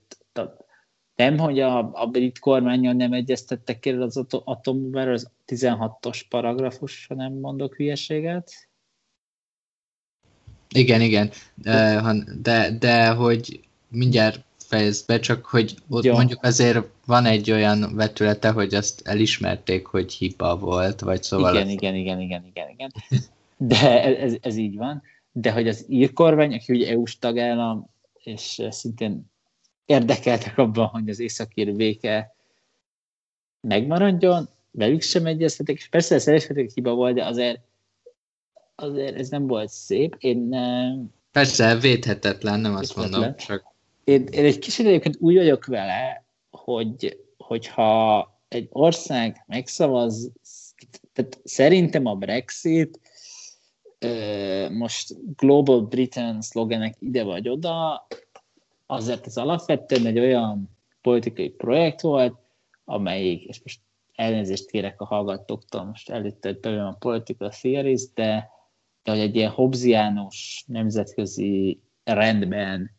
nem, 1.15 1.37
hogy 1.37 1.59
a, 1.59 1.91
a 1.93 2.05
brit 2.05 2.39
kormányon 2.39 2.95
nem 2.95 3.13
egyeztettek 3.13 3.85
el 3.85 4.01
az 4.01 4.25
atombomberről, 4.29 5.13
az 5.13 5.29
16-os 5.47 6.21
paragrafus, 6.29 7.05
ha 7.07 7.15
nem 7.15 7.33
mondok 7.33 7.75
hülyeséget. 7.75 8.51
Igen, 10.73 11.01
igen, 11.01 11.31
de, 12.41 12.77
de, 12.79 13.09
hogy 13.09 13.59
mindjárt 13.87 14.43
fejezd 14.57 15.07
be, 15.07 15.19
csak 15.19 15.45
hogy 15.45 15.75
ott 15.89 16.03
Jó. 16.03 16.13
mondjuk 16.13 16.43
azért 16.43 16.85
van 17.05 17.25
egy 17.25 17.51
olyan 17.51 17.95
vetülete, 17.95 18.49
hogy 18.49 18.73
azt 18.73 19.07
elismerték, 19.07 19.85
hogy 19.85 20.13
hiba 20.13 20.57
volt, 20.57 20.99
vagy 20.99 21.23
szóval... 21.23 21.55
Igen, 21.55 21.69
igen, 21.69 21.95
igen, 21.95 22.19
igen, 22.19 22.45
igen, 22.45 22.69
igen. 22.69 22.91
De 23.57 24.17
ez, 24.17 24.35
ez 24.41 24.55
így 24.55 24.75
van. 24.75 25.01
De 25.31 25.51
hogy 25.51 25.67
az 25.67 25.85
írkormány, 25.89 26.53
aki 26.53 26.73
ugye 26.73 26.89
EU-s 26.89 27.19
tagállam, 27.19 27.89
és 28.23 28.61
szintén 28.69 29.31
érdekeltek 29.91 30.57
abban, 30.57 30.87
hogy 30.87 31.09
az 31.09 31.19
északír 31.19 31.75
béke 31.75 32.35
megmaradjon, 33.67 34.49
velük 34.71 35.01
sem 35.01 35.25
egyeztetek, 35.25 35.75
és 35.75 35.87
persze 35.87 36.15
ez 36.15 36.27
elismerték, 36.27 36.71
hiba 36.73 36.93
volt, 36.93 37.15
de 37.15 37.25
azért, 37.25 37.59
azért 38.75 39.17
ez 39.17 39.29
nem 39.29 39.47
volt 39.47 39.69
szép. 39.69 40.15
Én 40.19 40.55
Persze, 41.31 41.75
védhetetlen, 41.75 42.59
nem 42.59 42.75
azt 42.75 42.93
védhetetlen. 42.93 43.19
mondom, 43.19 43.37
csak 43.37 43.63
én, 44.03 44.25
én 44.31 44.45
egy 44.45 44.59
kicsit 44.59 44.85
egyébként 44.85 45.17
úgy 45.19 45.35
vagyok 45.35 45.65
vele, 45.65 46.23
hogy, 46.51 47.19
hogyha 47.37 48.29
egy 48.47 48.67
ország 48.71 49.43
megszavaz, 49.47 50.31
tehát 51.13 51.39
szerintem 51.43 52.05
a 52.05 52.15
Brexit 52.15 52.99
most 54.71 55.15
Global 55.35 55.81
Britain 55.81 56.41
szlogenek 56.41 56.95
ide 56.99 57.23
vagy 57.23 57.49
oda, 57.49 58.07
azért 58.91 59.25
ez 59.25 59.37
alapvetően 59.37 60.05
egy 60.05 60.19
olyan 60.19 60.77
politikai 61.01 61.49
projekt 61.49 62.01
volt, 62.01 62.37
amelyik, 62.83 63.43
és 63.43 63.61
most 63.63 63.81
elnézést 64.15 64.69
kérek 64.69 65.01
a 65.01 65.05
hallgatóktól, 65.05 65.83
most 65.83 66.09
előtte 66.09 66.53
belőlem 66.53 66.87
a 66.87 66.97
political 66.99 67.49
theories, 67.49 68.11
de, 68.13 68.49
de 69.03 69.11
hogy 69.11 69.19
egy 69.19 69.35
ilyen 69.35 69.51
Hobbesiánus 69.51 70.63
nemzetközi 70.67 71.81
rendben 72.03 72.91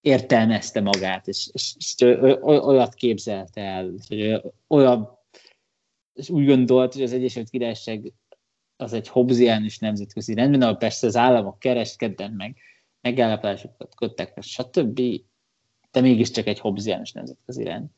értelmezte 0.00 0.80
magát, 0.80 1.28
és, 1.28 1.50
és, 1.52 1.74
és 1.78 1.94
olyat 2.42 2.94
képzelt 2.94 3.56
el, 3.56 3.94
hogy 4.08 4.42
olyan, 4.66 5.18
és 6.12 6.30
úgy 6.30 6.46
gondolt, 6.46 6.92
hogy 6.92 7.02
az 7.02 7.12
Egyesült 7.12 7.50
Királyság 7.50 8.12
az 8.76 8.92
egy 8.92 9.08
Hobbesiánus 9.08 9.78
nemzetközi 9.78 10.34
rendben, 10.34 10.62
ahol 10.62 10.76
persze 10.76 11.06
az 11.06 11.16
államok 11.16 11.58
kereskednek 11.58 12.30
meg, 12.32 12.56
megállapodásokat 13.00 13.94
köttek, 13.94 14.38
stb., 14.40 15.00
de 15.90 16.00
mégiscsak 16.00 16.46
egy 16.46 16.58
Hobbesiánus 16.58 17.12
nemzetközi 17.12 17.64
rend 17.64 17.88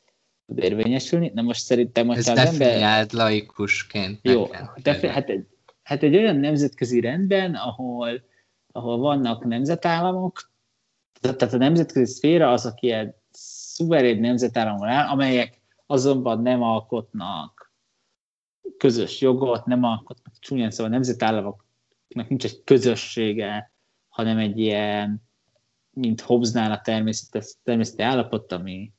tud 0.47 0.59
érvényesülni. 0.59 1.31
Na 1.35 1.43
most 1.43 1.65
szerintem, 1.65 2.11
Ez 2.11 2.29
az 2.29 2.39
ember... 2.39 3.07
laikusként. 3.13 4.19
Jó, 4.23 4.47
de, 4.83 5.11
hát, 5.11 5.29
egy, 5.29 5.47
hát 5.83 6.03
egy 6.03 6.17
olyan 6.17 6.37
nemzetközi 6.37 7.01
rendben, 7.01 7.55
ahol, 7.55 8.23
ahol 8.73 8.99
vannak 8.99 9.45
nemzetállamok, 9.45 10.51
tehát 11.21 11.55
a 11.55 11.57
nemzetközi 11.57 12.13
szféra 12.13 12.53
az, 12.53 12.67
aki 12.67 12.91
egy 12.91 13.15
szuverén 13.31 14.21
nemzetállamon 14.21 14.89
áll, 14.89 15.09
amelyek 15.09 15.61
azonban 15.87 16.43
nem 16.43 16.63
alkotnak 16.63 17.73
közös 18.79 19.21
jogot, 19.21 19.67
nem 19.67 19.83
alkotnak 19.85 20.35
csúnyán 20.39 20.71
szóval 20.71 20.87
a 20.87 20.95
nemzetállamoknak 20.95 22.29
nincs 22.29 22.45
egy 22.45 22.65
közössége, 22.65 23.72
hanem 24.13 24.39
egy 24.39 24.59
ilyen, 24.59 25.23
mint 25.91 26.21
Hobbesnál 26.21 26.73
a 26.73 26.81
természeti, 26.81 27.47
természeti 27.63 28.03
állapot, 28.03 28.53
ami 28.53 28.93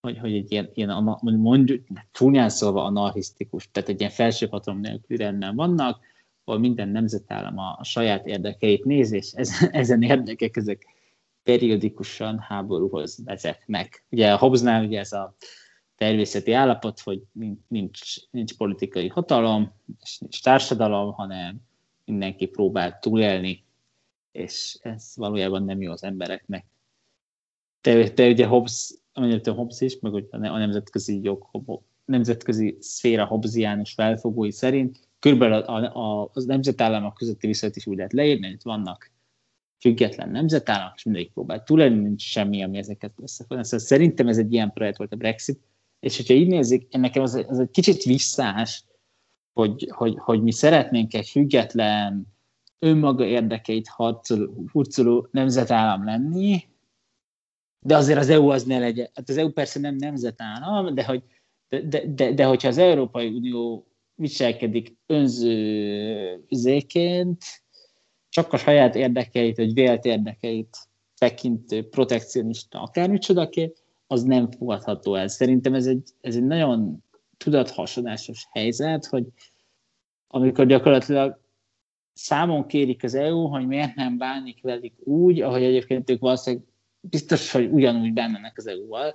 hogy, 0.00 0.18
hogy 0.18 0.34
egy 0.34 0.52
ilyen, 0.52 0.70
ilyen 0.74 1.18
mondjuk, 1.22 1.86
csúnyán 2.12 2.48
szólva 2.48 2.84
anarchisztikus, 2.84 3.68
tehát 3.72 3.88
egy 3.88 3.98
ilyen 3.98 4.12
felső 4.12 4.46
hatalom 4.46 4.80
nélküli 4.80 5.18
rendben 5.18 5.54
vannak, 5.56 6.00
ahol 6.44 6.60
minden 6.60 6.88
nemzetállam 6.88 7.58
a, 7.58 7.84
saját 7.84 8.26
érdekeit 8.26 8.84
néz, 8.84 9.12
és 9.12 9.32
ezen, 9.32 9.70
ezen 9.82 10.02
érdekek 10.02 10.56
ezek 10.56 10.86
periódikusan 11.42 12.38
háborúhoz 12.38 13.18
vezetnek. 13.24 14.04
Ugye 14.10 14.32
a 14.32 14.36
Hobbesnál 14.36 14.84
ugye 14.84 14.98
ez 14.98 15.12
a 15.12 15.36
természeti 15.96 16.52
állapot, 16.52 17.00
hogy 17.00 17.22
nincs, 17.68 18.00
nincs 18.30 18.56
politikai 18.56 19.08
hatalom, 19.08 19.72
és 20.02 20.18
nincs 20.18 20.42
társadalom, 20.42 21.12
hanem 21.12 21.56
mindenki 22.04 22.46
próbál 22.46 22.98
túlélni, 22.98 23.65
és 24.36 24.78
ez 24.82 25.12
valójában 25.14 25.64
nem 25.64 25.80
jó 25.80 25.92
az 25.92 26.02
embereknek. 26.02 26.64
De, 27.80 28.08
de 28.08 28.28
ugye 28.28 28.46
Hobbes, 28.46 28.94
amennyire 29.12 29.50
Hobbes 29.50 29.80
is, 29.80 29.98
meg 30.00 30.14
a 30.30 30.58
nemzetközi 30.58 31.20
jog, 31.22 31.46
nemzetközi 32.04 32.76
szféra 32.80 33.24
Hobbesiánus 33.24 33.92
felfogói 33.92 34.50
szerint, 34.50 35.08
körülbelül 35.18 35.58
a, 35.58 35.94
a, 35.94 36.22
a 36.22 36.42
nemzetállamok 36.46 37.14
közötti 37.14 37.46
viszonyt 37.46 37.76
is 37.76 37.86
úgy 37.86 37.96
lehet 37.96 38.12
leírni, 38.12 38.46
hogy 38.46 38.60
vannak 38.62 39.10
független 39.78 40.28
nemzetállam, 40.28 40.92
és 40.96 41.02
mindegyik 41.02 41.32
próbál 41.32 41.62
túlélni, 41.62 42.00
nincs 42.00 42.22
semmi, 42.22 42.62
ami 42.62 42.78
ezeket 42.78 43.12
összefogja. 43.22 43.64
Szóval 43.64 43.86
szerintem 43.86 44.28
ez 44.28 44.38
egy 44.38 44.52
ilyen 44.52 44.72
projekt 44.72 44.96
volt 44.96 45.12
a 45.12 45.16
Brexit, 45.16 45.60
és 46.00 46.16
hogyha 46.16 46.34
így 46.34 46.48
nézik, 46.48 46.88
nekem 46.96 47.22
az, 47.22 47.44
az 47.48 47.58
egy 47.58 47.70
kicsit 47.70 48.02
visszás, 48.02 48.84
hogy, 49.52 49.90
hogy, 49.90 50.14
hogy 50.18 50.42
mi 50.42 50.52
szeretnénk 50.52 51.14
egy 51.14 51.28
független, 51.28 52.35
önmaga 52.78 53.24
érdekeit 53.24 53.88
hurcoló 54.72 55.28
nemzetállam 55.30 56.04
lenni, 56.04 56.64
de 57.80 57.96
azért 57.96 58.18
az 58.18 58.28
EU 58.28 58.48
az 58.48 58.64
ne 58.64 58.78
legyen. 58.78 59.08
Hát 59.14 59.28
az 59.28 59.36
EU 59.36 59.50
persze 59.50 59.80
nem 59.80 59.94
nemzetállam, 59.94 60.94
de, 60.94 61.04
hogy, 61.04 61.22
de, 61.68 61.80
de, 61.80 62.02
de, 62.06 62.32
de 62.32 62.44
hogyha 62.44 62.68
az 62.68 62.78
Európai 62.78 63.28
Unió 63.28 63.86
viselkedik 64.14 64.96
önző 65.06 66.44
zéként, 66.50 67.44
csak 68.28 68.52
a 68.52 68.56
saját 68.56 68.94
érdekeit, 68.94 69.56
vagy 69.56 69.74
vélt 69.74 70.04
érdekeit 70.04 70.76
tekintő 71.18 71.88
protekcionista 71.88 72.82
akármicsodaké, 72.82 73.72
az 74.06 74.22
nem 74.22 74.50
fogadható 74.50 75.14
el. 75.14 75.28
Szerintem 75.28 75.74
ez 75.74 75.86
egy, 75.86 76.02
ez 76.20 76.36
egy 76.36 76.44
nagyon 76.44 77.04
tudathasadásos 77.36 78.46
helyzet, 78.50 79.06
hogy 79.06 79.24
amikor 80.26 80.66
gyakorlatilag 80.66 81.40
számon 82.16 82.66
kérik 82.66 83.04
az 83.04 83.14
EU, 83.14 83.46
hogy 83.46 83.66
miért 83.66 83.94
nem 83.94 84.18
bánik 84.18 84.62
velük 84.62 84.92
úgy, 85.06 85.40
ahogy 85.40 85.62
egyébként 85.62 86.10
ők 86.10 86.20
valószínűleg 86.20 86.66
biztos, 87.00 87.52
hogy 87.52 87.70
ugyanúgy 87.72 88.12
bánnak 88.12 88.52
az 88.56 88.66
EU-val. 88.66 89.14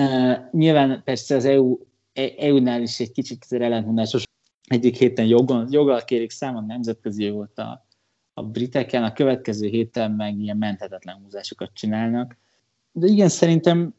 Uh, 0.00 0.50
nyilván 0.50 1.02
persze 1.04 1.36
az 1.36 1.44
EU, 1.44 1.78
EU-nál 2.36 2.82
is 2.82 3.00
egy 3.00 3.12
kicsit 3.12 3.46
ellentmondásos. 3.48 4.24
Egyik 4.68 4.96
héten 4.96 5.26
jogon, 5.26 5.66
joggal 5.70 6.04
kérik 6.04 6.30
számon 6.30 6.64
nemzetközi 6.64 7.30
volt 7.30 7.58
a, 7.58 7.86
a 8.34 8.42
briteken, 8.42 9.04
a 9.04 9.12
következő 9.12 9.68
héten 9.68 10.10
meg 10.10 10.38
ilyen 10.38 10.56
menthetetlen 10.56 11.20
húzásokat 11.22 11.70
csinálnak. 11.74 12.36
De 12.92 13.06
igen, 13.06 13.28
szerintem 13.28 13.94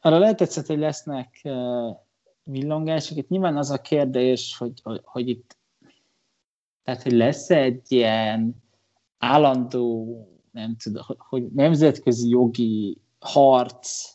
arra 0.00 0.18
lehetett, 0.18 0.66
hogy 0.66 0.78
lesznek 0.78 1.40
uh, 1.44 1.96
villongások. 2.42 3.16
Itt 3.16 3.28
nyilván 3.28 3.56
az 3.56 3.70
a 3.70 3.80
kérdés, 3.80 4.56
hogy, 4.56 4.82
hogy 5.02 5.28
itt 5.28 5.60
tehát, 6.84 7.02
hogy 7.02 7.12
lesz 7.12 7.50
egy 7.50 7.82
ilyen 7.88 8.62
állandó, 9.18 10.16
nem 10.50 10.76
tudom, 10.76 11.02
hogy 11.18 11.52
nemzetközi 11.52 12.28
jogi 12.28 13.00
harc 13.18 14.14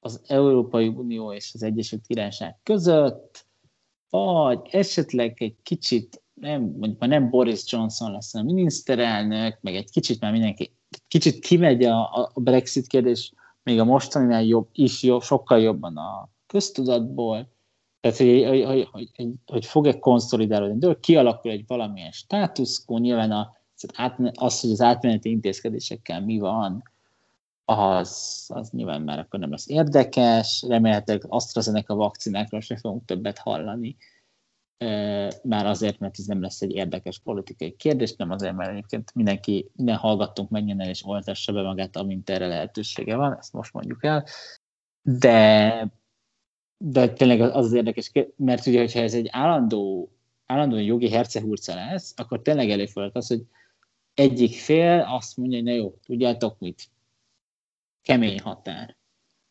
az 0.00 0.20
Európai 0.26 0.88
Unió 0.88 1.32
és 1.32 1.50
az 1.54 1.62
Egyesült 1.62 2.06
Királyság 2.06 2.58
között, 2.62 3.46
vagy 4.10 4.60
esetleg 4.70 5.42
egy 5.42 5.56
kicsit, 5.62 6.22
nem, 6.34 6.62
mondjuk 6.62 6.98
már 6.98 7.08
nem 7.08 7.30
Boris 7.30 7.72
Johnson 7.72 8.12
lesz 8.12 8.34
a 8.34 8.42
miniszterelnök, 8.42 9.58
meg 9.60 9.74
egy 9.74 9.90
kicsit 9.90 10.20
már 10.20 10.32
mindenki, 10.32 10.76
kicsit 11.08 11.38
kimegy 11.38 11.84
a, 11.84 12.30
a 12.34 12.40
Brexit 12.40 12.86
kérdés, 12.86 13.32
még 13.62 13.80
a 13.80 13.84
mostaninál 13.84 14.42
jobb, 14.42 14.68
is 14.72 15.02
jobb, 15.02 15.22
sokkal 15.22 15.60
jobban 15.60 15.96
a 15.96 16.28
köztudatból, 16.46 17.53
tehát, 18.04 18.18
hogy, 18.18 18.44
hogy, 18.44 18.88
hogy, 18.92 19.10
hogy, 19.16 19.32
hogy 19.46 19.66
fog-e 19.66 19.98
konszolidálódni, 19.98 20.78
de 20.78 20.96
kialakul 21.00 21.50
egy 21.50 21.64
valamilyen 21.66 22.10
státuszkó, 22.10 22.98
nyilván 22.98 23.30
a, 23.30 23.56
az, 24.34 24.60
hogy 24.60 24.70
az 24.70 24.80
átmeneti 24.80 25.30
intézkedésekkel 25.30 26.20
mi 26.20 26.38
van, 26.38 26.82
az, 27.64 28.44
az 28.54 28.70
nyilván 28.70 29.02
már 29.02 29.18
akkor 29.18 29.40
nem 29.40 29.50
lesz 29.50 29.68
érdekes, 29.68 30.64
remélhetőleg 30.68 31.24
AstraZeneca 31.28 31.94
vakcinákról 31.94 32.60
se 32.60 32.76
fogunk 32.76 33.04
többet 33.04 33.38
hallani, 33.38 33.96
már 35.42 35.66
azért, 35.66 35.98
mert 35.98 36.18
ez 36.18 36.24
nem 36.24 36.40
lesz 36.40 36.62
egy 36.62 36.72
érdekes 36.72 37.18
politikai 37.18 37.76
kérdés, 37.76 38.16
nem 38.16 38.30
azért, 38.30 38.56
mert 38.56 38.70
egyébként 38.70 39.14
mindenki, 39.14 39.70
minden 39.72 39.96
hallgattunk 39.96 40.50
menjen 40.50 40.80
el 40.80 40.88
és 40.88 41.04
oltassa 41.06 41.52
be 41.52 41.62
magát, 41.62 41.96
amint 41.96 42.30
erre 42.30 42.46
lehetősége 42.46 43.16
van, 43.16 43.36
ezt 43.38 43.52
most 43.52 43.72
mondjuk 43.72 44.04
el, 44.04 44.24
de 45.02 46.02
de 46.76 47.08
tényleg 47.12 47.40
az 47.40 47.64
az 47.64 47.72
érdekes, 47.72 48.12
mert 48.36 48.66
ugye, 48.66 48.78
hogyha 48.78 49.00
ez 49.00 49.14
egy 49.14 49.28
állandó, 49.30 50.10
állandó 50.46 50.76
jogi 50.76 51.10
hercehurca 51.10 51.74
lesz, 51.74 52.14
akkor 52.16 52.42
tényleg 52.42 52.70
előfordult 52.70 53.16
az, 53.16 53.26
hogy 53.26 53.42
egyik 54.14 54.54
fél 54.54 55.06
azt 55.08 55.36
mondja, 55.36 55.58
hogy 55.58 55.66
na 55.66 55.72
jó, 55.72 55.98
tudjátok 56.06 56.58
mit, 56.58 56.88
kemény 58.02 58.40
határ. 58.40 58.96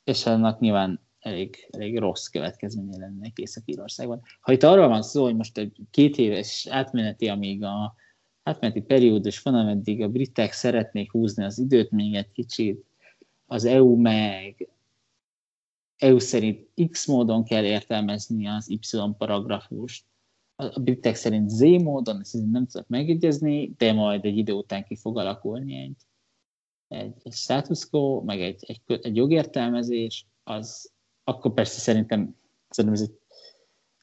És 0.04 0.26
annak 0.26 0.60
nyilván 0.60 1.00
elég, 1.20 1.68
elég 1.72 1.98
rossz 1.98 2.28
következménye 2.28 2.98
lenne 2.98 3.32
Észak-Írországban. 3.36 4.22
Ha 4.42 4.52
itt 4.52 4.64
arról 4.64 4.88
van 4.88 5.02
szó, 5.02 5.24
hogy 5.24 5.36
most 5.36 5.58
egy 5.58 5.78
két 5.92 6.18
éves 6.18 6.68
átmeneti, 6.70 7.28
amíg 7.28 7.64
a 7.64 7.96
átmeneti 8.44 8.82
periódus 8.82 9.42
van, 9.42 9.56
ameddig 9.56 10.02
a 10.02 10.08
britek 10.08 10.52
szeretnék 10.52 11.12
húzni 11.12 11.44
az 11.44 11.60
időt 11.60 11.92
még 11.92 12.16
egy 12.16 12.32
kicsit, 12.32 12.86
az 13.46 13.66
EU 13.66 13.96
meg 13.96 14.68
EU 16.04 16.20
szerint 16.20 16.68
X 16.90 17.06
módon 17.06 17.44
kell 17.44 17.64
értelmezni 17.64 18.48
az 18.48 18.70
Y 18.70 18.80
paragrafust, 19.18 20.06
a 20.56 20.80
britek 20.80 21.16
szerint 21.16 21.50
Z 21.50 21.60
módon, 21.62 22.20
ezt 22.20 22.34
nem 22.52 22.68
tudok 22.68 22.88
megegyezni, 22.88 23.74
de 23.78 23.94
majd 23.94 24.26
egy 24.26 24.38
idő 24.38 24.54
után 24.54 24.84
ki 24.84 24.96
fog 24.96 25.18
alakulni 25.18 25.76
egy, 25.76 25.96
egy, 26.88 27.14
egy 27.24 27.34
status 27.34 27.90
quo, 27.90 28.22
meg 28.22 28.42
egy, 28.42 28.64
egy, 28.68 28.82
egy 29.02 29.16
jogértelmezés, 29.16 30.26
az 30.44 30.92
akkor 31.24 31.54
persze 31.54 31.80
szerintem, 31.80 32.36
szerintem 32.70 33.02
ez 33.02 33.10
egy, 33.10 33.20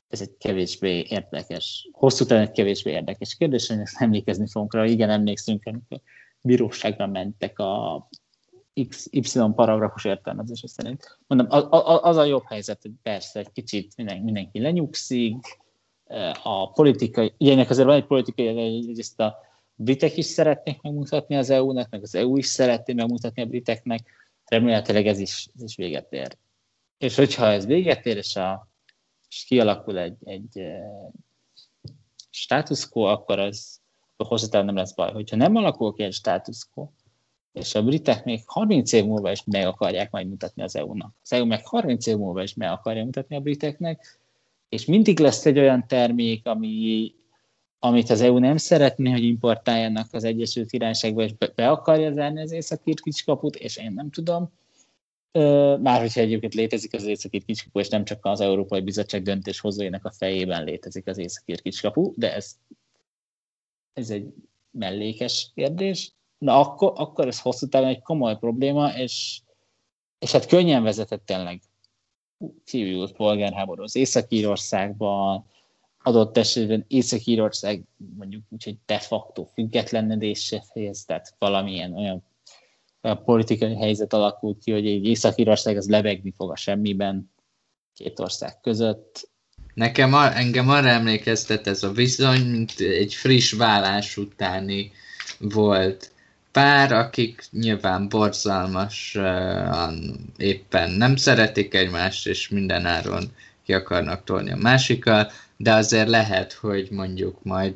ez 0.09 0.20
egy 0.20 0.36
kevésbé 0.36 1.05
érdekes, 1.09 1.89
hosszú 1.93 2.24
távon 2.24 2.44
egy 2.44 2.51
kevésbé 2.51 2.90
érdekes 2.90 3.36
kérdés, 3.36 3.68
hogy 3.68 3.78
ezt 3.78 4.01
emlékezni 4.01 4.48
fogunk 4.48 4.74
rá. 4.74 4.85
Igen, 4.85 5.10
emlékszünk, 5.10 5.62
amikor 5.64 6.01
bíróságra 6.43 7.06
mentek 7.06 7.59
a 7.59 8.09
X, 8.89 9.09
Y 9.11 9.53
paragrafus 9.55 10.05
értelmezése 10.05 10.69
szerint. 10.69 11.19
Mondom, 11.27 11.47
az 12.03 12.17
a 12.17 12.25
jobb 12.25 12.45
helyzet, 12.47 12.83
hogy 12.83 12.93
persze 13.03 13.39
egy 13.39 13.53
kicsit 13.53 13.97
mindenki, 13.97 14.61
lenyugszik, 14.61 15.59
a 16.43 16.73
politikai, 16.73 17.35
ugye 17.39 17.53
ennek 17.53 17.71
azért 17.71 17.87
van 17.87 17.97
egy 17.97 18.07
politikai, 18.07 18.95
ezt 18.99 19.21
a 19.21 19.37
britek 19.75 20.17
is 20.17 20.25
szeretnék 20.25 20.83
megmutatni 20.83 21.37
az 21.37 21.51
EU-nak, 21.51 21.91
meg 21.91 22.03
az 22.03 22.15
EU 22.15 22.37
is 22.37 22.47
szeretné 22.47 22.93
megmutatni 22.93 23.43
a 23.43 23.47
briteknek, 23.47 24.01
remélhetőleg 24.45 25.07
ez 25.07 25.19
is, 25.19 25.49
ez 25.55 25.63
is 25.63 25.77
véget 25.77 26.13
ér. 26.13 26.37
És 26.99 27.17
hogyha 27.17 27.47
ez 27.47 27.67
véget 27.67 28.07
ér, 28.07 28.17
és, 28.17 28.37
a, 28.37 28.69
és 29.29 29.45
kialakul 29.45 29.99
egy, 29.99 30.17
egy 30.25 30.63
status 32.31 32.89
quo, 32.89 33.03
akkor 33.03 33.39
az 33.39 33.81
hosszú 34.17 34.47
nem 34.51 34.77
lesz 34.77 34.95
baj. 34.95 35.13
Hogyha 35.13 35.37
nem 35.37 35.57
alakul 35.57 35.95
ki 35.95 36.03
egy 36.03 36.13
status 36.13 36.67
quo, 36.75 36.89
és 37.52 37.74
a 37.74 37.82
britek 37.82 38.24
még 38.24 38.43
30 38.47 38.93
év 38.93 39.05
múlva 39.05 39.31
is 39.31 39.44
meg 39.44 39.66
akarják 39.66 40.10
majd 40.10 40.28
mutatni 40.28 40.62
az 40.62 40.77
EU-nak. 40.77 41.14
Az 41.22 41.32
EU 41.32 41.44
meg 41.44 41.66
30 41.66 42.06
év 42.06 42.16
múlva 42.16 42.43
is 42.43 42.55
meg 42.55 42.70
akarja 42.70 43.05
mutatni 43.05 43.36
a 43.36 43.40
briteknek, 43.40 44.20
és 44.68 44.85
mindig 44.85 45.18
lesz 45.18 45.47
egy 45.47 45.59
olyan 45.59 45.86
termék, 45.86 46.47
ami, 46.47 47.12
amit 47.78 48.10
az 48.10 48.20
EU 48.20 48.39
nem 48.39 48.56
szeretné, 48.56 49.10
hogy 49.10 49.24
importáljanak 49.24 50.09
az 50.12 50.24
Egyesült 50.24 50.70
Királyságba, 50.70 51.22
és 51.22 51.32
be, 51.55 51.70
akarja 51.70 52.12
zárni 52.12 52.40
az 52.40 52.52
északír 52.52 53.01
kicskaput, 53.01 53.56
és 53.56 53.77
én 53.77 53.93
nem 53.93 54.10
tudom. 54.10 54.52
Már 55.82 56.01
hogyha 56.01 56.20
egyébként 56.20 56.55
létezik 56.55 56.94
az 56.94 57.05
északír 57.05 57.44
kicskapu, 57.44 57.78
és 57.78 57.89
nem 57.89 58.05
csak 58.05 58.24
az 58.24 58.40
Európai 58.40 58.81
Bizottság 58.81 59.22
döntéshozóinak 59.22 60.05
a 60.05 60.10
fejében 60.10 60.64
létezik 60.64 61.06
az 61.06 61.18
északír 61.18 61.62
kicskapu, 61.62 62.12
de 62.16 62.35
ez, 62.35 62.56
ez 63.93 64.10
egy 64.10 64.35
mellékes 64.70 65.51
kérdés 65.55 66.12
na 66.41 66.61
akkor, 66.61 66.93
akkor 66.97 67.27
ez 67.27 67.41
hosszú 67.41 67.67
távon 67.67 67.89
egy 67.89 68.03
komoly 68.03 68.39
probléma, 68.39 68.89
és, 68.89 69.41
és 70.19 70.33
hát 70.33 70.47
könnyen 70.47 70.83
vezetett 70.83 71.27
tényleg 71.27 71.61
civil 72.65 73.12
polgárháború 73.12 73.83
az 73.83 73.97
Észak-Írországban, 73.97 75.45
adott 76.03 76.37
esetben 76.37 76.85
Észak-Írország 76.89 77.83
mondjuk 78.17 78.43
úgy, 78.49 78.65
hogy 78.65 78.77
de 78.87 78.99
facto 78.99 79.45
függetlenedésre 79.45 80.62
fejez, 80.73 81.05
tehát 81.05 81.35
valamilyen 81.39 81.95
olyan, 81.95 82.23
olyan 83.03 83.25
politikai 83.25 83.77
helyzet 83.77 84.12
alakult 84.12 84.59
ki, 84.59 84.73
hogy 84.73 84.87
egy 84.87 85.05
Észak-Írország 85.05 85.77
az 85.77 85.89
lebegni 85.89 86.33
fog 86.37 86.51
a 86.51 86.57
semmiben 86.57 87.33
két 87.95 88.19
ország 88.19 88.61
között. 88.61 89.29
Nekem 89.75 90.15
engem 90.15 90.69
arra 90.69 90.89
emlékeztet 90.89 91.67
ez 91.67 91.83
a 91.83 91.93
viszony, 91.93 92.41
mint 92.41 92.75
egy 92.79 93.15
friss 93.15 93.53
vállás 93.53 94.17
utáni 94.17 94.93
volt 95.39 96.12
pár, 96.52 96.93
akik 96.93 97.43
nyilván 97.51 98.09
borzalmasan 98.09 100.20
éppen 100.36 100.90
nem 100.90 101.16
szeretik 101.16 101.74
egymást, 101.74 102.27
és 102.27 102.48
mindenáron 102.48 103.32
ki 103.64 103.72
akarnak 103.72 104.24
tolni 104.24 104.51
a 104.51 104.56
másikkal, 104.56 105.31
de 105.56 105.72
azért 105.72 106.09
lehet, 106.09 106.52
hogy 106.52 106.89
mondjuk 106.90 107.43
majd, 107.43 107.74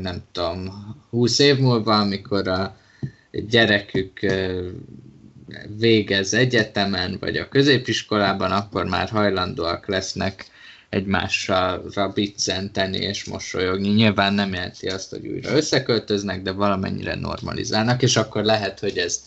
nem 0.00 0.22
tudom, 0.32 0.86
20 1.10 1.38
év 1.38 1.58
múlva, 1.58 1.98
amikor 1.98 2.48
a 2.48 2.76
gyerekük 3.30 4.20
végez 5.78 6.34
egyetemen, 6.34 7.16
vagy 7.20 7.36
a 7.36 7.48
középiskolában, 7.48 8.52
akkor 8.52 8.84
már 8.84 9.08
hajlandóak 9.08 9.86
lesznek 9.86 10.46
egymással 10.92 12.12
biccenteni 12.14 12.96
és 12.96 13.24
mosolyogni. 13.24 13.88
Nyilván 13.88 14.34
nem 14.34 14.52
jelenti 14.52 14.88
azt, 14.88 15.10
hogy 15.10 15.26
újra 15.26 15.56
összeköltöznek, 15.56 16.42
de 16.42 16.50
valamennyire 16.50 17.14
normalizálnak, 17.14 18.02
és 18.02 18.16
akkor 18.16 18.44
lehet, 18.44 18.78
hogy 18.78 18.98
ez, 18.98 19.22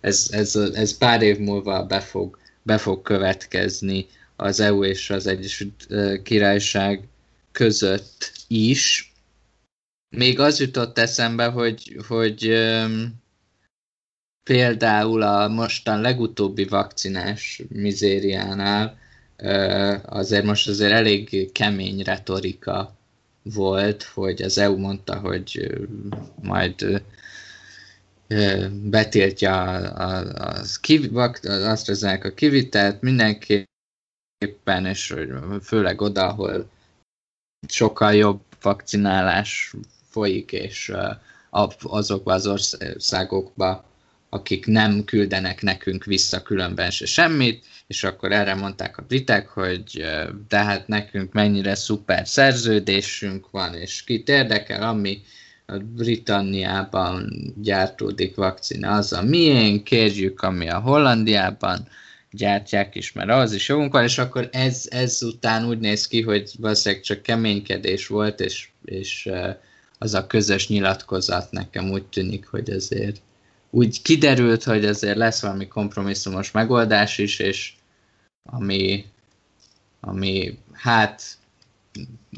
ez, 0.00 0.28
ez, 0.30 0.54
ez 0.56 0.98
pár 0.98 1.22
év 1.22 1.38
múlva 1.38 1.84
be 1.84 2.00
fog, 2.00 2.38
be 2.62 2.78
fog 2.78 3.02
következni 3.02 4.06
az 4.36 4.60
EU 4.60 4.84
és 4.84 5.10
az 5.10 5.26
Egyesült 5.26 5.86
Királyság 6.22 7.08
között 7.52 8.32
is. 8.48 9.12
Még 10.16 10.40
az 10.40 10.60
jutott 10.60 10.98
eszembe, 10.98 11.44
hogy, 11.44 11.96
hogy 12.08 12.52
például 14.42 15.22
a 15.22 15.48
mostan 15.48 16.00
legutóbbi 16.00 16.64
vakcinás 16.64 17.62
mizériánál 17.68 19.00
azért 20.02 20.44
most 20.44 20.68
azért 20.68 20.92
elég 20.92 21.52
kemény 21.52 22.02
retorika 22.02 22.96
volt, 23.42 24.02
hogy 24.02 24.42
az 24.42 24.58
EU 24.58 24.76
mondta, 24.76 25.18
hogy 25.18 25.76
majd 26.42 27.02
betiltja 28.82 29.62
az, 29.62 30.34
az, 30.34 31.38
az 31.42 31.62
AstraZeneca 31.62 32.34
kivitelt, 32.34 33.00
mindenki 33.00 33.64
éppen, 34.38 34.86
és 34.86 35.14
főleg 35.62 36.00
oda, 36.00 36.26
ahol 36.28 36.70
sokkal 37.68 38.14
jobb 38.14 38.40
vakcinálás 38.62 39.74
folyik, 40.10 40.52
és 40.52 40.92
azokba 41.80 42.32
az 42.32 42.46
országokba, 42.46 43.84
akik 44.28 44.66
nem 44.66 45.04
küldenek 45.04 45.62
nekünk 45.62 46.04
vissza 46.04 46.42
különben 46.42 46.90
se 46.90 47.06
semmit, 47.06 47.64
és 47.92 48.04
akkor 48.04 48.32
erre 48.32 48.54
mondták 48.54 48.98
a 48.98 49.02
britek, 49.02 49.48
hogy 49.48 50.04
de 50.48 50.56
hát 50.56 50.88
nekünk 50.88 51.32
mennyire 51.32 51.74
szuper 51.74 52.28
szerződésünk 52.28 53.50
van, 53.50 53.74
és 53.74 54.04
kit 54.04 54.28
érdekel, 54.28 54.82
ami 54.82 55.22
a 55.66 55.76
Britanniában 55.76 57.32
gyártódik 57.56 58.34
vakcina, 58.34 58.94
az 58.94 59.12
a 59.12 59.22
miénk, 59.22 59.84
kérjük, 59.84 60.40
ami 60.40 60.68
a 60.68 60.78
Hollandiában 60.78 61.88
gyártják 62.30 62.94
is, 62.94 63.12
mert 63.12 63.30
az 63.30 63.52
is 63.52 63.68
jogunk 63.68 63.92
van, 63.92 64.04
és 64.04 64.18
akkor 64.18 64.48
ez, 64.52 64.86
ez 64.90 65.22
után 65.22 65.66
úgy 65.66 65.78
néz 65.78 66.06
ki, 66.06 66.22
hogy 66.22 66.50
valószínűleg 66.58 67.04
csak 67.04 67.22
keménykedés 67.22 68.06
volt, 68.06 68.40
és, 68.40 68.68
és 68.84 69.30
az 69.98 70.14
a 70.14 70.26
közös 70.26 70.68
nyilatkozat 70.68 71.50
nekem 71.50 71.90
úgy 71.90 72.04
tűnik, 72.04 72.46
hogy 72.46 72.70
azért 72.70 73.20
úgy 73.70 74.02
kiderült, 74.02 74.64
hogy 74.64 74.84
azért 74.84 75.16
lesz 75.16 75.42
valami 75.42 75.68
kompromisszumos 75.68 76.50
megoldás 76.50 77.18
is, 77.18 77.38
és 77.38 77.72
ami, 78.44 79.04
ami 80.00 80.58
hát 80.72 81.22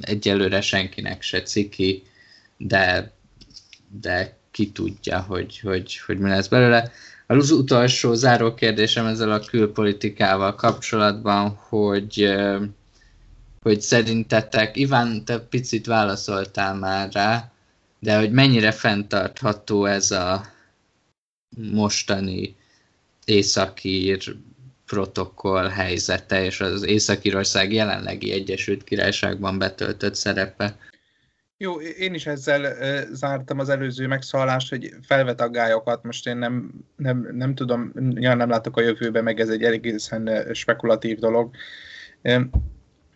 egyelőre 0.01 0.61
senkinek 0.61 1.23
se 1.23 1.43
ciki, 1.43 2.03
de, 2.57 3.13
de 4.01 4.37
ki 4.51 4.73
tudja, 4.73 5.21
hogy, 5.21 5.59
hogy, 5.59 5.99
hogy 5.99 6.19
mi 6.19 6.29
lesz 6.29 6.49
belőle. 6.49 6.93
Az 7.27 7.51
utolsó 7.51 8.15
záró 8.15 8.55
kérdésem 8.55 9.07
ezzel 9.07 9.33
a 9.33 9.41
külpolitikával 9.41 10.55
kapcsolatban, 10.55 11.49
hogy, 11.49 12.35
hogy 13.63 13.81
szerintetek, 13.81 14.77
Iván, 14.77 15.25
te 15.25 15.39
picit 15.41 15.87
válaszoltál 15.87 16.75
már 16.75 17.13
rá, 17.13 17.53
de 17.99 18.19
hogy 18.19 18.31
mennyire 18.31 18.73
fenntartható 18.73 19.85
ez 19.85 20.11
a 20.11 20.53
mostani 21.57 22.57
északír 23.25 24.37
protokoll 24.95 25.69
helyzete 25.69 26.45
és 26.45 26.61
az 26.61 26.87
Észak-Írország 26.87 27.73
jelenlegi 27.73 28.33
Egyesült 28.33 28.85
Királyságban 28.85 29.59
betöltött 29.59 30.15
szerepe. 30.15 30.77
Jó, 31.57 31.81
én 31.81 32.15
is 32.15 32.27
ezzel 32.27 32.75
zártam 33.13 33.59
az 33.59 33.69
előző 33.69 34.07
megszólalást, 34.07 34.69
hogy 34.69 34.95
felvet 35.03 35.41
aggályokat, 35.41 36.03
most 36.03 36.27
én 36.27 36.37
nem, 36.37 36.71
nem, 36.97 37.29
nem 37.33 37.55
tudom, 37.55 37.93
nyilván 37.95 38.37
nem 38.37 38.49
látok 38.49 38.77
a 38.77 38.81
jövőbe, 38.81 39.21
meg 39.21 39.41
ez 39.41 39.49
egy 39.49 39.63
egészen 39.63 40.49
spekulatív 40.53 41.19
dolog. 41.19 41.55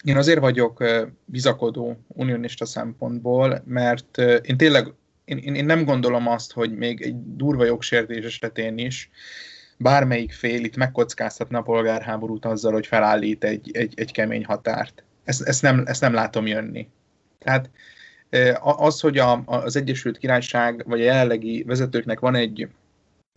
Én 0.04 0.16
azért 0.16 0.40
vagyok 0.40 0.84
bizakodó 1.24 2.04
unionista 2.06 2.66
szempontból, 2.66 3.62
mert 3.66 4.18
én 4.42 4.56
tényleg 4.56 4.92
én, 5.24 5.38
én 5.38 5.64
nem 5.64 5.84
gondolom 5.84 6.28
azt, 6.28 6.52
hogy 6.52 6.76
még 6.76 7.02
egy 7.02 7.34
durva 7.36 7.64
jogsértés 7.64 8.24
esetén 8.24 8.78
is 8.78 9.10
bármelyik 9.78 10.32
fél 10.32 10.64
itt 10.64 10.76
megkockáztatna 10.76 11.58
a 11.58 11.62
polgárháborút 11.62 12.44
azzal, 12.44 12.72
hogy 12.72 12.86
felállít 12.86 13.44
egy, 13.44 13.70
egy, 13.72 13.92
egy 13.96 14.12
kemény 14.12 14.44
határt. 14.44 15.04
Ezt, 15.24 15.42
ezt, 15.42 15.62
nem, 15.62 15.82
ezt 15.86 16.00
nem 16.00 16.12
látom 16.12 16.46
jönni. 16.46 16.88
Tehát 17.38 17.70
az, 18.60 19.00
hogy 19.00 19.18
a, 19.18 19.42
az 19.44 19.76
Egyesült 19.76 20.18
Királyság 20.18 20.84
vagy 20.86 21.00
a 21.00 21.04
jelenlegi 21.04 21.62
vezetőknek 21.62 22.20
van 22.20 22.34
egy, 22.34 22.68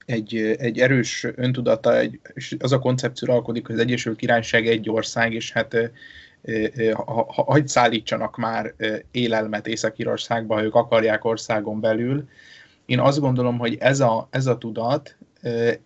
egy, 0.06 0.36
egy 0.58 0.80
erős 0.80 1.28
öntudata, 1.36 1.98
egy, 1.98 2.20
és 2.34 2.56
az 2.60 2.72
a 2.72 2.80
koncepció 2.80 3.34
alkodik, 3.34 3.66
hogy 3.66 3.76
az 3.76 3.82
Egyesült 3.82 4.18
Királyság 4.18 4.68
egy 4.68 4.90
ország, 4.90 5.34
és 5.34 5.52
hát 5.52 5.92
hagy 7.28 7.68
szállítsanak 7.68 8.38
már 8.38 8.74
élelmet 9.12 9.68
Észak-Írországba, 9.68 10.56
ha 10.56 10.64
ők 10.64 10.76
akarják 10.76 11.26
országon 11.26 11.80
belül. 11.80 12.28
Én 12.86 13.00
azt 13.00 13.20
gondolom, 13.20 13.58
hogy 13.58 13.78
ez 13.80 14.00
a, 14.00 14.28
ez 14.32 14.46
a 14.46 14.58
tudat 14.58 15.18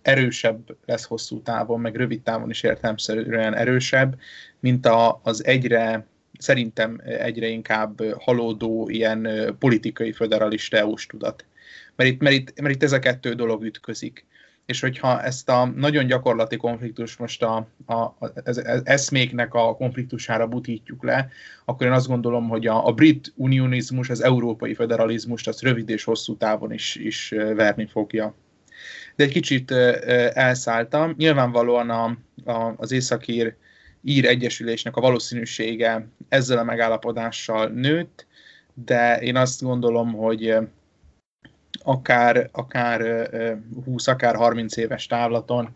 erősebb 0.02 0.78
lesz 0.86 1.06
hosszú 1.06 1.42
távon, 1.42 1.80
meg 1.80 1.96
rövid 1.96 2.22
távon 2.22 2.50
is 2.50 2.64
értelmszerűen 2.64 3.56
erősebb, 3.56 4.20
mint 4.60 4.86
a, 4.86 5.20
az 5.24 5.46
egyre 5.46 6.06
szerintem 6.38 7.02
egyre 7.04 7.48
inkább 7.48 8.02
halódó 8.20 8.90
ilyen 8.90 9.30
politikai 9.60 10.12
föderalista 10.12 10.78
EU-s 10.78 11.06
tudat. 11.06 11.46
Mert 11.96 12.10
itt, 12.10 12.22
mert, 12.22 12.36
itt, 12.36 12.62
mert 12.62 12.76
itt 12.76 12.84
ez 12.84 12.92
a 12.92 13.00
kettő 13.00 13.34
dolog 13.34 13.64
ütközik 13.64 14.26
és 14.66 14.80
hogyha 14.80 15.22
ezt 15.22 15.50
a 15.50 15.66
nagyon 15.66 16.06
gyakorlati 16.06 16.58
konfliktus 16.58 17.18
most 17.18 17.44
a, 17.44 17.68
a, 17.86 18.16
az 18.44 18.66
eszméknek 18.86 19.54
a 19.54 19.76
konfliktusára 19.76 20.48
butítjuk 20.48 21.04
le, 21.04 21.30
akkor 21.66 21.86
én 21.86 21.94
azt 21.94 22.08
gondolom, 22.08 22.48
hogy 22.48 22.68
a, 22.68 22.88
a 22.88 22.94
brit 22.94 23.34
unionizmus, 23.36 24.10
az 24.10 24.24
európai 24.24 24.74
federalizmust 24.74 25.48
az 25.48 25.62
rövid 25.62 25.90
és 25.90 26.04
hosszú 26.04 26.38
távon 26.38 26.72
is, 26.72 26.96
is 26.96 27.30
verni 27.56 27.86
fogja. 27.86 28.36
De 29.16 29.24
egy 29.24 29.32
kicsit 29.32 29.72
elszálltam. 30.34 31.14
Nyilvánvalóan 31.18 31.90
a, 31.90 32.18
a, 32.52 32.74
az 32.78 32.92
északír 32.92 33.56
ír 34.04 34.26
egyesülésnek 34.26 34.96
a 34.96 35.02
valószínűsége 35.02 36.08
ezzel 36.30 36.58
a 36.58 36.64
megállapodással 36.64 37.68
nőtt, 37.68 38.26
de 38.74 39.20
én 39.22 39.36
azt 39.36 39.62
gondolom, 39.62 40.14
hogy 40.14 40.56
akár, 41.84 42.50
akár 42.52 43.30
20, 43.86 44.08
akár 44.08 44.36
30 44.36 44.78
éves 44.78 45.08
távlaton 45.08 45.76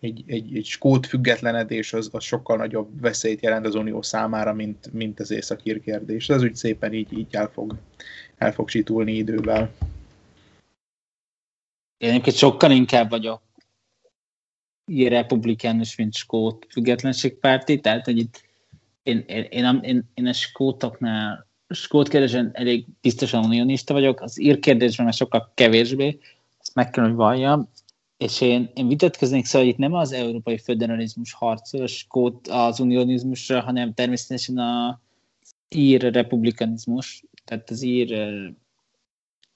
egy, 0.00 0.24
egy, 0.26 0.56
egy 0.56 0.64
skót 0.64 1.06
függetlenedés 1.06 1.92
az, 1.92 2.08
az 2.12 2.24
sokkal 2.24 2.56
nagyobb 2.56 3.00
veszélyt 3.00 3.42
jelent 3.42 3.66
az 3.66 3.74
Unió 3.74 4.02
számára, 4.02 4.54
mint, 4.54 4.92
mint 4.92 5.20
az 5.20 5.30
északír 5.30 5.80
kérdés. 5.80 6.28
Ez 6.28 6.42
úgy 6.42 6.54
szépen 6.54 6.92
így, 6.92 7.18
így 7.18 7.26
el, 7.30 7.50
fog, 7.52 7.74
el 8.36 8.52
fog 8.52 8.68
situlni 8.68 9.12
idővel. 9.12 9.70
Én 11.98 12.10
egyébként 12.10 12.36
sokkal 12.36 12.70
inkább 12.70 13.10
vagyok 13.10 13.42
ilyen 14.84 15.10
republikánus, 15.10 15.96
mint 15.96 16.14
skót 16.14 16.66
függetlenségpárti, 16.70 17.80
tehát 17.80 18.04
hogy 18.04 18.18
itt 18.18 18.42
én, 19.02 19.24
én, 19.26 19.42
én, 19.42 19.80
én, 19.82 20.10
én 20.14 20.26
a 20.26 20.32
skótoknál 20.32 21.46
skót 21.68 22.08
kérdésen 22.08 22.50
elég 22.52 22.86
biztosan 23.00 23.44
unionista 23.44 23.92
vagyok, 23.92 24.20
az 24.20 24.40
ír 24.40 24.58
kérdésben 24.58 25.04
már 25.04 25.14
sokkal 25.14 25.52
kevésbé, 25.54 26.18
ezt 26.58 26.74
meg 26.74 26.90
kell, 26.90 27.04
hogy 27.04 27.14
valljam, 27.14 27.68
és 28.16 28.40
én, 28.40 28.70
én 28.74 28.88
vitatkoznék, 28.88 29.44
szóval 29.44 29.68
itt 29.68 29.76
nem 29.76 29.94
az 29.94 30.12
európai 30.12 30.58
föderalizmus 30.58 31.32
harcol 31.32 31.86
skót 31.86 32.48
az 32.48 32.80
unionizmusra, 32.80 33.60
hanem 33.60 33.94
természetesen 33.94 34.58
a 34.58 35.00
ír 35.68 36.12
republikanizmus, 36.12 37.24
tehát 37.44 37.70
az 37.70 37.82
ír, 37.82 38.12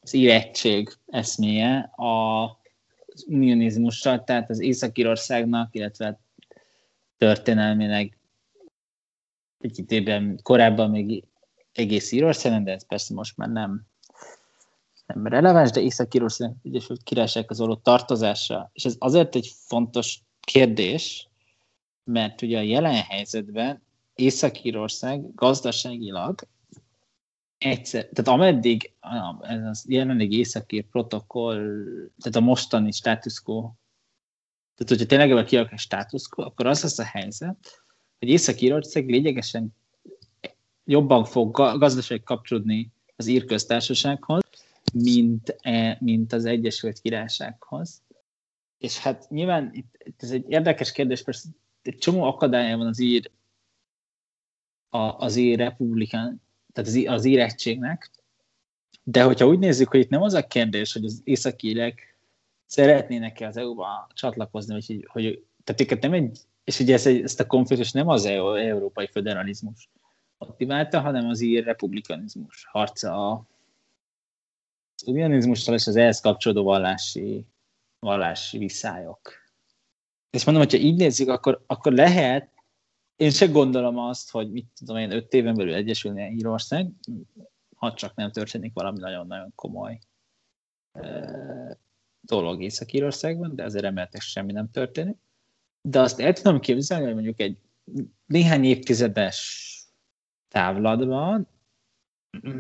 az 0.02 0.12
ír 0.12 0.30
egység 0.30 0.92
eszméje 1.06 1.78
a, 1.96 2.42
az 3.06 3.24
unionizmussal, 3.28 4.24
tehát 4.24 4.50
az 4.50 4.60
Észak-Írországnak, 4.60 5.74
illetve 5.74 6.20
történelmének 7.16 8.18
egy 9.60 9.78
időben 9.78 10.40
korábban 10.42 10.90
még 10.90 11.24
egész 11.72 12.12
Írországon, 12.12 12.64
de 12.64 12.72
ez 12.72 12.86
persze 12.86 13.14
most 13.14 13.36
már 13.36 13.48
nem, 13.48 13.86
nem 15.06 15.26
releváns, 15.26 15.70
de 15.70 15.80
Észak-Írország 15.80 16.52
Egyesült 16.62 17.02
Királysághoz 17.02 17.58
való 17.58 17.76
tartozása. 17.76 18.70
És 18.72 18.84
ez 18.84 18.94
azért 18.98 19.34
egy 19.34 19.54
fontos 19.66 20.20
kérdés, 20.40 21.28
mert 22.04 22.42
ugye 22.42 22.58
a 22.58 22.62
jelen 22.62 22.94
helyzetben 22.94 23.82
Észak-Írország 24.14 25.34
gazdaságilag 25.34 26.40
egyszer, 27.64 28.08
tehát 28.08 28.40
ameddig 28.40 28.92
ez 29.40 29.64
az 29.64 29.84
jelenleg 29.88 30.32
északír 30.32 30.84
protokoll, 30.84 31.84
tehát 32.18 32.36
a 32.36 32.40
mostani 32.40 32.92
status 32.92 33.40
quo, 33.40 33.60
tehát 34.74 34.92
hogyha 34.92 35.06
tényleg 35.06 35.30
ebben 35.30 35.46
kialakul 35.46 35.74
a 35.74 35.78
status 35.78 36.28
quo, 36.28 36.44
akkor 36.44 36.66
az 36.66 36.84
az 36.84 36.98
a 36.98 37.04
helyzet, 37.04 37.82
hogy 38.18 38.28
Észak-Írország 38.28 39.08
lényegesen 39.08 39.74
jobban 40.84 41.24
fog 41.24 41.50
gazdaság 41.52 42.22
kapcsolódni 42.22 42.92
az 43.16 43.26
ír 43.26 43.44
köztársasághoz, 43.44 44.42
mint, 44.92 45.56
e, 45.60 45.96
mint 46.00 46.32
az 46.32 46.44
Egyesült 46.44 47.00
Királysághoz. 47.00 48.02
És 48.78 48.98
hát 48.98 49.30
nyilván 49.30 49.70
itt, 49.72 50.02
itt 50.04 50.22
ez 50.22 50.30
egy 50.30 50.44
érdekes 50.48 50.92
kérdés, 50.92 51.22
persze 51.22 51.48
egy 51.82 51.98
csomó 51.98 52.22
akadálya 52.22 52.76
van 52.76 52.86
az 52.86 53.00
ír, 53.00 53.30
a, 54.88 54.98
az 54.98 55.36
ír 55.36 55.58
republikán, 55.58 56.42
tehát 56.72 56.90
az, 56.90 57.04
az 57.06 57.24
ír 57.24 57.38
egységnek, 57.38 58.10
de 59.02 59.22
hogyha 59.22 59.46
úgy 59.46 59.58
nézzük, 59.58 59.88
hogy 59.88 60.00
itt 60.00 60.08
nem 60.08 60.22
az 60.22 60.34
a 60.34 60.46
kérdés, 60.46 60.92
hogy 60.92 61.04
az 61.04 61.20
északírek 61.24 62.16
szeretnének-e 62.66 63.46
az 63.46 63.56
EU-ba 63.56 64.08
csatlakozni, 64.14 64.72
vagy 64.72 65.06
hogy, 65.08 65.44
tehát 65.64 65.80
őket 65.80 66.02
nem 66.02 66.12
egy, 66.12 66.38
és 66.64 66.80
ugye 66.80 66.94
ez, 66.94 67.06
ezt 67.06 67.40
a 67.40 67.46
konfliktus 67.46 67.92
nem 67.92 68.08
az 68.08 68.24
EU, 68.24 68.54
európai 68.54 69.06
federalizmus 69.06 69.90
motiválta, 70.38 71.00
hanem 71.00 71.28
az 71.28 71.40
ír 71.40 71.64
republikanizmus 71.64 72.66
harca 72.70 73.30
a 73.30 73.46
az 74.94 75.08
unionizmussal 75.08 75.74
és 75.74 75.86
az 75.86 75.96
ehhez 75.96 76.20
kapcsolódó 76.20 76.62
vallási, 76.62 77.46
vallási 77.98 78.58
viszályok. 78.58 79.32
És 80.30 80.44
mondom, 80.44 80.62
hogyha 80.62 80.78
így 80.78 80.96
nézzük, 80.96 81.28
akkor, 81.28 81.64
akkor 81.66 81.92
lehet, 81.92 82.51
én 83.16 83.30
se 83.30 83.46
gondolom 83.46 83.98
azt, 83.98 84.30
hogy 84.30 84.50
mit 84.50 84.66
tudom 84.74 84.96
én, 84.96 85.10
öt 85.10 85.32
éven 85.32 85.54
belül 85.54 85.74
egyesülni 85.74 86.30
Írország, 86.30 86.90
ha 87.76 87.94
csak 87.94 88.14
nem 88.14 88.30
történik 88.30 88.72
valami 88.74 88.98
nagyon-nagyon 88.98 89.52
komoly 89.54 89.98
dolog 92.20 92.62
Észak-Írországban, 92.62 93.54
de 93.54 93.64
azért 93.64 93.84
reméltek 93.84 94.20
semmi 94.20 94.52
nem 94.52 94.70
történik. 94.70 95.16
De 95.88 96.00
azt 96.00 96.20
el 96.20 96.32
tudom 96.32 96.60
képzelni, 96.60 97.04
hogy 97.04 97.14
mondjuk 97.14 97.40
egy 97.40 97.58
néhány 98.26 98.64
évtizedes 98.64 99.68
távlatban, 100.48 101.48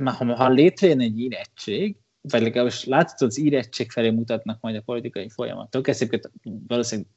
ha, 0.04 0.34
ha 0.34 0.48
létrejön 0.48 1.00
egy 1.00 1.20
érettség, 1.20 1.96
vagy 2.20 2.42
legalábbis 2.42 2.84
láthatod, 2.84 3.28
az 3.28 3.38
érettség 3.38 3.90
felé 3.90 4.10
mutatnak 4.10 4.60
majd 4.60 4.76
a 4.76 4.82
politikai 4.82 5.28
folyamatok, 5.28 5.88
ezt 5.88 6.20
valószínűleg 6.42 7.08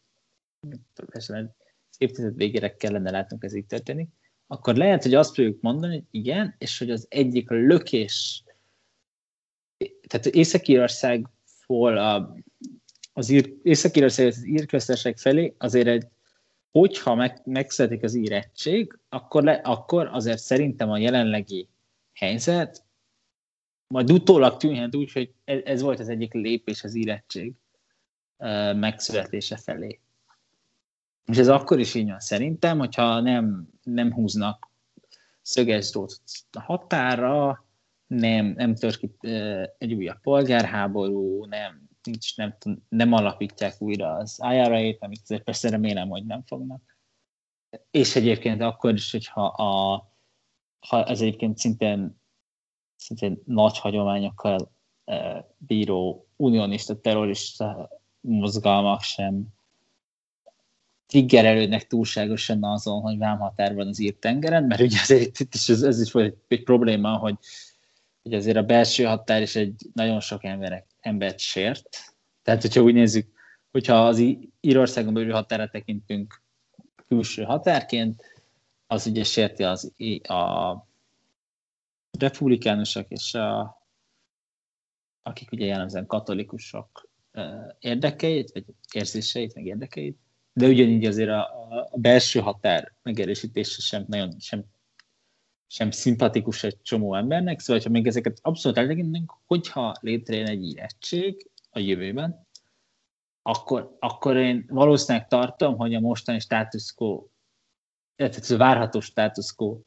évtized 1.98 2.36
végére 2.36 2.76
kellene 2.76 3.12
látnunk 3.12 3.44
ez 3.44 3.56
így 3.56 3.66
történik, 3.66 4.10
akkor 4.48 4.76
lehet, 4.76 5.04
hogy 5.04 5.14
azt 5.14 5.36
fogjuk 5.36 5.62
mondani, 5.62 5.94
hogy 5.94 6.06
igen, 6.12 6.56
és 6.58 6.78
hogy 6.78 6.92
az 6.92 7.06
egyik 7.10 7.50
lökés, 7.50 8.44
tehát 10.08 10.26
Észak-Írországból 10.26 11.98
a, 11.98 12.36
az 13.14 13.30
ír, 13.30 13.54
Észak-Írország 13.64 14.28
az 14.28 14.48
írköztesek 14.48 15.18
felé 15.18 15.56
azért 15.58 15.88
egy, 15.88 16.08
hogyha 16.72 17.16
meg, 17.16 17.42
megszületik 17.46 18.04
az 18.04 18.14
írettség, 18.14 19.00
akkor, 19.10 19.44
le, 19.44 19.54
akkor 19.54 20.10
azért 20.12 20.40
szerintem 20.40 20.90
a 20.90 20.98
jelenlegi 20.98 21.68
helyzet 22.14 22.86
majd 23.88 24.12
utólag 24.12 24.58
tűnhet 24.58 24.96
úgy, 24.96 25.12
hogy 25.12 25.34
ez, 25.44 25.60
ez 25.64 25.82
volt 25.82 26.00
az 26.00 26.10
egyik 26.10 26.34
lépés 26.34 26.84
az 26.84 26.96
írettség 26.96 27.54
megszületése 28.76 29.58
felé. 29.58 30.00
És 31.26 31.38
ez 31.38 31.48
akkor 31.48 31.80
is 31.80 31.94
így 31.94 32.10
van 32.10 32.20
szerintem, 32.20 32.78
hogyha 32.78 33.20
nem, 33.20 33.70
nem 33.84 34.14
húznak 34.14 34.70
szöges 35.42 35.96
a 36.52 36.62
határa, 36.62 37.66
nem, 38.08 38.46
nem 38.46 38.76
tör 38.76 38.98
ki 38.98 39.12
egy 39.78 39.94
újabb 39.94 40.22
polgárháború, 40.22 41.46
nem, 41.46 41.90
nincs, 42.04 42.38
nem, 42.38 42.56
nem 42.90 43.14
alapítják 43.14 43.82
újra 43.82 44.16
az 44.16 44.40
IRA-t, 44.52 45.04
amit 45.04 45.22
azért 45.24 45.44
persze 45.44 45.70
remélem, 45.70 46.10
hogy 46.10 46.26
nem 46.26 46.44
fognak. 46.46 46.82
És 47.92 48.16
egyébként 48.16 48.62
akkor 48.62 48.94
is, 48.94 49.12
hogyha 49.12 49.46
a, 49.46 49.96
ha 50.88 51.06
ez 51.06 51.22
egyébként 51.22 51.58
szintén, 51.58 52.22
szintén 52.96 53.42
nagy 53.46 53.80
hagyományokkal 53.80 54.72
bíró 55.58 56.28
unionista, 56.36 57.00
terrorista 57.02 57.90
mozgalmak 58.20 59.02
sem 59.02 59.48
triggerelődnek 61.08 61.88
túlságosan 61.88 62.64
azon, 62.64 63.02
hogy 63.02 63.18
vámhatár 63.18 63.76
van 63.76 63.88
az 63.88 64.00
írt 64.00 64.20
tengeren, 64.20 64.64
mert 64.64 64.82
ugye 64.82 65.00
azért 65.02 65.40
itt 65.40 65.54
is 65.54 65.70
ez, 65.70 65.82
ez 65.82 66.02
is 66.02 66.12
volt 66.12 66.26
egy, 66.26 66.38
egy 66.48 66.64
probléma, 66.64 67.18
hogy, 67.18 67.36
hogy 68.22 68.34
azért 68.34 68.58
a 68.58 68.64
belső 68.64 69.04
határ 69.04 69.42
is 69.42 69.56
egy 69.56 69.76
nagyon 69.94 70.20
sok 70.20 70.44
emberek, 70.44 70.86
embert 71.00 71.40
sért. 71.40 72.14
Tehát, 72.44 72.62
hogyha 72.62 72.82
úgy 72.82 72.94
nézzük, 72.94 73.28
hogyha 73.72 74.08
az 74.08 74.24
Írországon 74.60 75.14
belül 75.14 75.34
határa 75.34 75.70
tekintünk 75.70 76.42
külső 77.08 77.44
határként, 77.44 78.24
az 78.88 79.06
ugye 79.08 79.24
sérti 79.24 79.64
az, 79.64 79.94
a 80.24 80.76
republikánusok 82.20 83.10
és 83.10 83.34
a, 83.34 83.82
akik 85.24 85.52
ugye 85.52 85.66
jellemzően 85.66 86.06
katolikusok 86.06 87.10
érdekeit, 87.80 88.52
vagy 88.52 88.66
érzéseit, 88.92 89.56
meg 89.56 89.66
érdekeit, 89.66 90.18
de 90.58 90.68
ugyanígy 90.68 91.06
azért 91.06 91.30
a, 91.30 91.42
a 91.92 91.98
belső 91.98 92.40
határ 92.40 92.94
megerősítése 93.04 93.82
sem 93.82 94.04
nagyon 94.08 94.40
sem, 94.40 94.64
sem 95.68 95.92
szimpatikus 95.92 96.64
egy 96.64 96.82
csomó 96.82 97.16
embernek, 97.16 97.60
szóval 97.60 97.82
ha 97.84 97.90
még 97.90 98.08
ezeket 98.08 98.40
abszolút 98.42 98.78
eltekintünk, 98.78 99.34
hogyha 99.46 99.96
létrejön 100.02 100.48
egy 100.48 100.66
érettség 100.66 101.50
a 101.70 101.80
jövőben, 101.80 102.48
akkor, 103.42 103.96
akkor 104.00 104.38
én 104.38 104.66
valószínűleg 104.68 105.28
tartom, 105.28 105.78
hogy 105.78 105.94
a 105.94 106.00
mostani 106.00 106.40
status 106.40 106.94
quo, 106.94 107.24
tehát 108.16 108.50
a 108.50 108.58
várható 108.58 109.00
status 109.00 109.54
quo, 109.54 109.80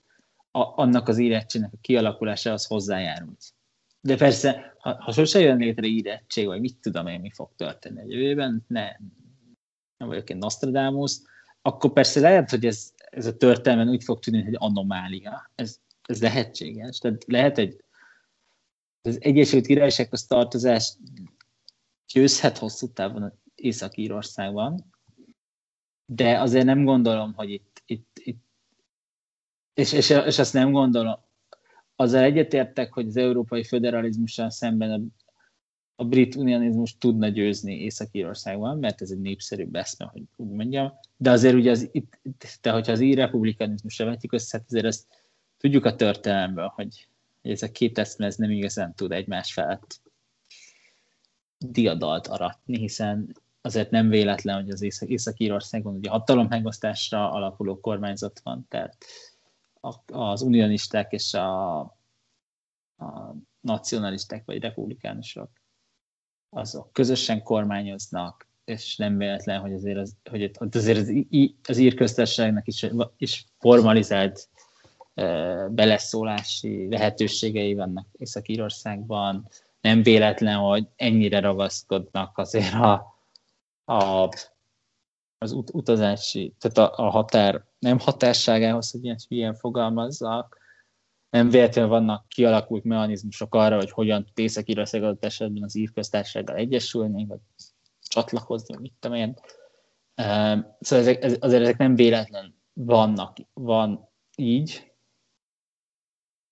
a, 0.50 0.82
annak 0.82 1.08
az 1.08 1.18
érettségnek 1.18 1.72
a 1.72 1.78
kialakulásához 1.80 2.66
hozzájárult. 2.66 3.54
De 4.00 4.16
persze, 4.16 4.74
ha, 4.78 5.02
ha 5.02 5.12
sose 5.12 5.40
jön 5.40 5.56
létre 5.56 5.86
érettség, 5.86 6.46
vagy 6.46 6.60
mit 6.60 6.76
tudom 6.80 7.06
én, 7.06 7.20
mi 7.20 7.30
fog 7.30 7.50
történni 7.56 8.00
a 8.00 8.04
jövőben, 8.06 8.64
ne, 8.66 8.88
nem 9.98 10.08
vagyok 10.08 10.30
én 10.30 10.36
Nostradamus, 10.36 11.20
akkor 11.62 11.92
persze 11.92 12.20
lehet, 12.20 12.50
hogy 12.50 12.66
ez, 12.66 12.92
ez 12.96 13.26
a 13.26 13.36
történelmen 13.36 13.88
úgy 13.88 14.04
fog 14.04 14.18
tűnni, 14.18 14.42
hogy 14.42 14.56
anomália. 14.58 15.50
Ez, 15.54 15.80
ez 16.02 16.22
lehetséges. 16.22 16.98
Tehát 16.98 17.24
lehet 17.26 17.58
egy 17.58 17.82
az 19.02 19.18
Egyesült 19.22 19.66
Királysághoz 19.66 20.26
tartozás 20.26 20.96
győzhet 22.12 22.58
hosszú 22.58 22.92
távon 22.92 23.32
Észak-Írországban, 23.54 24.84
de 26.06 26.40
azért 26.40 26.64
nem 26.64 26.84
gondolom, 26.84 27.32
hogy 27.34 27.50
itt, 27.50 27.82
itt, 27.86 28.18
itt 28.18 28.46
és, 29.74 29.92
és, 29.92 30.10
és 30.10 30.38
azt 30.38 30.52
nem 30.52 30.72
gondolom, 30.72 31.20
azzal 31.96 32.22
egyetértek, 32.22 32.92
hogy 32.92 33.06
az 33.06 33.16
európai 33.16 33.64
föderalizmussal 33.64 34.50
szemben 34.50 35.14
a 36.00 36.04
brit 36.04 36.34
unionizmus 36.34 36.98
tudna 36.98 37.28
győzni 37.28 37.74
Észak-Írországban, 37.74 38.78
mert 38.78 39.02
ez 39.02 39.10
egy 39.10 39.20
népszerűbb 39.20 39.74
eszme, 39.74 40.08
hogy 40.12 40.22
úgy 40.36 40.50
mondjam, 40.50 40.92
de 41.16 41.30
azért 41.30 41.54
ugye 41.54 41.70
az, 41.70 41.88
itt, 41.92 42.20
de 42.62 42.70
hogyha 42.70 42.92
az 42.92 43.00
ír 43.00 43.16
republikanizmusra 43.16 44.04
vetjük 44.04 44.32
össze, 44.32 44.58
hát 44.58 44.66
azért 44.66 44.84
ezt 44.84 45.06
tudjuk 45.56 45.84
a 45.84 45.94
történelemből, 45.94 46.72
hogy, 46.74 47.08
ez 47.42 47.62
a 47.62 47.70
két 47.70 47.98
eszme 47.98 48.26
ez 48.26 48.36
nem 48.36 48.50
igazán 48.50 48.94
tud 48.94 49.12
egymás 49.12 49.52
felett 49.52 50.00
diadalt 51.58 52.26
aratni, 52.26 52.78
hiszen 52.78 53.36
azért 53.60 53.90
nem 53.90 54.08
véletlen, 54.08 54.62
hogy 54.62 54.70
az 54.70 55.02
Észak-Írországon 55.06 55.94
ugye 55.94 56.10
hatalom 56.10 56.46
megosztásra 56.48 57.30
alapuló 57.30 57.80
kormányzat 57.80 58.40
van, 58.42 58.66
tehát 58.68 59.04
az 60.06 60.42
unionisták 60.42 61.12
és 61.12 61.34
a, 61.34 61.78
a 62.96 63.34
nacionalisták 63.60 64.44
vagy 64.44 64.62
republikánusok 64.62 65.50
azok 66.50 66.92
közösen 66.92 67.42
kormányoznak, 67.42 68.48
és 68.64 68.96
nem 68.96 69.18
véletlen, 69.18 69.60
hogy 69.60 69.72
azért 69.72 69.98
az, 69.98 70.16
hogy 70.30 70.52
azért 70.72 70.98
az, 70.98 71.12
az 71.68 71.78
írköztársaságnak 71.78 72.66
is, 72.66 72.86
is 73.16 73.46
formalizált 73.58 74.48
beleszólási 75.70 76.88
lehetőségei 76.90 77.74
vannak 77.74 78.06
Észak-Írországban. 78.12 79.48
Nem 79.80 80.02
véletlen, 80.02 80.56
hogy 80.56 80.86
ennyire 80.96 81.40
ragaszkodnak 81.40 82.38
azért 82.38 82.74
a, 82.74 83.14
a, 83.84 84.28
az 85.38 85.52
ut- 85.52 85.74
utazási, 85.74 86.54
tehát 86.58 86.92
a, 86.92 87.04
a 87.04 87.10
határ 87.10 87.64
nem 87.78 87.98
hatásságához, 87.98 88.90
hogy 88.90 89.04
ilyen, 89.04 89.16
ilyen 89.28 89.54
fogalmazzak, 89.54 90.58
nem 91.30 91.50
véletlenül 91.50 91.90
vannak 91.90 92.28
kialakult 92.28 92.84
mechanizmusok 92.84 93.54
arra, 93.54 93.76
hogy 93.76 93.90
hogyan 93.90 94.24
tud 94.24 94.38
Észak-Írország 94.38 95.02
adott 95.02 95.24
esetben 95.24 95.62
az 95.62 95.76
ívköztársággal 95.76 96.56
egyesülni, 96.56 97.26
vagy 97.26 97.38
csatlakozni, 98.00 98.76
mit 98.80 98.94
tudom 98.98 99.16
én. 99.16 99.36
Szóval 100.80 101.06
ezek, 101.06 101.22
azért 101.40 101.62
ezek 101.62 101.76
nem 101.76 101.94
véletlen 101.94 102.62
vannak, 102.72 103.36
van 103.52 104.08
így, 104.36 104.92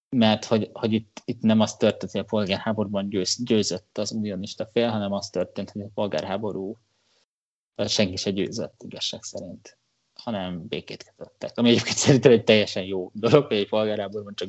mert 0.09 0.45
hogy, 0.45 0.71
hogy 0.73 0.93
itt, 0.93 1.23
itt 1.25 1.41
nem 1.41 1.61
az 1.61 1.77
történt, 1.77 2.13
hogy 2.13 2.21
a 2.21 2.25
polgárháborúban 2.25 3.09
győz, 3.09 3.43
győzött 3.45 3.99
az 3.99 4.13
unionista 4.13 4.69
fél, 4.73 4.89
hanem 4.89 5.13
az 5.13 5.31
történt, 5.31 5.71
hogy 5.71 5.83
a 5.83 5.91
polgárháború 5.95 6.79
senki 7.87 8.17
se 8.17 8.31
győzött 8.31 8.83
igazság 8.83 9.23
szerint 9.23 9.76
hanem 10.27 10.67
békét 10.69 11.15
kötöttek. 11.17 11.51
Ami 11.55 11.69
egyébként 11.69 11.97
szerintem 11.97 12.33
egy 12.33 12.45
teljesen 12.45 12.85
jó 12.85 13.11
dolog, 13.13 13.47
hogy 13.47 13.57
egy 13.57 13.69
polgárháborúban 13.69 14.35
csak 14.35 14.49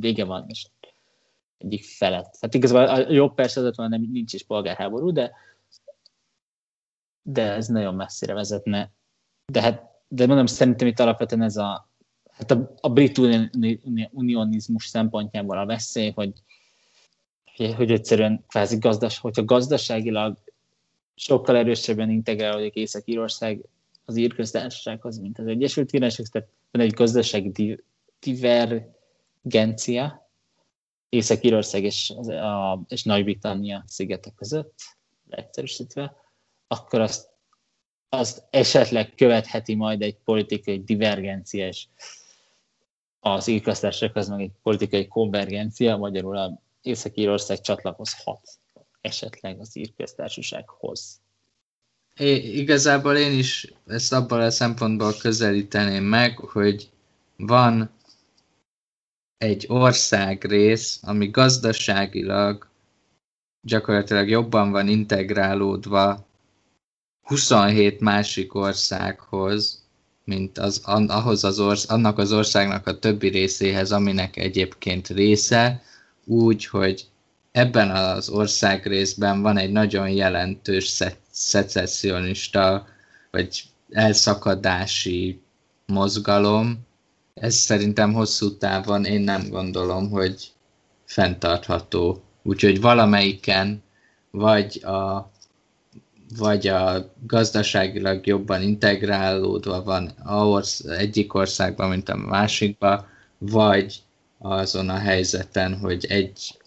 vége 0.00 0.24
van, 0.24 0.44
és 0.48 0.66
egyik 1.58 1.84
felett. 1.84 2.36
Hát 2.40 2.54
igazából 2.54 2.94
a 2.94 3.12
jobb 3.12 3.34
persze 3.34 3.60
az 3.60 3.76
van, 3.76 3.88
nem, 3.88 4.08
nincs 4.12 4.32
is 4.32 4.42
polgárháború, 4.42 5.12
de, 5.12 5.32
de 7.22 7.52
ez 7.52 7.66
nagyon 7.66 7.94
messzire 7.94 8.34
vezetne. 8.34 8.90
De 9.52 9.60
hát, 9.60 9.82
de 10.08 10.26
mondom, 10.26 10.46
szerintem 10.46 10.86
itt 10.86 11.00
alapvetően 11.00 11.42
ez 11.42 11.56
a, 11.56 11.88
hát 12.30 12.50
a, 12.50 12.74
a 12.80 12.88
brit 12.88 13.18
unionizmus 14.10 14.86
szempontjából 14.86 15.58
a 15.58 15.66
veszély, 15.66 16.10
hogy, 16.10 16.32
hogy 17.76 17.90
egyszerűen 17.90 18.44
kvázi 18.48 18.78
gazdas, 18.78 19.18
hogyha 19.18 19.44
gazdaságilag 19.44 20.38
sokkal 21.14 21.56
erősebben 21.56 22.10
integrálódik 22.10 22.74
Észak-Írország 22.74 23.64
az 24.04 24.16
írköztársasághoz, 24.16 25.18
mint 25.18 25.38
az 25.38 25.46
Egyesült 25.46 25.90
Királyság, 25.90 26.26
tehát 26.26 26.48
van 26.70 26.82
egy 26.82 26.92
gazdasági 26.92 27.78
divergencia 28.20 30.28
Észak-Írország 31.08 31.82
és, 31.82 32.10
a, 32.26 32.80
és 32.88 33.02
Nagy-Britannia 33.02 33.84
szigetek 33.86 34.34
között, 34.34 34.74
leegyszerűsítve, 35.30 36.16
akkor 36.66 37.00
azt 37.00 37.32
azt 38.14 38.46
esetleg 38.50 39.14
követheti 39.14 39.74
majd 39.74 40.02
egy 40.02 40.16
politikai 40.16 40.84
divergenciás 40.84 41.88
az 43.20 43.46
írkasztársághoz, 43.46 44.28
meg 44.28 44.40
egy 44.40 44.52
politikai 44.62 45.08
konvergencia, 45.08 45.96
magyarul 45.96 46.36
a 46.36 46.62
Észak-Írország 46.82 47.60
csatlakozhat 47.60 48.48
esetleg 49.00 49.60
az 49.60 49.76
írköztársasághoz. 49.76 51.20
É, 52.16 52.34
igazából 52.34 53.16
én 53.16 53.38
is 53.38 53.72
ezt 53.86 54.12
abban 54.12 54.40
a 54.40 54.50
szempontból 54.50 55.14
közelíteném 55.20 56.04
meg, 56.04 56.38
hogy 56.38 56.90
van 57.36 57.90
egy 59.36 59.64
országrész, 59.68 61.00
ami 61.02 61.30
gazdaságilag 61.30 62.68
gyakorlatilag 63.60 64.28
jobban 64.28 64.70
van 64.70 64.88
integrálódva 64.88 66.26
27 67.22 68.00
másik 68.00 68.54
országhoz, 68.54 69.82
mint 70.24 70.58
az, 70.58 70.80
ahhoz 71.06 71.44
az 71.44 71.60
orsz, 71.60 71.90
annak 71.90 72.18
az 72.18 72.32
országnak 72.32 72.86
a 72.86 72.98
többi 72.98 73.28
részéhez, 73.28 73.92
aminek 73.92 74.36
egyébként 74.36 75.08
része, 75.08 75.82
úgy, 76.24 76.66
hogy 76.66 77.06
ebben 77.52 77.90
az 77.90 78.28
országrészben 78.28 79.42
van 79.42 79.56
egy 79.56 79.72
nagyon 79.72 80.08
jelentős 80.08 80.84
szecessionista, 81.34 82.86
vagy 83.30 83.62
elszakadási 83.90 85.40
mozgalom. 85.86 86.78
Ez 87.34 87.54
szerintem 87.54 88.12
hosszú 88.12 88.56
távon 88.56 89.04
én 89.04 89.20
nem 89.20 89.48
gondolom, 89.48 90.10
hogy 90.10 90.52
fenntartható. 91.04 92.22
Úgyhogy 92.42 92.80
valamelyiken 92.80 93.82
vagy 94.30 94.84
a 94.84 95.32
vagy 96.38 96.66
a 96.66 97.12
gazdaságilag 97.26 98.26
jobban 98.26 98.62
integrálódva 98.62 99.82
van 99.82 100.12
az 100.24 100.86
egyik 100.88 101.34
országban, 101.34 101.88
mint 101.88 102.08
a 102.08 102.16
másikban, 102.16 103.06
vagy 103.38 104.02
azon 104.38 104.88
a 104.88 104.98
helyzeten, 104.98 105.78
hogy 105.78 106.06
egy, 106.08 106.58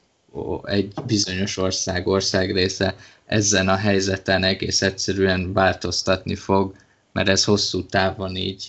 egy 0.63 0.93
bizonyos 1.05 1.57
ország, 1.57 2.07
országrésze 2.07 2.95
ezen 3.27 3.67
a 3.67 3.75
helyzeten 3.75 4.43
egész 4.43 4.81
egyszerűen 4.81 5.53
változtatni 5.53 6.35
fog, 6.35 6.75
mert 7.11 7.27
ez 7.27 7.43
hosszú 7.43 7.85
távon 7.85 8.35
így 8.35 8.65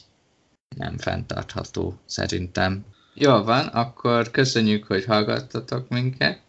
nem 0.77 0.99
fenntartható 0.99 2.01
szerintem. 2.07 2.85
Jó 3.15 3.43
van, 3.43 3.67
akkor 3.67 4.31
köszönjük, 4.31 4.85
hogy 4.85 5.05
hallgattatok 5.05 5.89
minket. 5.89 6.41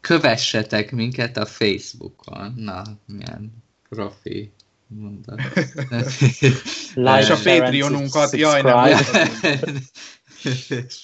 Kövessetek 0.00 0.92
minket 0.92 1.36
a 1.36 1.46
Facebookon. 1.46 2.54
Na, 2.56 2.82
milyen 3.06 3.62
profi 3.88 4.52
mondat. 4.86 5.40
És 7.20 7.30
a 7.30 7.36
Patreonunkat, 7.42 8.36
jaj, 8.36 8.62
nem 8.62 8.96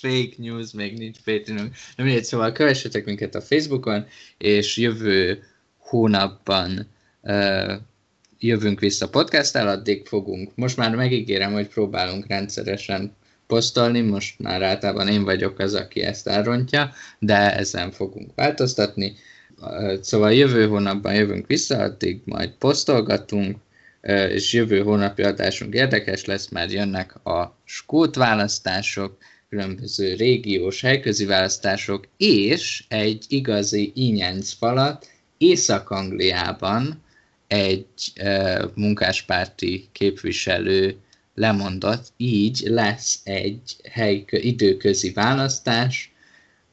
Fake 0.00 0.34
news, 0.36 0.72
még 0.72 0.98
nincs 0.98 1.18
Patreonunk. 1.18 1.74
Nem 1.96 2.06
mindegy, 2.06 2.24
szóval 2.24 2.52
kövessetek 2.52 3.04
minket 3.04 3.34
a 3.34 3.40
Facebookon, 3.40 4.06
és 4.38 4.76
jövő 4.76 5.42
hónapban 5.90 6.86
jövünk 8.38 8.80
vissza 8.80 9.08
podcasttel, 9.08 9.68
addig 9.68 10.06
fogunk. 10.06 10.50
Most 10.54 10.76
már 10.76 10.94
megígérem, 10.94 11.52
hogy 11.52 11.68
próbálunk 11.68 12.26
rendszeresen 12.26 13.16
posztolni, 13.46 14.00
most 14.00 14.38
már 14.38 14.62
általában 14.62 15.08
én 15.08 15.24
vagyok 15.24 15.58
az, 15.58 15.74
aki 15.74 16.02
ezt 16.02 16.26
elrontja, 16.26 16.92
de 17.18 17.56
ezen 17.56 17.90
fogunk 17.90 18.30
változtatni 18.34 19.16
szóval 20.00 20.32
jövő 20.32 20.66
hónapban 20.66 21.14
jövünk 21.14 21.46
vissza, 21.46 21.78
addig 21.78 22.20
majd 22.24 22.50
posztolgatunk, 22.50 23.56
és 24.28 24.52
jövő 24.52 24.82
hónapi 24.82 25.22
adásunk 25.22 25.74
érdekes 25.74 26.24
lesz, 26.24 26.48
mert 26.48 26.72
jönnek 26.72 27.26
a 27.26 27.56
skót 27.64 28.14
választások, 28.14 29.16
különböző 29.48 30.14
régiós 30.14 30.80
helyközi 30.80 31.24
választások, 31.24 32.08
és 32.16 32.84
egy 32.88 33.24
igazi 33.28 33.92
ínyenc 33.94 34.52
falat 34.52 35.06
Észak-Angliában 35.40 37.02
egy 37.46 38.12
e, 38.14 38.64
munkáspárti 38.74 39.88
képviselő 39.92 40.96
lemondott, 41.34 42.12
így 42.16 42.62
lesz 42.64 43.20
egy 43.24 43.76
hely, 43.82 44.24
időközi 44.30 45.12
választás, 45.12 46.12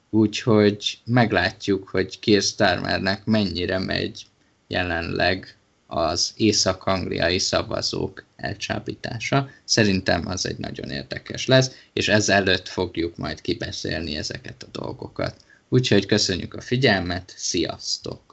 Úgyhogy 0.10 1.00
meglátjuk, 1.06 1.90
hogy 1.90 2.20
Keir 2.20 2.42
Starmernek 2.42 3.26
mennyire 3.26 3.80
megy 3.80 4.26
jelenleg 4.68 5.58
az 5.88 6.34
észak-angliai 6.36 7.40
szavazók 7.40 8.26
elcsábítása. 8.36 9.50
Szerintem 9.64 10.28
az 10.28 10.46
egy 10.46 10.58
nagyon 10.58 10.90
érdekes 10.90 11.46
lesz, 11.46 11.72
és 11.94 12.08
ezelőtt 12.08 12.68
fogjuk 12.68 13.18
majd 13.18 13.42
kibeszélni 13.42 14.16
ezeket 14.16 14.64
a 14.64 14.80
dolgokat. 14.80 15.36
Úgyhogy 15.70 16.06
köszönjük 16.06 16.54
a 16.54 16.62
figyelmet, 16.62 17.34
sziasztok! 17.36 18.27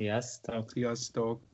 Sziasztok! 0.00 0.70
Sziasztok! 0.70 1.49